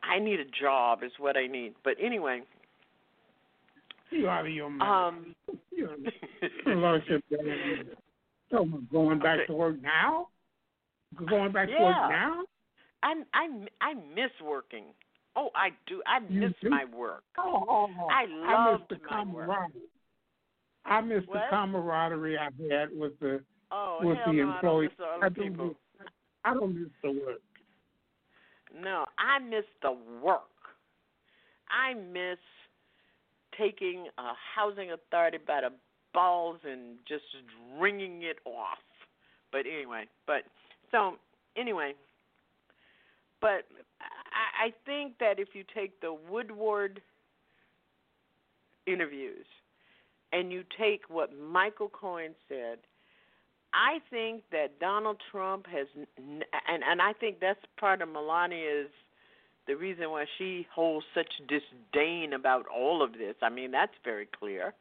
I 0.03 0.19
need 0.19 0.41
a 0.41 0.45
job, 0.45 1.03
is 1.03 1.13
what 1.19 1.37
I 1.37 1.47
need. 1.47 1.75
But 1.85 1.95
anyway. 2.03 2.43
You 4.11 4.29
out 4.29 4.47
of 4.47 4.53
your 4.53 4.71
mind. 4.71 5.35
Um, 5.49 5.59
you 5.71 5.89
so 8.51 8.65
going 8.93 9.19
back 9.19 9.39
okay. 9.39 9.47
to 9.47 9.55
work 9.55 9.83
now? 9.83 10.29
Going 11.29 11.53
back 11.53 11.69
yeah. 11.71 11.79
to 11.79 11.85
work 11.85 11.97
now? 12.11 12.43
I 13.03 13.15
I 13.35 13.47
I 13.81 13.95
miss 13.95 14.31
working. 14.43 14.85
Oh, 15.37 15.51
I 15.55 15.71
do. 15.87 16.03
I 16.07 16.21
miss 16.21 16.53
my 16.63 16.85
work. 16.97 17.23
Oh, 17.39 17.65
oh, 17.69 17.89
oh. 18.01 18.07
I 18.09 18.23
I 18.23 18.73
miss 18.73 18.83
the 18.89 18.99
my 19.11 19.25
work. 19.25 19.51
I 20.87 21.01
miss 21.01 21.25
What? 21.27 21.35
the 21.35 21.47
camaraderie 21.51 22.39
I 22.39 22.45
had 22.71 22.89
with 22.93 23.19
the 23.21 23.43
Oh, 23.73 23.99
with 24.03 24.19
the 24.27 24.33
no, 24.33 24.55
employees. 24.55 24.91
I 24.99 24.99
don't 24.99 25.21
miss 25.21 25.21
the 25.21 25.27
other 25.27 25.31
don't 25.31 25.57
miss, 25.57 25.77
I 26.45 26.55
don't 26.55 26.81
miss 26.81 26.91
the 27.03 27.11
work. 27.11 27.41
No, 28.75 29.07
I 29.19 29.39
miss 29.41 29.65
the 29.83 29.97
work. 30.23 30.43
I 31.69 31.95
miss 31.95 32.39
taking 33.59 34.07
a 34.19 34.33
housing 34.55 34.93
authority 34.93 35.39
by 35.45 35.63
the 35.63 35.73
balls 36.15 36.59
and 36.65 36.97
just 37.09 37.25
wringing 37.79 38.23
it 38.23 38.37
off. 38.45 38.79
But 39.51 39.61
anyway, 39.67 40.05
but 40.27 40.43
so 40.93 41.17
anyway, 41.57 41.95
but 43.41 43.65
I, 44.01 44.67
I 44.67 44.75
think 44.85 45.19
that 45.19 45.39
if 45.39 45.49
you 45.55 45.65
take 45.75 46.01
the 46.01 46.15
Woodward 46.31 47.01
interviews 48.87 49.47
and 50.33 50.53
you 50.53 50.65
take 50.79 51.03
what 51.09 51.31
Michael 51.39 51.89
Cohen 51.89 52.35
said, 52.49 52.79
I 53.73 53.99
think 54.11 54.43
that 54.53 54.81
Donald 54.81 55.21
Trump 55.31 55.67
has, 55.67 55.87
and 55.97 56.45
and 56.57 57.03
I 57.03 57.13
think 57.13 57.41
that's 57.41 57.61
part 57.79 58.01
of 58.03 58.09
Melania's 58.09 58.91
the 59.67 59.77
reason 59.77 60.11
why 60.11 60.25
she 60.39 60.67
holds 60.73 61.05
such 61.15 61.33
disdain 61.49 62.33
about 62.33 62.67
all 62.69 63.03
of 63.03 63.13
this. 63.13 63.35
I 63.43 63.51
mean, 63.51 63.71
that's 63.73 63.93
very 64.05 64.27
clear. 64.27 64.75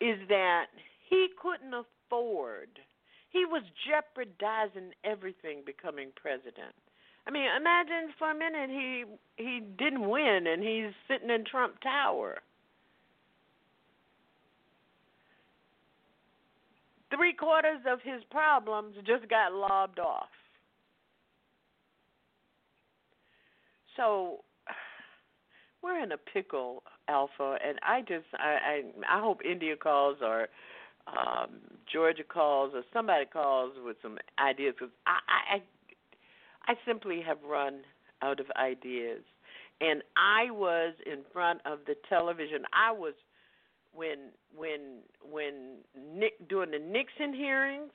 Is 0.00 0.18
that 0.28 0.66
he 1.08 1.28
couldn't 1.40 1.74
afford. 1.74 2.68
He 3.30 3.44
was 3.44 3.62
jeopardizing 3.86 4.92
everything 5.04 5.62
becoming 5.64 6.08
president. 6.16 6.74
I 7.26 7.30
mean, 7.30 7.48
imagine 7.56 8.14
for 8.18 8.30
a 8.30 8.34
minute 8.34 8.70
he 8.70 9.04
he 9.36 9.60
didn't 9.60 10.08
win 10.08 10.46
and 10.46 10.62
he's 10.62 10.92
sitting 11.08 11.30
in 11.30 11.44
Trump 11.44 11.80
Tower. 11.80 12.38
Three 17.16 17.32
quarters 17.32 17.80
of 17.90 18.00
his 18.02 18.22
problems 18.30 18.94
just 19.06 19.28
got 19.30 19.52
lobbed 19.52 19.98
off. 19.98 20.28
So 23.96 24.44
we're 25.82 26.02
in 26.02 26.12
a 26.12 26.18
pickle, 26.18 26.82
ALFO, 27.08 27.56
and 27.64 27.78
I 27.82 28.00
just 28.00 28.26
I 28.34 28.82
I, 29.08 29.16
I 29.16 29.20
hope 29.20 29.40
India 29.44 29.76
calls 29.76 30.18
or 30.20 30.48
um, 31.06 31.60
Georgia 31.90 32.24
calls 32.24 32.72
or 32.74 32.82
somebody 32.92 33.24
calls 33.24 33.72
with 33.82 33.96
some 34.02 34.18
ideas 34.38 34.74
because 34.78 34.92
I, 35.06 35.56
I 35.56 36.72
I 36.72 36.74
simply 36.86 37.22
have 37.26 37.38
run 37.48 37.80
out 38.20 38.40
of 38.40 38.46
ideas, 38.56 39.22
and 39.80 40.02
I 40.16 40.50
was 40.50 40.94
in 41.06 41.20
front 41.32 41.60
of 41.64 41.78
the 41.86 41.94
television. 42.08 42.64
I 42.74 42.92
was 42.92 43.14
when 43.96 44.30
when 44.54 45.02
when 45.22 45.78
Nick 46.14 46.48
during 46.48 46.70
the 46.70 46.78
Nixon 46.78 47.34
hearings. 47.34 47.92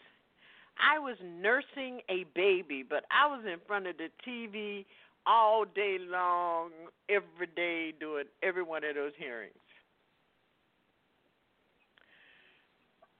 I 0.79 0.97
was 0.97 1.17
nursing 1.21 2.01
a 2.09 2.25
baby, 2.33 2.83
but 2.87 3.03
I 3.11 3.27
was 3.27 3.43
in 3.45 3.59
front 3.67 3.85
of 3.87 3.97
the 3.97 4.07
TV 4.27 4.85
all 5.25 5.65
day 5.65 5.97
long, 5.99 6.71
every 7.09 7.47
day, 7.55 7.93
doing 7.99 8.23
every 8.41 8.63
one 8.63 8.83
of 8.83 8.95
those 8.95 9.11
hearings. 9.17 9.53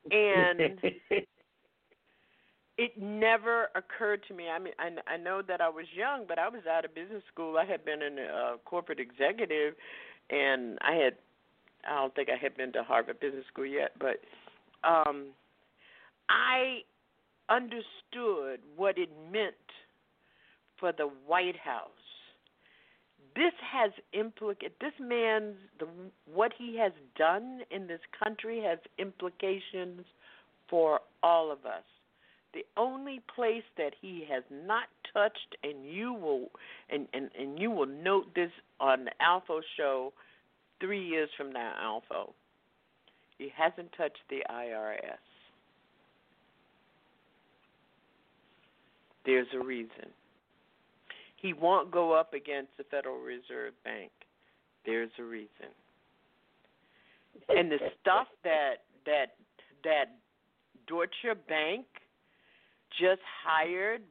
And 0.10 0.82
it 2.78 2.98
never 3.00 3.68
occurred 3.76 4.24
to 4.28 4.34
me. 4.34 4.46
I 4.50 4.58
mean, 4.58 4.74
I, 4.80 5.14
I 5.14 5.18
know 5.18 5.42
that 5.48 5.62
I 5.62 5.70
was 5.70 5.86
young, 5.96 6.26
but 6.28 6.40
I 6.40 6.50
was 6.50 6.62
out 6.66 6.86
of 6.86 6.96
business 6.96 7.24
school. 7.32 7.58
I 7.58 7.66
had 7.66 7.86
been 7.86 8.02
in 8.02 8.18
a 8.18 8.56
corporate 8.66 9.00
executive, 9.00 9.76
and 10.30 10.80
I 10.82 10.94
had. 10.94 11.14
I 11.88 11.96
don't 11.96 12.16
think 12.16 12.30
I 12.30 12.42
had 12.42 12.56
been 12.56 12.72
to 12.74 12.84
Harvard 12.84 13.20
Business 13.20 13.46
School 13.52 13.66
yet, 13.66 13.92
but 14.00 14.18
um, 14.84 15.28
I 16.30 16.80
understood 17.50 18.60
what 18.76 18.98
it 18.98 19.10
meant 19.32 19.56
for 20.80 20.92
the 20.92 21.10
White 21.28 21.58
House. 21.58 21.90
This 23.36 23.54
has 23.72 23.92
implica- 24.14 24.72
this 24.82 24.94
man's 25.00 25.56
the 25.80 25.88
what 26.26 26.52
he 26.58 26.78
has 26.78 26.92
done 27.18 27.62
in 27.72 27.88
this 27.88 28.02
country 28.22 28.62
has 28.62 28.80
implications 28.98 30.02
for 30.70 31.00
all 31.24 31.52
of 31.52 31.66
us. 31.66 31.84
The 32.54 32.66
only 32.76 33.22
place 33.34 33.64
that 33.78 33.94
he 34.02 34.26
has 34.30 34.44
not 34.52 34.84
touched 35.14 35.56
and 35.64 35.86
you 35.86 36.14
will 36.14 36.50
and, 36.90 37.08
and, 37.14 37.30
and 37.40 37.58
you 37.58 37.72
will 37.72 37.86
note 37.86 38.36
this 38.36 38.52
on 38.80 39.06
the 39.06 39.12
ALFO 39.22 39.62
show 39.78 40.12
three 40.82 41.06
years 41.06 41.30
from 41.38 41.54
now, 41.54 41.74
ALFO. 41.82 42.34
He 43.38 43.52
hasn't 43.56 43.92
touched 43.98 44.20
the 44.30 44.44
IRS. 44.50 44.98
There's 49.26 49.48
a 49.54 49.64
reason. 49.64 50.10
He 51.38 51.54
won't 51.54 51.92
go 51.92 52.12
up 52.12 52.34
against 52.34 52.70
the 52.78 52.84
Federal 52.84 53.20
Reserve 53.20 53.74
Bank. 53.84 54.12
There's 54.86 55.10
a 55.20 55.24
reason. 55.24 55.72
And 57.50 57.72
the 57.72 57.78
stuff 58.02 58.28
that 58.44 58.84
that 59.06 59.36
that 59.84 60.06
Deutsche 60.88 61.38
Bank 61.48 61.86
just 63.00 63.22
hired 63.44 64.02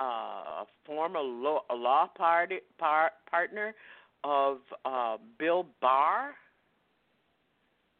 uh, 0.00 0.62
a 0.62 0.66
former 0.84 1.20
law, 1.20 1.62
a 1.70 1.74
law 1.74 2.08
party, 2.16 2.58
par, 2.78 3.12
partner 3.30 3.74
of 4.24 4.58
uh, 4.84 5.16
Bill 5.38 5.66
Barr. 5.80 6.34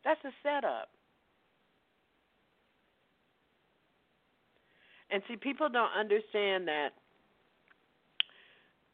That's 0.05 0.21
a 0.25 0.31
setup. 0.43 0.89
And 5.11 5.23
see, 5.29 5.37
people 5.37 5.69
don't 5.69 5.93
understand 5.99 6.67
that 6.69 6.91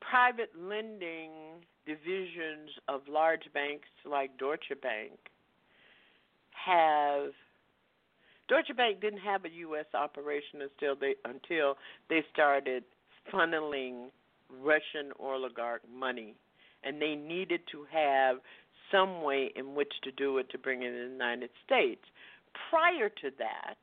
private 0.00 0.50
lending 0.58 1.30
divisions 1.86 2.70
of 2.88 3.02
large 3.08 3.44
banks 3.54 3.88
like 4.04 4.36
Deutsche 4.38 4.72
Bank 4.82 5.12
have 6.52 7.32
Deutsche 8.48 8.76
Bank 8.76 9.00
didn't 9.00 9.20
have 9.20 9.44
a 9.44 9.50
US 9.50 9.86
operation 9.94 10.62
until 10.62 10.94
they 10.94 11.14
until 11.24 11.76
they 12.08 12.22
started 12.32 12.84
funneling 13.32 14.10
Russian 14.50 15.12
oligarch 15.18 15.82
money 15.92 16.34
and 16.84 17.00
they 17.00 17.14
needed 17.14 17.60
to 17.72 17.86
have 17.92 18.36
some 18.90 19.22
way 19.22 19.50
in 19.56 19.74
which 19.74 19.92
to 20.04 20.12
do 20.12 20.38
it 20.38 20.50
to 20.50 20.58
bring 20.58 20.82
it 20.82 20.88
in 20.88 20.94
the 20.94 21.12
United 21.12 21.50
States. 21.64 22.02
Prior 22.70 23.08
to 23.08 23.30
that, 23.38 23.76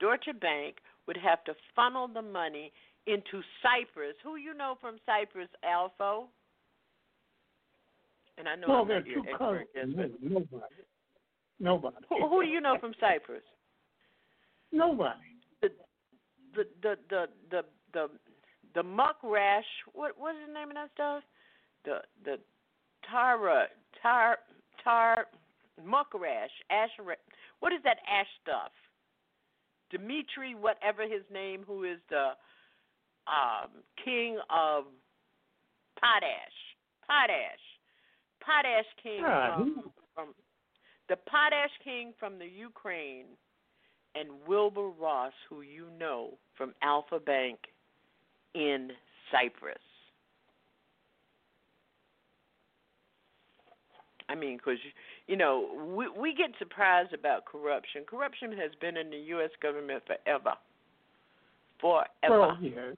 Deutsche 0.00 0.38
Bank 0.40 0.76
would 1.06 1.16
have 1.16 1.42
to 1.44 1.54
funnel 1.74 2.08
the 2.08 2.22
money 2.22 2.72
into 3.06 3.42
Cyprus. 3.62 4.14
Who 4.22 4.36
you 4.36 4.54
know 4.54 4.76
from 4.80 4.96
Cyprus, 5.04 5.48
ALFO? 5.64 6.24
And 8.38 8.48
I 8.48 8.56
know 8.56 8.66
well, 8.68 8.82
I'm 8.82 8.88
there 8.88 9.00
not 9.00 9.06
are 9.06 9.10
your 9.10 9.28
expert, 9.28 9.66
yes, 9.74 9.86
Nobody. 10.20 10.74
Nobody. 11.60 11.96
who, 12.08 12.28
who 12.28 12.42
do 12.42 12.48
you 12.48 12.60
know 12.60 12.76
from 12.80 12.94
Cyprus? 12.98 13.42
Nobody. 14.72 15.20
The 15.62 15.68
the 16.56 16.64
the 16.82 16.96
the 17.10 17.26
the 17.50 17.62
the, 17.92 18.06
the 18.74 18.82
muck 18.82 19.16
rash. 19.22 19.64
What 19.92 20.18
what 20.18 20.34
is 20.34 20.42
the 20.48 20.52
name 20.52 20.70
of 20.70 20.74
that 20.74 20.90
stuff? 20.94 21.22
The 21.84 21.98
the 22.24 22.38
tara 23.10 23.66
tar 24.02 24.38
tar 24.82 25.26
muck 25.84 26.12
rash 26.14 26.50
ash. 26.70 26.90
What 27.60 27.72
is 27.72 27.80
that 27.84 27.98
ash 28.10 28.26
stuff? 28.42 28.72
Dimitri, 29.90 30.54
whatever 30.54 31.02
his 31.02 31.22
name, 31.32 31.62
who 31.66 31.84
is 31.84 31.98
the 32.10 32.32
um, 33.26 33.70
king 34.04 34.38
of 34.50 34.84
potash, 36.00 36.56
potash, 37.06 37.62
potash 38.40 38.86
king 39.02 39.22
Ah, 39.24 39.56
from, 39.56 39.92
from 40.14 40.34
the 41.08 41.16
potash 41.16 41.70
king 41.82 42.12
from 42.18 42.38
the 42.38 42.46
Ukraine, 42.46 43.26
and 44.14 44.28
Wilbur 44.46 44.88
Ross, 44.88 45.32
who 45.48 45.62
you 45.62 45.88
know 45.98 46.38
from 46.56 46.74
Alpha 46.82 47.18
Bank 47.18 47.58
in 48.54 48.90
Cyprus. 49.30 49.78
I 54.28 54.34
mean, 54.34 54.56
because 54.56 54.78
you 55.26 55.36
know 55.36 55.68
we 55.94 56.08
we 56.08 56.34
get 56.34 56.50
surprised 56.58 57.12
about 57.12 57.44
corruption. 57.44 58.04
Corruption 58.06 58.52
has 58.52 58.70
been 58.80 58.96
in 58.96 59.10
the 59.10 59.18
U.S. 59.36 59.50
government 59.60 60.02
forever, 60.06 60.54
forever. 61.80 62.56
Yes. 62.60 62.96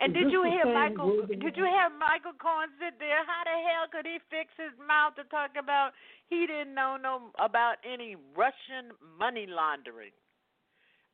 And 0.00 0.14
Is 0.14 0.22
did 0.22 0.32
you 0.32 0.44
hear 0.46 0.64
Michael? 0.64 1.26
Did 1.26 1.56
you 1.58 1.66
hear 1.66 1.90
Michael 1.90 2.38
Cohen 2.38 2.70
sit 2.78 2.94
there? 3.02 3.26
How 3.26 3.42
the 3.42 3.58
hell 3.66 3.90
could 3.90 4.06
he 4.06 4.22
fix 4.30 4.54
his 4.54 4.72
mouth 4.78 5.18
to 5.18 5.24
talk 5.26 5.58
about 5.58 5.90
he 6.30 6.46
didn't 6.46 6.74
know 6.74 6.96
no 6.96 7.34
about 7.42 7.82
any 7.82 8.16
Russian 8.36 8.94
money 9.18 9.46
laundering? 9.48 10.14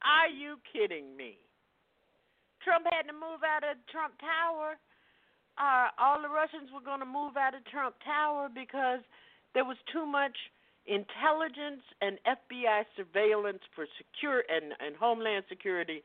Are 0.05 0.29
you 0.29 0.61
kidding 0.69 1.16
me? 1.16 1.41
Trump 2.61 2.85
had 2.93 3.09
to 3.09 3.16
move 3.16 3.41
out 3.41 3.65
of 3.65 3.81
Trump 3.89 4.15
Tower. 4.21 4.77
Uh, 5.57 5.89
all 5.99 6.21
the 6.21 6.29
Russians 6.29 6.71
were 6.75 6.85
going 6.85 7.01
to 7.01 7.07
move 7.07 7.37
out 7.37 7.55
of 7.55 7.65
Trump 7.67 7.95
Tower 8.05 8.49
because 8.53 9.01
there 9.55 9.65
was 9.65 9.77
too 9.93 10.05
much 10.05 10.35
intelligence 10.87 11.83
and 12.03 12.19
FBI 12.27 12.85
surveillance 12.97 13.63
for 13.75 13.87
secure 13.97 14.43
and, 14.51 14.75
and 14.81 14.97
Homeland 14.97 15.45
Security 15.49 16.03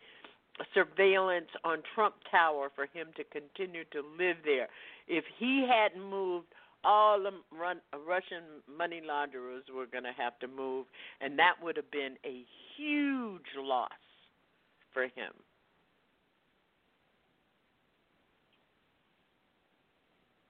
surveillance 0.73 1.49
on 1.63 1.81
Trump 1.95 2.15
Tower 2.29 2.69
for 2.75 2.85
him 2.85 3.07
to 3.17 3.23
continue 3.23 3.83
to 3.91 4.01
live 4.17 4.37
there. 4.43 4.67
If 5.07 5.23
he 5.37 5.67
hadn't 5.67 6.03
moved, 6.03 6.47
all 6.83 7.21
the 7.21 7.31
run, 7.55 7.81
Russian 8.07 8.63
money 8.77 9.01
launderers 9.05 9.63
were 9.73 9.85
going 9.85 10.03
to 10.03 10.13
have 10.17 10.37
to 10.39 10.47
move, 10.47 10.85
and 11.21 11.37
that 11.39 11.55
would 11.61 11.75
have 11.75 11.91
been 11.91 12.15
a 12.25 12.45
huge 12.77 13.51
loss 13.57 13.91
for 14.93 15.03
him. 15.03 15.33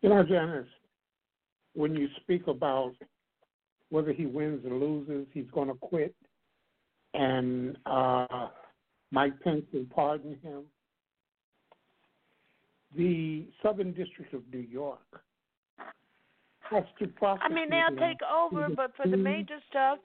You 0.02 0.10
know, 0.10 0.24
Janice, 0.24 0.68
when 1.74 1.96
you 1.96 2.08
speak 2.22 2.48
about 2.48 2.94
whether 3.90 4.14
he 4.14 4.26
wins 4.26 4.66
or 4.66 4.74
loses, 4.74 5.28
he's 5.34 5.50
going 5.54 5.68
to 5.68 5.74
quit, 5.74 6.16
and 7.14 7.78
uh, 7.86 8.48
Mike 9.12 9.40
Pence 9.42 9.66
will 9.74 9.86
pardon 9.94 10.38
him. 10.42 10.64
The 12.96 13.46
Southern 13.62 13.94
District 13.94 14.34
of 14.34 14.42
New 14.52 14.60
York 14.60 15.24
has 16.62 16.84
to 17.00 17.08
prosecute 17.08 17.52
I 17.52 17.54
mean, 17.54 17.70
they'll 17.70 17.88
him. 17.88 17.98
take 17.98 18.20
over, 18.24 18.68
but 18.76 18.92
for 18.96 19.08
the 19.08 19.18
major 19.18 19.58
stuff, 19.70 20.00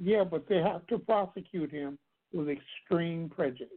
Yeah, 0.00 0.24
but 0.24 0.48
they 0.48 0.58
have 0.58 0.86
to 0.88 0.98
prosecute 0.98 1.70
him 1.70 1.98
with 2.32 2.48
extreme 2.48 3.28
prejudice. 3.28 3.68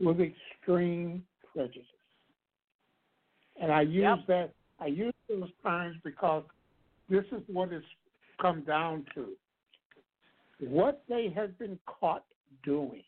With 0.00 0.20
extreme 0.20 1.24
prejudice. 1.52 1.86
And 3.64 3.72
I 3.72 3.80
use 3.80 4.02
Yep. 4.02 4.26
that 4.26 4.54
I 4.78 4.88
use 4.88 5.14
those 5.26 5.50
terms 5.62 5.96
because 6.04 6.44
this 7.08 7.24
is 7.32 7.42
what 7.48 7.72
it's 7.72 7.86
come 8.38 8.60
down 8.60 9.06
to. 9.14 9.34
What 10.58 11.02
they 11.08 11.30
have 11.30 11.58
been 11.58 11.78
caught 11.86 12.26
doing 12.62 13.02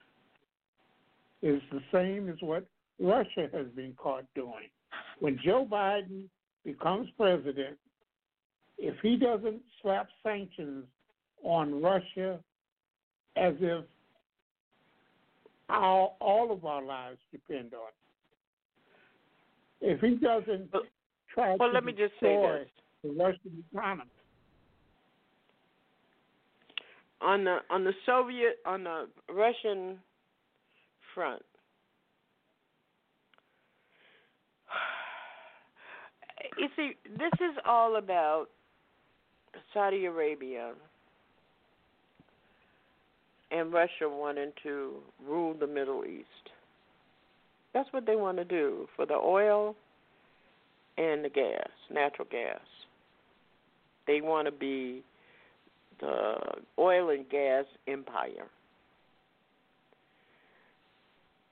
is 1.43 1.61
the 1.71 1.83
same 1.93 2.31
as 2.31 2.41
what 2.41 2.67
Russia 2.99 3.51
has 3.53 3.67
been 3.73 3.93
caught 3.97 4.25
doing. 4.35 4.71
When 5.19 5.39
Joe 5.45 5.67
Biden 5.67 6.25
becomes 6.65 7.11
president, 7.19 7.77
if 8.79 8.99
he 9.01 9.19
doesn't 9.19 9.61
slap 9.83 10.09
sanctions 10.23 10.87
on 11.43 11.83
Russia 11.83 12.43
as 13.37 13.55
if 13.61 13.85
all, 15.69 16.17
all 16.19 16.51
of 16.51 16.65
our 16.65 16.83
lives 16.83 17.19
depend 17.31 17.75
on 17.75 17.89
it. 17.89 18.06
If 19.81 20.01
he 20.01 20.17
doesn't 20.17 20.71
try 21.33 21.57
well, 21.59 21.69
to 21.69 21.75
let 21.75 21.85
me 21.85 21.93
just 21.93 22.15
say 22.21 22.37
this. 22.37 22.69
the 23.03 23.11
Russian 23.11 23.65
economy, 23.73 24.11
on 27.21 27.45
the 27.45 27.59
on 27.71 27.85
the 27.85 27.93
Soviet 28.05 28.59
on 28.65 28.85
the 28.85 29.09
Russian 29.33 29.99
front. 31.15 31.43
You 36.59 36.69
see, 36.77 36.93
this 37.19 37.33
is 37.35 37.57
all 37.67 37.97
about 37.97 38.47
Saudi 39.75 40.07
Arabia 40.07 40.73
and 43.51 43.73
Russia 43.73 44.09
wanting 44.09 44.53
to 44.63 44.97
rule 45.27 45.55
the 45.55 45.67
Middle 45.67 46.05
East. 46.05 46.27
That's 47.77 47.93
what 47.93 48.07
they 48.07 48.17
want 48.17 48.39
to 48.39 48.45
do 48.45 48.89
for 48.97 49.05
the 49.05 49.21
oil 49.23 49.77
and 50.97 51.23
the 51.23 51.29
gas, 51.29 51.69
natural 51.93 52.27
gas. 52.31 52.59
They 54.07 54.23
want 54.23 54.47
to 54.47 54.51
be 54.51 55.03
the 56.01 56.37
oil 56.79 57.11
and 57.11 57.29
gas 57.29 57.67
empire. 57.87 58.47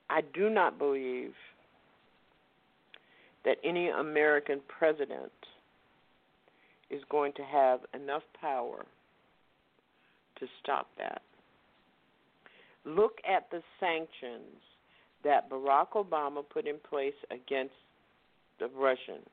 I 0.09 0.21
do 0.33 0.49
not 0.49 0.79
believe 0.79 1.33
that 3.43 3.57
any 3.63 3.89
American 3.89 4.61
president 4.67 5.31
is 6.89 7.03
going 7.11 7.33
to 7.33 7.43
have 7.43 7.81
enough 7.93 8.23
power 8.41 8.83
to 10.39 10.47
stop 10.63 10.87
that. 10.97 11.21
Look 12.83 13.19
at 13.31 13.47
the 13.51 13.61
sanctions 13.79 14.57
that 15.25 15.49
Barack 15.49 15.89
Obama 15.95 16.43
put 16.47 16.65
in 16.65 16.77
place 16.89 17.13
against 17.29 17.73
the 18.59 18.69
Russians. 18.69 19.27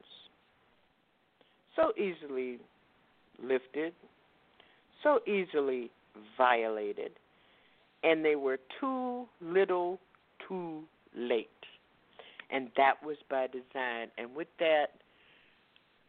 So 1.77 1.93
easily 1.97 2.59
lifted, 3.41 3.93
so 5.03 5.21
easily 5.27 5.91
violated, 6.37 7.13
and 8.03 8.25
they 8.25 8.35
were 8.35 8.59
too 8.81 9.27
little, 9.41 10.01
too 10.49 10.83
late. 11.17 11.49
And 12.51 12.69
that 12.77 12.95
was 13.03 13.17
by 13.31 13.47
design. 13.47 14.09
And 14.19 14.35
with 14.35 14.49
that, 14.59 14.89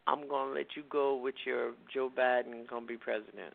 I'm 0.06 0.28
going 0.28 0.48
to 0.48 0.54
let 0.54 0.66
you 0.76 0.82
go 0.90 1.16
with 1.16 1.34
your 1.46 1.72
Joe 1.92 2.10
Biden 2.16 2.68
going 2.68 2.82
to 2.82 2.88
be 2.88 2.98
president. 2.98 3.54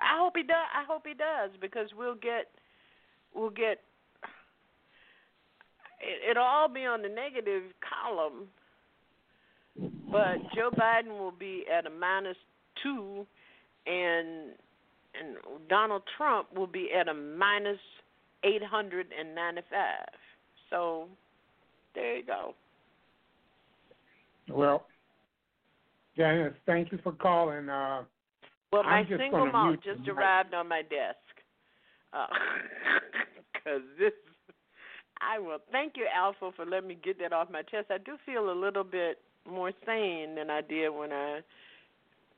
I 0.00 0.18
hope 0.20 0.34
he 0.36 0.42
does. 0.42 0.68
I 0.72 0.84
hope 0.86 1.02
he 1.06 1.14
does 1.14 1.50
because 1.60 1.88
we'll 1.96 2.14
get, 2.14 2.46
we'll 3.34 3.50
get. 3.50 3.80
It, 6.00 6.30
it'll 6.30 6.42
all 6.42 6.68
be 6.68 6.84
on 6.84 7.02
the 7.02 7.08
negative 7.08 7.62
column, 7.80 8.48
but 10.10 10.36
Joe 10.54 10.70
Biden 10.70 11.18
will 11.18 11.32
be 11.32 11.64
at 11.72 11.86
a 11.86 11.90
minus 11.90 12.36
two, 12.82 13.26
and 13.86 14.52
and 15.18 15.36
Donald 15.68 16.02
Trump 16.16 16.48
will 16.54 16.66
be 16.66 16.90
at 16.98 17.08
a 17.08 17.14
minus 17.14 17.78
eight 18.44 18.62
hundred 18.62 19.06
and 19.18 19.34
ninety-five. 19.34 20.08
So 20.70 21.08
there 21.94 22.16
you 22.16 22.24
go. 22.24 22.54
well, 24.48 24.86
Janice, 26.16 26.54
thank 26.66 26.92
you 26.92 26.98
for 27.02 27.12
calling. 27.12 27.68
Uh, 27.68 28.02
Well, 28.72 28.82
my 28.84 29.04
single 29.08 29.46
malt 29.50 29.80
just 29.84 30.08
arrived 30.08 30.54
on 30.54 30.68
my 30.68 30.82
desk. 30.82 31.18
Because 33.52 33.82
this, 33.98 34.12
I 35.22 35.38
will 35.38 35.58
thank 35.72 35.94
you, 35.96 36.06
ALFO, 36.14 36.54
for 36.54 36.66
letting 36.66 36.88
me 36.88 36.98
get 37.02 37.18
that 37.20 37.32
off 37.32 37.48
my 37.50 37.62
chest. 37.62 37.86
I 37.90 37.96
do 37.96 38.16
feel 38.26 38.50
a 38.50 38.52
little 38.52 38.84
bit 38.84 39.18
more 39.48 39.72
sane 39.86 40.34
than 40.34 40.50
I 40.50 40.60
did 40.60 40.90
when 40.90 41.12
I. 41.12 41.40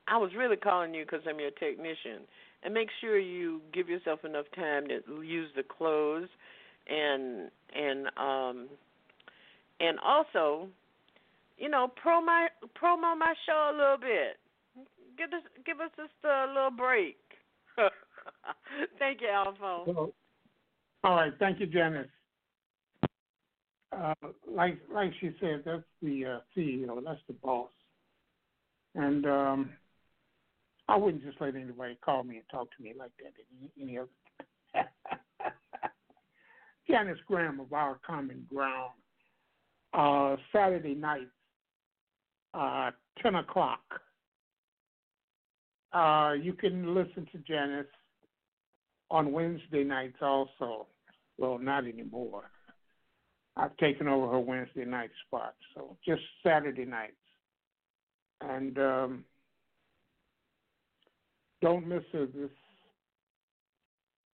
I 0.06 0.18
was 0.18 0.30
really 0.38 0.56
calling 0.56 0.94
you 0.94 1.04
because 1.04 1.22
I'm 1.28 1.40
your 1.40 1.50
technician, 1.50 2.28
and 2.62 2.72
make 2.72 2.90
sure 3.00 3.18
you 3.18 3.60
give 3.74 3.88
yourself 3.88 4.24
enough 4.24 4.46
time 4.54 4.84
to 4.86 5.22
use 5.22 5.50
the 5.56 5.64
clothes, 5.64 6.28
and 6.88 7.50
and 7.74 8.06
um, 8.16 8.68
and 9.80 9.98
also, 9.98 10.68
you 11.58 11.68
know, 11.68 11.90
promo 12.04 12.46
promo 12.80 13.18
my 13.18 13.34
show 13.46 13.72
a 13.74 13.76
little 13.76 13.98
bit 13.98 14.38
give 15.16 15.32
us 15.32 15.42
give 15.64 15.80
us 15.80 15.90
just 15.96 16.12
a 16.24 16.46
little 16.52 16.70
break. 16.70 17.18
Thank 18.98 19.20
you. 19.20 19.28
Well, 19.60 20.12
all 21.04 21.14
right, 21.16 21.32
thank 21.38 21.60
you, 21.60 21.66
Janice. 21.66 22.08
Uh, 23.92 24.14
like 24.50 24.78
like 24.92 25.12
she 25.20 25.30
said, 25.40 25.62
that's 25.64 25.84
the 26.02 26.24
uh, 26.24 26.38
CEO, 26.56 27.02
that's 27.04 27.20
the 27.28 27.34
boss, 27.34 27.70
and 28.94 29.24
um, 29.24 29.70
I 30.88 30.96
wouldn't 30.96 31.22
just 31.22 31.40
let 31.40 31.54
anybody 31.54 31.96
call 32.04 32.24
me 32.24 32.36
and 32.36 32.44
talk 32.50 32.68
to 32.76 32.82
me 32.82 32.92
like 32.98 33.12
that 33.18 33.32
any, 33.60 33.70
any 33.80 33.98
other. 33.98 34.08
Janice 36.88 37.18
Graham 37.26 37.60
of 37.60 37.72
Our 37.72 37.98
Common 38.04 38.46
Ground, 38.52 38.92
uh, 39.94 40.36
Saturday 40.52 40.94
night, 40.94 41.28
uh, 42.52 42.90
ten 43.22 43.36
o'clock. 43.36 43.80
Uh, 45.92 46.32
you 46.32 46.52
can 46.52 46.94
listen 46.94 47.26
to 47.32 47.38
Janice 47.38 47.86
on 49.10 49.32
Wednesday 49.32 49.84
nights 49.84 50.18
also. 50.20 50.86
Well, 51.38 51.58
not 51.58 51.84
anymore. 51.86 52.50
I've 53.56 53.76
taken 53.78 54.08
over 54.08 54.30
her 54.32 54.40
Wednesday 54.40 54.84
night 54.84 55.10
spot, 55.26 55.54
so 55.74 55.96
just 56.06 56.22
Saturday 56.42 56.84
nights. 56.84 57.12
And 58.40 58.78
um, 58.78 59.24
don't 61.62 61.86
miss 61.86 62.02
her 62.12 62.26
this 62.26 62.50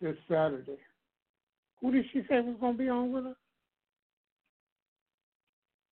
this 0.01 0.17
Saturday. 0.29 0.79
Who 1.81 1.93
did 1.93 2.05
she 2.13 2.21
say 2.29 2.41
was 2.41 2.57
going 2.61 2.75
to 2.75 2.79
be 2.79 2.89
on 2.89 3.13
with 3.13 3.25
her? 3.25 3.37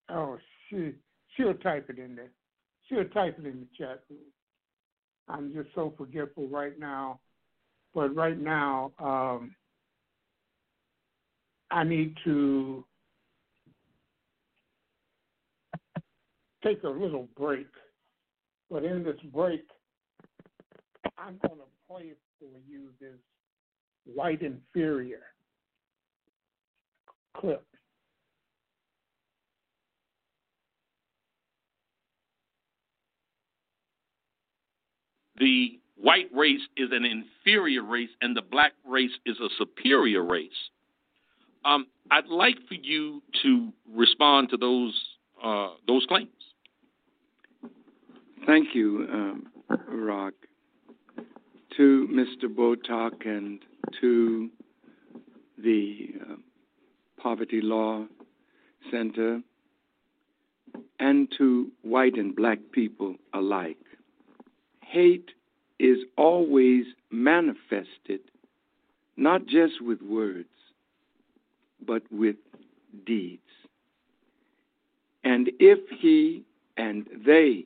Oh, 0.09 0.37
she 0.69 0.93
she'll 1.35 1.53
type 1.53 1.89
it 1.89 1.99
in 1.99 2.15
there. 2.15 2.31
She'll 2.89 3.07
type 3.09 3.37
it 3.39 3.45
in 3.45 3.61
the 3.61 3.67
chat 3.77 4.01
room. 4.09 4.19
I'm 5.29 5.53
just 5.53 5.69
so 5.73 5.93
forgetful 5.97 6.49
right 6.49 6.77
now. 6.77 7.19
But 7.93 8.15
right 8.15 8.39
now, 8.39 8.91
um, 8.99 9.55
I 11.69 11.83
need 11.83 12.15
to 12.23 12.85
take 16.63 16.83
a 16.83 16.89
little 16.89 17.27
break. 17.37 17.67
But 18.69 18.85
in 18.85 19.03
this 19.03 19.19
break, 19.33 19.65
I'm 21.17 21.37
going 21.45 21.59
to 21.59 21.65
play 21.89 22.13
for 22.39 22.49
you 22.67 22.89
this 22.99 23.19
white 24.05 24.41
inferior 24.41 25.21
clip. 27.35 27.65
The 35.37 35.80
white 36.01 36.29
race 36.33 36.61
is 36.77 36.89
an 36.91 37.05
inferior 37.05 37.83
race 37.83 38.09
and 38.21 38.35
the 38.35 38.41
black 38.41 38.73
race 38.85 39.11
is 39.25 39.37
a 39.39 39.49
superior 39.57 40.23
race. 40.23 40.49
Um, 41.63 41.87
I'd 42.09 42.27
like 42.27 42.57
for 42.67 42.73
you 42.73 43.21
to 43.43 43.71
respond 43.93 44.49
to 44.49 44.57
those 44.57 44.99
uh, 45.43 45.69
those 45.87 46.05
claims. 46.07 46.29
Thank 48.45 48.73
you, 48.73 49.07
um, 49.11 49.47
Rock. 49.87 50.33
To 51.77 52.07
Mr. 52.11 52.53
Potok 52.53 53.25
and 53.25 53.59
to 54.01 54.49
the 55.57 56.09
uh, 56.21 56.35
Poverty 57.21 57.61
Law 57.61 58.05
Center 58.91 59.41
and 60.99 61.31
to 61.37 61.71
white 61.81 62.15
and 62.15 62.35
black 62.35 62.59
people 62.71 63.15
alike. 63.33 63.77
Hate 64.81 65.29
is 65.81 65.97
always 66.15 66.85
manifested 67.09 68.21
not 69.17 69.47
just 69.47 69.81
with 69.81 69.99
words, 70.03 70.47
but 71.85 72.03
with 72.11 72.35
deeds. 73.05 73.41
And 75.23 75.49
if 75.59 75.79
he 75.99 76.43
and 76.77 77.07
they, 77.25 77.65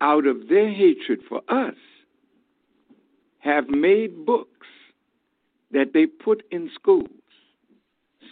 out 0.00 0.26
of 0.26 0.48
their 0.48 0.72
hatred 0.72 1.20
for 1.28 1.42
us, 1.48 1.74
have 3.40 3.68
made 3.68 4.24
books 4.24 4.66
that 5.72 5.92
they 5.92 6.06
put 6.06 6.44
in 6.52 6.70
schools 6.74 7.08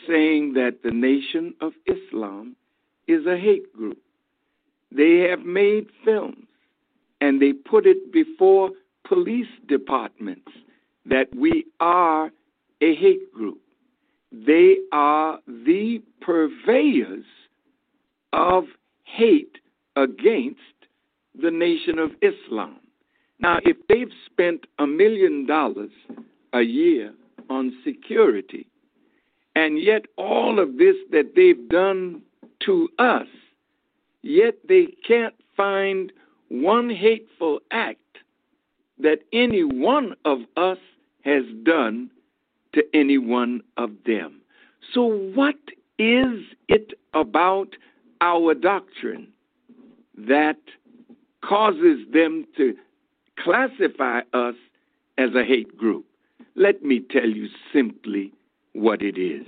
saying 0.07 0.53
that 0.55 0.79
the 0.85 0.93
Nation 0.93 1.53
of 1.61 1.73
Islam 1.87 2.55
is 3.09 3.27
a 3.27 3.37
hate 3.37 3.73
group. 3.73 3.99
They 4.93 5.27
have 5.29 5.41
made 5.41 5.87
films 6.05 6.47
and 7.21 7.41
they 7.41 7.53
put 7.53 7.87
it 7.87 8.13
before 8.13 8.71
police 9.07 9.49
departments 9.69 10.51
that 11.05 11.35
we 11.35 11.65
are 11.81 12.31
a 12.81 12.95
hate 12.95 13.33
group. 13.33 13.61
They 14.33 14.77
are 14.93 15.39
the 15.47 16.03
purveyors 16.21 17.25
of 18.33 18.65
hate 19.05 19.59
against 19.95 20.61
the 21.41 21.51
Nation 21.51 21.99
of 21.99 22.11
Islam. 22.23 22.77
Now, 23.39 23.59
if 23.65 23.77
they've 23.89 24.13
spent 24.27 24.67
a 24.79 24.87
million 24.87 25.47
dollars 25.47 25.91
a 26.53 26.63
year 26.63 27.15
on 27.49 27.73
security, 27.85 28.67
and 29.55 29.81
yet 29.81 30.03
all 30.17 30.59
of 30.59 30.77
this 30.77 30.97
that 31.13 31.33
they've 31.35 31.69
done 31.69 32.23
to 32.65 32.89
us, 32.99 33.27
yet 34.23 34.55
they 34.69 34.89
can't 35.07 35.35
find 35.57 36.13
one 36.49 36.91
hateful 36.91 37.61
act 37.71 38.01
that 38.99 39.19
any 39.33 39.65
one 39.65 40.15
of 40.25 40.41
us 40.57 40.79
has 41.25 41.45
done 41.63 42.11
to 42.73 42.83
any 42.95 43.19
one 43.19 43.63
of 43.77 43.91
them. 44.07 44.41
So, 44.93 45.03
what 45.05 45.57
is 45.99 46.45
it 46.69 46.93
about 47.15 47.69
our 48.21 48.55
doctrine 48.55 49.29
that 50.17 50.59
causes 51.45 52.01
them 52.13 52.47
to 52.57 52.75
classify 53.43 54.21
us 54.33 54.55
as 55.19 55.31
a 55.35 55.45
hate 55.45 55.77
group? 55.77 56.07
Let 56.55 56.83
me 56.83 57.01
tell 57.01 57.29
you 57.29 57.49
simply 57.73 58.33
what 58.73 59.03
it 59.03 59.19
is. 59.19 59.47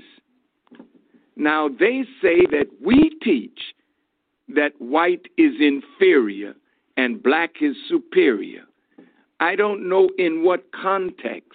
Now, 1.37 1.69
they 1.69 2.05
say 2.21 2.45
that 2.51 2.67
we 2.85 3.11
teach 3.23 3.61
that 4.49 4.73
white 4.79 5.29
is 5.37 5.53
inferior 5.61 6.55
and 6.99 7.23
black 7.23 7.63
is 7.63 7.77
superior. 7.89 8.65
I 9.41 9.55
don't 9.55 9.89
know 9.89 10.11
in 10.19 10.45
what 10.45 10.73
context 10.73 11.53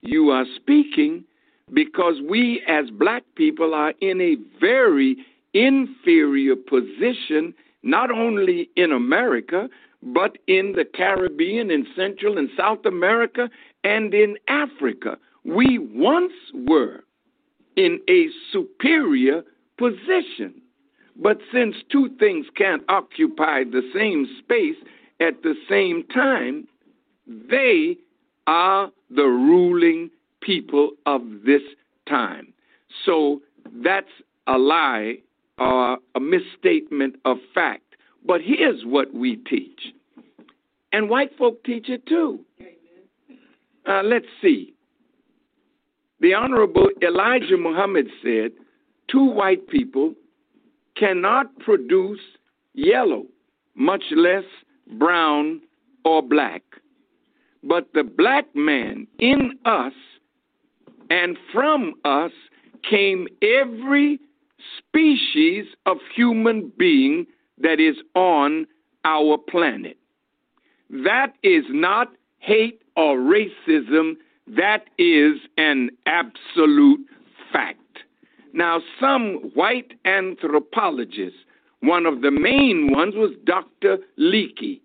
you 0.00 0.30
are 0.30 0.46
speaking 0.56 1.24
because 1.72 2.14
we 2.28 2.62
as 2.66 2.86
black 2.90 3.22
people 3.36 3.74
are 3.74 3.92
in 4.00 4.20
a 4.20 4.36
very 4.58 5.18
inferior 5.52 6.56
position, 6.56 7.54
not 7.82 8.10
only 8.10 8.70
in 8.74 8.92
America, 8.92 9.68
but 10.02 10.38
in 10.46 10.72
the 10.74 10.86
Caribbean, 10.86 11.70
in 11.70 11.86
Central 11.94 12.38
and 12.38 12.48
South 12.56 12.86
America, 12.86 13.50
and 13.84 14.14
in 14.14 14.36
Africa. 14.48 15.18
We 15.44 15.78
once 15.78 16.32
were 16.54 17.04
in 17.76 18.00
a 18.08 18.28
superior 18.50 19.42
position. 19.76 20.61
But 21.16 21.38
since 21.52 21.76
two 21.90 22.08
things 22.18 22.46
can't 22.56 22.82
occupy 22.88 23.64
the 23.64 23.82
same 23.94 24.26
space 24.38 24.76
at 25.20 25.42
the 25.42 25.54
same 25.68 26.04
time, 26.12 26.66
they 27.26 27.96
are 28.46 28.90
the 29.10 29.24
ruling 29.24 30.10
people 30.40 30.92
of 31.06 31.22
this 31.44 31.62
time. 32.08 32.52
So 33.04 33.40
that's 33.82 34.06
a 34.46 34.58
lie 34.58 35.18
or 35.58 35.98
a 36.14 36.20
misstatement 36.20 37.16
of 37.24 37.38
fact. 37.54 37.82
But 38.26 38.40
here's 38.42 38.84
what 38.84 39.14
we 39.14 39.36
teach. 39.36 39.92
And 40.92 41.08
white 41.08 41.36
folk 41.36 41.62
teach 41.64 41.88
it 41.88 42.06
too. 42.06 42.40
Uh, 43.88 44.02
let's 44.02 44.26
see. 44.40 44.74
The 46.20 46.34
Honorable 46.34 46.88
Elijah 47.02 47.56
Muhammad 47.56 48.06
said 48.22 48.52
two 49.10 49.24
white 49.24 49.66
people 49.68 50.14
cannot 50.96 51.58
produce 51.58 52.20
yellow, 52.74 53.24
much 53.74 54.04
less 54.14 54.44
brown 54.98 55.60
or 56.04 56.22
black. 56.22 56.62
But 57.62 57.88
the 57.94 58.02
black 58.02 58.46
man 58.54 59.06
in 59.18 59.52
us 59.64 59.92
and 61.10 61.36
from 61.52 61.94
us 62.04 62.32
came 62.88 63.28
every 63.42 64.18
species 64.78 65.66
of 65.86 65.98
human 66.14 66.72
being 66.78 67.26
that 67.58 67.80
is 67.80 67.96
on 68.14 68.66
our 69.04 69.38
planet. 69.38 69.96
That 70.90 71.34
is 71.42 71.64
not 71.70 72.08
hate 72.38 72.82
or 72.96 73.16
racism, 73.16 74.16
that 74.48 74.84
is 74.98 75.38
an 75.56 75.90
absolute 76.06 77.00
fact. 77.52 77.91
Now, 78.52 78.80
some 79.00 79.50
white 79.54 79.94
anthropologists, 80.04 81.38
one 81.80 82.06
of 82.06 82.20
the 82.20 82.30
main 82.30 82.92
ones 82.92 83.14
was 83.16 83.32
Dr. 83.44 83.98
Leakey. 84.18 84.80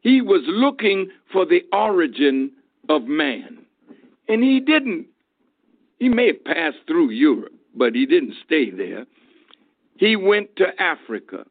He 0.00 0.20
was 0.20 0.42
looking 0.46 1.10
for 1.32 1.44
the 1.44 1.64
origin 1.72 2.50
of 2.88 3.04
man. 3.04 3.58
And 4.28 4.42
he 4.42 4.58
didn't, 4.60 5.06
he 5.98 6.08
may 6.08 6.28
have 6.28 6.44
passed 6.44 6.78
through 6.86 7.10
Europe, 7.10 7.52
but 7.74 7.94
he 7.94 8.06
didn't 8.06 8.36
stay 8.44 8.70
there. 8.70 9.04
He 9.96 10.16
went 10.16 10.56
to 10.56 10.68
Africa 10.80 11.44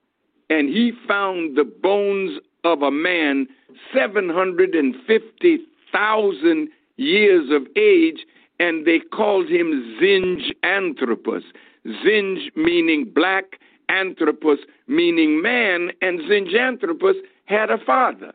and 0.49 0.69
he 0.69 0.91
found 1.07 1.55
the 1.55 1.63
bones 1.63 2.39
of 2.63 2.81
a 2.81 2.89
man 2.89 3.47
750,000 3.93 6.69
years 6.97 7.51
of 7.51 7.67
age 7.77 8.25
and 8.59 8.85
they 8.85 8.99
called 8.99 9.49
him 9.49 9.97
Zinj 10.01 10.51
Zinjanthropus. 10.63 11.43
Zinj 11.85 12.55
meaning 12.55 13.11
black, 13.13 13.59
Anthropus 13.89 14.59
meaning 14.87 15.41
man, 15.41 15.91
and 16.01 16.19
Zinj 16.19 16.53
Zinjanthropus 16.53 17.15
had 17.45 17.71
a 17.71 17.77
father. 17.77 18.33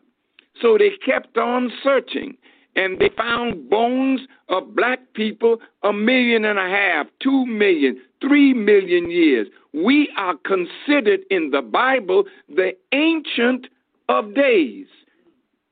So 0.61 0.79
they 0.79 0.91
kept 1.05 1.37
on 1.37 1.71
searching 1.83 2.37
and 2.77 2.99
they 2.99 3.11
found 3.17 3.71
bones 3.71 4.21
of 4.49 4.75
black 4.75 5.01
people 5.15 5.59
a 5.83 5.93
million 5.93 6.45
and 6.45 6.59
a 6.59 6.69
half, 6.69 7.07
two 7.23 7.47
million, 7.47 8.01
three 8.21 8.53
million 8.53 9.11
years. 9.11 9.47
We 9.73 10.11
are 10.17 10.35
considered 10.45 11.21
in 11.31 11.51
the 11.51 11.63
Bible 11.63 12.25
the 12.49 12.73
ancient 12.93 13.69
of 14.09 14.35
days. 14.35 14.87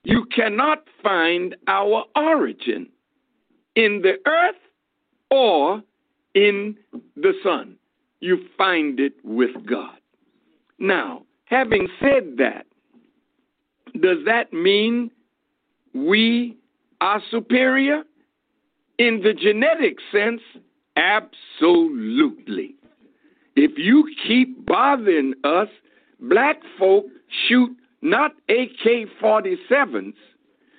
You 0.05 0.25
cannot 0.35 0.85
find 1.03 1.57
our 1.69 2.05
origin. 2.17 2.89
In 3.75 4.03
the 4.03 4.15
earth 4.27 4.57
or 5.31 5.83
in 6.35 6.77
the 7.17 7.33
sun. 7.43 7.77
You 8.21 8.39
find 8.57 9.01
it 9.01 9.15
with 9.25 9.51
God. 9.67 9.97
Now, 10.79 11.23
having 11.47 11.89
said 12.01 12.37
that, 12.39 12.67
does 14.01 14.19
that 14.27 14.53
mean 14.53 15.11
we 15.95 16.57
are 17.01 17.21
superior? 17.31 18.03
In 18.99 19.23
the 19.23 19.33
genetic 19.33 19.97
sense, 20.13 20.41
absolutely. 20.97 22.75
If 23.57 23.73
you 23.77 24.09
keep 24.27 24.65
bothering 24.65 25.35
us, 25.45 25.69
black 26.21 26.61
folk 26.79 27.07
shoot 27.49 27.77
not 28.01 28.33
AK 28.49 29.09
47s, 29.23 30.15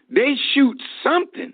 they 0.09 0.35
shoot 0.53 0.81
something 1.03 1.53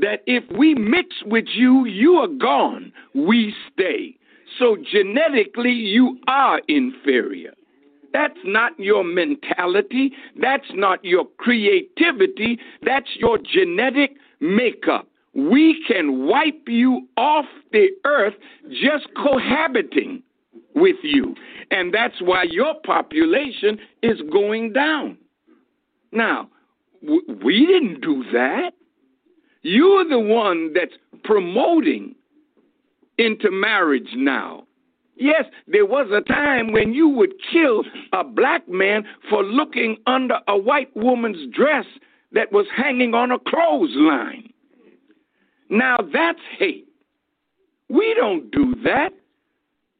that 0.00 0.22
if 0.26 0.44
we 0.56 0.74
mix 0.74 1.16
with 1.24 1.46
you, 1.54 1.86
you 1.86 2.14
are 2.14 2.28
gone, 2.28 2.92
we 3.14 3.54
stay. 3.72 4.16
So 4.58 4.76
genetically, 4.90 5.72
you 5.72 6.18
are 6.26 6.60
inferior. 6.68 7.54
That's 8.12 8.38
not 8.44 8.78
your 8.78 9.04
mentality. 9.04 10.12
That's 10.40 10.66
not 10.74 11.04
your 11.04 11.26
creativity. 11.38 12.58
That's 12.82 13.08
your 13.16 13.38
genetic 13.38 14.16
makeup. 14.40 15.06
We 15.34 15.82
can 15.86 16.26
wipe 16.26 16.66
you 16.66 17.06
off 17.16 17.44
the 17.72 17.88
earth 18.04 18.34
just 18.68 19.06
cohabiting 19.16 20.22
with 20.74 20.96
you. 21.02 21.36
And 21.70 21.94
that's 21.94 22.20
why 22.20 22.44
your 22.50 22.74
population 22.84 23.78
is 24.02 24.20
going 24.32 24.72
down. 24.72 25.18
Now, 26.10 26.48
we 27.02 27.66
didn't 27.66 28.00
do 28.00 28.24
that. 28.32 28.72
You're 29.62 30.08
the 30.08 30.20
one 30.20 30.72
that's 30.74 30.94
promoting 31.24 32.14
into 33.18 33.50
marriage 33.50 34.08
now. 34.14 34.64
Yes, 35.16 35.44
there 35.66 35.84
was 35.84 36.10
a 36.10 36.22
time 36.22 36.72
when 36.72 36.94
you 36.94 37.08
would 37.08 37.34
kill 37.52 37.84
a 38.14 38.24
black 38.24 38.66
man 38.68 39.04
for 39.28 39.44
looking 39.44 39.98
under 40.06 40.38
a 40.48 40.56
white 40.56 40.94
woman's 40.96 41.54
dress 41.54 41.84
that 42.32 42.50
was 42.52 42.66
hanging 42.74 43.12
on 43.12 43.30
a 43.30 43.38
clothesline. 43.38 44.50
Now 45.68 45.98
that's 45.98 46.40
hate. 46.58 46.88
We 47.90 48.14
don't 48.16 48.50
do 48.50 48.74
that. 48.84 49.10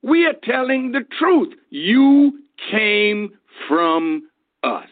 We 0.02 0.24
are 0.24 0.34
telling 0.42 0.92
the 0.92 1.04
truth. 1.18 1.52
You 1.68 2.40
came 2.70 3.30
from 3.68 4.22
us. 4.62 4.88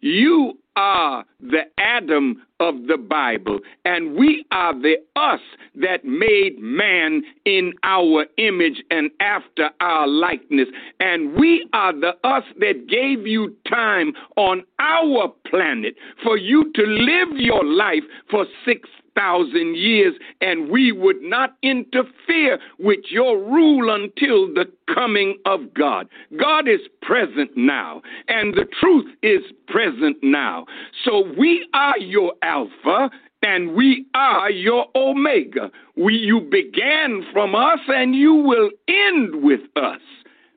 You 0.00 0.58
are 0.76 1.24
the 1.40 1.62
Adam 1.78 2.42
of 2.60 2.86
the 2.86 2.96
Bible, 2.96 3.58
and 3.84 4.14
we 4.14 4.44
are 4.50 4.74
the 4.74 4.96
us 5.16 5.40
that 5.74 6.04
made 6.04 6.58
man 6.58 7.22
in 7.44 7.72
our 7.82 8.26
image 8.38 8.82
and 8.90 9.10
after 9.20 9.70
our 9.80 10.06
likeness. 10.06 10.68
And 11.00 11.34
we 11.34 11.66
are 11.72 11.92
the 11.92 12.12
us 12.24 12.44
that 12.60 12.86
gave 12.88 13.26
you 13.26 13.54
time 13.68 14.12
on 14.36 14.62
our 14.78 15.32
planet 15.48 15.96
for 16.22 16.38
you 16.38 16.72
to 16.74 16.82
live 16.82 17.38
your 17.38 17.64
life 17.64 18.04
for 18.30 18.46
six 18.64 18.88
thousand 19.16 19.76
years, 19.76 20.14
and 20.40 20.70
we 20.70 20.92
would 20.92 21.22
not 21.22 21.56
interfere 21.62 22.58
with 22.78 23.00
your 23.10 23.38
rule 23.38 23.92
until 23.92 24.52
the 24.52 24.66
coming 24.92 25.38
of 25.46 25.72
God. 25.74 26.08
God 26.38 26.68
is 26.68 26.80
present 27.02 27.50
now, 27.56 28.02
and 28.28 28.54
the 28.54 28.66
truth 28.80 29.06
is 29.22 29.42
present 29.68 30.16
now. 30.22 30.66
So 31.04 31.24
we 31.38 31.66
are 31.74 31.98
your 31.98 32.34
Alpha. 32.42 33.10
And 33.42 33.74
we 33.74 34.06
are 34.14 34.50
your 34.50 34.86
Omega. 34.96 35.70
We, 35.94 36.14
you 36.14 36.40
began 36.40 37.22
from 37.32 37.54
us 37.54 37.78
and 37.86 38.14
you 38.14 38.34
will 38.34 38.70
end 38.88 39.42
with 39.42 39.60
us. 39.76 40.00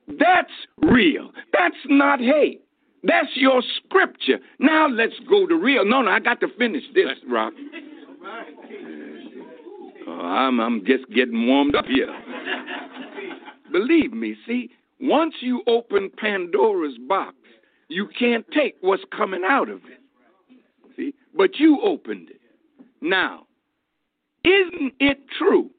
That's 0.08 0.50
real. 0.78 1.30
That's 1.52 1.76
not 1.86 2.20
hate. 2.20 2.62
That's 3.04 3.28
your 3.34 3.62
scripture. 3.76 4.38
Now 4.58 4.88
let's 4.88 5.14
go 5.28 5.46
to 5.46 5.54
real. 5.54 5.84
No, 5.84 6.02
no, 6.02 6.10
I 6.10 6.20
got 6.20 6.40
to 6.40 6.48
finish 6.58 6.82
this, 6.94 7.18
Rock. 7.28 7.52
Oh, 10.06 10.20
I'm, 10.20 10.60
I'm 10.60 10.84
just 10.84 11.08
getting 11.10 11.46
warmed 11.46 11.74
up 11.74 11.86
here. 11.86 12.14
Believe 13.72 14.12
me, 14.12 14.36
see, 14.46 14.70
once 15.00 15.34
you 15.40 15.62
open 15.66 16.10
Pandora's 16.18 16.98
box, 17.08 17.36
you 17.88 18.08
can't 18.18 18.44
take 18.52 18.76
what's 18.80 19.02
coming 19.16 19.42
out 19.48 19.68
of 19.68 19.78
it. 19.84 20.00
See, 20.96 21.14
but 21.36 21.58
you 21.58 21.80
opened 21.82 22.30
it. 22.30 22.40
Now, 23.00 23.46
isn't 24.44 24.92
it 25.00 25.18
true 25.38 25.70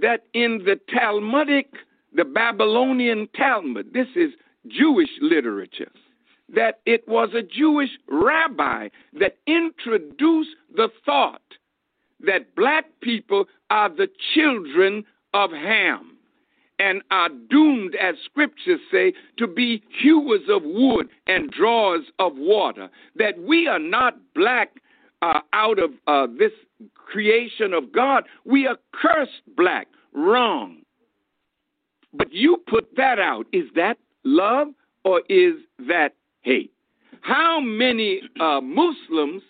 that 0.00 0.24
in 0.34 0.62
the 0.64 0.78
Talmudic, 0.92 1.66
the 2.14 2.24
Babylonian 2.24 3.28
Talmud, 3.36 3.92
this 3.92 4.08
is 4.14 4.30
Jewish 4.68 5.10
literature, 5.20 5.90
that 6.54 6.80
it 6.86 7.06
was 7.06 7.30
a 7.34 7.42
Jewish 7.42 7.90
rabbi 8.08 8.88
that 9.18 9.36
introduced 9.46 10.50
the 10.74 10.88
thought 11.04 11.42
that 12.20 12.54
black 12.54 12.84
people 13.00 13.46
are 13.70 13.88
the 13.88 14.08
children 14.34 15.04
of 15.32 15.50
Ham 15.52 16.16
and 16.78 17.02
are 17.10 17.28
doomed, 17.50 17.94
as 17.94 18.14
scriptures 18.24 18.80
say, 18.90 19.12
to 19.36 19.46
be 19.46 19.82
hewers 20.02 20.42
of 20.48 20.62
wood 20.64 21.08
and 21.26 21.50
drawers 21.50 22.04
of 22.18 22.32
water. 22.36 22.88
That 23.16 23.38
we 23.38 23.66
are 23.66 23.78
not 23.78 24.16
black 24.34 24.70
uh, 25.22 25.40
out 25.52 25.78
of 25.78 25.90
uh, 26.06 26.26
this 26.38 26.52
creation 26.94 27.74
of 27.74 27.92
God. 27.92 28.24
We 28.44 28.66
are 28.66 28.78
cursed 28.92 29.42
black. 29.56 29.88
Wrong. 30.14 30.78
But 32.12 32.32
you 32.32 32.62
put 32.66 32.96
that 32.96 33.18
out. 33.18 33.46
Is 33.52 33.66
that 33.76 33.98
love 34.24 34.68
or 35.04 35.22
is 35.28 35.54
that 35.86 36.14
hate? 36.42 36.72
How 37.22 37.60
many 37.60 38.22
uh, 38.40 38.60
Muslims 38.60 39.42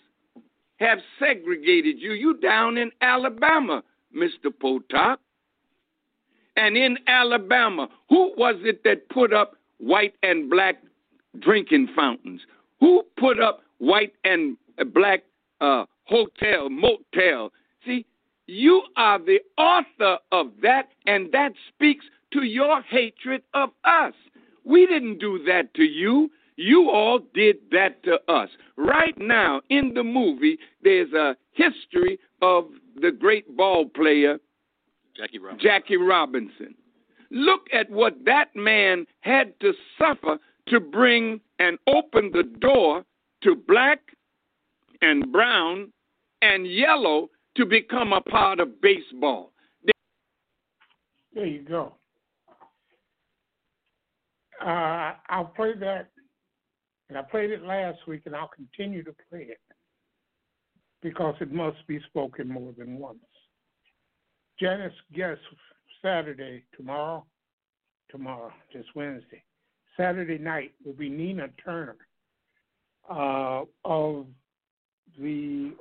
have 0.77 0.99
segregated 1.19 1.99
you? 1.99 2.13
You 2.13 2.37
down 2.37 2.77
in 2.77 2.91
Alabama, 3.01 3.83
Mr. 4.15 4.51
Potok. 4.51 5.17
And 6.57 6.75
in 6.75 6.97
Alabama, 7.07 7.87
who 8.09 8.33
was 8.35 8.55
it 8.63 8.83
that 8.83 9.07
put 9.09 9.31
up 9.31 9.55
white 9.77 10.13
and 10.21 10.49
black 10.49 10.83
drinking 11.39 11.89
fountains? 11.95 12.41
Who 12.81 13.03
put 13.17 13.39
up 13.39 13.61
white 13.77 14.13
and 14.25 14.57
black 14.93 15.23
uh, 15.61 15.85
hotel, 16.03 16.69
motel? 16.69 17.51
See, 17.85 18.05
you 18.47 18.81
are 18.97 19.17
the 19.17 19.39
author 19.57 20.17
of 20.31 20.51
that, 20.61 20.89
and 21.05 21.31
that 21.31 21.53
speaks 21.69 22.05
to 22.33 22.43
your 22.43 22.81
hatred 22.81 23.43
of 23.53 23.69
us. 23.85 24.13
We 24.65 24.85
didn't 24.85 25.19
do 25.19 25.41
that 25.47 25.73
to 25.75 25.83
you. 25.83 26.29
You 26.55 26.89
all 26.89 27.19
did 27.33 27.57
that 27.71 28.03
to 28.03 28.19
us. 28.31 28.49
Right 28.77 29.17
now, 29.17 29.61
in 29.69 29.93
the 29.93 30.03
movie, 30.03 30.57
there's 30.83 31.11
a 31.13 31.35
history 31.53 32.19
of 32.41 32.65
the 32.99 33.11
great 33.11 33.55
ball 33.55 33.85
player, 33.85 34.37
Jackie 35.15 35.39
Robinson. 35.39 35.67
Jackie 35.67 35.97
Robinson. 35.97 36.75
Look 37.31 37.67
at 37.73 37.89
what 37.89 38.13
that 38.25 38.55
man 38.55 39.05
had 39.21 39.57
to 39.61 39.73
suffer 39.97 40.37
to 40.67 40.79
bring 40.79 41.39
and 41.59 41.77
open 41.87 42.31
the 42.33 42.43
door 42.43 43.03
to 43.43 43.55
black 43.55 43.99
and 45.01 45.31
brown 45.31 45.91
and 46.41 46.67
yellow 46.67 47.29
to 47.55 47.65
become 47.65 48.13
a 48.13 48.21
part 48.21 48.59
of 48.59 48.81
baseball. 48.81 49.51
There 51.33 51.45
you 51.45 51.61
go. 51.61 51.93
Uh, 54.63 55.13
I'll 55.29 55.51
play 55.55 55.73
that, 55.79 56.10
and 57.11 57.17
I 57.17 57.23
played 57.23 57.51
it 57.51 57.63
last 57.63 58.07
week, 58.07 58.21
and 58.25 58.33
I'll 58.33 58.47
continue 58.47 59.03
to 59.03 59.13
play 59.29 59.41
it 59.41 59.59
because 61.01 61.35
it 61.41 61.51
must 61.51 61.85
be 61.85 61.99
spoken 62.07 62.47
more 62.47 62.71
than 62.77 62.97
once. 62.97 63.19
Janice 64.57 64.93
guest 65.13 65.41
Saturday, 66.01 66.63
tomorrow, 66.73 67.25
tomorrow, 68.09 68.53
just 68.71 68.95
Wednesday. 68.95 69.43
Saturday 69.97 70.37
night 70.37 70.71
will 70.85 70.93
be 70.93 71.09
Nina 71.09 71.49
Turner 71.61 71.97
uh, 73.09 73.63
of 73.83 74.27
the 75.19 75.73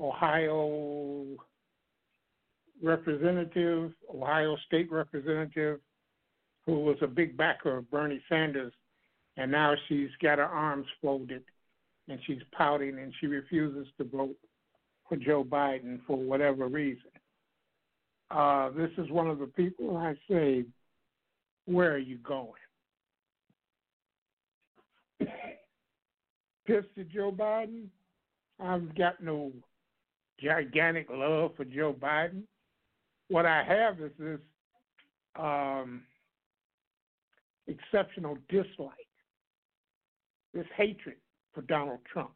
Ohio 0.00 1.26
representative, 2.82 3.92
Ohio 4.12 4.56
state 4.66 4.90
representative, 4.90 5.78
who 6.66 6.80
was 6.80 6.96
a 7.02 7.06
big 7.06 7.36
backer 7.36 7.76
of 7.76 7.88
Bernie 7.88 8.20
Sanders, 8.28 8.72
and 9.36 9.50
now 9.50 9.74
she's 9.88 10.10
got 10.22 10.38
her 10.38 10.44
arms 10.44 10.86
folded 11.02 11.42
and 12.08 12.18
she's 12.26 12.42
pouting 12.52 12.98
and 12.98 13.12
she 13.20 13.26
refuses 13.26 13.86
to 13.98 14.04
vote 14.04 14.36
for 15.08 15.16
Joe 15.16 15.44
Biden 15.44 16.00
for 16.06 16.16
whatever 16.16 16.68
reason. 16.68 17.10
Uh, 18.30 18.70
this 18.70 18.90
is 18.98 19.10
one 19.10 19.28
of 19.28 19.38
the 19.38 19.46
people 19.46 19.96
I 19.96 20.14
say, 20.28 20.64
Where 21.66 21.92
are 21.92 21.98
you 21.98 22.18
going? 22.18 22.52
Pissed 26.66 26.88
at 26.98 27.10
Joe 27.10 27.30
Biden? 27.30 27.86
I've 28.60 28.94
got 28.96 29.22
no 29.22 29.52
gigantic 30.42 31.08
love 31.10 31.52
for 31.56 31.64
Joe 31.64 31.94
Biden. 31.98 32.42
What 33.28 33.46
I 33.46 33.62
have 33.64 34.00
is 34.00 34.12
this 34.18 34.40
um, 35.38 36.02
exceptional 37.66 38.38
dislike, 38.48 38.92
this 40.54 40.66
hatred 40.76 41.16
for 41.52 41.62
Donald 41.62 42.00
Trump. 42.10 42.30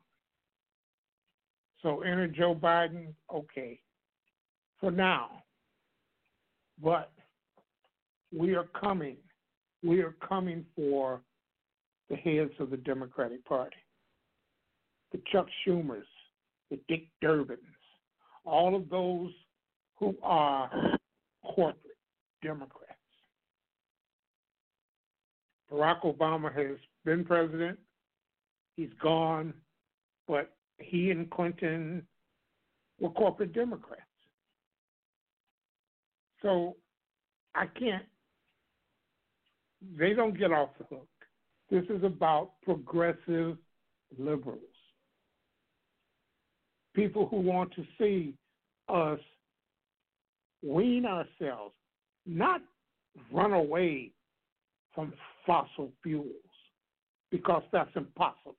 So 1.82 2.00
enter 2.00 2.26
Joe 2.26 2.54
Biden, 2.54 3.14
okay, 3.32 3.80
for 4.80 4.90
now. 4.90 5.42
But 6.82 7.12
we 8.36 8.54
are 8.54 8.66
coming. 8.78 9.16
We 9.82 10.00
are 10.00 10.14
coming 10.26 10.64
for 10.74 11.20
the 12.10 12.16
heads 12.16 12.52
of 12.58 12.70
the 12.70 12.76
Democratic 12.78 13.44
Party, 13.44 13.76
the 15.12 15.20
Chuck 15.30 15.46
Schumers, 15.64 16.02
the 16.70 16.78
Dick 16.88 17.06
Durbins, 17.22 17.58
all 18.44 18.74
of 18.74 18.88
those 18.88 19.30
who 19.98 20.16
are 20.22 20.70
corporate 21.44 21.96
Democrats. 22.42 22.94
Barack 25.70 26.02
Obama 26.02 26.52
has 26.54 26.78
been 27.04 27.24
president. 27.24 27.78
He's 28.78 28.94
gone, 29.02 29.52
but 30.28 30.52
he 30.78 31.10
and 31.10 31.28
Clinton 31.30 32.06
were 33.00 33.10
corporate 33.10 33.52
Democrats. 33.52 34.02
So 36.42 36.76
I 37.56 37.66
can't, 37.66 38.04
they 39.98 40.14
don't 40.14 40.38
get 40.38 40.52
off 40.52 40.68
the 40.78 40.84
hook. 40.84 41.08
This 41.68 41.82
is 41.90 42.04
about 42.04 42.52
progressive 42.62 43.56
liberals. 44.16 44.60
People 46.94 47.26
who 47.26 47.40
want 47.40 47.74
to 47.74 47.84
see 47.98 48.34
us 48.88 49.18
wean 50.62 51.04
ourselves, 51.04 51.74
not 52.26 52.60
run 53.32 53.54
away 53.54 54.12
from 54.94 55.12
fossil 55.44 55.90
fuels, 56.00 56.28
because 57.32 57.64
that's 57.72 57.90
impossible. 57.96 58.54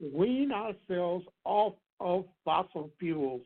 Wean 0.00 0.52
ourselves 0.52 1.26
off 1.44 1.74
of 2.00 2.24
fossil 2.44 2.90
fuels 2.98 3.42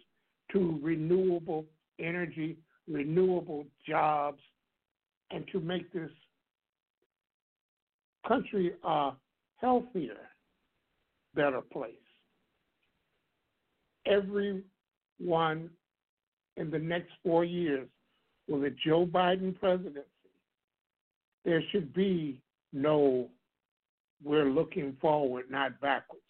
to 0.52 0.78
renewable 0.82 1.64
energy, 1.98 2.56
renewable 2.88 3.64
jobs, 3.86 4.40
and 5.30 5.46
to 5.52 5.60
make 5.60 5.90
this 5.92 6.10
country 8.26 8.72
a 8.84 9.12
healthier, 9.56 10.18
better 11.34 11.60
place. 11.60 11.94
Everyone 14.06 15.70
in 16.56 16.70
the 16.70 16.78
next 16.78 17.12
four 17.22 17.44
years 17.44 17.88
with 18.48 18.64
a 18.64 18.74
Joe 18.84 19.06
Biden 19.06 19.58
presidency, 19.58 20.02
there 21.44 21.62
should 21.70 21.94
be 21.94 22.40
no 22.72 23.28
we're 24.24 24.50
looking 24.50 24.96
forward, 25.00 25.46
not 25.50 25.80
backwards. 25.80 26.21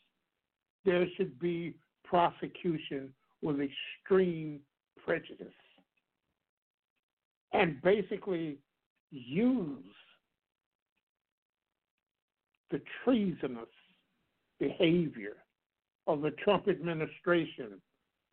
There 0.84 1.06
should 1.16 1.38
be 1.38 1.74
prosecution 2.04 3.12
with 3.40 3.60
extreme 3.60 4.60
prejudice 5.04 5.46
and 7.52 7.80
basically 7.82 8.58
use 9.10 9.84
the 12.70 12.80
treasonous 13.04 13.68
behavior 14.58 15.36
of 16.06 16.22
the 16.22 16.30
Trump 16.42 16.68
administration 16.68 17.80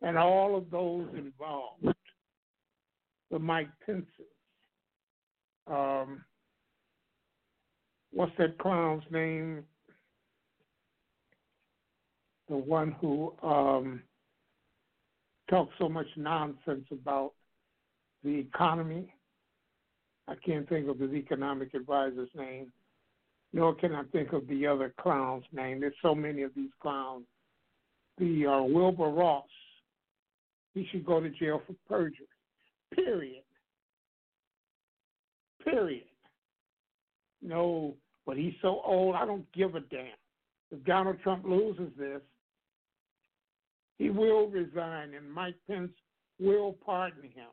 and 0.02 0.16
all 0.16 0.56
of 0.56 0.70
those 0.70 1.08
involved, 1.14 1.94
the 3.30 3.38
Mike 3.38 3.68
Pence's, 3.84 4.06
um, 5.66 6.24
what's 8.12 8.32
that 8.38 8.58
clown's 8.58 9.04
name? 9.10 9.62
The 12.50 12.56
one 12.56 12.96
who 13.00 13.32
um, 13.44 14.02
talks 15.48 15.72
so 15.78 15.88
much 15.88 16.08
nonsense 16.16 16.84
about 16.90 17.30
the 18.24 18.40
economy. 18.40 19.14
I 20.26 20.34
can't 20.44 20.68
think 20.68 20.88
of 20.88 20.98
his 20.98 21.12
economic 21.12 21.74
advisor's 21.74 22.28
name, 22.34 22.72
nor 23.52 23.76
can 23.76 23.94
I 23.94 24.02
think 24.10 24.32
of 24.32 24.48
the 24.48 24.66
other 24.66 24.92
clown's 25.00 25.44
name. 25.52 25.78
There's 25.78 25.94
so 26.02 26.12
many 26.12 26.42
of 26.42 26.50
these 26.56 26.72
clowns. 26.82 27.24
The 28.18 28.46
uh, 28.46 28.62
Wilbur 28.64 29.10
Ross, 29.10 29.44
he 30.74 30.88
should 30.90 31.06
go 31.06 31.20
to 31.20 31.30
jail 31.30 31.62
for 31.64 31.74
perjury. 31.88 32.26
Period. 32.92 33.44
Period. 35.64 36.02
No, 37.42 37.94
but 38.26 38.36
he's 38.36 38.54
so 38.60 38.82
old, 38.84 39.14
I 39.14 39.24
don't 39.24 39.46
give 39.52 39.76
a 39.76 39.80
damn. 39.80 40.08
If 40.72 40.84
Donald 40.84 41.18
Trump 41.22 41.44
loses 41.44 41.90
this, 41.96 42.20
he 44.00 44.08
will 44.08 44.48
resign, 44.48 45.12
and 45.12 45.30
Mike 45.30 45.56
Pence 45.68 45.92
will 46.38 46.74
pardon 46.86 47.24
him. 47.24 47.50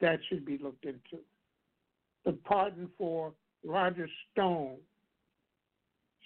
That 0.00 0.18
should 0.28 0.46
be 0.46 0.56
looked 0.56 0.86
into. 0.86 1.22
The 2.24 2.32
pardon 2.32 2.88
for 2.96 3.34
Roger 3.62 4.08
Stone 4.32 4.76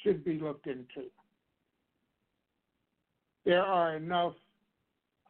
should 0.04 0.24
be 0.24 0.38
looked 0.38 0.68
into. 0.68 1.08
There 3.44 3.64
are 3.64 3.96
enough 3.96 4.34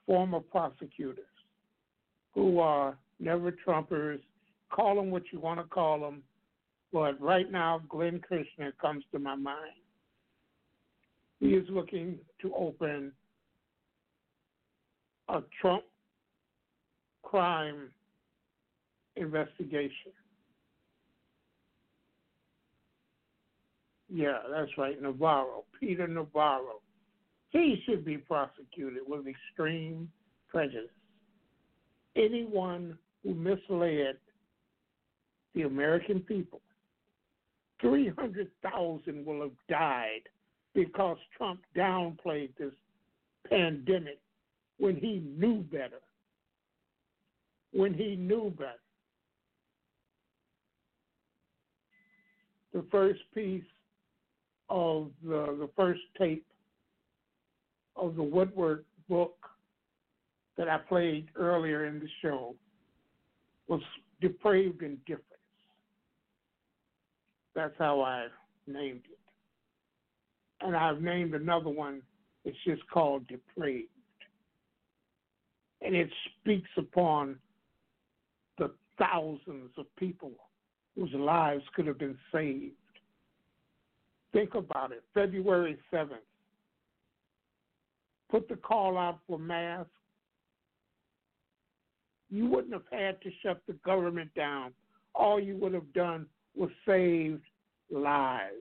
former 0.06 0.40
prosecutors 0.40 1.24
who 2.34 2.58
are 2.58 2.98
never 3.18 3.50
Trumpers. 3.66 4.20
Call 4.70 4.96
them 4.96 5.10
what 5.10 5.22
you 5.32 5.40
want 5.40 5.58
to 5.58 5.64
call 5.64 6.00
them. 6.00 6.22
But 6.92 7.20
right 7.20 7.50
now, 7.50 7.80
Glenn 7.88 8.20
Kirshner 8.20 8.72
comes 8.80 9.04
to 9.12 9.18
my 9.18 9.34
mind. 9.34 9.72
He 11.40 11.54
is 11.54 11.66
looking 11.70 12.18
to 12.42 12.54
open 12.54 13.12
a 15.28 15.40
Trump 15.60 15.84
crime 17.22 17.88
investigation. 19.16 20.12
Yeah, 24.14 24.38
that's 24.54 24.70
right, 24.76 25.00
Navarro, 25.00 25.64
Peter 25.80 26.06
Navarro. 26.06 26.80
He 27.48 27.82
should 27.86 28.04
be 28.04 28.18
prosecuted 28.18 29.02
with 29.06 29.26
extreme 29.26 30.10
prejudice. 30.48 30.90
Anyone 32.14 32.98
who 33.22 33.34
misled 33.34 34.16
the 35.54 35.62
American 35.62 36.20
people, 36.20 36.60
300,000 37.82 39.26
will 39.26 39.42
have 39.42 39.50
died 39.68 40.22
because 40.74 41.18
Trump 41.36 41.60
downplayed 41.76 42.50
this 42.58 42.72
pandemic 43.48 44.18
when 44.78 44.96
he 44.96 45.22
knew 45.36 45.58
better. 45.62 46.00
When 47.72 47.92
he 47.92 48.16
knew 48.16 48.50
better. 48.56 48.72
The 52.72 52.84
first 52.90 53.20
piece 53.34 53.64
of 54.70 55.10
the, 55.22 55.56
the 55.58 55.68
first 55.76 56.00
tape 56.16 56.46
of 57.96 58.16
the 58.16 58.22
Woodward 58.22 58.84
book 59.08 59.36
that 60.56 60.68
I 60.68 60.78
played 60.78 61.28
earlier 61.36 61.86
in 61.86 61.98
the 61.98 62.08
show 62.22 62.54
was 63.68 63.80
Depraved 64.20 64.82
Indifference. 64.82 65.31
That's 67.54 67.74
how 67.78 68.00
I 68.00 68.26
named 68.66 69.02
it. 69.10 69.18
And 70.60 70.76
I've 70.76 71.00
named 71.00 71.34
another 71.34 71.70
one, 71.70 72.02
it's 72.44 72.56
just 72.64 72.82
called 72.88 73.26
Depraved. 73.26 73.88
And 75.80 75.94
it 75.94 76.10
speaks 76.40 76.70
upon 76.76 77.36
the 78.58 78.70
thousands 78.98 79.70
of 79.76 79.86
people 79.96 80.30
whose 80.96 81.12
lives 81.14 81.64
could 81.74 81.86
have 81.86 81.98
been 81.98 82.18
saved 82.32 82.74
Think 84.32 84.54
about 84.54 84.92
it. 84.92 85.02
February 85.12 85.78
7th. 85.92 86.16
Put 88.30 88.48
the 88.48 88.56
call 88.56 88.96
out 88.96 89.18
for 89.26 89.38
masks. 89.38 89.90
You 92.30 92.46
wouldn't 92.46 92.72
have 92.72 92.82
had 92.90 93.20
to 93.22 93.30
shut 93.42 93.60
the 93.66 93.74
government 93.84 94.30
down. 94.34 94.72
All 95.14 95.38
you 95.38 95.56
would 95.58 95.74
have 95.74 95.92
done 95.92 96.26
was 96.56 96.70
saved 96.86 97.42
lives. 97.90 98.54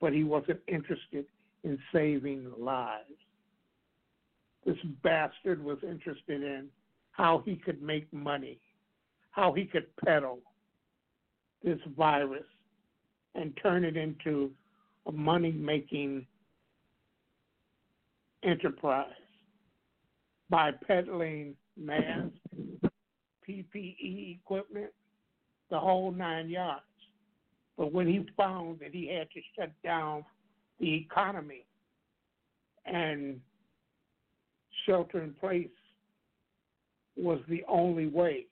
But 0.00 0.12
he 0.12 0.24
wasn't 0.24 0.60
interested 0.66 1.26
in 1.64 1.78
saving 1.92 2.50
lives. 2.58 3.04
This 4.64 4.78
bastard 5.02 5.62
was 5.62 5.78
interested 5.82 6.42
in 6.42 6.68
how 7.12 7.42
he 7.44 7.56
could 7.56 7.82
make 7.82 8.10
money, 8.12 8.58
how 9.30 9.52
he 9.52 9.64
could 9.64 9.86
peddle, 10.04 10.38
this 11.62 11.78
virus 11.96 12.44
and 13.34 13.56
turn 13.62 13.84
it 13.84 13.96
into 13.96 14.50
a 15.06 15.12
money 15.12 15.52
making 15.52 16.26
enterprise 18.42 19.06
by 20.48 20.72
peddling 20.86 21.54
masks, 21.76 22.32
PPE 23.48 24.40
equipment, 24.40 24.90
the 25.70 25.78
whole 25.78 26.10
nine 26.12 26.48
yards. 26.48 26.82
But 27.76 27.92
when 27.92 28.06
he 28.06 28.26
found 28.36 28.80
that 28.80 28.92
he 28.92 29.08
had 29.08 29.30
to 29.30 29.40
shut 29.56 29.72
down 29.82 30.24
the 30.78 30.94
economy 30.94 31.64
and 32.84 33.40
shelter 34.86 35.22
in 35.22 35.32
place 35.34 35.68
was 37.16 37.40
the 37.48 37.62
only 37.68 38.06
way, 38.06 38.46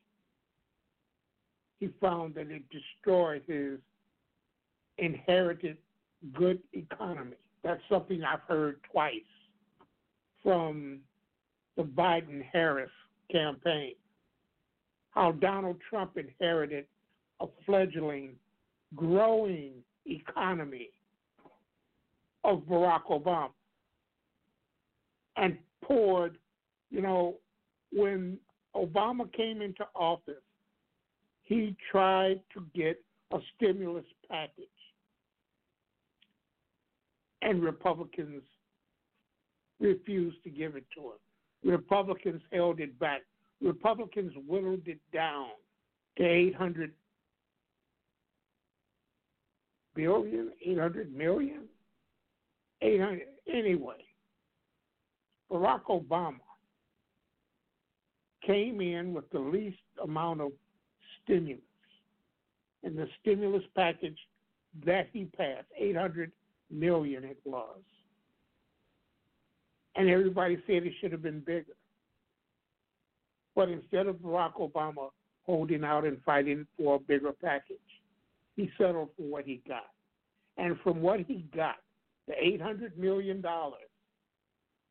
he 1.81 1.91
found 2.01 2.35
that 2.35 2.51
it 2.51 2.63
destroyed 2.71 3.43
his 3.47 3.79
inherited 4.99 5.77
good 6.33 6.61
economy. 6.73 7.37
That's 7.63 7.83
something 7.91 8.23
I've 8.25 8.41
heard 8.49 8.81
twice 8.91 9.13
from 10.43 11.01
the 11.77 11.83
Biden 11.83 12.43
Harris 12.53 12.91
campaign. 13.31 13.95
How 15.11 15.33
Donald 15.33 15.77
Trump 15.89 16.17
inherited 16.17 16.87
a 17.41 17.47
fledgling, 17.65 18.31
growing 18.95 19.73
economy 20.07 20.91
of 22.45 22.61
Barack 22.61 23.05
Obama 23.11 23.51
and 25.37 25.57
poured, 25.83 26.39
you 26.91 27.01
know, 27.01 27.37
when 27.93 28.39
Obama 28.75 29.33
came 29.33 29.63
into 29.63 29.87
office, 29.95 30.35
he 31.45 31.77
tried 31.91 32.41
to 32.53 32.65
get 32.75 33.03
a 33.33 33.39
stimulus 33.57 34.05
package. 34.29 34.65
And 37.43 37.63
Republicans 37.63 38.43
refused 39.81 40.43
to 40.45 40.51
give 40.51 40.77
it 40.77 40.85
to 40.95 41.01
him. 41.03 41.73
Republicans 41.73 42.43
held 42.53 42.81
it 42.81 42.99
back. 42.99 43.23
Republicans 43.63 44.33
whittled 44.47 44.87
it 44.87 45.01
down 45.13 45.49
to 46.19 46.25
800 46.25 46.93
billion, 49.99 50.53
800 50.65 51.13
million, 51.13 51.63
800 52.81 53.23
anyway. 53.53 53.97
Barack 55.51 55.83
Obama 55.91 56.39
came 58.47 58.81
in 58.81 59.13
with 59.13 59.29
the 59.31 59.41
least 59.41 59.79
amount 60.03 60.41
of 60.41 60.53
stimulus. 61.23 61.63
And 62.85 62.97
the 62.97 63.09
stimulus 63.21 63.65
package 63.75 64.19
that 64.87 65.09
he 65.13 65.25
passed, 65.25 65.67
800 65.77 66.31
million 66.71 67.25
it 67.25 67.39
was. 67.45 67.81
And 69.97 70.09
everybody 70.09 70.63
said 70.69 70.85
it 70.85 70.93
should 71.01 71.11
have 71.11 71.23
been 71.23 71.41
bigger. 71.41 71.75
But 73.57 73.69
instead 73.69 74.07
of 74.07 74.17
Barack 74.17 74.55
Obama 74.61 75.09
holding 75.45 75.83
out 75.83 76.05
and 76.05 76.19
fighting 76.25 76.69
for 76.77 76.97
a 76.97 77.01
bigger 77.01 77.33
package, 77.33 77.79
he 78.59 78.69
settled 78.77 79.09
for 79.17 79.23
what 79.23 79.45
he 79.45 79.63
got. 79.69 79.87
And 80.57 80.77
from 80.83 81.01
what 81.01 81.21
he 81.21 81.47
got, 81.55 81.77
the 82.27 82.33
$800 82.33 82.97
million, 82.99 83.41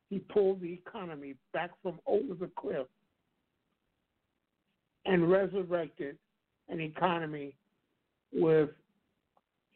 he 0.10 0.20
pulled 0.20 0.62
the 0.62 0.72
economy 0.72 1.36
back 1.52 1.72
from 1.84 2.00
over 2.08 2.34
the 2.34 2.50
cliff 2.58 2.88
and 5.06 5.30
resurrected 5.30 6.18
an 6.70 6.80
economy 6.80 7.56
with 8.32 8.70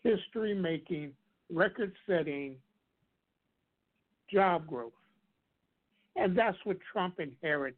history 0.03 0.53
making, 0.53 1.11
record 1.53 1.91
setting 2.07 2.55
job 4.31 4.65
growth. 4.67 4.93
And 6.15 6.37
that's 6.37 6.57
what 6.63 6.77
Trump 6.93 7.19
inherited. 7.19 7.75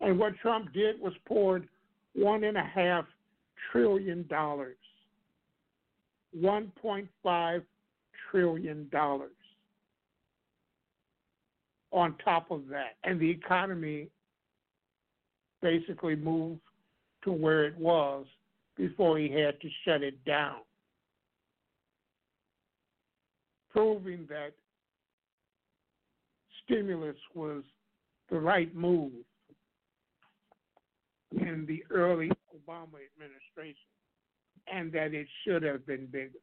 And 0.00 0.20
what 0.20 0.36
Trump 0.40 0.72
did 0.72 1.00
was 1.00 1.14
poured 1.26 1.68
one 2.14 2.44
and 2.44 2.56
a 2.56 2.62
half 2.62 3.06
trillion 3.70 4.26
dollars, 4.28 4.76
$1.5 6.36 7.62
trillion 8.30 8.90
on 11.92 12.14
top 12.24 12.50
of 12.50 12.66
that. 12.68 12.96
And 13.04 13.20
the 13.20 13.30
economy 13.30 14.08
basically 15.62 16.16
moved 16.16 16.60
to 17.22 17.32
where 17.32 17.64
it 17.64 17.76
was 17.78 18.26
before 18.76 19.18
he 19.18 19.30
had 19.30 19.60
to 19.60 19.68
shut 19.84 20.02
it 20.02 20.22
down, 20.24 20.56
proving 23.70 24.26
that 24.28 24.52
stimulus 26.64 27.16
was 27.34 27.62
the 28.30 28.38
right 28.38 28.74
move 28.74 29.12
in 31.32 31.64
the 31.66 31.82
early 31.90 32.30
Obama 32.54 32.98
administration 33.14 33.88
and 34.72 34.92
that 34.92 35.12
it 35.12 35.26
should 35.44 35.62
have 35.62 35.86
been 35.86 36.06
bigger. 36.06 36.38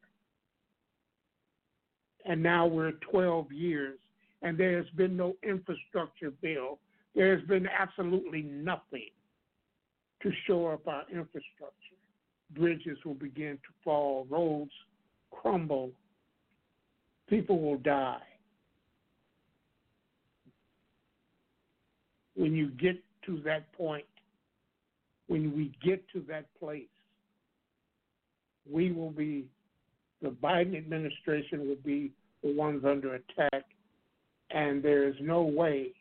And 2.25 2.43
now 2.43 2.67
we're 2.67 2.91
12 3.11 3.51
years 3.51 3.99
and 4.41 4.57
there 4.57 4.77
has 4.77 4.89
been 4.95 5.15
no 5.17 5.35
infrastructure 5.43 6.31
bill. 6.41 6.79
There 7.15 7.35
has 7.35 7.45
been 7.47 7.67
absolutely 7.67 8.43
nothing 8.43 9.09
to 10.21 10.31
shore 10.45 10.73
up 10.73 10.87
our 10.87 11.03
infrastructure. 11.11 11.75
Bridges 12.55 12.97
will 13.05 13.15
begin 13.15 13.53
to 13.53 13.73
fall, 13.83 14.27
roads 14.29 14.71
crumble, 15.31 15.91
people 17.27 17.59
will 17.59 17.77
die. 17.77 18.21
When 22.35 22.53
you 22.53 22.69
get 22.69 23.01
to 23.25 23.41
that 23.45 23.71
point, 23.73 24.05
when 25.31 25.55
we 25.55 25.71
get 25.81 26.03
to 26.09 26.21
that 26.27 26.43
place, 26.59 26.83
we 28.69 28.91
will 28.91 29.11
be, 29.11 29.45
the 30.21 30.27
Biden 30.27 30.77
administration 30.77 31.69
will 31.69 31.77
be 31.85 32.11
the 32.43 32.53
ones 32.53 32.83
under 32.85 33.15
attack 33.15 33.63
and 34.49 34.83
there 34.83 35.07
is 35.07 35.15
no 35.21 35.41
way, 35.43 35.93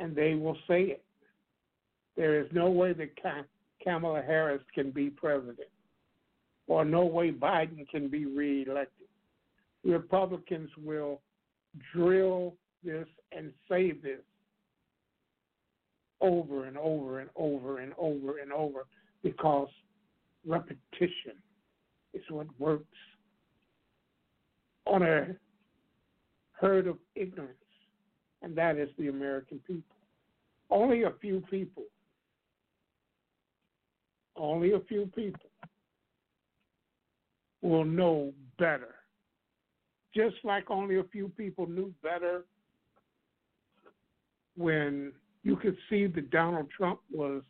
and 0.00 0.14
they 0.14 0.36
will 0.36 0.56
say 0.68 0.82
it, 0.82 1.04
there 2.16 2.40
is 2.40 2.46
no 2.52 2.70
way 2.70 2.92
that 2.92 3.10
Kamala 3.82 4.22
Harris 4.22 4.62
can 4.72 4.92
be 4.92 5.10
president, 5.10 5.58
or 6.68 6.84
no 6.84 7.04
way 7.04 7.32
Biden 7.32 7.88
can 7.88 8.06
be 8.06 8.24
reelected. 8.24 9.08
Republicans 9.84 10.70
will 10.80 11.20
drill 11.92 12.54
this 12.84 13.08
and 13.36 13.52
say 13.68 13.90
this 13.90 14.20
over 16.22 16.64
and 16.64 16.78
over 16.78 17.18
and 17.18 17.28
over 17.36 17.78
and 17.80 17.92
over 17.98 18.38
and 18.38 18.52
over 18.52 18.86
because 19.22 19.68
repetition 20.46 21.36
is 22.14 22.22
what 22.30 22.46
works 22.58 22.86
on 24.86 25.02
a 25.02 25.26
herd 26.52 26.86
of 26.86 26.96
ignorance, 27.14 27.56
and 28.42 28.56
that 28.56 28.76
is 28.76 28.88
the 28.98 29.08
American 29.08 29.60
people. 29.66 29.96
Only 30.70 31.02
a 31.02 31.12
few 31.20 31.42
people, 31.50 31.84
only 34.36 34.72
a 34.72 34.80
few 34.80 35.10
people 35.14 35.50
will 37.62 37.84
know 37.84 38.32
better. 38.58 38.94
Just 40.14 40.36
like 40.44 40.70
only 40.70 40.98
a 40.98 41.04
few 41.04 41.28
people 41.28 41.66
knew 41.66 41.92
better 42.02 42.44
when 44.56 45.12
you 45.42 45.56
could 45.56 45.76
see 45.90 46.06
that 46.06 46.30
Donald 46.30 46.68
Trump 46.76 47.00
was 47.12 47.42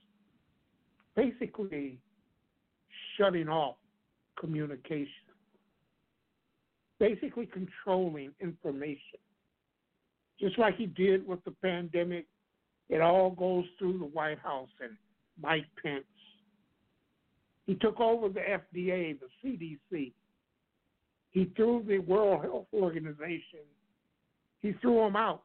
basically 1.14 1.98
shutting 3.16 3.48
off 3.48 3.76
communication 4.38 5.08
basically 7.02 7.46
controlling 7.46 8.30
information. 8.40 9.18
Just 10.38 10.56
like 10.56 10.76
he 10.76 10.86
did 10.86 11.26
with 11.26 11.42
the 11.42 11.50
pandemic, 11.50 12.26
it 12.88 13.00
all 13.00 13.32
goes 13.32 13.64
through 13.76 13.98
the 13.98 14.04
White 14.04 14.38
House 14.38 14.68
and 14.80 14.92
Mike 15.42 15.66
Pence. 15.82 16.04
He 17.66 17.74
took 17.74 17.98
over 17.98 18.28
the 18.28 18.38
FDA, 18.40 19.18
the 19.18 19.26
CDC. 19.44 20.12
He 21.30 21.52
threw 21.56 21.84
the 21.88 21.98
World 21.98 22.44
Health 22.44 22.68
Organization. 22.72 23.66
He 24.60 24.72
threw 24.80 25.00
them 25.00 25.16
out 25.16 25.42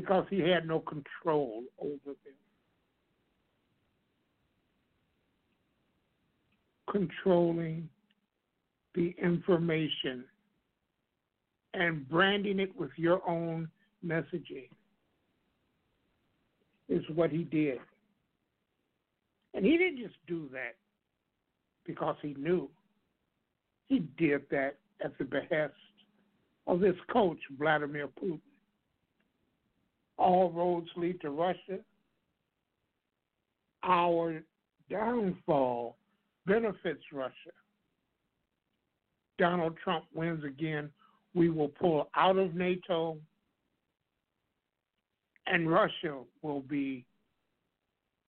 because 0.00 0.24
he 0.30 0.38
had 0.38 0.64
no 0.64 0.78
control 0.78 1.64
over 1.80 2.14
them. 2.24 2.34
Controlling 6.88 7.88
the 8.94 9.12
information 9.20 10.22
and 11.74 12.08
branding 12.08 12.60
it 12.60 12.70
with 12.78 12.92
your 12.94 13.28
own 13.28 13.68
messaging 14.06 14.68
is 16.88 17.02
what 17.16 17.30
he 17.32 17.42
did. 17.42 17.78
And 19.52 19.64
he 19.64 19.76
didn't 19.76 19.98
just 19.98 20.14
do 20.28 20.48
that 20.52 20.76
because 21.84 22.14
he 22.22 22.36
knew. 22.38 22.68
He 23.88 24.04
did 24.16 24.42
that 24.52 24.76
at 25.04 25.18
the 25.18 25.24
behest 25.24 25.74
of 26.68 26.78
this 26.78 26.94
coach, 27.12 27.38
Vladimir 27.58 28.06
Putin. 28.06 28.38
All 30.18 30.50
roads 30.50 30.88
lead 30.96 31.20
to 31.20 31.30
Russia. 31.30 31.78
Our 33.84 34.42
downfall 34.90 35.96
benefits 36.46 37.02
Russia. 37.12 37.32
Donald 39.38 39.76
Trump 39.82 40.04
wins 40.12 40.44
again, 40.44 40.90
we 41.34 41.48
will 41.48 41.68
pull 41.68 42.10
out 42.16 42.36
of 42.36 42.54
NATO, 42.54 43.16
and 45.46 45.70
Russia 45.70 46.22
will 46.42 46.60
be 46.60 47.04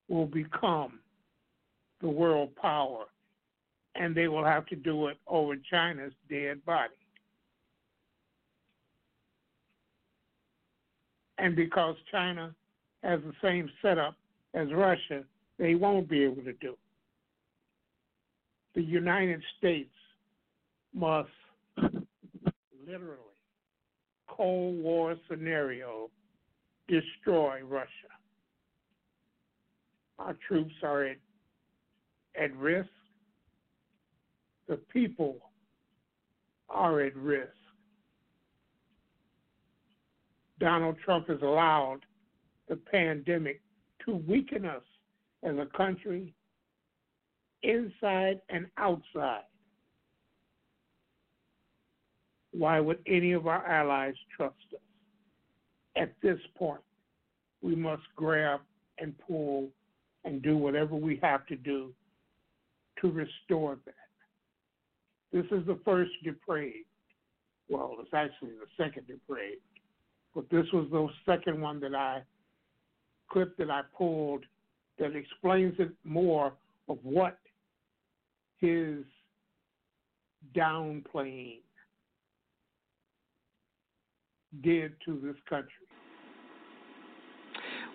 will 0.07 0.25
become 0.25 0.99
the 2.01 2.07
world 2.07 2.55
power, 2.55 3.05
and 3.95 4.15
they 4.15 4.27
will 4.27 4.43
have 4.43 4.65
to 4.67 4.75
do 4.75 5.07
it 5.07 5.17
over 5.27 5.55
China's 5.69 6.13
dead 6.29 6.63
body. 6.65 6.93
And 11.41 11.55
because 11.55 11.95
China 12.11 12.53
has 13.03 13.19
the 13.25 13.33
same 13.41 13.67
setup 13.81 14.15
as 14.53 14.67
Russia, 14.71 15.23
they 15.57 15.73
won't 15.73 16.07
be 16.07 16.23
able 16.23 16.43
to 16.43 16.53
do. 16.53 16.77
The 18.75 18.83
United 18.83 19.41
States 19.57 19.89
must 20.93 21.29
literally, 22.87 23.17
Cold 24.27 24.83
War 24.83 25.15
scenario, 25.27 26.11
destroy 26.87 27.61
Russia. 27.67 27.89
Our 30.19 30.37
troops 30.47 30.75
are 30.83 31.05
at, 31.05 31.17
at 32.39 32.55
risk. 32.55 32.89
The 34.69 34.77
people 34.93 35.37
are 36.69 37.01
at 37.01 37.15
risk. 37.15 37.49
Donald 40.61 40.95
Trump 41.03 41.27
has 41.27 41.41
allowed 41.41 42.01
the 42.69 42.75
pandemic 42.75 43.61
to 44.05 44.15
weaken 44.27 44.63
us 44.63 44.83
as 45.43 45.55
a 45.57 45.65
country, 45.75 46.33
inside 47.63 48.39
and 48.49 48.67
outside. 48.77 49.41
Why 52.51 52.79
would 52.79 52.99
any 53.07 53.31
of 53.31 53.47
our 53.47 53.65
allies 53.65 54.13
trust 54.37 54.55
us? 54.73 54.79
At 55.95 56.13
this 56.21 56.39
point, 56.55 56.81
we 57.61 57.75
must 57.75 58.03
grab 58.15 58.59
and 58.99 59.15
pull 59.27 59.67
and 60.25 60.43
do 60.43 60.57
whatever 60.57 60.95
we 60.95 61.19
have 61.23 61.45
to 61.47 61.55
do 61.55 61.91
to 63.01 63.09
restore 63.09 63.79
that. 63.85 63.95
This 65.33 65.45
is 65.45 65.65
the 65.65 65.79
first 65.83 66.11
depraved. 66.23 66.85
Well, 67.67 67.95
it's 67.99 68.13
actually 68.13 68.51
the 68.51 68.83
second 68.83 69.07
depraved. 69.07 69.61
But 70.33 70.49
this 70.49 70.65
was 70.73 70.87
the 70.91 71.07
second 71.25 71.61
one 71.61 71.79
that 71.81 71.93
I 71.93 72.21
clip 73.29 73.57
that 73.57 73.69
I 73.69 73.81
pulled 73.97 74.45
that 74.99 75.15
explains 75.15 75.75
it 75.79 75.91
more 76.03 76.53
of 76.87 76.97
what 77.03 77.37
his 78.59 79.03
downplaying 80.55 81.59
did 84.63 84.93
to 85.05 85.19
this 85.23 85.35
country. 85.49 85.71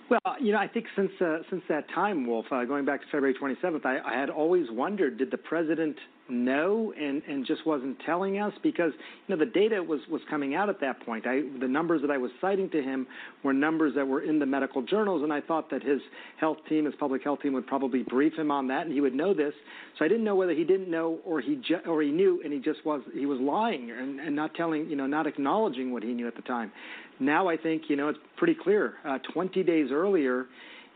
Well, 0.08 0.36
you 0.40 0.52
know, 0.52 0.58
I 0.58 0.68
think 0.68 0.86
since 0.94 1.10
uh, 1.20 1.38
since 1.50 1.62
that 1.68 1.88
time, 1.94 2.26
Wolf, 2.26 2.46
uh, 2.50 2.64
going 2.64 2.84
back 2.84 3.00
to 3.00 3.06
February 3.06 3.34
27th, 3.34 3.84
I, 3.84 3.98
I 3.98 4.18
had 4.18 4.30
always 4.30 4.66
wondered: 4.70 5.18
did 5.18 5.30
the 5.30 5.38
president 5.38 5.96
know 6.28 6.92
and 6.98 7.22
and 7.28 7.46
just 7.46 7.66
wasn't 7.66 7.96
telling 8.04 8.38
us 8.38 8.52
because 8.62 8.92
you 9.26 9.36
know 9.36 9.44
the 9.44 9.50
data 9.50 9.82
was 9.82 10.00
was 10.10 10.20
coming 10.28 10.54
out 10.54 10.68
at 10.68 10.80
that 10.80 11.04
point. 11.04 11.26
I 11.26 11.42
the 11.60 11.68
numbers 11.68 12.02
that 12.02 12.10
i 12.10 12.18
was 12.18 12.30
citing 12.40 12.68
to 12.70 12.82
him 12.82 13.06
were 13.42 13.52
numbers 13.52 13.94
that 13.94 14.06
were 14.06 14.22
in 14.22 14.38
the 14.38 14.46
medical 14.46 14.82
journals 14.82 15.22
and 15.22 15.32
i 15.32 15.40
thought 15.40 15.70
that 15.70 15.82
his 15.82 16.00
health 16.38 16.58
team 16.68 16.84
his 16.84 16.94
public 16.98 17.22
health 17.22 17.40
team 17.42 17.52
would 17.52 17.66
probably 17.66 18.02
brief 18.02 18.34
him 18.34 18.50
on 18.50 18.68
that 18.68 18.86
and 18.86 18.92
he 18.92 19.00
would 19.00 19.14
know 19.14 19.34
this. 19.34 19.54
So 19.98 20.04
i 20.04 20.08
didn't 20.08 20.24
know 20.24 20.34
whether 20.36 20.52
he 20.52 20.64
didn't 20.64 20.90
know 20.90 21.18
or 21.24 21.40
he 21.40 21.56
ju- 21.56 21.82
or 21.86 22.02
he 22.02 22.10
knew 22.10 22.40
and 22.44 22.52
he 22.52 22.58
just 22.58 22.84
was 22.84 23.02
he 23.14 23.26
was 23.26 23.40
lying 23.40 23.90
and 23.90 24.20
and 24.20 24.34
not 24.34 24.54
telling 24.54 24.88
you 24.88 24.96
know 24.96 25.06
not 25.06 25.26
acknowledging 25.26 25.92
what 25.92 26.02
he 26.02 26.12
knew 26.12 26.26
at 26.26 26.36
the 26.36 26.42
time. 26.42 26.72
Now 27.20 27.48
i 27.48 27.56
think 27.56 27.82
you 27.88 27.96
know 27.96 28.08
it's 28.08 28.18
pretty 28.36 28.56
clear 28.60 28.94
uh 29.04 29.18
20 29.32 29.62
days 29.62 29.88
earlier 29.92 30.46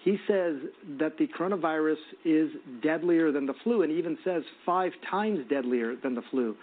he 0.03 0.19
says 0.27 0.57
that 0.99 1.19
the 1.19 1.27
coronavirus 1.39 1.97
is 2.25 2.51
deadlier 2.83 3.33
than 3.33 3.47
the 3.47 3.55
flu, 3.63 3.83
and 3.83 3.93
even 3.93 4.17
says 4.25 4.43
five 4.65 4.93
times 5.11 5.41
deadlier 5.51 5.95
than 6.03 6.15
the 6.15 6.23
flu, 6.31 6.57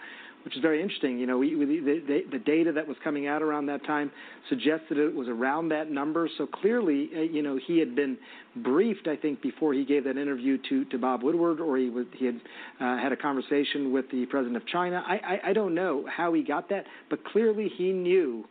which 0.44 0.56
is 0.56 0.62
very 0.62 0.82
interesting. 0.82 1.18
You 1.20 1.26
know, 1.26 1.38
we, 1.38 1.54
we, 1.54 1.78
the, 1.78 2.22
the, 2.32 2.38
data 2.40 2.72
that 2.72 2.86
was 2.86 2.96
coming 3.04 3.28
out 3.28 3.40
around 3.40 3.66
that 3.66 3.84
time 3.86 4.10
suggested 4.48 4.98
it 4.98 5.14
was 5.14 5.28
around 5.28 5.68
that 5.68 5.88
number. 5.88 6.28
So 6.36 6.48
clearly, 6.48 7.10
uh, 7.16 7.20
you 7.20 7.42
know, 7.42 7.60
he 7.64 7.78
had 7.78 7.94
been 7.94 8.18
briefed, 8.56 9.06
I 9.06 9.14
think, 9.14 9.40
before 9.40 9.72
he 9.72 9.84
gave 9.84 10.02
that 10.04 10.16
interview 10.16 10.58
to, 10.68 10.84
to 10.86 10.98
Bob 10.98 11.22
Woodward, 11.22 11.60
or 11.60 11.78
he, 11.78 11.90
was, 11.90 12.06
he 12.16 12.26
had 12.26 12.40
uh, 12.80 12.96
had 12.98 13.12
a 13.12 13.16
conversation 13.16 13.92
with 13.92 14.10
the 14.10 14.26
president 14.26 14.56
of 14.56 14.66
China. 14.66 15.04
I, 15.06 15.14
I, 15.14 15.50
I 15.50 15.52
don't 15.52 15.76
know 15.76 16.04
how 16.10 16.32
he 16.32 16.42
got 16.42 16.68
that, 16.70 16.86
but 17.08 17.24
clearly 17.24 17.70
he 17.76 17.92
knew 17.92 18.44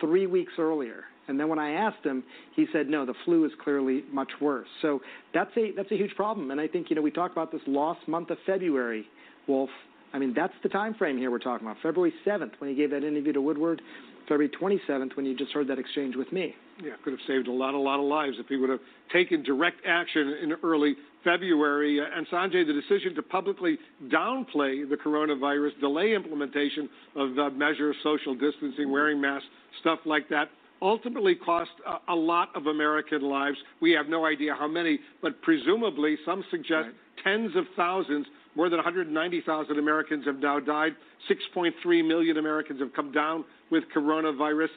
three 0.00 0.26
weeks 0.26 0.52
earlier 0.58 1.04
and 1.28 1.38
then 1.38 1.48
when 1.48 1.58
I 1.58 1.72
asked 1.72 2.04
him, 2.04 2.22
he 2.54 2.66
said, 2.72 2.88
no, 2.88 3.06
the 3.06 3.14
flu 3.24 3.44
is 3.44 3.52
clearly 3.62 4.04
much 4.12 4.30
worse. 4.40 4.68
So 4.82 5.00
that's 5.32 5.50
a 5.56 5.72
that's 5.76 5.90
a 5.90 5.96
huge 5.96 6.14
problem. 6.16 6.50
And 6.50 6.60
I 6.60 6.68
think 6.68 6.90
you 6.90 6.96
know 6.96 7.02
we 7.02 7.10
talked 7.10 7.32
about 7.32 7.52
this 7.52 7.62
lost 7.66 8.06
month 8.06 8.30
of 8.30 8.38
February, 8.46 9.06
Wolf. 9.46 9.70
I 10.12 10.18
mean 10.18 10.34
that's 10.34 10.54
the 10.62 10.68
time 10.68 10.94
frame 10.94 11.18
here 11.18 11.30
we're 11.30 11.38
talking 11.38 11.66
about. 11.66 11.78
February 11.82 12.12
7th 12.26 12.52
when 12.58 12.70
he 12.70 12.76
gave 12.76 12.90
that 12.90 13.04
interview 13.04 13.32
to 13.32 13.40
Woodward. 13.40 13.80
February 14.28 14.50
27th 14.50 15.16
when 15.16 15.26
you 15.26 15.36
just 15.36 15.52
heard 15.52 15.68
that 15.68 15.78
exchange 15.78 16.16
with 16.16 16.32
me. 16.32 16.54
Yeah, 16.82 16.92
could 17.04 17.12
have 17.12 17.20
saved 17.26 17.46
a 17.46 17.52
lot, 17.52 17.74
a 17.74 17.78
lot 17.78 18.00
of 18.00 18.06
lives 18.06 18.36
if 18.40 18.46
he 18.48 18.56
would 18.56 18.70
have 18.70 18.80
taken 19.12 19.42
direct 19.42 19.76
action 19.86 20.36
in 20.42 20.52
early 20.62 20.96
February. 21.22 22.00
Uh, 22.00 22.04
and 22.16 22.26
Sanjay, 22.28 22.66
the 22.66 22.72
decision 22.72 23.14
to 23.14 23.22
publicly 23.22 23.78
downplay 24.08 24.88
the 24.88 24.96
coronavirus, 24.96 25.78
delay 25.80 26.14
implementation 26.14 26.88
of 27.14 27.38
uh, 27.38 27.50
measures, 27.50 27.94
social 28.02 28.34
distancing, 28.34 28.90
wearing 28.90 29.20
masks, 29.20 29.46
stuff 29.80 30.00
like 30.04 30.28
that, 30.30 30.48
ultimately 30.84 31.34
cost 31.34 31.70
a, 31.86 32.12
a, 32.12 32.14
lot 32.14 32.50
of 32.54 32.66
American 32.66 33.22
lives. 33.22 33.56
We 33.80 33.92
have 33.92 34.06
no 34.06 34.26
idea 34.26 34.54
how 34.54 34.68
many, 34.68 35.00
but 35.22 35.40
presumably 35.42 36.16
some 36.24 36.44
suggest 36.50 36.88
right. 36.88 36.94
tens 37.24 37.56
of 37.56 37.64
thousands. 37.74 38.26
More 38.54 38.68
than 38.68 38.76
190,000 38.76 39.78
Americans 39.78 40.26
have 40.26 40.38
now 40.38 40.60
died. 40.60 40.92
6.3 41.28 42.06
million 42.06 42.36
Americans 42.36 42.78
have 42.80 42.92
come 42.94 43.10
down 43.10 43.44
with 43.70 43.82
coronavirus. 43.96 44.68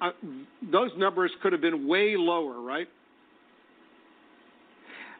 Uh, 0.00 0.10
those 0.72 0.90
numbers 0.96 1.30
could 1.42 1.52
have 1.52 1.60
been 1.60 1.86
way 1.86 2.14
lower, 2.16 2.62
right? 2.62 2.88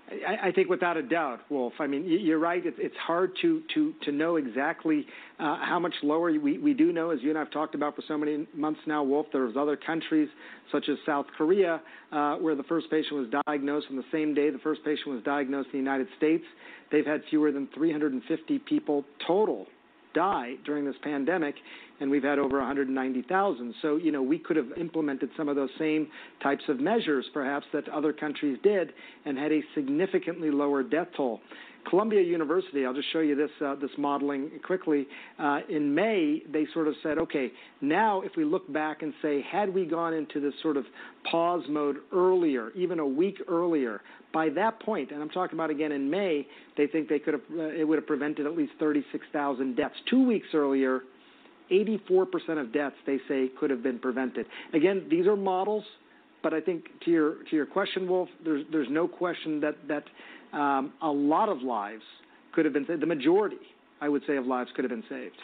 I, 0.09 0.49
I 0.49 0.53
think 0.53 0.69
without 0.69 0.97
a 0.97 1.03
doubt, 1.03 1.41
Wolf. 1.51 1.73
I 1.81 1.87
mean, 1.87 2.05
you're 2.07 2.39
right. 2.39 2.63
It's, 2.65 2.97
hard 3.07 3.33
to 3.43 4.13
know 4.13 4.37
exactly 4.37 5.07
uh, 5.39 5.59
how 5.63 5.79
much 5.79 5.95
lower. 6.03 6.33
We 6.33 6.75
do 6.75 6.93
know, 6.93 7.11
as 7.11 7.21
you 7.23 7.31
and 7.31 7.39
I've 7.39 7.51
talked 7.51 7.75
about 7.75 7.97
for 7.97 8.03
so 8.07 8.17
many 8.17 8.47
months 8.55 8.81
now, 8.87 9.03
Wolf. 9.03 9.27
There's 9.33 9.57
other 9.57 9.77
countries 9.77 10.29
such 10.73 10.89
as 10.89 10.97
South 11.05 11.27
Korea 11.37 11.81
uh, 12.13 12.37
where 12.37 12.55
the 12.55 12.63
first 12.65 12.91
patient 12.91 13.15
was 13.15 13.29
diagnosed 13.47 13.87
on 13.91 13.97
the 13.97 14.05
same 14.13 14.35
day 14.35 14.51
the 14.51 14.59
first 14.59 14.85
patient 14.85 15.09
was 15.09 15.23
diagnosed 15.25 15.69
in 15.73 15.81
the 15.81 15.85
United 15.85 16.09
States. 16.17 16.45
They've 16.91 17.07
had 17.07 17.23
fewer 17.31 17.53
than 17.53 17.69
350 17.75 18.59
people 18.61 19.05
total 19.27 19.67
die 20.15 20.55
during 20.65 20.85
this 20.85 20.97
pandemic, 21.03 21.55
and 22.01 22.11
we've 22.11 22.23
had 22.23 22.39
over 22.39 22.59
190,000. 22.59 23.75
So, 23.83 23.97
you 23.97 24.13
know, 24.13 24.23
we 24.23 24.39
could 24.39 24.57
have 24.57 24.73
implemented 24.79 25.31
some 25.37 25.49
of 25.49 25.57
those 25.57 25.71
same 25.79 26.09
types 26.43 26.63
of 26.69 26.81
measures, 26.81 27.27
perhaps, 27.33 27.67
that 27.73 27.89
other 27.89 28.13
countries 28.13 28.59
did, 28.63 28.93
and 29.25 29.39
had 29.39 29.53
a 29.53 29.61
significantly 29.75 30.51
lower 30.51 30.83
death 30.83 31.09
toll. 31.17 31.41
Columbia 31.89 32.21
University, 32.21 32.85
I'll 32.85 32.95
just 32.95 33.13
show 33.13 33.21
you 33.21 33.37
this 33.37 33.51
uh, 33.65 33.77
this 33.77 33.91
modeling 33.97 34.51
quickly. 34.65 35.07
Uh, 35.39 35.61
in 35.69 35.95
May, 35.95 36.43
they 36.53 36.67
sort 36.75 36.89
of 36.89 36.95
said, 37.03 37.19
okay, 37.19 37.53
now 37.81 38.23
if 38.23 38.33
we 38.37 38.45
look 38.45 38.71
back 38.73 39.03
and 39.03 39.15
say, 39.23 39.43
had 39.43 39.73
we 39.73 39.85
gone 39.87 40.13
into 40.13 40.41
this 40.41 40.55
sort 40.63 40.77
of 40.77 40.85
pause 41.31 41.63
mode 41.69 41.99
earlier, 42.13 42.71
even 42.75 42.99
a 42.99 43.07
week 43.07 43.39
earlier, 43.49 44.01
by 44.33 44.49
that 44.51 44.81
point, 44.81 45.13
and 45.13 45.23
I'm 45.23 45.31
talking 45.31 45.57
about 45.57 45.71
again 45.71 45.93
in 45.93 46.11
May, 46.11 46.47
they 46.77 46.87
think 46.87 47.09
they 47.09 47.21
could 47.21 47.35
have 47.35 47.43
uh, 47.57 47.63
it 47.69 47.87
would 47.87 47.99
have 47.99 48.07
prevented 48.07 48.47
at 48.47 48.57
least 48.57 48.73
36,000 48.81 49.77
deaths. 49.77 49.95
Two 50.11 50.27
weeks 50.27 50.49
earlier, 50.55 51.03
84% 51.71 52.61
of 52.61 52.73
deaths 52.73 52.97
they 53.07 53.19
say 53.29 53.51
could 53.59 53.71
have 53.71 53.83
been 53.83 53.99
prevented. 53.99 54.47
Again, 54.73 55.07
these 55.11 55.27
are 55.27 55.37
models, 55.37 55.85
but 56.43 56.55
I 56.55 56.61
think 56.61 56.85
to 57.05 57.11
your 57.11 57.35
to 57.51 57.57
your 57.57 57.67
question, 57.67 58.09
Wolf, 58.09 58.29
there's 58.45 58.65
there's 58.71 58.89
no 58.91 59.09
question 59.09 59.61
that 59.61 59.77
that 59.89 60.05
um, 60.57 60.93
a 61.03 61.11
lot 61.11 61.49
of 61.49 61.63
lives 61.63 62.03
could 62.53 62.65
have 62.65 62.75
been 62.75 62.87
saved. 62.87 63.03
The 63.03 63.07
majority, 63.07 63.57
I 64.01 64.09
would 64.09 64.23
say, 64.27 64.37
of 64.37 64.47
lives 64.47 64.71
could 64.75 64.85
have 64.85 64.91
been 64.91 65.05
saved. 65.09 65.37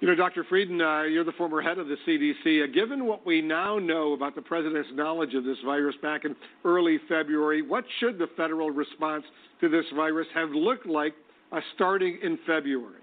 You 0.00 0.08
know, 0.08 0.16
Dr. 0.16 0.44
Frieden, 0.44 0.80
uh, 0.80 1.04
you're 1.04 1.24
the 1.24 1.32
former 1.32 1.62
head 1.62 1.78
of 1.78 1.86
the 1.86 1.96
CDC. 2.06 2.64
Uh, 2.64 2.66
given 2.74 3.06
what 3.06 3.24
we 3.24 3.40
now 3.40 3.78
know 3.78 4.12
about 4.12 4.34
the 4.34 4.42
president's 4.42 4.90
knowledge 4.92 5.34
of 5.34 5.44
this 5.44 5.56
virus 5.64 5.94
back 6.02 6.24
in 6.24 6.36
early 6.64 6.98
February, 7.08 7.62
what 7.62 7.84
should 8.00 8.18
the 8.18 8.26
federal 8.36 8.70
response 8.70 9.24
to 9.60 9.68
this 9.68 9.86
virus 9.94 10.26
have 10.34 10.50
looked 10.50 10.84
like 10.84 11.14
uh, 11.52 11.60
starting 11.74 12.18
in 12.22 12.38
February? 12.46 13.00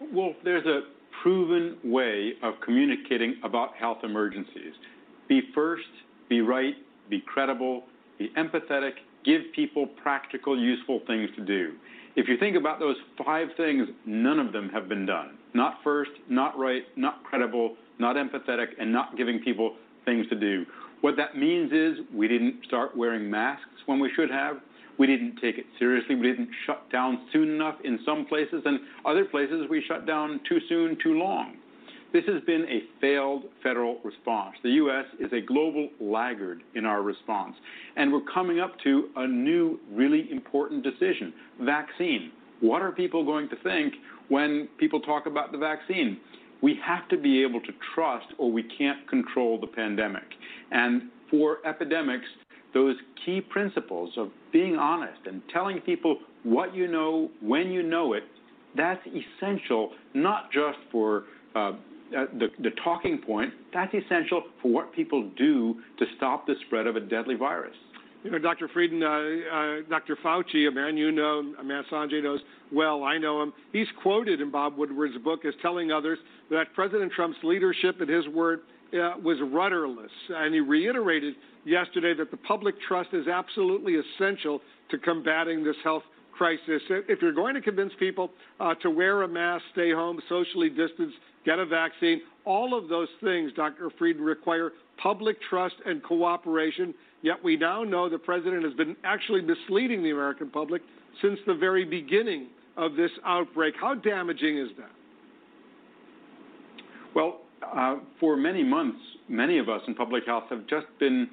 Well, 0.00 0.34
there's 0.44 0.66
a 0.66 0.82
proven 1.22 1.78
way 1.84 2.32
of 2.42 2.54
communicating 2.64 3.36
about 3.42 3.74
health 3.76 3.98
emergencies. 4.02 4.74
Be 5.28 5.42
first, 5.54 5.84
be 6.28 6.40
right, 6.40 6.74
be 7.08 7.22
credible, 7.26 7.84
be 8.18 8.30
empathetic, 8.36 8.92
give 9.24 9.42
people 9.54 9.86
practical, 9.86 10.58
useful 10.58 11.00
things 11.06 11.30
to 11.36 11.44
do. 11.44 11.74
If 12.16 12.28
you 12.28 12.36
think 12.38 12.56
about 12.56 12.78
those 12.78 12.96
five 13.24 13.48
things, 13.56 13.88
none 14.06 14.38
of 14.38 14.52
them 14.52 14.68
have 14.68 14.88
been 14.88 15.06
done. 15.06 15.36
Not 15.54 15.78
first, 15.82 16.10
not 16.28 16.58
right, 16.58 16.82
not 16.96 17.24
credible, 17.24 17.76
not 17.98 18.16
empathetic, 18.16 18.66
and 18.78 18.92
not 18.92 19.16
giving 19.16 19.40
people 19.40 19.76
things 20.04 20.28
to 20.28 20.36
do. 20.36 20.64
What 21.00 21.16
that 21.16 21.36
means 21.36 21.72
is 21.72 22.04
we 22.14 22.28
didn't 22.28 22.64
start 22.66 22.96
wearing 22.96 23.28
masks 23.30 23.64
when 23.86 23.98
we 23.98 24.10
should 24.14 24.30
have. 24.30 24.56
We 24.98 25.06
didn't 25.06 25.36
take 25.36 25.58
it 25.58 25.66
seriously. 25.78 26.14
We 26.14 26.28
didn't 26.28 26.50
shut 26.66 26.90
down 26.90 27.26
soon 27.32 27.50
enough 27.50 27.76
in 27.84 27.98
some 28.04 28.26
places, 28.26 28.62
and 28.64 28.80
other 29.04 29.24
places 29.24 29.66
we 29.68 29.82
shut 29.86 30.06
down 30.06 30.40
too 30.48 30.58
soon, 30.68 30.96
too 31.02 31.14
long. 31.14 31.56
This 32.12 32.24
has 32.26 32.40
been 32.44 32.64
a 32.70 32.84
failed 33.00 33.42
federal 33.60 33.98
response. 34.04 34.54
The 34.62 34.70
U.S. 34.70 35.04
is 35.18 35.32
a 35.32 35.40
global 35.40 35.88
laggard 36.00 36.62
in 36.76 36.84
our 36.84 37.02
response, 37.02 37.56
and 37.96 38.12
we're 38.12 38.20
coming 38.32 38.60
up 38.60 38.78
to 38.84 39.08
a 39.16 39.26
new, 39.26 39.80
really 39.92 40.30
important 40.30 40.84
decision 40.84 41.34
vaccine. 41.60 42.30
What 42.60 42.82
are 42.82 42.92
people 42.92 43.24
going 43.24 43.48
to 43.48 43.56
think 43.64 43.94
when 44.28 44.68
people 44.78 45.00
talk 45.00 45.26
about 45.26 45.50
the 45.50 45.58
vaccine? 45.58 46.18
We 46.62 46.78
have 46.86 47.08
to 47.08 47.16
be 47.16 47.42
able 47.42 47.60
to 47.60 47.72
trust, 47.96 48.26
or 48.38 48.50
we 48.52 48.62
can't 48.62 49.08
control 49.10 49.60
the 49.60 49.66
pandemic. 49.66 50.22
And 50.70 51.10
for 51.30 51.58
epidemics, 51.66 52.26
those 52.74 52.96
key 53.24 53.40
principles 53.40 54.12
of 54.16 54.28
being 54.52 54.76
honest 54.76 55.20
and 55.26 55.40
telling 55.52 55.80
people 55.80 56.18
what 56.42 56.74
you 56.74 56.88
know 56.88 57.30
when 57.40 57.70
you 57.70 57.82
know 57.82 58.12
it, 58.12 58.24
that's 58.76 59.00
essential 59.06 59.92
not 60.12 60.50
just 60.52 60.78
for 60.90 61.24
uh, 61.54 61.72
uh, 62.16 62.26
the, 62.38 62.48
the 62.62 62.70
talking 62.82 63.18
point, 63.18 63.52
that's 63.72 63.92
essential 63.94 64.42
for 64.60 64.70
what 64.70 64.92
people 64.92 65.30
do 65.36 65.74
to 65.98 66.04
stop 66.16 66.46
the 66.46 66.54
spread 66.66 66.86
of 66.86 66.96
a 66.96 67.00
deadly 67.00 67.34
virus. 67.34 67.74
You 68.22 68.30
know, 68.30 68.38
Dr. 68.38 68.68
Frieden, 68.68 69.02
uh, 69.02 69.06
uh, 69.06 69.76
Dr. 69.88 70.16
Fauci, 70.24 70.68
a 70.68 70.70
man 70.70 70.96
you 70.96 71.12
know, 71.12 71.54
a 71.58 71.64
man 71.64 71.82
Sanjay 71.90 72.22
knows 72.22 72.40
well, 72.72 73.04
I 73.04 73.18
know 73.18 73.42
him. 73.42 73.52
He's 73.72 73.86
quoted 74.02 74.40
in 74.40 74.50
Bob 74.50 74.76
Woodward's 74.76 75.18
book 75.18 75.44
as 75.44 75.54
telling 75.60 75.92
others 75.92 76.18
that 76.50 76.72
President 76.74 77.12
Trump's 77.12 77.38
leadership, 77.42 78.00
in 78.00 78.08
his 78.08 78.26
word, 78.28 78.60
was 78.94 79.38
rudderless. 79.52 80.10
And 80.30 80.54
he 80.54 80.60
reiterated 80.60 81.34
yesterday 81.64 82.14
that 82.14 82.30
the 82.30 82.36
public 82.36 82.74
trust 82.86 83.10
is 83.12 83.26
absolutely 83.28 83.96
essential 83.96 84.60
to 84.90 84.98
combating 84.98 85.64
this 85.64 85.76
health 85.82 86.02
crisis. 86.36 86.82
If 86.90 87.22
you're 87.22 87.32
going 87.32 87.54
to 87.54 87.60
convince 87.60 87.92
people 87.98 88.30
uh, 88.60 88.74
to 88.82 88.90
wear 88.90 89.22
a 89.22 89.28
mask, 89.28 89.64
stay 89.72 89.92
home, 89.92 90.20
socially 90.28 90.68
distance, 90.68 91.12
get 91.44 91.58
a 91.58 91.66
vaccine, 91.66 92.20
all 92.44 92.76
of 92.76 92.88
those 92.88 93.08
things, 93.22 93.52
Dr. 93.54 93.90
Frieden, 93.98 94.22
require 94.22 94.72
public 95.02 95.36
trust 95.48 95.76
and 95.86 96.02
cooperation. 96.02 96.94
Yet 97.22 97.42
we 97.42 97.56
now 97.56 97.84
know 97.84 98.08
the 98.08 98.18
president 98.18 98.64
has 98.64 98.74
been 98.74 98.96
actually 99.04 99.42
misleading 99.42 100.02
the 100.02 100.10
American 100.10 100.50
public 100.50 100.82
since 101.22 101.38
the 101.46 101.54
very 101.54 101.84
beginning 101.84 102.48
of 102.76 102.96
this 102.96 103.10
outbreak. 103.24 103.74
How 103.80 103.94
damaging 103.94 104.58
is 104.58 104.68
that? 104.76 104.90
Well, 107.14 107.40
uh, 107.40 107.43
for 108.20 108.36
many 108.36 108.62
months, 108.62 108.98
many 109.28 109.58
of 109.58 109.68
us 109.68 109.80
in 109.86 109.94
public 109.94 110.24
health 110.26 110.44
have 110.50 110.66
just 110.66 110.86
been 110.98 111.28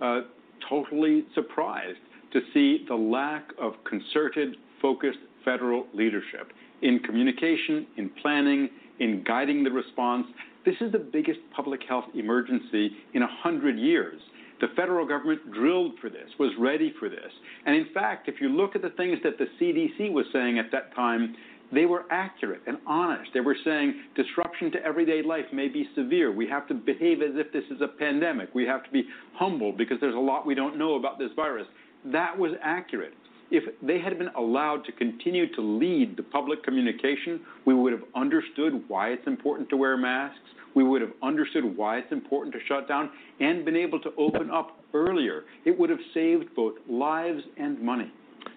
uh, 0.00 0.20
totally 0.68 1.24
surprised 1.34 1.98
to 2.32 2.40
see 2.52 2.84
the 2.88 2.94
lack 2.94 3.48
of 3.60 3.72
concerted, 3.84 4.56
focused 4.82 5.18
federal 5.44 5.86
leadership 5.94 6.52
in 6.82 6.98
communication, 7.00 7.86
in 7.96 8.10
planning, 8.20 8.68
in 9.00 9.24
guiding 9.24 9.64
the 9.64 9.70
response. 9.70 10.26
This 10.64 10.74
is 10.80 10.92
the 10.92 10.98
biggest 10.98 11.38
public 11.54 11.80
health 11.88 12.04
emergency 12.14 12.90
in 13.14 13.20
100 13.20 13.78
years. 13.78 14.20
The 14.60 14.68
federal 14.76 15.06
government 15.06 15.52
drilled 15.52 15.92
for 16.00 16.08
this, 16.08 16.28
was 16.38 16.52
ready 16.58 16.94
for 16.98 17.08
this. 17.08 17.32
And 17.66 17.74
in 17.74 17.86
fact, 17.92 18.28
if 18.28 18.40
you 18.40 18.48
look 18.48 18.76
at 18.76 18.82
the 18.82 18.90
things 18.90 19.18
that 19.24 19.38
the 19.38 19.46
CDC 19.60 20.12
was 20.12 20.26
saying 20.32 20.58
at 20.58 20.70
that 20.72 20.94
time, 20.94 21.34
they 21.72 21.86
were 21.86 22.04
accurate 22.10 22.62
and 22.66 22.78
honest. 22.86 23.30
They 23.34 23.40
were 23.40 23.56
saying 23.64 23.94
disruption 24.14 24.70
to 24.72 24.84
everyday 24.84 25.22
life 25.22 25.46
may 25.52 25.68
be 25.68 25.88
severe. 25.94 26.32
We 26.32 26.48
have 26.48 26.68
to 26.68 26.74
behave 26.74 27.22
as 27.22 27.32
if 27.34 27.52
this 27.52 27.64
is 27.70 27.80
a 27.80 27.88
pandemic. 27.88 28.54
We 28.54 28.64
have 28.66 28.84
to 28.84 28.90
be 28.90 29.04
humble 29.34 29.72
because 29.72 29.98
there's 30.00 30.14
a 30.14 30.18
lot 30.18 30.46
we 30.46 30.54
don't 30.54 30.78
know 30.78 30.94
about 30.94 31.18
this 31.18 31.30
virus. 31.34 31.66
That 32.04 32.38
was 32.38 32.52
accurate. 32.62 33.14
If 33.50 33.64
they 33.82 34.00
had 34.00 34.18
been 34.18 34.30
allowed 34.36 34.84
to 34.86 34.92
continue 34.92 35.52
to 35.54 35.60
lead 35.60 36.16
the 36.16 36.22
public 36.22 36.62
communication, 36.64 37.40
we 37.66 37.74
would 37.74 37.92
have 37.92 38.02
understood 38.14 38.82
why 38.88 39.08
it's 39.10 39.26
important 39.26 39.68
to 39.70 39.76
wear 39.76 39.96
masks. 39.96 40.38
We 40.74 40.82
would 40.82 41.02
have 41.02 41.12
understood 41.22 41.76
why 41.76 41.98
it's 41.98 42.10
important 42.10 42.52
to 42.54 42.60
shut 42.66 42.88
down 42.88 43.10
and 43.40 43.64
been 43.64 43.76
able 43.76 44.00
to 44.00 44.10
open 44.18 44.50
up 44.50 44.78
earlier. 44.92 45.44
It 45.64 45.78
would 45.78 45.90
have 45.90 46.00
saved 46.12 46.46
both 46.56 46.74
lives 46.88 47.42
and 47.56 47.80
money. 47.80 48.10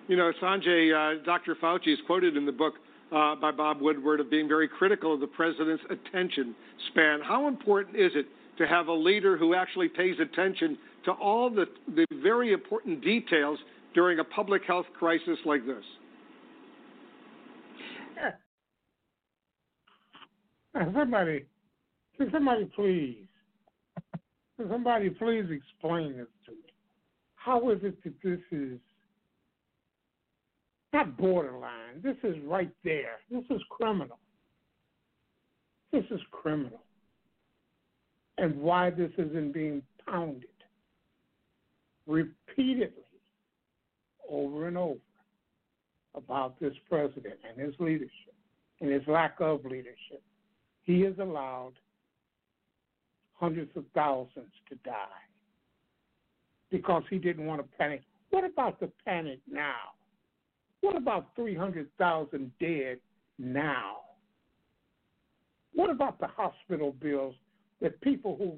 You 0.07 0.17
know, 0.17 0.31
Sanjay, 0.41 0.93
uh, 0.93 1.23
Dr. 1.23 1.55
Fauci 1.61 1.93
is 1.93 1.99
quoted 2.07 2.37
in 2.37 2.45
the 2.45 2.51
book 2.51 2.75
uh, 3.11 3.35
by 3.35 3.51
Bob 3.51 3.81
Woodward 3.81 4.19
of 4.19 4.29
being 4.29 4.47
very 4.47 4.67
critical 4.67 5.13
of 5.13 5.19
the 5.19 5.27
president's 5.27 5.83
attention 5.89 6.55
span. 6.89 7.19
How 7.23 7.47
important 7.47 7.95
is 7.95 8.11
it 8.15 8.25
to 8.57 8.67
have 8.67 8.87
a 8.87 8.93
leader 8.93 9.37
who 9.37 9.53
actually 9.53 9.87
pays 9.87 10.15
attention 10.19 10.77
to 11.05 11.11
all 11.11 11.49
the, 11.49 11.65
the 11.95 12.05
very 12.21 12.51
important 12.51 13.03
details 13.03 13.59
during 13.93 14.19
a 14.19 14.23
public 14.23 14.63
health 14.65 14.87
crisis 14.97 15.37
like 15.45 15.65
this? 15.65 15.83
Somebody, 20.93 21.45
can 22.17 22.29
somebody 22.31 22.65
please, 22.75 23.25
can 24.57 24.69
somebody 24.69 25.09
please 25.09 25.45
explain 25.49 26.17
this 26.17 26.27
to 26.45 26.51
me? 26.51 26.57
How 27.35 27.69
is 27.71 27.79
it 27.81 28.03
that 28.03 28.13
this 28.23 28.39
is 28.51 28.77
not 30.93 31.17
borderline? 31.17 32.01
This 32.01 32.17
is 32.23 32.35
right 32.45 32.71
there. 32.83 33.17
This 33.29 33.43
is 33.49 33.61
criminal. 33.69 34.19
This 35.91 36.05
is 36.11 36.19
criminal. 36.31 36.81
And 38.37 38.55
why 38.61 38.89
this 38.91 39.11
isn't 39.17 39.53
being 39.53 39.81
pounded 40.07 40.45
repeatedly 42.05 43.03
over 44.29 44.67
and 44.67 44.77
over 44.77 44.99
about 46.15 46.59
this 46.59 46.73
president 46.89 47.35
and 47.47 47.59
his 47.59 47.75
leadership 47.79 48.11
and 48.81 48.91
his 48.91 49.03
lack 49.07 49.35
of 49.39 49.63
leadership. 49.65 50.21
He 50.83 51.01
has 51.01 51.13
allowed 51.19 51.73
hundreds 53.33 53.71
of 53.75 53.85
thousands 53.93 54.51
to 54.69 54.75
die 54.83 55.05
because 56.71 57.03
he 57.09 57.17
didn't 57.17 57.45
want 57.45 57.61
to 57.61 57.77
panic. 57.77 58.01
What 58.29 58.43
about 58.43 58.79
the 58.79 58.89
panic 59.05 59.39
now? 59.49 59.93
What 60.87 60.95
about 60.95 61.35
300,000 61.35 62.49
dead 62.61 62.99
now? 63.37 63.97
What 65.73 65.89
about 65.89 66.17
the 66.17 66.27
hospital 66.27 66.93
bills 67.01 67.35
that 67.81 67.99
people 67.99 68.37
who 68.37 68.53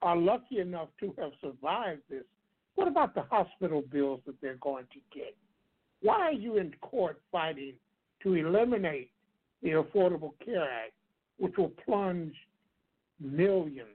are 0.00 0.16
lucky 0.16 0.60
enough 0.60 0.90
to 1.00 1.12
have 1.18 1.32
survived 1.40 2.02
this 2.08 2.22
what 2.76 2.86
about 2.86 3.16
the 3.16 3.22
hospital 3.22 3.82
bills 3.82 4.20
that 4.26 4.40
they're 4.40 4.58
going 4.60 4.84
to 4.92 5.00
get? 5.12 5.36
Why 6.02 6.20
are 6.20 6.32
you 6.32 6.58
in 6.58 6.72
court 6.80 7.20
fighting 7.32 7.74
to 8.22 8.34
eliminate 8.34 9.10
the 9.60 9.70
Affordable 9.70 10.34
Care 10.44 10.62
Act, 10.62 10.92
which 11.38 11.56
will 11.58 11.72
plunge 11.84 12.34
millions 13.18 13.88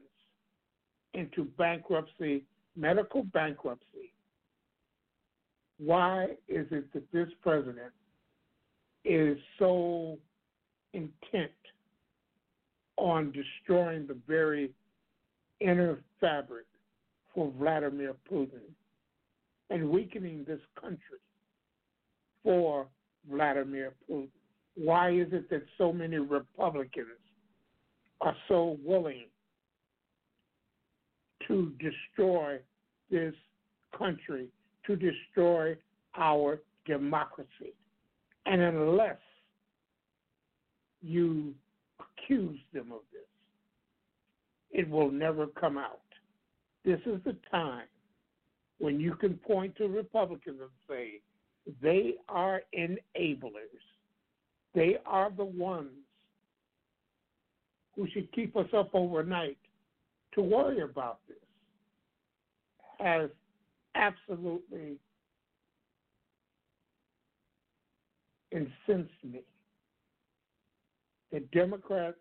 into 1.14 1.46
bankruptcy, 1.58 2.44
medical 2.76 3.24
bankruptcy? 3.24 4.13
Why 5.86 6.26
is 6.48 6.68
it 6.72 6.94
that 6.94 7.12
this 7.12 7.28
president 7.42 7.92
is 9.04 9.38
so 9.60 10.18
intent 10.94 11.52
on 12.98 13.32
destroying 13.32 14.08
the 14.08 14.18
very 14.28 14.72
inner 15.60 16.00
fabric 16.22 16.66
for 17.34 17.52
Vladimir 17.58 18.14
Putin 18.32 18.62
and 19.70 19.90
weakening 19.90 20.46
this 20.48 20.62
country 20.80 21.20
for 22.44 22.88
Vladimir 23.30 23.94
Putin? 24.10 24.30
Why 24.76 25.12
is 25.12 25.28
it 25.34 25.50
that 25.50 25.64
so 25.78 25.92
many 25.92 26.18
Republicans 26.18 27.08
are 28.22 28.36
so 28.48 28.78
willing 28.84 29.26
to 31.48 31.74
destroy 31.80 32.58
this 33.12 33.34
country, 33.98 34.48
to 34.86 34.96
destroy 34.96 35.76
our 36.16 36.60
democracy? 36.86 37.74
And 38.46 38.62
unless 38.62 39.18
you 41.02 41.54
accuse 42.00 42.60
them 42.74 42.92
of 42.92 43.02
this, 43.12 43.22
it 44.72 44.90
will 44.90 45.12
never 45.12 45.48
come 45.48 45.78
out. 45.78 46.00
This 46.84 47.00
is 47.06 47.20
the 47.24 47.36
time 47.50 47.88
when 48.80 49.00
you 49.00 49.16
can 49.16 49.36
point 49.36 49.76
to 49.78 49.88
Republicans 49.88 50.60
and 50.60 50.70
say 50.90 51.22
they 51.82 52.16
are 52.28 52.62
enablers. 52.78 53.84
They 54.76 54.98
are 55.06 55.32
the 55.32 55.46
ones 55.46 55.92
who 57.96 58.08
should 58.12 58.32
keep 58.34 58.58
us 58.58 58.68
up 58.76 58.90
overnight 58.94 59.58
to 60.34 60.42
worry 60.42 60.82
about 60.82 61.20
this. 61.28 61.38
Has 63.00 63.30
absolutely 63.96 64.98
incensed 68.52 69.24
me. 69.24 69.42
The 71.32 71.42
Democrats 71.52 72.18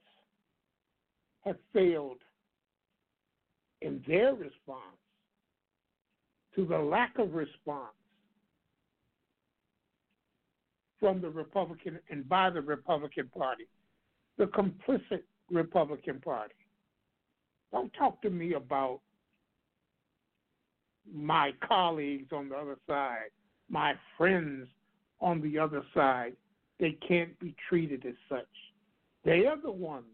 have 1.44 1.56
failed 1.72 2.18
in 3.82 4.02
their 4.06 4.32
response 4.34 4.96
to 6.54 6.64
the 6.64 6.78
lack 6.78 7.18
of 7.18 7.34
response 7.34 7.92
from 11.00 11.20
the 11.20 11.28
Republican 11.28 11.98
and 12.10 12.28
by 12.28 12.48
the 12.48 12.60
Republican 12.60 13.28
Party, 13.36 13.64
the 14.38 14.46
complicit 14.46 15.22
Republican 15.50 16.20
Party. 16.20 16.54
Don't 17.72 17.92
talk 17.94 18.22
to 18.22 18.30
me 18.30 18.54
about 18.54 19.00
my 21.10 21.52
colleagues 21.66 22.32
on 22.32 22.48
the 22.48 22.56
other 22.56 22.76
side, 22.86 23.30
my 23.68 23.94
friends 24.16 24.68
on 25.20 25.40
the 25.40 25.58
other 25.58 25.82
side. 25.94 26.34
They 26.80 26.98
can't 27.06 27.38
be 27.38 27.54
treated 27.68 28.04
as 28.06 28.14
such. 28.28 28.44
They 29.24 29.46
are 29.46 29.60
the 29.60 29.70
ones 29.70 30.04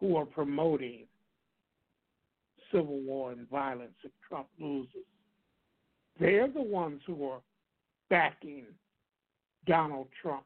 who 0.00 0.16
are 0.16 0.26
promoting 0.26 1.06
civil 2.72 3.00
war 3.00 3.30
and 3.30 3.48
violence 3.48 3.94
if 4.02 4.10
Trump 4.28 4.48
loses. 4.58 5.06
They're 6.18 6.50
the 6.50 6.62
ones 6.62 7.00
who 7.06 7.28
are 7.28 7.40
backing 8.10 8.64
Donald 9.66 10.08
Trump, 10.20 10.44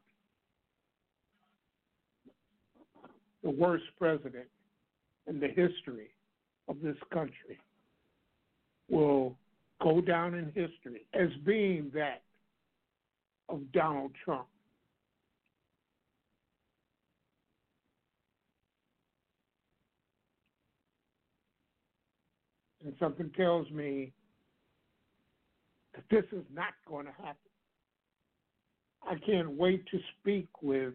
the 3.42 3.50
worst 3.50 3.84
president 3.98 4.48
in 5.26 5.40
the 5.40 5.48
history 5.48 6.10
of 6.68 6.76
this 6.82 6.96
country, 7.12 7.58
will 8.88 9.36
go 9.82 10.00
down 10.00 10.34
in 10.34 10.46
history 10.46 11.06
as 11.14 11.28
being 11.44 11.90
that 11.94 12.22
of 13.48 13.60
Donald 13.72 14.12
Trump. 14.24 14.46
And 22.84 22.94
something 22.98 23.30
tells 23.36 23.70
me 23.70 24.12
that 25.94 26.04
this 26.10 26.24
is 26.32 26.44
not 26.54 26.72
going 26.86 27.06
to 27.06 27.12
happen. 27.12 27.36
I 29.02 29.16
can't 29.26 29.50
wait 29.50 29.86
to 29.90 29.98
speak 30.20 30.48
with 30.62 30.94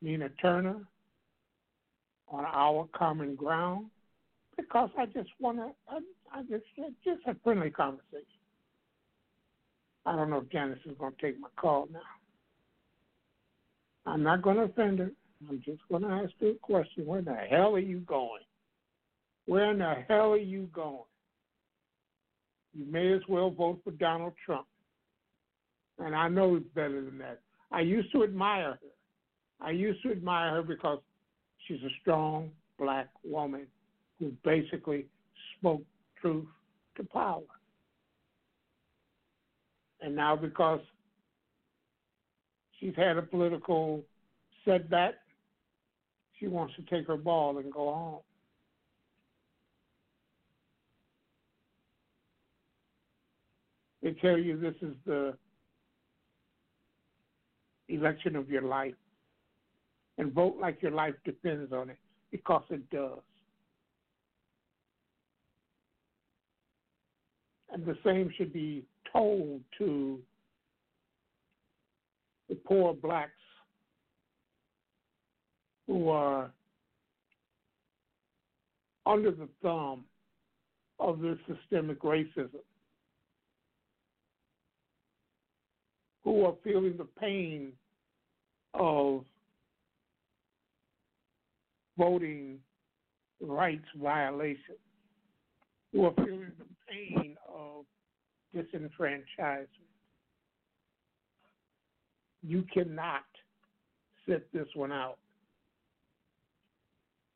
Nina 0.00 0.28
Turner 0.40 0.80
on 2.28 2.44
our 2.44 2.88
common 2.96 3.34
ground 3.34 3.86
because 4.56 4.90
I 4.98 5.06
just 5.06 5.28
want 5.38 5.58
to, 5.58 5.70
I 6.32 6.42
just, 6.42 6.64
just 7.04 7.20
a 7.26 7.36
friendly 7.44 7.70
conversation. 7.70 8.26
I 10.06 10.16
don't 10.16 10.30
know 10.30 10.38
if 10.38 10.50
Janice 10.50 10.78
is 10.84 10.96
going 10.98 11.12
to 11.12 11.22
take 11.22 11.38
my 11.38 11.48
call 11.56 11.88
now. 11.92 12.00
I'm 14.06 14.22
not 14.22 14.42
going 14.42 14.56
to 14.56 14.62
offend 14.62 14.98
her. 14.98 15.10
I'm 15.48 15.62
just 15.64 15.80
going 15.88 16.02
to 16.02 16.08
ask 16.08 16.32
her 16.40 16.50
a 16.50 16.54
question. 16.54 17.06
Where 17.06 17.22
the 17.22 17.34
hell 17.34 17.74
are 17.74 17.78
you 17.78 17.98
going? 18.00 18.42
Where 19.46 19.70
in 19.70 19.78
the 19.78 19.94
hell 20.08 20.32
are 20.32 20.36
you 20.36 20.68
going? 20.72 21.04
You 22.74 22.86
may 22.90 23.12
as 23.12 23.20
well 23.28 23.50
vote 23.50 23.80
for 23.84 23.90
Donald 23.92 24.32
Trump. 24.44 24.66
And 25.98 26.14
I 26.14 26.28
know 26.28 26.56
it's 26.56 26.66
better 26.74 27.04
than 27.04 27.18
that. 27.18 27.40
I 27.70 27.80
used 27.80 28.10
to 28.12 28.24
admire 28.24 28.78
her. 28.82 29.66
I 29.66 29.70
used 29.70 30.02
to 30.02 30.10
admire 30.10 30.50
her 30.56 30.62
because 30.62 30.98
she's 31.66 31.82
a 31.82 31.90
strong 32.00 32.50
black 32.78 33.08
woman 33.24 33.66
who 34.18 34.32
basically 34.44 35.06
spoke 35.58 35.82
truth 36.22 36.46
to 36.96 37.04
power. 37.04 37.42
And 40.00 40.16
now, 40.16 40.34
because 40.34 40.80
she's 42.80 42.94
had 42.96 43.18
a 43.18 43.22
political 43.22 44.02
setback, 44.64 45.14
she 46.38 46.48
wants 46.48 46.74
to 46.76 46.82
take 46.82 47.06
her 47.06 47.16
ball 47.16 47.58
and 47.58 47.70
go 47.70 47.92
home. 47.92 48.18
They 54.02 54.12
tell 54.20 54.36
you 54.36 54.58
this 54.58 54.74
is 54.82 54.96
the 55.06 55.34
election 57.88 58.34
of 58.34 58.50
your 58.50 58.62
life 58.62 58.94
and 60.18 60.32
vote 60.32 60.56
like 60.60 60.82
your 60.82 60.90
life 60.90 61.14
depends 61.24 61.72
on 61.72 61.90
it 61.90 61.98
because 62.30 62.64
it 62.70 62.88
does. 62.90 63.20
And 67.72 67.86
the 67.86 67.96
same 68.04 68.30
should 68.36 68.52
be 68.52 68.84
told 69.10 69.62
to 69.78 70.18
the 72.48 72.54
poor 72.54 72.92
blacks 72.92 73.32
who 75.86 76.08
are 76.10 76.50
under 79.06 79.30
the 79.30 79.48
thumb 79.62 80.04
of 81.00 81.20
this 81.20 81.38
systemic 81.48 82.02
racism, 82.02 82.60
who 86.24 86.44
are 86.44 86.54
feeling 86.62 86.96
the 86.96 87.08
pain 87.18 87.72
of 88.74 89.24
voting 91.98 92.58
rights 93.40 93.84
violations, 94.00 94.78
who 95.92 96.04
are 96.04 96.14
feeling 96.16 96.52
the 96.58 96.64
pain 96.88 97.36
of 97.54 97.84
disenfranchisement. 98.54 99.66
You 102.42 102.64
cannot 102.72 103.24
sit 104.26 104.52
this 104.52 104.68
one 104.74 104.92
out. 104.92 105.18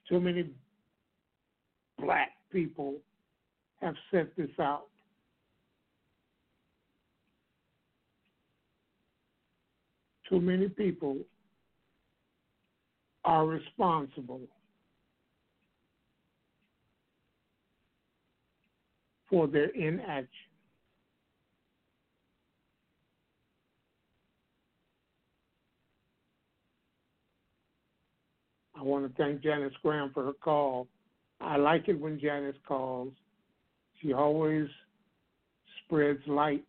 Too 0.09 0.21
many 0.21 0.51
black 1.99 2.33
people 2.53 2.97
have 3.81 3.95
set 4.11 4.35
this 4.37 4.51
out. 4.61 4.87
Too 10.29 10.41
many 10.41 10.69
people 10.69 11.19
are 13.25 13.47
responsible 13.47 14.41
for 19.29 19.47
their 19.47 19.69
inaction. 19.71 20.29
I 28.79 28.83
want 28.83 29.07
to 29.09 29.23
thank 29.23 29.43
Janice 29.43 29.73
Graham 29.83 30.11
for 30.13 30.25
her 30.25 30.33
call. 30.35 30.87
I 31.41 31.57
like 31.57 31.89
it 31.89 31.99
when 31.99 32.21
Janice 32.21 32.57
calls. 32.67 33.13
She 34.01 34.13
always 34.13 34.69
spreads 35.85 36.21
light 36.27 36.65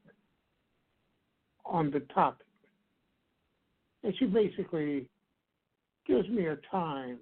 on 1.65 1.91
the 1.91 1.99
topic. 2.13 2.45
And 4.03 4.13
she 4.17 4.25
basically 4.25 5.09
gives 6.05 6.29
me 6.29 6.45
a 6.47 6.57
time 6.71 7.17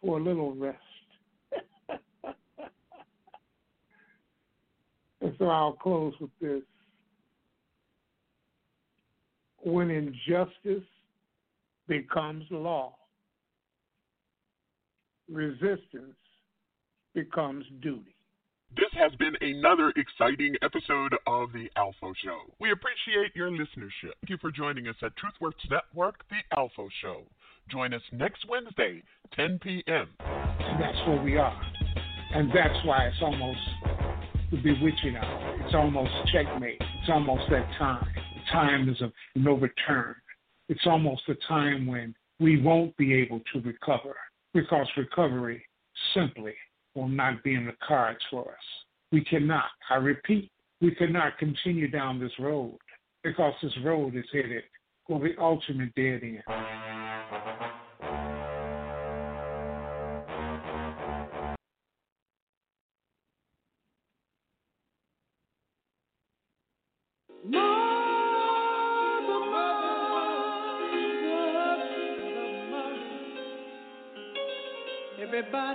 for 0.00 0.18
a 0.18 0.22
little 0.22 0.54
rest. 0.54 0.78
And 5.20 5.34
so 5.38 5.46
I'll 5.46 5.72
close 5.72 6.14
with 6.20 6.30
this. 6.40 6.62
When 9.64 9.90
injustice 9.90 10.86
becomes 11.88 12.44
law, 12.50 12.94
resistance 15.30 16.14
becomes 17.14 17.64
duty. 17.82 18.14
This 18.76 18.90
has 18.92 19.12
been 19.18 19.34
another 19.40 19.92
exciting 19.96 20.54
episode 20.62 21.14
of 21.26 21.52
The 21.52 21.68
ALFO 21.76 22.12
Show. 22.22 22.40
We 22.60 22.70
appreciate 22.70 23.34
your 23.34 23.50
listenership. 23.50 24.12
Thank 24.20 24.28
you 24.28 24.36
for 24.40 24.50
joining 24.50 24.88
us 24.88 24.94
at 25.02 25.12
TruthWorks 25.16 25.70
Network, 25.70 26.22
The 26.28 26.56
ALFO 26.56 26.88
Show. 27.00 27.22
Join 27.70 27.94
us 27.94 28.02
next 28.12 28.44
Wednesday, 28.48 29.02
10 29.34 29.58
p.m. 29.62 30.08
That's 30.18 30.98
where 31.08 31.22
we 31.22 31.38
are. 31.38 31.60
And 32.34 32.50
that's 32.50 32.84
why 32.84 33.06
it's 33.06 33.16
almost 33.22 33.58
the 34.50 34.56
bewitching 34.56 35.16
hour. 35.16 35.56
It's 35.64 35.74
almost 35.74 36.10
checkmate. 36.32 36.80
It's 36.80 37.10
almost 37.10 37.42
that 37.50 37.68
time. 37.78 38.06
The 38.14 38.52
time 38.52 38.88
is 38.88 39.00
of 39.02 39.12
no 39.34 39.54
return. 39.54 40.14
it's 40.68 40.86
almost 40.86 41.22
a 41.28 41.34
time 41.46 41.86
when 41.86 42.14
we 42.40 42.60
won't 42.60 42.96
be 42.96 43.14
able 43.14 43.40
to 43.52 43.60
recover 43.60 44.14
because 44.54 44.86
recovery 44.96 45.64
simply 46.14 46.54
will 46.94 47.08
not 47.08 47.42
be 47.42 47.54
in 47.54 47.66
the 47.66 47.74
cards 47.86 48.20
for 48.30 48.42
us. 48.42 48.66
We 49.12 49.24
cannot, 49.24 49.64
I 49.90 49.96
repeat, 49.96 50.50
we 50.80 50.94
cannot 50.94 51.38
continue 51.38 51.90
down 51.90 52.20
this 52.20 52.32
road 52.38 52.78
because 53.24 53.54
this 53.62 53.72
road 53.84 54.14
is 54.16 54.24
headed 54.32 54.62
for 55.06 55.20
the 55.20 55.34
ultimate 55.40 55.94
dead 55.94 56.20
end. 56.22 56.42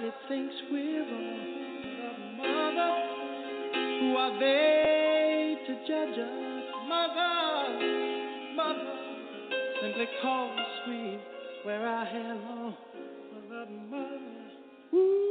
Everybody 0.03 0.27
thinks 0.27 0.55
we're 0.69 0.99
wrong. 0.99 2.37
Mother, 2.37 2.93
who 4.01 4.17
are 4.17 4.37
they 4.37 5.55
to 5.65 5.73
judge 5.87 6.17
us? 6.19 6.63
Mother, 6.89 7.79
mother, 8.53 8.97
simply 9.81 10.07
cause 10.21 10.59
we 10.89 11.19
wear 11.65 11.87
our 11.87 12.05
hair 12.05 12.35
long. 12.35 12.75
Mother, 13.49 13.65
mother, 13.89 14.19
ooh. 14.93 15.23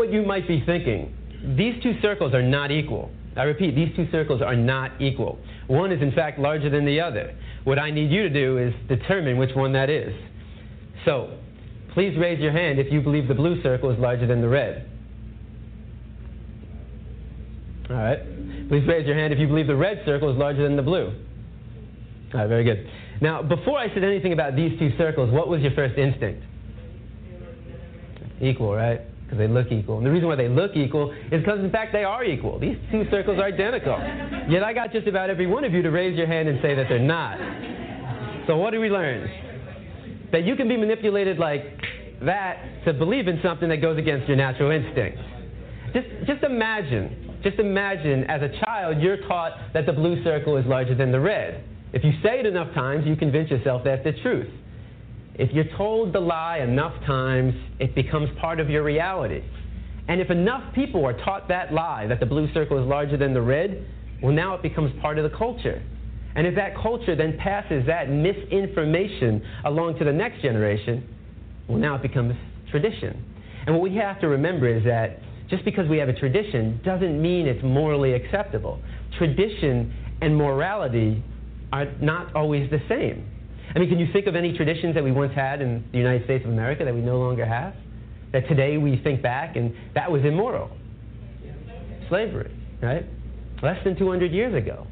What 0.00 0.10
you 0.10 0.22
might 0.22 0.48
be 0.48 0.62
thinking, 0.64 1.14
these 1.58 1.74
two 1.82 1.92
circles 2.00 2.32
are 2.32 2.42
not 2.42 2.70
equal. 2.70 3.10
I 3.36 3.42
repeat, 3.42 3.74
these 3.74 3.94
two 3.94 4.10
circles 4.10 4.40
are 4.40 4.56
not 4.56 5.00
equal. 5.00 5.38
One 5.66 5.92
is, 5.92 6.00
in 6.00 6.10
fact, 6.12 6.38
larger 6.38 6.70
than 6.70 6.86
the 6.86 7.00
other. 7.00 7.36
What 7.64 7.78
I 7.78 7.90
need 7.90 8.10
you 8.10 8.22
to 8.22 8.30
do 8.30 8.56
is 8.56 8.72
determine 8.88 9.36
which 9.36 9.54
one 9.54 9.74
that 9.74 9.90
is. 9.90 10.14
So, 11.04 11.38
please 11.92 12.16
raise 12.18 12.40
your 12.40 12.50
hand 12.50 12.78
if 12.78 12.90
you 12.90 13.02
believe 13.02 13.28
the 13.28 13.34
blue 13.34 13.62
circle 13.62 13.90
is 13.90 13.98
larger 13.98 14.26
than 14.26 14.40
the 14.40 14.48
red. 14.48 14.88
All 17.90 17.96
right. 17.96 18.68
Please 18.68 18.86
raise 18.88 19.06
your 19.06 19.16
hand 19.16 19.34
if 19.34 19.38
you 19.38 19.48
believe 19.48 19.66
the 19.66 19.76
red 19.76 20.02
circle 20.06 20.32
is 20.32 20.38
larger 20.38 20.62
than 20.62 20.76
the 20.76 20.82
blue. 20.82 21.14
All 22.32 22.40
right, 22.40 22.48
very 22.48 22.64
good. 22.64 22.88
Now, 23.20 23.42
before 23.42 23.78
I 23.78 23.92
said 23.92 24.02
anything 24.02 24.32
about 24.32 24.56
these 24.56 24.78
two 24.78 24.96
circles, 24.96 25.30
what 25.30 25.48
was 25.48 25.60
your 25.60 25.72
first 25.72 25.98
instinct? 25.98 26.42
Equal, 28.40 28.74
right? 28.74 29.02
Because 29.30 29.46
they 29.46 29.46
look 29.46 29.70
equal. 29.70 29.98
And 29.98 30.06
the 30.06 30.10
reason 30.10 30.26
why 30.26 30.34
they 30.34 30.48
look 30.48 30.74
equal 30.74 31.12
is 31.12 31.40
because, 31.40 31.60
in 31.60 31.70
fact, 31.70 31.92
they 31.92 32.02
are 32.02 32.24
equal. 32.24 32.58
These 32.58 32.76
two 32.90 33.04
circles 33.12 33.38
are 33.38 33.44
identical. 33.44 33.96
Yet 34.48 34.64
I 34.64 34.72
got 34.72 34.90
just 34.90 35.06
about 35.06 35.30
every 35.30 35.46
one 35.46 35.62
of 35.62 35.72
you 35.72 35.82
to 35.82 35.90
raise 35.90 36.18
your 36.18 36.26
hand 36.26 36.48
and 36.48 36.58
say 36.60 36.74
that 36.74 36.86
they're 36.88 36.98
not. 36.98 37.38
So 38.48 38.56
what 38.56 38.72
do 38.72 38.80
we 38.80 38.90
learn? 38.90 39.30
That 40.32 40.42
you 40.42 40.56
can 40.56 40.66
be 40.66 40.76
manipulated 40.76 41.38
like 41.38 41.62
that 42.22 42.84
to 42.86 42.92
believe 42.92 43.28
in 43.28 43.38
something 43.40 43.68
that 43.68 43.76
goes 43.76 43.98
against 43.98 44.26
your 44.26 44.36
natural 44.36 44.72
instinct. 44.72 45.18
Just, 45.94 46.08
just 46.26 46.42
imagine, 46.42 47.38
just 47.44 47.60
imagine 47.60 48.24
as 48.24 48.42
a 48.42 48.48
child 48.64 49.00
you're 49.00 49.28
taught 49.28 49.52
that 49.74 49.86
the 49.86 49.92
blue 49.92 50.24
circle 50.24 50.56
is 50.56 50.66
larger 50.66 50.96
than 50.96 51.12
the 51.12 51.20
red. 51.20 51.62
If 51.92 52.02
you 52.02 52.10
say 52.20 52.40
it 52.40 52.46
enough 52.46 52.74
times, 52.74 53.06
you 53.06 53.14
convince 53.14 53.48
yourself 53.48 53.82
that's 53.84 54.02
the 54.02 54.12
truth. 54.22 54.50
If 55.34 55.52
you're 55.52 55.76
told 55.76 56.12
the 56.12 56.20
lie 56.20 56.58
enough 56.58 56.94
times, 57.06 57.54
it 57.78 57.94
becomes 57.94 58.28
part 58.40 58.60
of 58.60 58.68
your 58.68 58.82
reality. 58.82 59.42
And 60.08 60.20
if 60.20 60.30
enough 60.30 60.74
people 60.74 61.06
are 61.06 61.16
taught 61.24 61.48
that 61.48 61.72
lie, 61.72 62.06
that 62.08 62.20
the 62.20 62.26
blue 62.26 62.52
circle 62.52 62.82
is 62.82 62.86
larger 62.86 63.16
than 63.16 63.32
the 63.32 63.40
red, 63.40 63.86
well, 64.22 64.32
now 64.32 64.54
it 64.54 64.62
becomes 64.62 64.92
part 65.00 65.18
of 65.18 65.30
the 65.30 65.36
culture. 65.36 65.82
And 66.34 66.46
if 66.46 66.54
that 66.56 66.76
culture 66.76 67.16
then 67.16 67.36
passes 67.38 67.86
that 67.86 68.08
misinformation 68.10 69.42
along 69.64 69.98
to 69.98 70.04
the 70.04 70.12
next 70.12 70.42
generation, 70.42 71.06
well, 71.68 71.78
now 71.78 71.94
it 71.96 72.02
becomes 72.02 72.34
tradition. 72.70 73.24
And 73.66 73.74
what 73.74 73.82
we 73.82 73.96
have 73.96 74.20
to 74.20 74.28
remember 74.28 74.68
is 74.68 74.84
that 74.84 75.18
just 75.48 75.64
because 75.64 75.88
we 75.88 75.98
have 75.98 76.08
a 76.08 76.12
tradition 76.12 76.80
doesn't 76.84 77.20
mean 77.20 77.46
it's 77.46 77.62
morally 77.62 78.14
acceptable. 78.14 78.80
Tradition 79.18 79.92
and 80.20 80.36
morality 80.36 81.22
are 81.72 81.86
not 82.00 82.34
always 82.34 82.70
the 82.70 82.80
same. 82.88 83.28
I 83.74 83.78
mean, 83.78 83.88
can 83.88 83.98
you 83.98 84.08
think 84.12 84.26
of 84.26 84.34
any 84.34 84.56
traditions 84.56 84.94
that 84.94 85.04
we 85.04 85.12
once 85.12 85.32
had 85.34 85.60
in 85.60 85.84
the 85.92 85.98
United 85.98 86.24
States 86.24 86.44
of 86.44 86.50
America 86.50 86.84
that 86.84 86.94
we 86.94 87.00
no 87.00 87.18
longer 87.18 87.46
have? 87.46 87.74
That 88.32 88.48
today 88.48 88.78
we 88.78 89.00
think 89.02 89.22
back 89.22 89.56
and 89.56 89.74
that 89.94 90.10
was 90.10 90.24
immoral? 90.24 90.70
Slavery, 92.08 92.52
right? 92.82 93.06
Less 93.62 93.82
than 93.84 93.96
200 93.96 94.32
years 94.32 94.54
ago. 94.54 94.86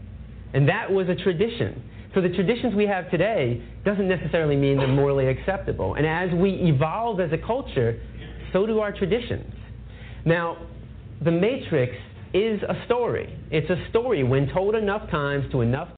And 0.54 0.68
that 0.68 0.90
was 0.90 1.08
a 1.08 1.14
tradition. 1.16 1.82
So 2.14 2.20
the 2.20 2.28
traditions 2.28 2.74
we 2.74 2.86
have 2.86 3.10
today 3.10 3.62
doesn't 3.84 4.08
necessarily 4.08 4.56
mean 4.56 4.78
they're 4.78 4.86
morally 4.86 5.26
acceptable. 5.26 5.94
And 5.94 6.06
as 6.06 6.30
we 6.38 6.50
evolve 6.50 7.20
as 7.20 7.32
a 7.32 7.38
culture, 7.38 8.00
so 8.52 8.64
do 8.64 8.78
our 8.78 8.92
traditions. 8.92 9.52
Now, 10.24 10.56
the 11.22 11.30
Matrix 11.30 11.94
is 12.32 12.62
a 12.62 12.84
story. 12.86 13.36
It's 13.50 13.68
a 13.70 13.88
story 13.90 14.22
when 14.22 14.48
told 14.48 14.74
enough 14.74 15.10
times 15.10 15.50
to 15.52 15.62
enough 15.62 15.88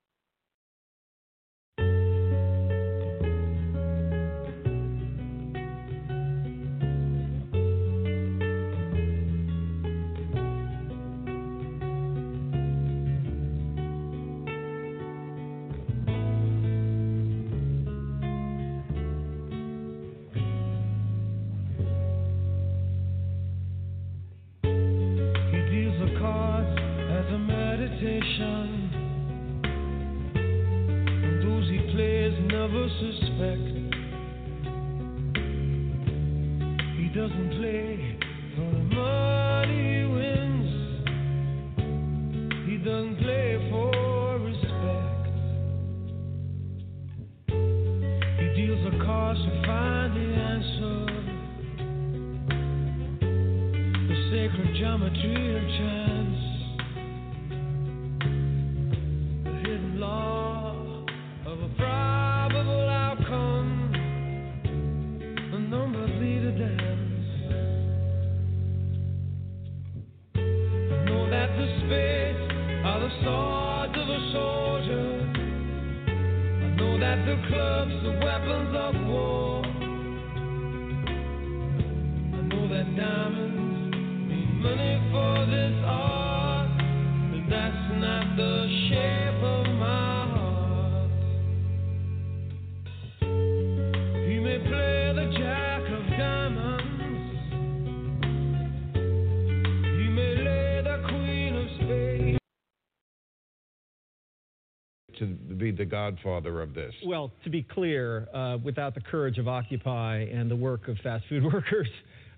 be 105.61 105.71
the 105.71 105.85
godfather 105.85 106.61
of 106.63 106.75
this. 106.75 106.95
Well, 107.05 107.31
to 107.45 107.51
be 107.51 107.63
clear, 107.63 108.29
uh, 108.35 108.59
without 108.63 108.95
the 108.95 109.01
courage 109.01 109.39
of 109.39 109.47
Occupy 109.47 110.27
and 110.33 110.51
the 110.51 110.57
work 110.57 110.89
of 110.89 110.97
fast 110.99 111.25
food 111.29 111.45
workers 111.53 111.89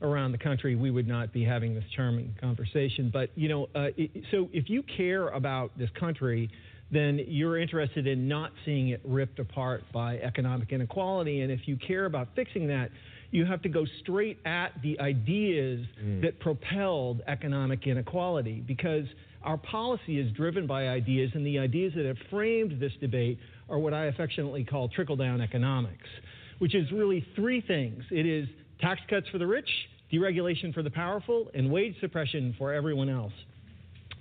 around 0.03 0.33
the 0.33 0.39
country, 0.39 0.75
we 0.75 0.91
would 0.91 1.09
not 1.09 1.33
be 1.33 1.45
having 1.45 1.75
this 1.75 1.85
charming 1.95 2.35
conversation. 2.41 3.11
But, 3.13 3.31
you 3.35 3.49
know, 3.49 3.69
uh, 3.75 3.89
i 3.99 4.11
so 4.31 4.49
if 4.53 4.69
you 4.69 4.83
care 4.83 5.29
about 5.29 5.71
this 5.79 5.91
country, 5.99 6.51
then 6.91 7.25
you're 7.27 7.57
interested 7.57 8.07
in 8.07 8.29
not 8.29 8.53
seeing 8.65 8.91
it 8.91 9.01
ripped 9.05 9.39
apart 9.39 9.83
by 9.93 10.19
economic 10.19 10.73
inequality. 10.73 11.41
And 11.41 11.51
if 11.51 11.67
you 11.67 11.77
care 11.77 12.05
about 12.05 12.29
fixing 12.35 12.67
that, 12.69 12.91
you 13.31 13.47
have 13.47 13.63
to 13.63 13.69
go 13.71 13.87
straight 14.03 14.39
at 14.45 14.73
the 14.83 15.01
ideas 15.01 15.87
that 16.21 16.39
propelled 16.39 17.23
economic 17.27 17.87
inequality 17.87 18.63
because 18.67 19.07
our 19.45 19.57
policy 19.57 20.19
is 20.19 20.33
driven 20.33 20.67
by 20.67 20.89
ideas, 20.89 21.31
and 21.35 21.47
the 21.47 21.59
ideas 21.59 21.93
that 21.97 22.07
have 22.07 22.17
framed 22.31 22.81
this 22.81 22.93
debate 23.01 23.39
are 23.69 23.79
what 23.79 23.95
I 23.95 24.07
affectionately 24.07 24.65
call 24.65 24.89
trickle 24.89 25.17
down 25.17 25.41
economics, 25.41 26.09
which 26.59 26.75
is 26.75 26.91
really 26.93 27.27
three 27.35 27.61
things 27.61 28.05
it 28.11 28.27
is 28.27 28.49
tax 28.81 29.01
cuts 29.09 29.29
for 29.29 29.39
the 29.39 29.47
rich, 29.47 29.69
deregulation 30.13 30.73
for 30.75 30.83
the 30.83 30.91
powerful, 30.91 31.51
and 31.55 31.71
wage 31.71 31.95
suppression 32.01 32.55
for 32.59 32.73
everyone 32.73 33.09
else. 33.09 33.33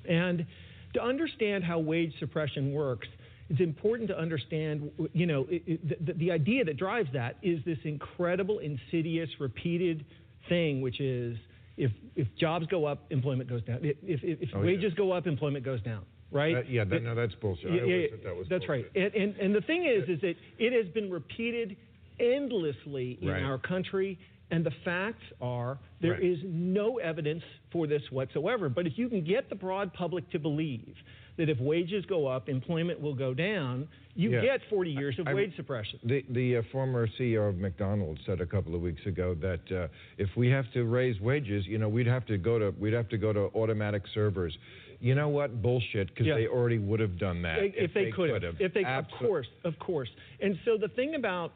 And 0.08 0.46
to 0.94 1.02
understand 1.02 1.64
how 1.64 1.80
wage 1.80 2.14
suppression 2.20 2.74
works, 2.74 3.08
it's 3.50 3.60
important 3.60 4.10
to 4.10 4.18
understand, 4.18 4.90
you 5.14 5.26
know, 5.26 5.46
it, 5.50 5.64
it, 5.68 6.06
the, 6.06 6.14
the 6.14 6.32
idea 6.32 6.64
that 6.64 6.78
drives 6.78 7.10
that 7.14 7.38
is 7.42 7.60
this 7.66 7.78
incredible, 7.84 8.60
insidious, 8.60 9.30
repeated 9.40 10.06
thing, 10.48 10.82
which 10.82 11.02
is 11.02 11.38
if, 11.86 11.92
if 12.16 12.28
jobs 12.40 12.66
go 12.68 12.86
up, 12.86 13.00
employment 13.10 13.50
goes 13.50 13.64
down. 13.64 13.80
If, 13.84 13.98
if, 14.04 14.20
if 14.24 14.50
Oh, 14.54 14.60
yeah. 14.60 14.66
wages 14.66 14.94
go 14.94 15.12
up, 15.12 15.26
employment 15.28 15.66
goes 15.66 15.82
down, 15.82 16.04
right? 16.32 16.56
That- 16.56 16.70
yeah, 16.70 16.84
that, 16.86 17.04
no, 17.04 17.16
that's 17.16 17.36
bullshit. 17.36 17.72
Yeah, 17.74 17.82
always 17.82 18.10
yeah, 18.12 18.18
that 18.24 18.36
was 18.36 18.48
that's 18.50 18.68
right. 18.70 18.86
And, 18.96 19.14
and, 19.14 19.36
and 19.38 19.56
the 19.56 19.62
thing 19.62 19.86
is, 19.86 20.08
is 20.08 20.22
that 20.22 20.36
it 20.60 20.72
has 20.74 20.92
been 20.94 21.10
repeated 21.10 21.76
endlessly 22.20 23.18
in 23.22 23.30
Right. 23.30 23.44
our 23.44 23.58
country, 23.58 24.20
and 24.52 24.66
the 24.66 24.72
facts 24.86 25.24
are 25.42 25.80
there 26.02 26.12
Right. 26.14 26.24
is 26.24 26.38
no 26.46 26.98
evidence 27.00 27.44
for 27.72 27.88
this 27.88 28.02
whatsoever. 28.12 28.70
But 28.70 28.86
if 28.88 28.94
you 28.98 29.10
can 29.10 29.24
get 29.24 29.50
the 29.50 29.56
broad 29.56 29.94
public 29.94 30.30
to 30.32 30.40
believe 30.40 30.96
that 31.38 31.50
if 31.50 31.60
wages 31.60 32.06
go 32.06 32.28
up, 32.28 32.50
employment 32.50 33.00
will 33.00 33.16
go 33.16 33.34
down, 33.34 33.88
you 34.16 34.32
Yeah. 34.32 34.42
get 34.42 34.62
40 34.70 34.92
years 34.92 35.18
of 35.20 35.28
I- 35.28 35.34
wage 35.34 35.56
suppression. 35.56 36.00
The, 36.04 36.26
the 36.30 36.58
uh, 36.58 36.62
former 36.72 37.08
CEO 37.18 37.48
of 37.50 37.58
McDonald's 37.58 38.20
said 38.26 38.42
a 38.42 38.46
couple 38.46 38.76
of 38.76 38.82
weeks 38.82 39.06
ago 39.06 39.34
that 39.36 39.72
uh, 39.72 39.88
if 40.18 40.30
we 40.36 40.50
have 40.50 40.72
to 40.74 40.84
raise 40.84 41.20
wages, 41.22 41.66
you 41.66 41.78
know, 41.78 41.88
we'd 41.90 42.08
have 42.08 42.26
to 42.28 42.38
go 42.38 42.60
to 42.60 42.74
we'd 42.80 42.94
have 42.94 43.10
to 43.10 43.18
go 43.18 43.32
to 43.34 43.50
automatic 43.56 44.04
servers. 44.14 44.58
You 45.00 45.16
know 45.16 45.30
what? 45.30 45.62
Bullshit, 45.62 46.10
because 46.10 46.28
Yeah. 46.28 46.36
they 46.36 46.48
already 46.48 46.78
would 46.78 47.00
have 47.00 47.18
done 47.18 47.42
that 47.42 47.60
if, 47.64 47.74
if 47.76 47.94
they, 47.94 48.12
could 48.12 48.44
have. 48.44 48.56
If 48.60 48.74
they, 48.74 48.84
Abso- 48.84 49.00
of 49.00 49.20
course, 49.20 49.48
of 49.64 49.80
course. 49.80 50.10
And 50.42 50.60
so 50.66 50.78
the 50.78 50.90
thing 50.90 51.16
about 51.16 51.54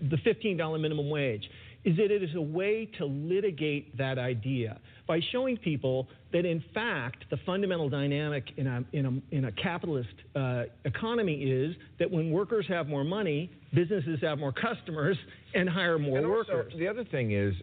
the 0.00 0.16
$15 0.18 0.80
minimum 0.80 1.10
wage 1.10 1.48
is 1.84 1.96
that 1.96 2.10
it 2.10 2.22
is 2.22 2.34
a 2.36 2.40
way 2.40 2.86
to 2.98 3.04
litigate 3.04 3.96
that 3.98 4.16
idea 4.18 4.78
by 5.06 5.20
showing 5.32 5.56
people 5.58 6.08
that 6.32 6.44
in 6.44 6.62
fact 6.72 7.24
the 7.30 7.36
fundamental 7.44 7.88
dynamic 7.88 8.44
in 8.56 8.66
a, 8.66 8.84
in 8.92 9.06
a, 9.06 9.34
in 9.36 9.44
a 9.46 9.52
capitalist 9.52 10.08
uh, 10.34 10.64
economy 10.84 11.34
is 11.42 11.76
that 11.98 12.10
when 12.10 12.30
workers 12.30 12.64
have 12.68 12.86
more 12.88 13.04
money, 13.04 13.50
businesses 13.74 14.18
have 14.22 14.38
more 14.38 14.52
customers 14.52 15.16
and 15.54 15.68
hire 15.68 15.98
more 15.98 16.18
And 16.18 16.26
also, 16.26 16.54
workers. 16.54 16.72
the 16.78 16.88
other 16.88 17.04
thing 17.04 17.32
is, 17.32 17.54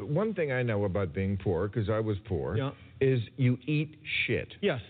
one 0.00 0.34
thing 0.34 0.52
I 0.52 0.62
know 0.62 0.84
about 0.84 1.12
being 1.14 1.36
poor, 1.36 1.68
because 1.68 1.88
I 1.90 2.00
was 2.00 2.16
poor, 2.26 2.56
Yeah. 2.56 2.70
is 3.00 3.20
you 3.36 3.58
eat 3.66 3.96
shit. 4.26 4.48
Yes. 4.60 4.80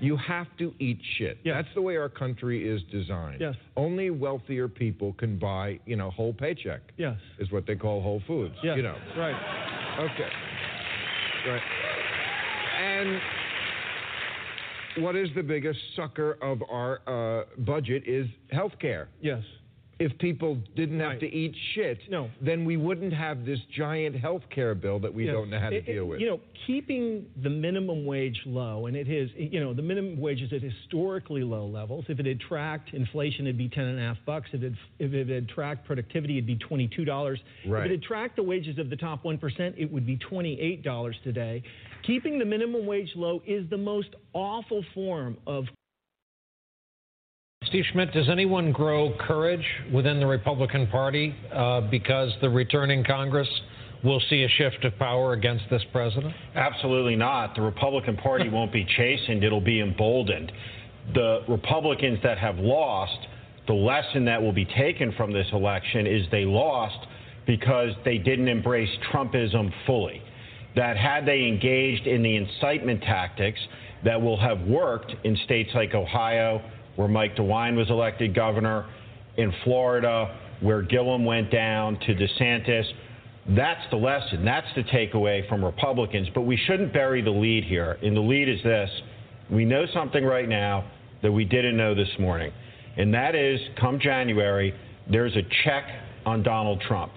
You 0.00 0.16
have 0.16 0.46
to 0.58 0.72
eat 0.78 0.98
shit. 1.18 1.38
Yes. 1.44 1.56
That's 1.62 1.74
the 1.74 1.82
way 1.82 1.96
our 1.96 2.08
country 2.08 2.68
is 2.68 2.80
designed. 2.90 3.40
Yes. 3.40 3.54
Only 3.76 4.10
wealthier 4.10 4.68
people 4.68 5.12
can 5.14 5.38
buy, 5.38 5.80
you 5.86 5.96
know, 5.96 6.10
whole 6.10 6.32
paycheck. 6.32 6.80
Yes. 6.96 7.16
Is 7.38 7.50
what 7.50 7.66
they 7.66 7.74
call 7.74 8.00
Whole 8.00 8.22
Foods. 8.26 8.54
Yes. 8.62 8.76
You 8.76 8.82
know. 8.84 8.96
Right. 9.16 9.34
Okay. 10.00 10.28
Right. 11.48 11.62
And 12.80 13.20
what 15.04 15.16
is 15.16 15.28
the 15.34 15.42
biggest 15.42 15.78
sucker 15.96 16.38
of 16.42 16.62
our 16.70 17.00
uh, 17.06 17.44
budget 17.58 18.02
is 18.06 18.26
healthcare. 18.52 19.06
Yes. 19.20 19.42
If 19.98 20.16
people 20.18 20.58
didn't 20.76 21.00
have 21.00 21.08
Right. 21.10 21.20
to 21.20 21.34
eat 21.34 21.56
shit, 21.74 21.98
No. 22.08 22.30
then 22.40 22.64
we 22.64 22.76
wouldn't 22.76 23.12
have 23.12 23.44
this 23.44 23.58
giant 23.64 24.14
healthcare 24.14 24.80
bill 24.80 25.00
that 25.00 25.12
we 25.12 25.24
Yes. 25.24 25.32
don't 25.34 25.50
know 25.50 25.58
how 25.58 25.70
to 25.70 25.76
It- 25.76 25.86
deal 25.86 26.06
with. 26.06 26.20
You 26.20 26.28
know, 26.28 26.40
keeping 26.66 27.26
the 27.42 27.50
minimum 27.50 28.04
wage 28.06 28.42
low, 28.46 28.86
and 28.86 28.96
it 28.96 29.08
is, 29.08 29.34
you 29.36 29.58
know, 29.58 29.74
the 29.74 29.82
minimum 29.82 30.20
wage 30.20 30.40
is 30.40 30.52
at 30.52 30.62
historically 30.62 31.42
low 31.42 31.66
levels. 31.66 32.04
If 32.08 32.20
it 32.20 32.26
had 32.26 32.38
tracked 32.38 32.94
inflation, 32.94 33.46
it'd 33.48 33.58
be 33.58 33.68
ten 33.68 33.86
and 33.86 33.98
a 33.98 34.02
half 34.02 34.24
bucks. 34.24 34.50
If 34.54 34.62
it, 34.62 34.74
if 35.00 35.14
it 35.14 35.28
had 35.28 35.48
tracked 35.48 35.84
productivity, 35.84 36.34
it'd 36.34 36.46
be 36.46 36.54
twenty-two 36.56 37.04
dollars. 37.04 37.40
Right. 37.66 37.80
If 37.80 37.86
it 37.86 37.90
had 37.94 38.02
tracked 38.02 38.36
the 38.36 38.44
wages 38.44 38.78
of 38.78 38.90
the 38.90 38.96
top 38.96 39.24
one 39.24 39.36
percent, 39.36 39.74
it 39.78 39.90
would 39.90 40.06
be 40.06 40.16
twenty-eight 40.16 40.82
dollars 40.82 41.18
today. 41.24 41.64
Keeping 42.02 42.38
the 42.38 42.44
minimum 42.44 42.86
wage 42.86 43.16
low 43.16 43.42
is 43.44 43.68
the 43.68 43.76
most 43.76 44.14
awful 44.32 44.84
form 44.94 45.36
of 45.46 45.68
Steve 47.68 47.84
Schmidt, 47.92 48.12
does 48.14 48.30
anyone 48.30 48.72
grow 48.72 49.14
courage 49.20 49.64
within 49.92 50.18
the 50.20 50.26
Republican 50.26 50.86
Party 50.86 51.34
uh, 51.52 51.82
because 51.82 52.32
the 52.40 52.48
returning 52.48 53.04
Congress 53.04 53.48
will 54.02 54.22
see 54.30 54.42
a 54.44 54.48
shift 54.48 54.82
of 54.86 54.98
power 54.98 55.34
against 55.34 55.64
this 55.70 55.82
president? 55.92 56.34
Absolutely 56.54 57.14
not. 57.14 57.54
The 57.54 57.60
Republican 57.60 58.16
Party 58.16 58.48
won't 58.52 58.72
be 58.72 58.86
chastened, 58.96 59.44
it'll 59.44 59.60
be 59.60 59.80
emboldened. 59.80 60.50
The 61.12 61.40
Republicans 61.46 62.18
that 62.22 62.38
have 62.38 62.56
lost, 62.58 63.18
the 63.66 63.74
lesson 63.74 64.24
that 64.24 64.40
will 64.40 64.52
be 64.52 64.64
taken 64.64 65.12
from 65.12 65.30
this 65.34 65.46
election 65.52 66.06
is 66.06 66.24
they 66.30 66.46
lost 66.46 67.06
because 67.46 67.90
they 68.02 68.16
didn't 68.16 68.48
embrace 68.48 68.90
Trumpism 69.12 69.70
fully. 69.84 70.22
That 70.74 70.96
had 70.96 71.26
they 71.26 71.44
engaged 71.44 72.06
in 72.06 72.22
the 72.22 72.34
incitement 72.36 73.02
tactics 73.02 73.60
that 74.04 74.20
will 74.20 74.40
have 74.40 74.62
worked 74.62 75.12
in 75.24 75.36
states 75.44 75.70
like 75.74 75.94
Ohio, 75.94 76.62
where 76.98 77.06
Mike 77.06 77.36
DeWine 77.36 77.76
was 77.76 77.88
elected 77.90 78.34
governor, 78.34 78.84
in 79.36 79.54
Florida, 79.62 80.36
where 80.60 80.82
Gillum 80.82 81.24
went 81.24 81.48
down, 81.48 81.96
to 82.00 82.12
DeSantis, 82.12 82.82
that's 83.50 83.80
the 83.92 83.96
lesson. 83.96 84.44
That's 84.44 84.66
the 84.74 84.82
takeaway 84.82 85.48
from 85.48 85.64
Republicans. 85.64 86.26
But 86.34 86.40
we 86.40 86.58
shouldn't 86.66 86.92
bury 86.92 87.22
the 87.22 87.30
lead 87.30 87.62
here. 87.62 87.98
And 88.02 88.16
the 88.16 88.20
lead 88.20 88.48
is 88.48 88.60
this 88.64 88.90
we 89.48 89.64
know 89.64 89.86
something 89.94 90.24
right 90.24 90.48
now 90.48 90.90
that 91.22 91.30
we 91.30 91.44
didn't 91.44 91.76
know 91.76 91.94
this 91.94 92.10
morning. 92.18 92.50
And 92.96 93.14
that 93.14 93.36
is, 93.36 93.60
come 93.80 94.00
January, 94.00 94.74
there's 95.08 95.36
a 95.36 95.42
check 95.64 95.84
on 96.26 96.42
Donald 96.42 96.82
Trump. 96.88 97.12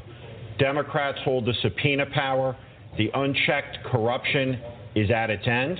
Democrats 0.59 1.17
hold 1.25 1.45
the 1.45 1.55
subpoena 1.63 2.05
power. 2.13 2.55
The 2.99 3.09
unchecked 3.15 3.79
corruption 3.85 4.61
is 4.93 5.09
at 5.09 5.31
its 5.31 5.47
end. 5.47 5.79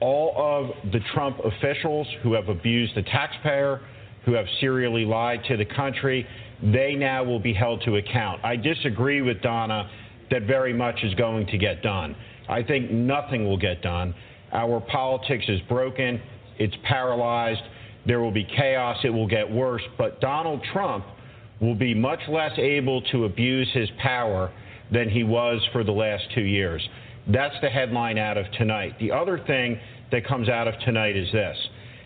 All 0.00 0.34
of 0.36 0.92
the 0.92 1.00
Trump 1.12 1.38
officials 1.44 2.06
who 2.22 2.32
have 2.34 2.48
abused 2.48 2.94
the 2.94 3.02
taxpayer, 3.02 3.80
who 4.24 4.32
have 4.34 4.46
serially 4.60 5.04
lied 5.04 5.42
to 5.48 5.56
the 5.56 5.64
country, 5.64 6.26
they 6.62 6.94
now 6.94 7.24
will 7.24 7.40
be 7.40 7.52
held 7.52 7.82
to 7.84 7.96
account. 7.96 8.44
I 8.44 8.56
disagree 8.56 9.22
with 9.22 9.40
Donna 9.42 9.90
that 10.30 10.42
very 10.42 10.72
much 10.72 11.02
is 11.02 11.14
going 11.14 11.46
to 11.46 11.58
get 11.58 11.82
done. 11.82 12.14
I 12.48 12.62
think 12.62 12.90
nothing 12.90 13.46
will 13.46 13.56
get 13.56 13.82
done. 13.82 14.14
Our 14.52 14.80
politics 14.80 15.44
is 15.48 15.60
broken, 15.68 16.20
it's 16.58 16.74
paralyzed, 16.84 17.60
there 18.06 18.20
will 18.20 18.32
be 18.32 18.44
chaos, 18.44 18.96
it 19.04 19.10
will 19.10 19.26
get 19.26 19.50
worse. 19.50 19.82
But 19.98 20.20
Donald 20.20 20.62
Trump 20.72 21.04
will 21.60 21.74
be 21.74 21.92
much 21.94 22.20
less 22.28 22.52
able 22.58 23.02
to 23.12 23.24
abuse 23.24 23.68
his 23.74 23.88
power 24.02 24.50
than 24.90 25.10
he 25.10 25.24
was 25.24 25.60
for 25.72 25.84
the 25.84 25.92
last 25.92 26.24
two 26.34 26.42
years. 26.42 26.86
That's 27.28 27.54
the 27.60 27.68
headline 27.68 28.18
out 28.18 28.38
of 28.38 28.50
tonight. 28.52 28.94
The 28.98 29.12
other 29.12 29.38
thing 29.46 29.78
that 30.10 30.26
comes 30.26 30.48
out 30.48 30.66
of 30.66 30.74
tonight 30.80 31.16
is 31.16 31.30
this 31.32 31.56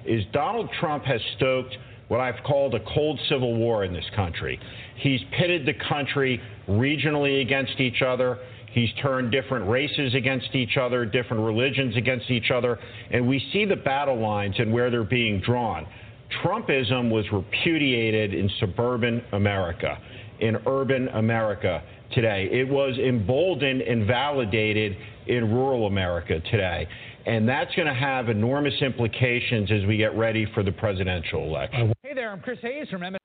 is 0.04 0.24
Donald 0.32 0.68
Trump 0.80 1.04
has 1.04 1.20
stoked 1.36 1.76
what 2.08 2.20
I've 2.20 2.42
called 2.44 2.74
a 2.74 2.80
cold 2.92 3.20
civil 3.28 3.56
war 3.56 3.84
in 3.84 3.92
this 3.92 4.04
country. 4.16 4.58
He's 4.96 5.20
pitted 5.38 5.64
the 5.64 5.74
country 5.88 6.40
regionally 6.68 7.40
against 7.40 7.78
each 7.78 8.02
other. 8.02 8.38
He's 8.72 8.90
turned 9.00 9.30
different 9.30 9.68
races 9.68 10.14
against 10.14 10.54
each 10.54 10.76
other, 10.76 11.04
different 11.04 11.44
religions 11.44 11.96
against 11.96 12.30
each 12.30 12.50
other, 12.50 12.78
and 13.10 13.28
we 13.28 13.38
see 13.52 13.64
the 13.64 13.76
battle 13.76 14.18
lines 14.18 14.56
and 14.58 14.72
where 14.72 14.90
they're 14.90 15.04
being 15.04 15.40
drawn. 15.40 15.86
Trumpism 16.42 17.10
was 17.10 17.24
repudiated 17.30 18.34
in 18.34 18.50
suburban 18.58 19.22
America, 19.32 19.98
in 20.40 20.56
urban 20.66 21.08
America 21.08 21.82
today. 22.12 22.48
It 22.50 22.68
was 22.68 22.98
emboldened 22.98 23.82
and 23.82 24.06
validated 24.06 24.96
in 25.26 25.52
rural 25.52 25.86
America 25.86 26.40
today. 26.50 26.86
And 27.26 27.48
that's 27.48 27.74
going 27.74 27.86
to 27.86 27.94
have 27.94 28.28
enormous 28.28 28.74
implications 28.80 29.70
as 29.70 29.86
we 29.86 29.96
get 29.96 30.16
ready 30.16 30.46
for 30.54 30.62
the 30.62 30.72
presidential 30.72 31.44
election. 31.44 31.92
Hey 32.02 32.14
there, 32.14 32.30
I'm 32.30 32.40
Chris 32.40 32.58
Hayes 32.62 32.88
from 32.90 33.00
MS. 33.02 33.21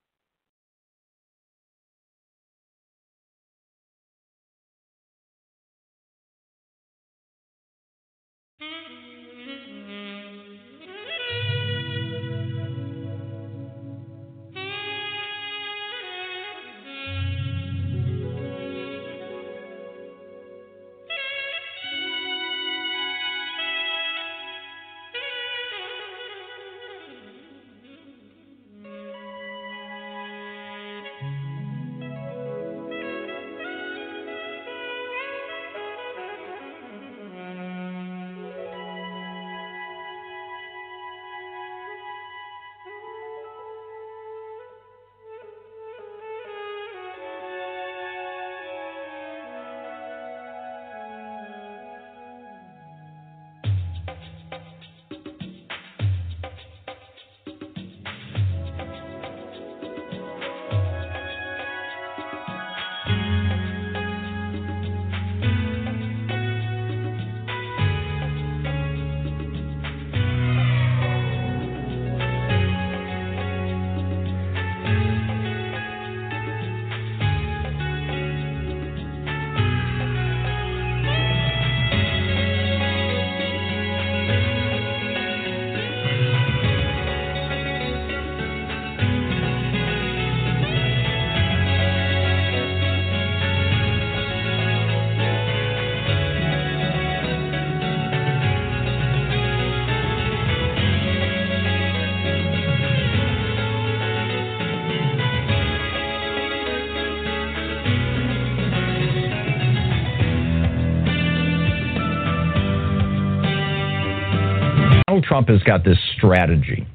Donald 115.18 115.26
Trump 115.26 115.50
has 115.50 115.64
got 115.64 115.84
this 115.84 115.98
strategy 116.16 116.88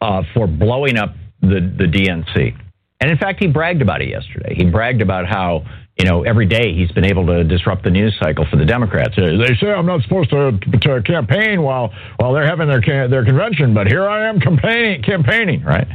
uh, 0.00 0.22
for 0.34 0.46
blowing 0.46 0.98
up 0.98 1.14
the, 1.40 1.60
the 1.78 1.84
DNC. 1.84 2.54
And 3.00 3.10
in 3.10 3.16
fact, 3.16 3.42
he 3.42 3.48
bragged 3.48 3.80
about 3.82 4.02
it 4.02 4.08
yesterday. 4.08 4.54
He 4.54 4.64
bragged 4.64 5.00
about 5.00 5.26
how, 5.26 5.64
you 5.98 6.04
know, 6.04 6.22
every 6.22 6.46
day 6.46 6.74
he's 6.74 6.90
been 6.92 7.04
able 7.04 7.26
to 7.26 7.44
disrupt 7.44 7.82
the 7.82 7.90
news 7.90 8.14
cycle 8.20 8.46
for 8.50 8.56
the 8.56 8.64
Democrats. 8.64 9.14
They 9.16 9.54
say 9.60 9.68
I'm 9.68 9.86
not 9.86 10.02
supposed 10.02 10.30
to, 10.30 10.58
to 10.58 11.02
campaign 11.02 11.62
while 11.62 11.92
while 12.16 12.34
they're 12.34 12.46
having 12.46 12.68
their 12.68 13.08
their 13.08 13.24
convention, 13.24 13.74
but 13.74 13.86
here 13.86 14.06
I 14.06 14.28
am 14.28 14.40
campaigning, 14.40 15.02
campaigning, 15.02 15.62
right? 15.64 15.88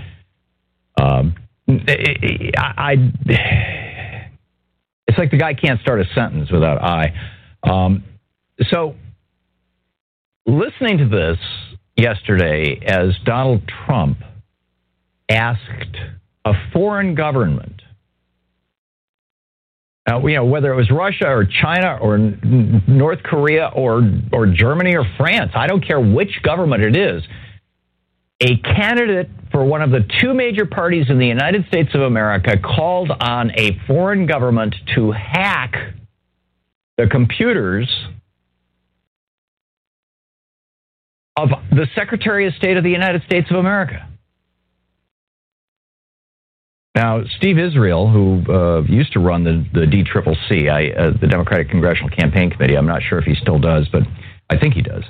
Um, 0.99 1.35
I, 1.67 2.53
I, 2.57 3.11
it's 5.07 5.17
like 5.17 5.31
the 5.31 5.37
guy 5.37 5.53
can't 5.53 5.79
start 5.81 6.01
a 6.01 6.05
sentence 6.15 6.51
without 6.51 6.81
I. 6.81 7.13
Um, 7.63 8.03
so 8.69 8.95
listening 10.49 10.97
to 10.97 11.07
this 11.07 11.37
yesterday 11.95 12.79
as 12.85 13.15
Donald 13.25 13.61
Trump 13.85 14.19
asked 15.29 15.97
a 16.45 16.53
foreign 16.73 17.15
government, 17.15 17.81
uh, 20.09 20.19
you 20.25 20.35
know, 20.35 20.45
whether 20.45 20.73
it 20.73 20.75
was 20.75 20.89
Russia 20.89 21.27
or 21.27 21.45
China 21.45 21.97
or 22.01 22.17
North 22.17 23.21
Korea 23.21 23.67
or 23.75 24.01
or 24.33 24.47
Germany 24.47 24.95
or 24.95 25.05
France, 25.17 25.51
I 25.53 25.67
don't 25.67 25.85
care 25.85 25.99
which 25.99 26.41
government 26.41 26.83
it 26.83 26.95
is, 26.95 27.23
a 28.41 28.57
candidate 28.57 29.29
for 29.51 29.63
one 29.65 29.81
of 29.81 29.91
the 29.91 30.07
two 30.19 30.33
major 30.33 30.65
parties 30.65 31.07
in 31.09 31.19
the 31.19 31.27
United 31.27 31.67
States 31.67 31.89
of 31.93 32.01
America 32.01 32.57
called 32.57 33.11
on 33.11 33.51
a 33.51 33.79
foreign 33.85 34.25
government 34.25 34.75
to 34.95 35.11
hack 35.11 35.75
the 36.97 37.07
computers 37.07 37.87
of 41.43 41.49
the 41.71 41.87
Secretary 41.95 42.47
of 42.47 42.53
State 42.55 42.77
of 42.77 42.83
the 42.83 42.89
United 42.89 43.23
States 43.23 43.49
of 43.49 43.57
America. 43.57 44.05
Now, 46.95 47.23
Steve 47.37 47.57
Israel, 47.57 48.09
who 48.09 48.43
uh, 48.51 48.81
used 48.81 49.13
to 49.13 49.19
run 49.19 49.43
the, 49.43 49.65
the 49.73 49.85
DCCC, 49.85 50.69
I, 50.69 50.89
uh, 50.89 51.11
the 51.19 51.27
Democratic 51.27 51.69
Congressional 51.69 52.09
Campaign 52.09 52.49
Committee, 52.49 52.75
I'm 52.75 52.87
not 52.87 53.01
sure 53.07 53.19
if 53.19 53.25
he 53.25 53.35
still 53.35 53.59
does, 53.59 53.87
but 53.89 54.03
I 54.49 54.57
think 54.57 54.73
he 54.73 54.81
does. 54.81 55.03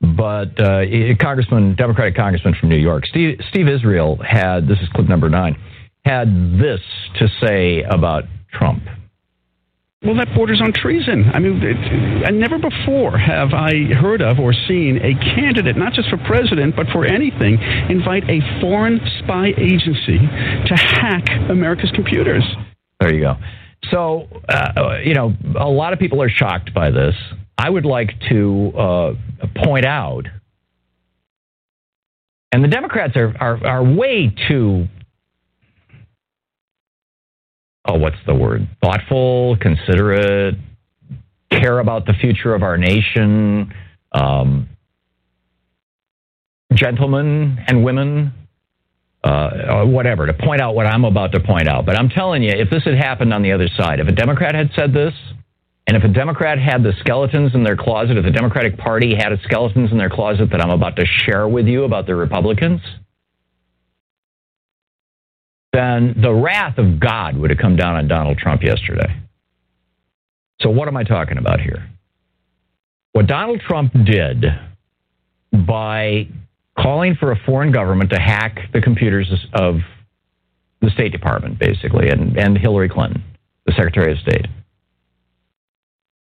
But 0.00 0.60
uh, 0.60 0.82
Congressman, 1.18 1.76
Democratic 1.76 2.14
Congressman 2.14 2.54
from 2.60 2.68
New 2.68 2.76
York, 2.76 3.06
Steve, 3.06 3.40
Steve 3.48 3.68
Israel 3.68 4.18
had 4.22 4.68
this 4.68 4.78
is 4.80 4.88
clip 4.90 5.08
number 5.08 5.30
nine, 5.30 5.56
had 6.04 6.28
this 6.60 6.80
to 7.18 7.28
say 7.42 7.82
about 7.88 8.24
Trump. 8.52 8.82
Well, 10.04 10.14
that 10.16 10.34
borders 10.34 10.60
on 10.60 10.72
treason. 10.74 11.30
I 11.32 11.38
mean, 11.38 11.62
it, 11.62 11.76
and 12.28 12.38
never 12.38 12.58
before 12.58 13.16
have 13.16 13.54
I 13.54 13.84
heard 13.94 14.20
of 14.20 14.38
or 14.38 14.52
seen 14.52 14.98
a 14.98 15.14
candidate, 15.34 15.78
not 15.78 15.94
just 15.94 16.10
for 16.10 16.18
president, 16.18 16.76
but 16.76 16.86
for 16.92 17.06
anything, 17.06 17.58
invite 17.88 18.24
a 18.28 18.40
foreign 18.60 19.00
spy 19.20 19.54
agency 19.56 20.18
to 20.18 20.74
hack 20.76 21.24
America's 21.48 21.90
computers. 21.94 22.44
There 23.00 23.14
you 23.14 23.20
go. 23.22 23.36
So, 23.90 24.28
uh, 24.46 24.98
you 25.02 25.14
know, 25.14 25.32
a 25.58 25.68
lot 25.68 25.94
of 25.94 25.98
people 25.98 26.20
are 26.20 26.30
shocked 26.30 26.74
by 26.74 26.90
this. 26.90 27.14
I 27.56 27.70
would 27.70 27.86
like 27.86 28.10
to 28.28 28.72
uh, 28.76 29.12
point 29.64 29.86
out, 29.86 30.26
and 32.52 32.62
the 32.62 32.68
Democrats 32.68 33.16
are, 33.16 33.34
are, 33.40 33.66
are 33.66 33.82
way 33.82 34.34
too 34.48 34.86
oh, 37.86 37.98
what's 37.98 38.16
the 38.26 38.34
word? 38.34 38.68
Thoughtful, 38.82 39.56
considerate, 39.60 40.56
care 41.50 41.78
about 41.78 42.06
the 42.06 42.14
future 42.14 42.54
of 42.54 42.62
our 42.62 42.76
nation, 42.76 43.72
um, 44.12 44.68
gentlemen 46.72 47.58
and 47.66 47.84
women, 47.84 48.32
uh, 49.22 49.84
whatever, 49.84 50.26
to 50.26 50.34
point 50.34 50.60
out 50.60 50.74
what 50.74 50.86
I'm 50.86 51.04
about 51.04 51.32
to 51.32 51.40
point 51.40 51.68
out. 51.68 51.86
But 51.86 51.98
I'm 51.98 52.08
telling 52.08 52.42
you, 52.42 52.50
if 52.50 52.70
this 52.70 52.84
had 52.84 52.94
happened 52.94 53.32
on 53.32 53.42
the 53.42 53.52
other 53.52 53.68
side, 53.68 54.00
if 54.00 54.08
a 54.08 54.12
Democrat 54.12 54.54
had 54.54 54.70
said 54.76 54.92
this, 54.92 55.14
and 55.86 55.96
if 55.96 56.02
a 56.02 56.08
Democrat 56.08 56.58
had 56.58 56.82
the 56.82 56.92
skeletons 57.00 57.54
in 57.54 57.62
their 57.62 57.76
closet, 57.76 58.16
if 58.16 58.24
the 58.24 58.30
Democratic 58.30 58.78
Party 58.78 59.14
had 59.14 59.38
skeletons 59.44 59.92
in 59.92 59.98
their 59.98 60.08
closet 60.08 60.50
that 60.50 60.60
I'm 60.60 60.70
about 60.70 60.96
to 60.96 61.04
share 61.04 61.46
with 61.46 61.66
you 61.66 61.84
about 61.84 62.06
the 62.06 62.14
Republicans, 62.14 62.80
then 65.74 66.14
the 66.22 66.32
wrath 66.32 66.78
of 66.78 67.00
God 67.00 67.36
would 67.36 67.50
have 67.50 67.58
come 67.58 67.76
down 67.76 67.96
on 67.96 68.06
Donald 68.06 68.38
Trump 68.38 68.62
yesterday. 68.62 69.20
So, 70.60 70.70
what 70.70 70.86
am 70.88 70.96
I 70.96 71.02
talking 71.02 71.36
about 71.36 71.60
here? 71.60 71.88
What 73.12 73.26
Donald 73.26 73.60
Trump 73.60 73.92
did 73.92 74.44
by 75.66 76.28
calling 76.78 77.16
for 77.16 77.32
a 77.32 77.36
foreign 77.44 77.72
government 77.72 78.10
to 78.10 78.20
hack 78.20 78.58
the 78.72 78.80
computers 78.80 79.30
of 79.52 79.76
the 80.80 80.90
State 80.90 81.12
Department, 81.12 81.58
basically, 81.58 82.08
and, 82.08 82.36
and 82.36 82.56
Hillary 82.56 82.88
Clinton, 82.88 83.22
the 83.66 83.72
Secretary 83.72 84.12
of 84.12 84.18
State. 84.18 84.46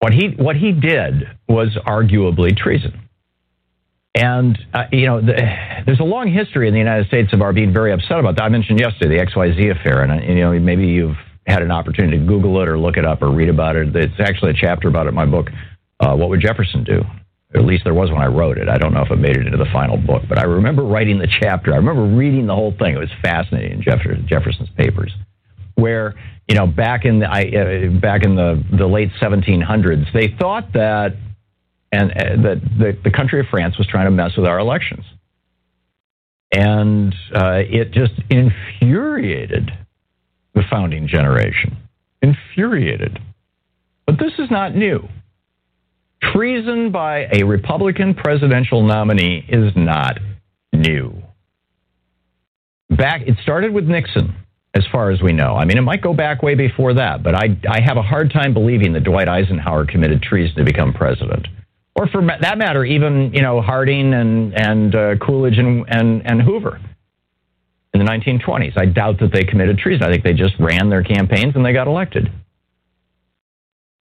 What 0.00 0.12
he 0.12 0.28
what 0.36 0.56
he 0.56 0.72
did 0.72 1.28
was 1.48 1.76
arguably 1.86 2.56
treason. 2.56 3.09
And 4.14 4.58
uh, 4.74 4.84
you 4.90 5.06
know, 5.06 5.20
the, 5.20 5.34
there's 5.86 6.00
a 6.00 6.04
long 6.04 6.32
history 6.32 6.66
in 6.66 6.74
the 6.74 6.80
United 6.80 7.06
States 7.06 7.32
of 7.32 7.42
our 7.42 7.52
being 7.52 7.72
very 7.72 7.92
upset 7.92 8.18
about 8.18 8.36
that. 8.36 8.42
I 8.42 8.48
mentioned 8.48 8.80
yesterday 8.80 9.18
the 9.18 9.24
XYZ 9.24 9.78
affair, 9.78 10.02
and 10.02 10.12
uh, 10.12 10.24
you 10.24 10.40
know, 10.40 10.58
maybe 10.58 10.86
you've 10.86 11.16
had 11.46 11.62
an 11.62 11.70
opportunity 11.70 12.18
to 12.18 12.24
Google 12.24 12.60
it 12.60 12.68
or 12.68 12.78
look 12.78 12.96
it 12.96 13.04
up 13.04 13.22
or 13.22 13.30
read 13.30 13.48
about 13.48 13.76
it. 13.76 13.94
It's 13.94 14.20
actually 14.20 14.50
a 14.50 14.54
chapter 14.54 14.88
about 14.88 15.06
it 15.06 15.10
in 15.10 15.14
my 15.14 15.26
book. 15.26 15.48
Uh, 16.00 16.14
what 16.16 16.28
would 16.28 16.40
Jefferson 16.40 16.82
do? 16.82 17.02
At 17.54 17.64
least 17.64 17.84
there 17.84 17.94
was 17.94 18.10
when 18.10 18.20
I 18.20 18.26
wrote 18.26 18.58
it. 18.58 18.68
I 18.68 18.78
don't 18.78 18.92
know 18.92 19.02
if 19.02 19.10
it 19.10 19.16
made 19.16 19.36
it 19.36 19.46
into 19.46 19.58
the 19.58 19.68
final 19.72 19.96
book, 19.96 20.22
but 20.28 20.38
I 20.38 20.44
remember 20.44 20.82
writing 20.84 21.18
the 21.18 21.26
chapter. 21.26 21.72
I 21.72 21.76
remember 21.76 22.04
reading 22.04 22.46
the 22.46 22.54
whole 22.54 22.72
thing. 22.78 22.94
It 22.94 22.98
was 22.98 23.10
fascinating 23.22 23.82
in 23.82 24.26
Jefferson's 24.28 24.70
papers, 24.76 25.12
where 25.74 26.14
you 26.48 26.54
know 26.56 26.66
back 26.66 27.04
in 27.04 27.20
the 27.20 27.26
I, 27.26 27.42
uh, 27.42 28.00
back 28.00 28.24
in 28.24 28.34
the 28.34 28.62
the 28.76 28.86
late 28.86 29.10
1700s, 29.20 30.12
they 30.12 30.34
thought 30.38 30.72
that 30.74 31.16
and 31.92 32.10
uh, 32.12 32.42
that 32.42 32.60
the, 32.78 32.98
the 33.04 33.10
country 33.10 33.40
of 33.40 33.46
France 33.50 33.76
was 33.78 33.86
trying 33.86 34.06
to 34.06 34.10
mess 34.10 34.36
with 34.36 34.46
our 34.46 34.58
elections, 34.58 35.04
and 36.52 37.14
uh, 37.34 37.62
it 37.68 37.92
just 37.92 38.12
infuriated 38.30 39.70
the 40.54 40.62
founding 40.70 41.06
generation, 41.08 41.76
infuriated. 42.22 43.18
But 44.06 44.18
this 44.18 44.32
is 44.38 44.50
not 44.50 44.74
new. 44.74 45.08
Treason 46.22 46.92
by 46.92 47.28
a 47.32 47.44
Republican 47.44 48.14
presidential 48.14 48.82
nominee 48.82 49.44
is 49.48 49.72
not 49.74 50.18
new. 50.72 51.14
Back, 52.90 53.22
it 53.22 53.36
started 53.42 53.72
with 53.72 53.84
Nixon, 53.84 54.34
as 54.74 54.84
far 54.90 55.10
as 55.10 55.22
we 55.22 55.32
know. 55.32 55.54
I 55.54 55.64
mean, 55.64 55.78
it 55.78 55.82
might 55.82 56.02
go 56.02 56.12
back 56.12 56.42
way 56.42 56.54
before 56.54 56.94
that, 56.94 57.22
but 57.22 57.34
I, 57.34 57.56
I 57.68 57.80
have 57.80 57.96
a 57.96 58.02
hard 58.02 58.32
time 58.32 58.52
believing 58.52 58.92
that 58.92 59.04
Dwight 59.04 59.28
Eisenhower 59.28 59.86
committed 59.86 60.22
treason 60.22 60.56
to 60.56 60.64
become 60.64 60.92
president, 60.92 61.46
or 61.96 62.06
for 62.08 62.24
that 62.40 62.58
matter, 62.58 62.84
even 62.84 63.32
you 63.34 63.42
know 63.42 63.60
Harding 63.60 64.14
and 64.14 64.54
and 64.54 64.94
uh, 64.94 65.16
Coolidge 65.16 65.58
and, 65.58 65.84
and 65.88 66.22
and 66.24 66.42
Hoover 66.42 66.80
in 67.92 68.00
the 68.00 68.06
1920s. 68.06 68.78
I 68.78 68.86
doubt 68.86 69.18
that 69.20 69.32
they 69.32 69.44
committed 69.44 69.78
treason. 69.78 70.04
I 70.04 70.10
think 70.10 70.22
they 70.22 70.32
just 70.32 70.54
ran 70.60 70.90
their 70.90 71.02
campaigns 71.02 71.54
and 71.56 71.64
they 71.64 71.72
got 71.72 71.88
elected. 71.88 72.30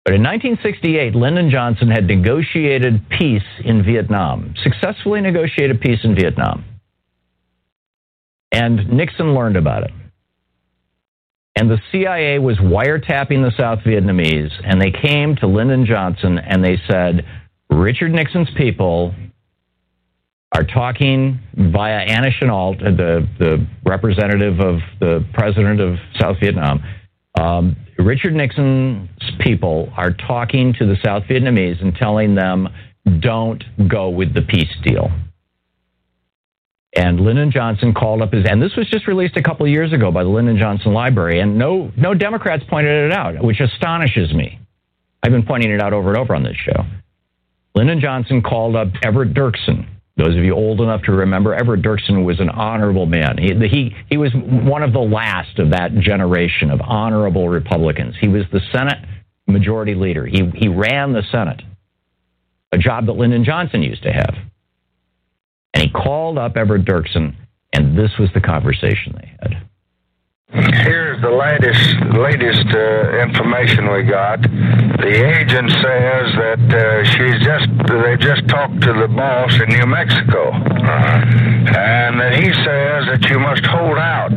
But 0.05 0.15
in 0.15 0.23
1968, 0.23 1.15
Lyndon 1.15 1.51
Johnson 1.51 1.91
had 1.91 2.07
negotiated 2.07 3.09
peace 3.11 3.43
in 3.65 3.85
Vietnam, 3.85 4.55
successfully 4.63 5.21
negotiated 5.21 5.81
peace 5.81 6.01
in 6.03 6.15
Vietnam. 6.15 6.65
And 8.53 8.89
Nixon 8.89 9.35
learned 9.35 9.57
about 9.57 9.85
it. 9.85 9.91
And 11.57 11.69
the 11.71 11.79
CIA 11.93 12.39
was 12.39 12.57
wiretapping 12.59 13.43
the 13.43 13.53
South 13.57 13.81
Vietnamese, 13.81 14.53
and 14.65 14.81
they 14.81 14.93
came 14.93 15.37
to 15.37 15.47
Lyndon 15.47 15.85
Johnson 15.85 16.39
and 16.39 16.65
they 16.65 16.81
said, 16.89 17.27
Richard 17.71 18.13
Nixon's 18.13 18.51
people 18.57 19.15
are 20.55 20.65
talking 20.65 21.39
via 21.55 22.01
Anna 22.01 22.31
Chennault, 22.31 22.79
the, 22.79 23.29
the 23.39 23.67
representative 23.85 24.61
of 24.61 24.81
the 24.99 25.25
president 25.35 25.81
of 25.81 25.97
South 26.19 26.37
Vietnam. 26.41 26.83
Um, 27.39 27.77
Richard 27.99 28.35
Nixon's 28.35 29.09
people 29.41 29.93
are 29.97 30.11
talking 30.11 30.73
to 30.79 30.87
the 30.87 30.97
South 31.05 31.25
Vietnamese 31.25 31.83
and 31.83 31.95
telling 31.95 32.35
them, 32.35 32.69
don't 33.21 33.63
go 33.89 34.09
with 34.09 34.35
the 34.35 34.43
peace 34.43 34.75
deal. 34.83 35.11
And 36.97 37.21
Lyndon 37.21 37.51
Johnson 37.51 37.93
called 37.93 38.23
up 38.23 38.33
his, 38.33 38.47
and 38.49 38.63
this 38.63 38.75
was 38.77 38.89
just 38.89 39.07
released 39.07 39.37
a 39.37 39.43
couple 39.43 39.67
of 39.67 39.71
years 39.71 39.93
ago 39.93 40.11
by 40.11 40.25
the 40.25 40.31
Lyndon 40.31 40.59
Johnson 40.59 40.95
Library, 40.95 41.41
and 41.41 41.59
no, 41.59 41.93
no 41.97 42.15
Democrats 42.15 42.65
pointed 42.69 43.11
it 43.11 43.13
out, 43.13 43.43
which 43.43 43.61
astonishes 43.61 44.33
me. 44.33 44.59
I've 45.23 45.33
been 45.33 45.45
pointing 45.45 45.71
it 45.71 45.83
out 45.83 45.93
over 45.93 46.09
and 46.09 46.19
over 46.19 46.35
on 46.35 46.43
this 46.43 46.57
show. 46.57 46.85
Lyndon 47.79 48.01
Johnson 48.01 48.43
called 48.43 48.75
up 48.75 48.89
Everett 49.05 49.35
Dirksen, 49.35 49.87
those 50.17 50.37
of 50.37 50.43
you 50.43 50.53
old 50.53 50.81
enough 50.81 51.03
to 51.03 51.13
remember, 51.13 51.55
Everett 51.55 51.81
Dirksen 51.81 52.25
was 52.25 52.41
an 52.41 52.49
honorable 52.49 53.07
man. 53.07 53.39
He, 53.39 53.55
he, 53.69 53.97
he 54.11 54.17
was 54.17 54.33
one 54.35 54.83
of 54.83 54.93
the 54.93 54.99
last 54.99 55.61
of 55.61 55.71
that 55.71 55.95
generation 56.01 56.73
of 56.73 56.81
honorable 56.81 57.49
Republicans. 57.49 58.17
He 58.21 58.27
was 58.27 58.43
the 58.53 58.61
Senate 58.73 58.99
majority 59.47 59.95
leader. 59.95 60.27
He, 60.27 60.51
he 60.57 60.67
ran 60.67 61.13
the 61.13 61.23
Senate, 61.31 61.63
a 62.73 62.79
job 62.79 63.07
that 63.07 63.13
Lyndon 63.13 63.45
Johnson 63.45 63.81
used 63.85 64.03
to 64.03 64.13
have. 64.13 64.35
And 65.73 65.85
he 65.85 65.89
called 65.89 66.37
up 66.37 66.57
Everett 66.57 66.85
Dirksen, 66.85 67.37
and 67.73 67.97
this 67.97 68.11
was 68.19 68.29
the 68.35 68.41
conversation 68.41 69.15
they 69.15 69.29
had. 69.41 69.69
Here's 70.51 71.21
the 71.21 71.29
latest 71.29 72.01
latest 72.17 72.75
uh, 72.75 73.21
information 73.21 73.93
we 73.93 74.03
got. 74.03 74.41
The 74.41 75.13
agent 75.13 75.71
says 75.71 76.27
that 76.41 76.65
uh, 76.73 77.05
she's 77.05 77.45
just 77.45 77.69
they 77.87 78.17
just 78.17 78.49
talked 78.49 78.81
to 78.81 78.95
the 78.95 79.09
boss 79.09 79.53
in 79.61 79.69
New 79.69 79.85
Mexico, 79.85 80.49
uh-huh. 80.49 81.21
and 81.77 82.19
that 82.19 82.33
he 82.35 82.49
says 82.65 83.05
that 83.13 83.29
you 83.29 83.39
must 83.39 83.67
hold 83.67 83.99
out, 83.99 84.31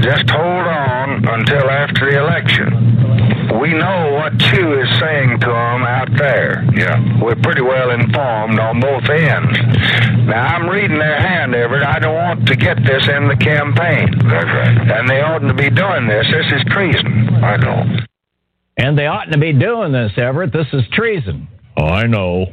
just 0.00 0.30
hold 0.30 0.66
on 0.66 1.28
until 1.28 1.68
after 1.68 2.12
the 2.12 2.18
election 2.18 3.07
we 3.56 3.72
know 3.72 4.12
what 4.12 4.32
Thieu 4.40 4.80
is 4.80 4.88
saying 5.00 5.40
to 5.40 5.46
them 5.46 5.82
out 5.82 6.08
there. 6.16 6.64
Yeah. 6.74 7.22
We're 7.22 7.36
pretty 7.36 7.62
well 7.62 7.90
informed 7.90 8.58
on 8.58 8.80
both 8.80 9.08
ends. 9.08 9.58
Now, 10.26 10.56
I'm 10.56 10.68
reading 10.68 10.98
their 10.98 11.18
hand, 11.18 11.54
Everett. 11.54 11.82
I 11.82 11.98
don't 11.98 12.14
want 12.14 12.46
to 12.48 12.56
get 12.56 12.76
this 12.84 13.08
in 13.08 13.28
the 13.28 13.36
campaign. 13.36 14.10
That's 14.28 14.44
right. 14.44 14.98
And 14.98 15.08
they 15.08 15.20
oughtn't 15.20 15.48
to 15.48 15.54
be 15.54 15.70
doing 15.70 16.06
this. 16.06 16.26
This 16.30 16.52
is 16.52 16.64
treason. 16.72 17.28
I 17.42 17.56
know. 17.56 17.84
And 18.76 18.98
they 18.98 19.06
oughtn't 19.06 19.32
to 19.32 19.38
be 19.38 19.52
doing 19.52 19.92
this, 19.92 20.12
Everett. 20.16 20.52
This 20.52 20.68
is 20.72 20.82
treason. 20.92 21.48
I 21.76 22.06
know. 22.06 22.46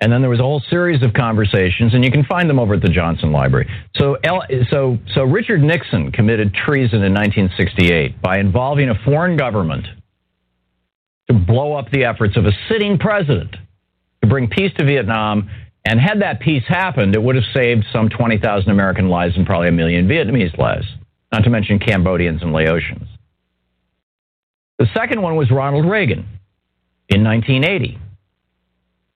And 0.00 0.10
then 0.10 0.22
there 0.22 0.30
was 0.30 0.40
a 0.40 0.44
whole 0.44 0.62
series 0.70 1.02
of 1.02 1.12
conversations, 1.12 1.92
and 1.92 2.02
you 2.02 2.10
can 2.10 2.24
find 2.24 2.48
them 2.48 2.58
over 2.58 2.74
at 2.74 2.80
the 2.80 2.88
Johnson 2.88 3.32
Library. 3.32 3.70
So, 3.96 4.16
so, 4.70 4.98
so 5.14 5.24
Richard 5.24 5.62
Nixon 5.62 6.10
committed 6.10 6.54
treason 6.54 7.02
in 7.02 7.12
1968 7.12 8.22
by 8.22 8.38
involving 8.38 8.88
a 8.88 8.94
foreign 9.04 9.36
government 9.36 9.86
to 11.28 11.34
blow 11.34 11.74
up 11.74 11.90
the 11.90 12.04
efforts 12.04 12.38
of 12.38 12.46
a 12.46 12.52
sitting 12.68 12.98
president 12.98 13.54
to 14.22 14.28
bring 14.28 14.48
peace 14.48 14.72
to 14.78 14.84
Vietnam. 14.84 15.50
And 15.84 16.00
had 16.00 16.22
that 16.22 16.40
peace 16.40 16.64
happened, 16.66 17.14
it 17.14 17.22
would 17.22 17.36
have 17.36 17.44
saved 17.54 17.84
some 17.92 18.08
20,000 18.08 18.70
American 18.70 19.08
lives 19.08 19.36
and 19.36 19.46
probably 19.46 19.68
a 19.68 19.72
million 19.72 20.08
Vietnamese 20.08 20.56
lives, 20.56 20.86
not 21.30 21.44
to 21.44 21.50
mention 21.50 21.78
Cambodians 21.78 22.42
and 22.42 22.52
Laotians. 22.52 23.06
The 24.78 24.86
second 24.94 25.20
one 25.20 25.36
was 25.36 25.50
Ronald 25.50 25.84
Reagan 25.84 26.26
in 27.10 27.22
1980 27.22 27.98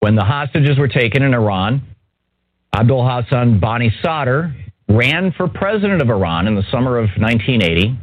when 0.05 0.17
the 0.17 0.23
hostages 0.25 0.77
were 0.77 0.87
taken 0.87 1.23
in 1.23 1.33
Iran, 1.33 1.81
Abdul 2.77 3.09
Hassan 3.09 3.59
Bani 3.59 3.91
Sadr 4.03 4.55
ran 4.87 5.33
for 5.33 5.49
president 5.49 6.03
of 6.03 6.11
Iran 6.11 6.47
in 6.47 6.55
the 6.55 6.63
summer 6.71 6.99
of 6.99 7.09
1980 7.17 7.99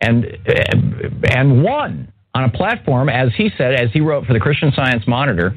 and, 0.00 0.26
and 1.30 1.62
won 1.62 2.12
on 2.34 2.42
a 2.42 2.50
platform, 2.50 3.08
as 3.08 3.28
he 3.36 3.50
said, 3.56 3.74
as 3.74 3.92
he 3.92 4.00
wrote 4.00 4.26
for 4.26 4.32
the 4.32 4.40
Christian 4.40 4.72
Science 4.74 5.06
Monitor. 5.06 5.54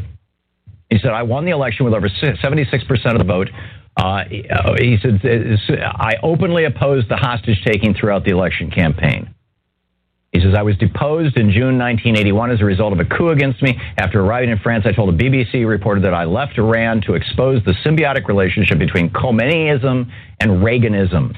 He 0.92 1.00
said, 1.00 1.10
I 1.10 1.24
won 1.24 1.46
the 1.46 1.52
election 1.52 1.84
with 1.86 1.96
over 1.96 2.10
76% 2.10 3.12
of 3.12 3.18
the 3.18 3.24
vote. 3.24 3.50
Uh, 3.98 4.26
he 4.78 5.00
said, 5.02 5.20
I 5.82 6.14
openly 6.22 6.66
opposed 6.66 7.10
the 7.10 7.18
hostage 7.18 7.60
taking 7.66 7.96
throughout 7.96 8.24
the 8.24 8.30
election 8.30 8.70
campaign. 8.70 9.34
He 10.34 10.42
says, 10.42 10.56
I 10.58 10.64
was 10.64 10.76
deposed 10.78 11.38
in 11.38 11.52
June 11.52 11.78
1981 11.78 12.52
as 12.52 12.62
a 12.62 12.66
result 12.66 12.92
of 12.92 13.00
a 13.00 13.06
coup 13.06 13.30
against 13.30 13.62
me. 13.62 13.80
After 13.98 14.20
arriving 14.20 14.50
in 14.50 14.58
France, 14.58 14.84
I 14.88 14.92
told 14.92 15.14
a 15.14 15.18
BBC 15.18 15.68
reporter 15.68 16.02
that 16.02 16.16
I 16.16 16.26
left 16.26 16.58
Iran 16.58 17.02
to 17.02 17.14
expose 17.14 17.64
the 17.66 17.74
symbiotic 17.86 18.28
relationship 18.28 18.80
between 18.80 19.12
Khomeiniism 19.12 20.12
and 20.40 20.52
Reaganism. 20.52 21.36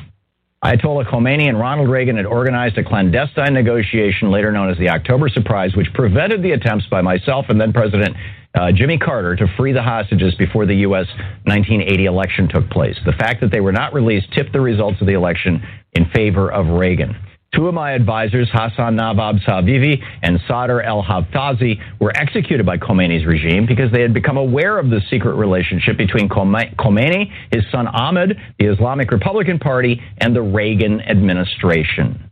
Ayatollah 0.64 1.06
Khomeini 1.08 1.50
and 1.50 1.60
Ronald 1.60 1.90
Reagan 1.90 2.16
had 2.16 2.26
organized 2.26 2.78
a 2.78 2.84
clandestine 2.84 3.54
negotiation, 3.54 4.32
later 4.32 4.52
known 4.54 4.72
as 4.72 4.78
the 4.78 4.90
October 4.90 5.28
Surprise, 5.28 5.76
which 5.76 5.94
prevented 5.94 6.42
the 6.42 6.52
attempts 6.54 6.88
by 6.88 7.02
myself 7.02 7.48
and 7.50 7.60
then 7.60 7.74
President 7.74 8.16
uh, 8.56 8.72
Jimmy 8.72 8.98
Carter 8.98 9.36
to 9.36 9.46
free 9.58 9.74
the 9.74 9.84
hostages 9.84 10.34
before 10.36 10.66
the 10.66 10.76
U.S. 10.78 11.08
1980 11.44 12.06
election 12.06 12.48
took 12.48 12.70
place. 12.70 12.96
The 13.06 13.12
fact 13.12 13.42
that 13.42 13.52
they 13.52 13.60
were 13.60 13.74
not 13.74 13.94
released 13.94 14.32
tipped 14.34 14.54
the 14.54 14.62
results 14.62 15.02
of 15.02 15.08
the 15.08 15.14
election 15.14 15.62
in 15.94 16.10
favor 16.16 16.52
of 16.52 16.68
Reagan. 16.68 17.16
Two 17.56 17.68
of 17.68 17.74
my 17.74 17.92
advisors, 17.92 18.50
Hassan 18.52 18.98
Navab 18.98 19.40
Safavi 19.46 20.04
and 20.22 20.40
Sadr 20.48 20.82
El 20.82 21.04
Hefazi, 21.04 21.80
were 22.00 22.12
executed 22.16 22.66
by 22.66 22.78
Khomeini's 22.78 23.26
regime 23.26 23.66
because 23.66 23.92
they 23.92 24.02
had 24.02 24.14
become 24.14 24.38
aware 24.38 24.78
of 24.78 24.90
the 24.90 25.00
secret 25.10 25.36
relationship 25.36 25.96
between 25.96 26.28
Khomeini, 26.28 27.32
his 27.52 27.64
son 27.72 27.88
Ahmed, 27.88 28.38
the 28.60 28.66
Islamic 28.66 29.12
Republican 29.12 29.60
Party, 29.60 30.02
and 30.18 30.36
the 30.36 30.42
Reagan 30.42 31.02
administration. 31.02 32.30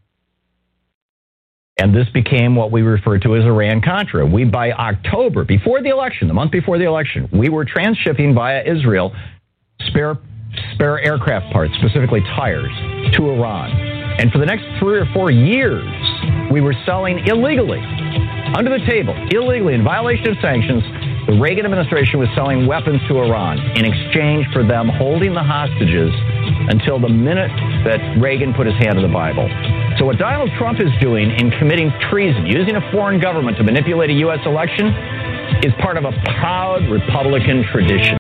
And 1.80 1.96
this 1.96 2.08
became 2.14 2.56
what 2.56 2.72
we 2.72 2.82
refer 2.82 3.18
to 3.20 3.36
as 3.36 3.46
Iran 3.46 3.82
Contra. 3.82 4.26
We, 4.26 4.44
by 4.44 4.72
October, 4.72 5.44
before 5.44 5.82
the 5.82 5.90
election, 5.90 6.28
the 6.28 6.34
month 6.34 6.52
before 6.52 6.78
the 6.78 6.86
election, 6.86 7.30
we 7.32 7.50
were 7.50 7.66
transshipping 7.66 8.36
via 8.36 8.64
Israel 8.64 9.16
spare, 9.88 10.18
spare 10.74 11.00
aircraft 11.00 11.52
parts, 11.52 11.74
specifically 11.80 12.22
tires, 12.36 12.72
to 13.14 13.30
Iran. 13.30 13.93
And 14.20 14.32
for 14.32 14.38
the 14.38 14.46
next 14.46 14.66
three 14.80 15.00
or 15.00 15.06
four 15.14 15.32
years, 15.32 15.88
we 16.52 16.62
were 16.62 16.76
selling 16.86 17.26
illegally, 17.28 17.80
under 18.56 18.70
the 18.70 18.86
table, 18.86 19.16
illegally, 19.32 19.74
in 19.74 19.84
violation 19.84 20.30
of 20.30 20.38
sanctions. 20.42 20.84
The 21.26 21.40
Reagan 21.40 21.66
administration 21.66 22.20
was 22.20 22.28
selling 22.36 22.68
weapons 22.68 23.02
to 23.08 23.18
Iran 23.18 23.58
in 23.78 23.86
exchange 23.86 24.46
for 24.52 24.62
them 24.62 24.90
holding 24.90 25.34
the 25.34 25.42
hostages 25.42 26.12
until 26.70 27.00
the 27.00 27.10
minute 27.10 27.50
that 27.86 28.20
Reagan 28.20 28.54
put 28.54 28.68
his 28.68 28.76
hand 28.76 28.98
on 28.98 29.04
the 29.04 29.14
Bible. 29.14 29.48
So, 29.98 30.06
what 30.06 30.18
Donald 30.18 30.52
Trump 30.58 30.80
is 30.80 30.92
doing 31.00 31.32
in 31.32 31.50
committing 31.52 31.92
treason, 32.12 32.46
using 32.46 32.76
a 32.76 32.92
foreign 32.92 33.20
government 33.20 33.58
to 33.58 33.64
manipulate 33.64 34.10
a 34.10 34.20
U.S. 34.28 34.40
election, 34.46 34.88
is 35.64 35.74
part 35.82 35.98
of 35.98 36.04
a 36.04 36.12
proud 36.40 36.90
Republican 36.90 37.64
tradition. 37.72 38.18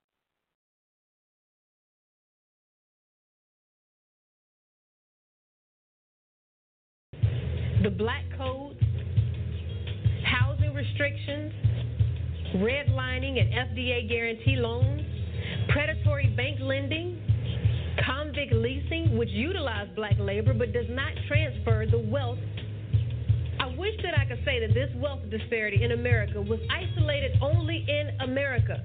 FDA 13.83 14.07
guarantee 14.07 14.55
loans, 14.55 15.01
predatory 15.69 16.27
bank 16.37 16.59
lending, 16.61 17.19
convict 18.05 18.53
leasing, 18.53 19.17
which 19.17 19.29
utilize 19.29 19.87
black 19.95 20.15
labor 20.19 20.53
but 20.53 20.71
does 20.71 20.85
not 20.89 21.11
transfer 21.27 21.85
the 21.89 21.99
wealth. 21.99 22.39
I 23.59 23.75
wish 23.77 23.95
that 24.03 24.17
I 24.17 24.25
could 24.25 24.39
say 24.45 24.59
that 24.65 24.73
this 24.73 24.89
wealth 24.95 25.19
disparity 25.29 25.83
in 25.83 25.91
America 25.91 26.41
was 26.41 26.59
isolated 26.71 27.37
only 27.41 27.85
in 27.87 28.21
America, 28.21 28.83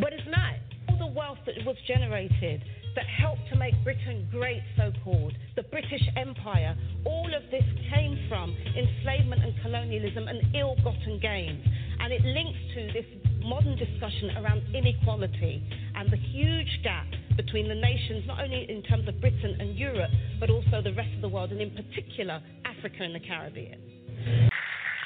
but 0.00 0.12
it's 0.12 0.28
not. 0.28 0.54
All 0.88 0.98
the 0.98 1.12
wealth 1.12 1.38
that 1.46 1.56
was 1.66 1.76
generated 1.88 2.62
that 2.94 3.06
helped 3.20 3.42
to 3.50 3.56
make 3.56 3.74
Britain 3.82 4.28
great, 4.30 4.62
so 4.76 4.92
called, 5.04 5.32
the 5.56 5.62
British 5.64 6.02
Empire, 6.16 6.76
all 7.04 7.30
of 7.34 7.42
this 7.50 7.64
came 7.92 8.18
from 8.28 8.56
enslavement 8.76 9.42
and 9.42 9.54
colonialism 9.62 10.28
and 10.28 10.54
ill 10.54 10.76
gotten 10.84 11.18
gains. 11.20 11.64
And 12.00 12.12
it 12.12 12.22
links 12.22 12.58
to 12.74 12.92
this 12.92 13.06
modern 13.42 13.76
discussion 13.76 14.36
around 14.38 14.62
inequality 14.74 15.62
and 15.94 16.10
the 16.10 16.16
huge 16.16 16.80
gap 16.82 17.06
between 17.36 17.68
the 17.68 17.74
nations, 17.74 18.24
not 18.26 18.40
only 18.40 18.66
in 18.68 18.82
terms 18.82 19.08
of 19.08 19.20
Britain 19.20 19.56
and 19.60 19.76
Europe, 19.76 20.10
but 20.40 20.50
also 20.50 20.82
the 20.82 20.92
rest 20.94 21.10
of 21.14 21.22
the 21.22 21.28
world, 21.28 21.52
and 21.52 21.60
in 21.60 21.70
particular, 21.70 22.42
Africa 22.64 23.02
and 23.02 23.14
the 23.14 23.20
Caribbean. 23.20 23.78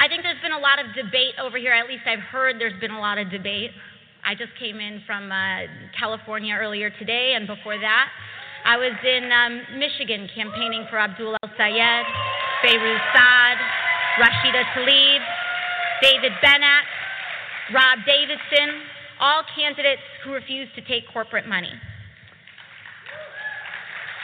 I 0.01 0.09
think 0.09 0.23
there's 0.23 0.41
been 0.43 0.53
a 0.53 0.59
lot 0.59 0.79
of 0.79 0.87
debate 0.95 1.35
over 1.41 1.59
here, 1.59 1.73
at 1.73 1.87
least 1.87 2.03
I've 2.07 2.25
heard 2.25 2.57
there's 2.59 2.79
been 2.81 2.91
a 2.91 3.01
lot 3.01 3.19
of 3.19 3.31
debate 3.31 3.71
I 4.25 4.39
just 4.39 4.55
came 4.55 4.79
in 4.79 5.03
from 5.05 5.33
uh, 5.33 5.67
California 5.99 6.55
earlier 6.55 6.91
today, 6.95 7.35
and 7.35 7.47
before 7.47 7.75
that, 7.75 8.07
I 8.65 8.79
was 8.79 8.95
in 9.03 9.27
um, 9.35 9.83
Michigan 9.83 10.31
campaigning 10.31 10.87
for 10.89 10.97
Abdul 10.97 11.35
El 11.43 11.51
Sayed, 11.59 12.07
Fayrouz 12.63 13.03
Saad, 13.11 13.59
Rashida 14.23 14.63
Tlaib, 14.79 15.23
David 16.03 16.33
Bannock, 16.43 16.85
Rob 17.73 17.99
Davidson, 18.05 18.83
all 19.21 19.43
candidates 19.55 20.03
who 20.25 20.33
refused 20.33 20.75
to 20.75 20.83
take 20.83 21.07
corporate 21.13 21.47
money 21.47 21.73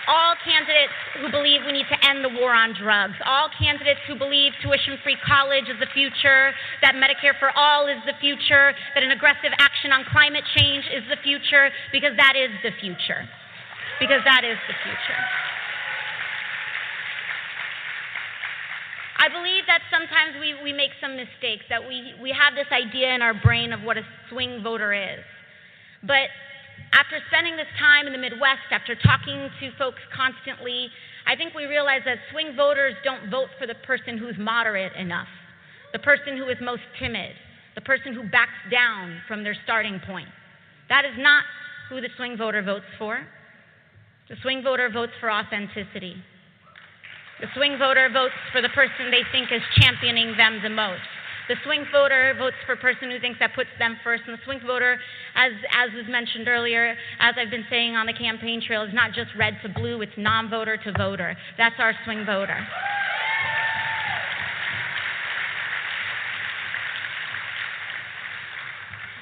all 0.09 0.33
candidates 0.41 0.97
who 1.21 1.29
believe 1.29 1.61
we 1.69 1.77
need 1.77 1.87
to 1.93 2.01
end 2.09 2.25
the 2.25 2.33
war 2.41 2.57
on 2.57 2.73
drugs, 2.73 3.15
all 3.29 3.53
candidates 3.61 4.01
who 4.09 4.17
believe 4.17 4.57
tuition 4.65 4.97
free 5.05 5.21
college 5.21 5.69
is 5.69 5.77
the 5.79 5.93
future, 5.93 6.57
that 6.81 6.97
Medicare 6.97 7.37
for 7.37 7.53
all 7.53 7.87
is 7.87 8.01
the 8.09 8.17
future, 8.17 8.73
that 8.97 9.05
an 9.05 9.13
aggressive 9.13 9.53
action 9.61 9.93
on 9.93 10.09
climate 10.09 10.45
change 10.57 10.89
is 10.89 11.05
the 11.13 11.21
future, 11.21 11.69
because 11.93 12.17
that 12.17 12.33
is 12.35 12.49
the 12.65 12.73
future. 12.81 13.29
Because 14.01 14.25
that 14.25 14.49
is 14.49 14.57
the 14.65 14.77
future. 14.81 15.21
I 19.19 19.29
believe 19.29 19.67
that 19.67 19.83
sometimes 19.91 20.39
we, 20.39 20.55
we 20.63 20.73
make 20.73 20.95
some 21.03 21.17
mistakes, 21.17 21.67
that 21.69 21.83
we, 21.83 22.15
we 22.23 22.31
have 22.31 22.55
this 22.55 22.71
idea 22.71 23.11
in 23.15 23.21
our 23.21 23.35
brain 23.35 23.73
of 23.73 23.83
what 23.83 23.99
a 23.99 24.07
swing 24.31 24.63
voter 24.63 24.95
is. 24.95 25.27
But 26.07 26.31
after 26.95 27.19
spending 27.27 27.57
this 27.57 27.67
time 27.79 28.07
in 28.07 28.13
the 28.13 28.19
Midwest, 28.19 28.71
after 28.71 28.95
talking 28.95 29.51
to 29.61 29.71
folks 29.77 29.99
constantly, 30.15 30.89
I 31.27 31.35
think 31.35 31.53
we 31.53 31.67
realize 31.67 32.03
that 32.07 32.19
swing 32.31 32.55
voters 32.55 32.95
don't 33.03 33.29
vote 33.29 33.49
for 33.59 33.67
the 33.67 33.75
person 33.83 34.19
who's 34.19 34.37
moderate 34.39 34.95
enough, 34.95 35.29
the 35.93 35.99
person 35.99 36.37
who 36.37 36.49
is 36.49 36.57
most 36.63 36.83
timid, 36.99 37.35
the 37.75 37.83
person 37.83 38.15
who 38.15 38.23
backs 38.31 38.63
down 38.71 39.21
from 39.27 39.43
their 39.43 39.57
starting 39.65 40.01
point. 40.07 40.29
That 40.89 41.05
is 41.05 41.19
not 41.19 41.43
who 41.91 42.01
the 42.01 42.09
swing 42.17 42.37
voter 42.39 42.63
votes 42.63 42.87
for. 42.99 43.19
The 44.29 44.37
swing 44.43 44.63
voter 44.63 44.89
votes 44.91 45.13
for 45.21 45.31
authenticity. 45.31 46.17
The 47.41 47.47
swing 47.55 47.79
voter 47.79 48.11
votes 48.13 48.35
for 48.51 48.61
the 48.61 48.69
person 48.71 49.11
they 49.11 49.23
think 49.31 49.53
is 49.53 49.63
championing 49.81 50.37
them 50.37 50.61
the 50.63 50.71
most. 50.71 51.07
The 51.49 51.55
swing 51.65 51.87
voter 51.91 52.35
votes 52.37 52.57
for 52.67 52.73
a 52.73 52.77
person 52.77 53.11
who 53.11 53.19
thinks 53.21 53.39
that 53.39 53.55
puts 53.55 53.71
them 53.79 53.97
first. 54.05 54.25
And 54.27 54.37
the 54.37 54.43
swing 54.45 54.61
voter, 54.67 54.99
as, 55.35 55.53
as 55.73 55.95
was 55.95 56.05
mentioned 56.11 56.49
earlier, 56.49 56.95
as 57.21 57.35
I've 57.39 57.51
been 57.51 57.65
saying 57.71 57.97
on 57.97 58.07
the 58.07 58.13
campaign 58.13 58.61
trail, 58.61 58.83
is 58.83 58.93
not 58.93 59.15
just 59.15 59.31
red 59.39 59.57
to 59.63 59.69
blue, 59.69 60.03
it's 60.03 60.13
non 60.19 60.51
voter 60.51 60.77
to 60.77 60.93
voter. 60.99 61.37
That's 61.57 61.77
our 61.79 61.95
swing 62.05 62.27
voter. 62.27 62.59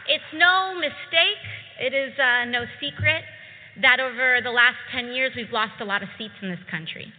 It's 0.08 0.30
no 0.34 0.74
mistake, 0.74 1.42
it 1.80 1.92
is 1.92 2.18
uh, 2.18 2.44
no 2.46 2.64
secret 2.80 3.22
that 3.82 4.00
over 4.00 4.40
the 4.42 4.50
last 4.50 4.76
10 4.92 5.12
years 5.12 5.32
we've 5.36 5.52
lost 5.52 5.80
a 5.80 5.84
lot 5.84 6.02
of 6.02 6.08
seats 6.16 6.34
in 6.40 6.48
this 6.48 6.62
country. 6.70 7.12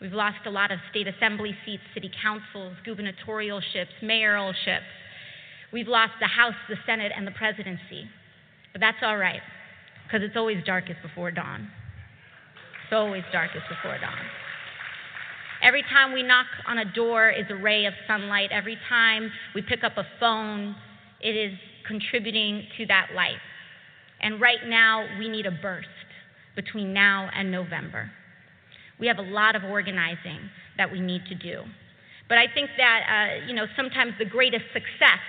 We've 0.00 0.12
lost 0.12 0.46
a 0.46 0.50
lot 0.50 0.70
of 0.70 0.78
state 0.90 1.06
assembly 1.06 1.56
seats, 1.64 1.82
city 1.94 2.10
councils, 2.22 2.74
gubernatorialships, 2.86 4.02
mayoralships. 4.02 4.90
We've 5.72 5.88
lost 5.88 6.12
the 6.20 6.26
House, 6.26 6.54
the 6.68 6.76
Senate, 6.84 7.12
and 7.16 7.26
the 7.26 7.32
presidency. 7.32 8.08
But 8.72 8.80
that's 8.80 8.98
all 9.02 9.16
right, 9.16 9.40
because 10.04 10.20
it's 10.22 10.36
always 10.36 10.62
darkest 10.64 11.00
before 11.02 11.30
dawn. 11.30 11.70
It's 12.84 12.92
always 12.92 13.24
darkest 13.32 13.64
before 13.68 13.98
dawn. 13.98 14.20
Every 15.62 15.82
time 15.82 16.12
we 16.12 16.22
knock 16.22 16.46
on 16.66 16.78
a 16.78 16.84
door 16.94 17.30
is 17.30 17.46
a 17.48 17.56
ray 17.56 17.86
of 17.86 17.94
sunlight. 18.06 18.50
Every 18.52 18.76
time 18.88 19.30
we 19.54 19.62
pick 19.62 19.82
up 19.82 19.96
a 19.96 20.04
phone, 20.20 20.76
it 21.20 21.30
is 21.30 21.58
contributing 21.88 22.64
to 22.76 22.86
that 22.86 23.08
light. 23.14 23.40
And 24.20 24.40
right 24.40 24.66
now, 24.66 25.06
we 25.18 25.28
need 25.28 25.46
a 25.46 25.50
burst 25.50 25.88
between 26.54 26.92
now 26.92 27.30
and 27.34 27.50
November. 27.50 28.10
We 28.98 29.06
have 29.06 29.18
a 29.18 29.22
lot 29.22 29.56
of 29.56 29.64
organizing 29.64 30.50
that 30.78 30.90
we 30.90 31.00
need 31.00 31.22
to 31.26 31.34
do. 31.34 31.62
But 32.28 32.38
I 32.38 32.46
think 32.52 32.70
that, 32.76 33.00
uh, 33.42 33.46
you 33.46 33.54
know, 33.54 33.66
sometimes 33.76 34.12
the 34.18 34.24
greatest 34.24 34.64
success 34.72 35.20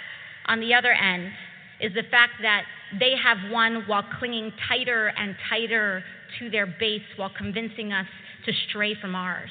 on 0.46 0.60
the 0.60 0.74
other 0.74 0.92
end 0.92 1.32
is 1.80 1.94
the 1.94 2.04
fact 2.10 2.34
that 2.42 2.64
they 3.00 3.14
have 3.22 3.38
won 3.52 3.84
while 3.88 4.04
clinging 4.20 4.52
tighter 4.68 5.14
and 5.18 5.36
tighter 5.50 6.04
to 6.40 6.50
their 6.50 6.66
base 6.66 7.02
while 7.18 7.32
convincing 7.38 7.94
us 7.94 8.08
to 8.46 8.54
stray 8.70 8.96
from 9.00 9.14
ours. 9.14 9.50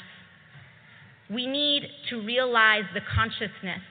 We 1.30 1.46
need 1.46 1.82
to 2.10 2.22
realize 2.22 2.84
the 2.94 3.00
consciousness 3.14 3.82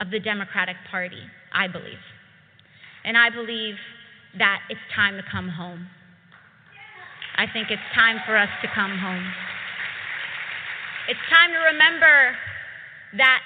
of 0.00 0.10
the 0.10 0.20
Democratic 0.20 0.76
Party, 0.90 1.22
I 1.52 1.68
believe. 1.68 1.98
And 3.04 3.16
I 3.16 3.30
believe 3.30 3.74
that 4.38 4.60
it's 4.68 4.80
time 4.94 5.16
to 5.16 5.22
come 5.30 5.48
home. 5.48 5.88
I 7.36 7.46
think 7.52 7.70
it's 7.70 7.84
time 7.94 8.16
for 8.24 8.36
us 8.36 8.48
to 8.62 8.68
come 8.74 8.96
home. 8.96 9.24
It's 11.08 11.20
time 11.30 11.52
to 11.52 11.60
remember 11.70 12.34
that 13.16 13.40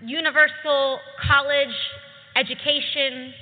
universal 0.00 1.00
college 1.20 1.74
education, 2.36 3.34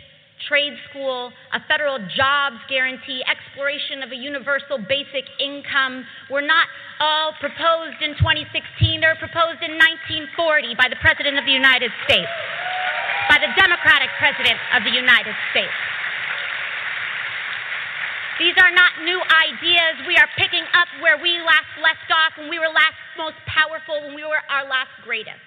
trade 0.49 0.75
school, 0.91 1.33
a 1.53 1.61
federal 1.69 1.99
jobs 2.17 2.59
guarantee, 2.69 3.23
exploration 3.29 4.03
of 4.03 4.11
a 4.11 4.17
universal 4.17 4.79
basic 4.89 5.29
income 5.39 6.05
were 6.31 6.43
not 6.43 6.67
all 6.99 7.33
proposed 7.39 8.01
in 8.01 8.17
2016. 8.19 9.01
They 9.01 9.07
were 9.07 9.21
proposed 9.21 9.61
in 9.63 9.77
1940 10.33 10.75
by 10.81 10.89
the 10.89 10.99
President 11.01 11.39
of 11.39 11.45
the 11.45 11.55
United 11.55 11.93
States 12.09 12.31
by 13.29 13.39
the 13.39 13.53
Democratic 13.57 14.11
President 14.19 14.59
of 14.77 14.85
the 14.85 14.93
United 14.93 15.35
States. 15.53 15.73
These 18.43 18.59
are 18.59 18.75
not 18.75 19.07
new 19.07 19.23
ideas. 19.23 20.03
We 20.03 20.19
are 20.19 20.27
picking 20.35 20.67
up 20.75 20.91
where 20.99 21.15
we 21.15 21.39
last 21.47 21.71
left 21.79 22.11
off 22.11 22.35
when 22.35 22.51
we 22.51 22.59
were 22.59 22.75
last 22.75 22.99
most 23.15 23.39
powerful, 23.47 24.03
when 24.03 24.19
we 24.19 24.27
were 24.27 24.43
our 24.51 24.67
last 24.67 24.91
greatest. 25.07 25.39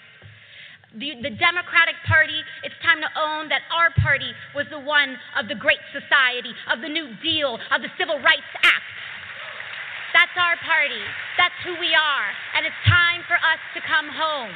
The, 0.96 1.20
the, 1.20 1.36
Democratic 1.36 2.00
Party, 2.08 2.40
it's 2.64 2.80
time 2.80 3.04
to 3.04 3.12
own 3.20 3.52
that 3.52 3.68
our 3.68 3.92
party 4.00 4.32
was 4.56 4.64
the 4.72 4.80
one 4.80 5.20
of 5.36 5.52
the 5.52 5.60
Great 5.60 5.84
Society, 5.92 6.56
of 6.72 6.80
the 6.80 6.88
New 6.88 7.12
Deal, 7.20 7.60
of 7.76 7.84
the 7.84 7.92
Civil 8.00 8.16
Rights 8.24 8.48
Act. 8.64 8.88
That's 10.16 10.32
our 10.40 10.56
party. 10.64 11.04
That's 11.36 11.60
who 11.68 11.76
we 11.76 11.92
are. 11.92 12.28
And 12.56 12.64
it's 12.64 12.80
time 12.88 13.28
for 13.28 13.36
us 13.36 13.60
to 13.76 13.84
come 13.84 14.08
home. 14.08 14.56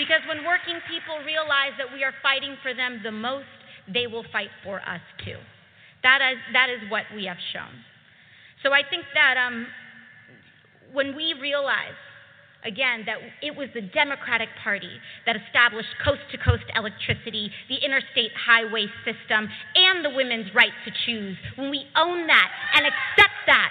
Because 0.00 0.24
when 0.24 0.48
working 0.48 0.80
people 0.88 1.20
realize 1.28 1.76
that 1.76 1.92
we 1.92 2.08
are 2.08 2.16
fighting 2.24 2.56
for 2.64 2.72
them 2.72 3.04
the 3.04 3.12
most, 3.12 3.52
they 3.84 4.08
will 4.08 4.24
fight 4.32 4.48
for 4.64 4.80
us 4.80 5.04
too. 5.20 5.36
That 6.02 6.20
is, 6.32 6.38
that 6.52 6.68
is 6.70 6.90
what 6.90 7.04
we 7.14 7.26
have 7.26 7.38
shown. 7.52 7.70
So 8.62 8.72
I 8.72 8.82
think 8.88 9.04
that 9.14 9.36
um, 9.36 9.66
when 10.92 11.16
we 11.16 11.34
realize, 11.40 11.98
again, 12.64 13.02
that 13.06 13.18
it 13.42 13.56
was 13.56 13.68
the 13.74 13.82
Democratic 13.82 14.48
Party 14.62 15.00
that 15.26 15.36
established 15.36 15.88
coast 16.04 16.22
to 16.30 16.38
coast 16.38 16.64
electricity, 16.74 17.50
the 17.68 17.76
interstate 17.84 18.30
highway 18.38 18.86
system, 19.04 19.48
and 19.74 20.04
the 20.04 20.10
women's 20.10 20.46
right 20.54 20.74
to 20.84 20.92
choose, 21.06 21.36
when 21.56 21.70
we 21.70 21.84
own 21.96 22.26
that 22.26 22.50
and 22.74 22.86
accept 22.86 23.38
that, 23.46 23.70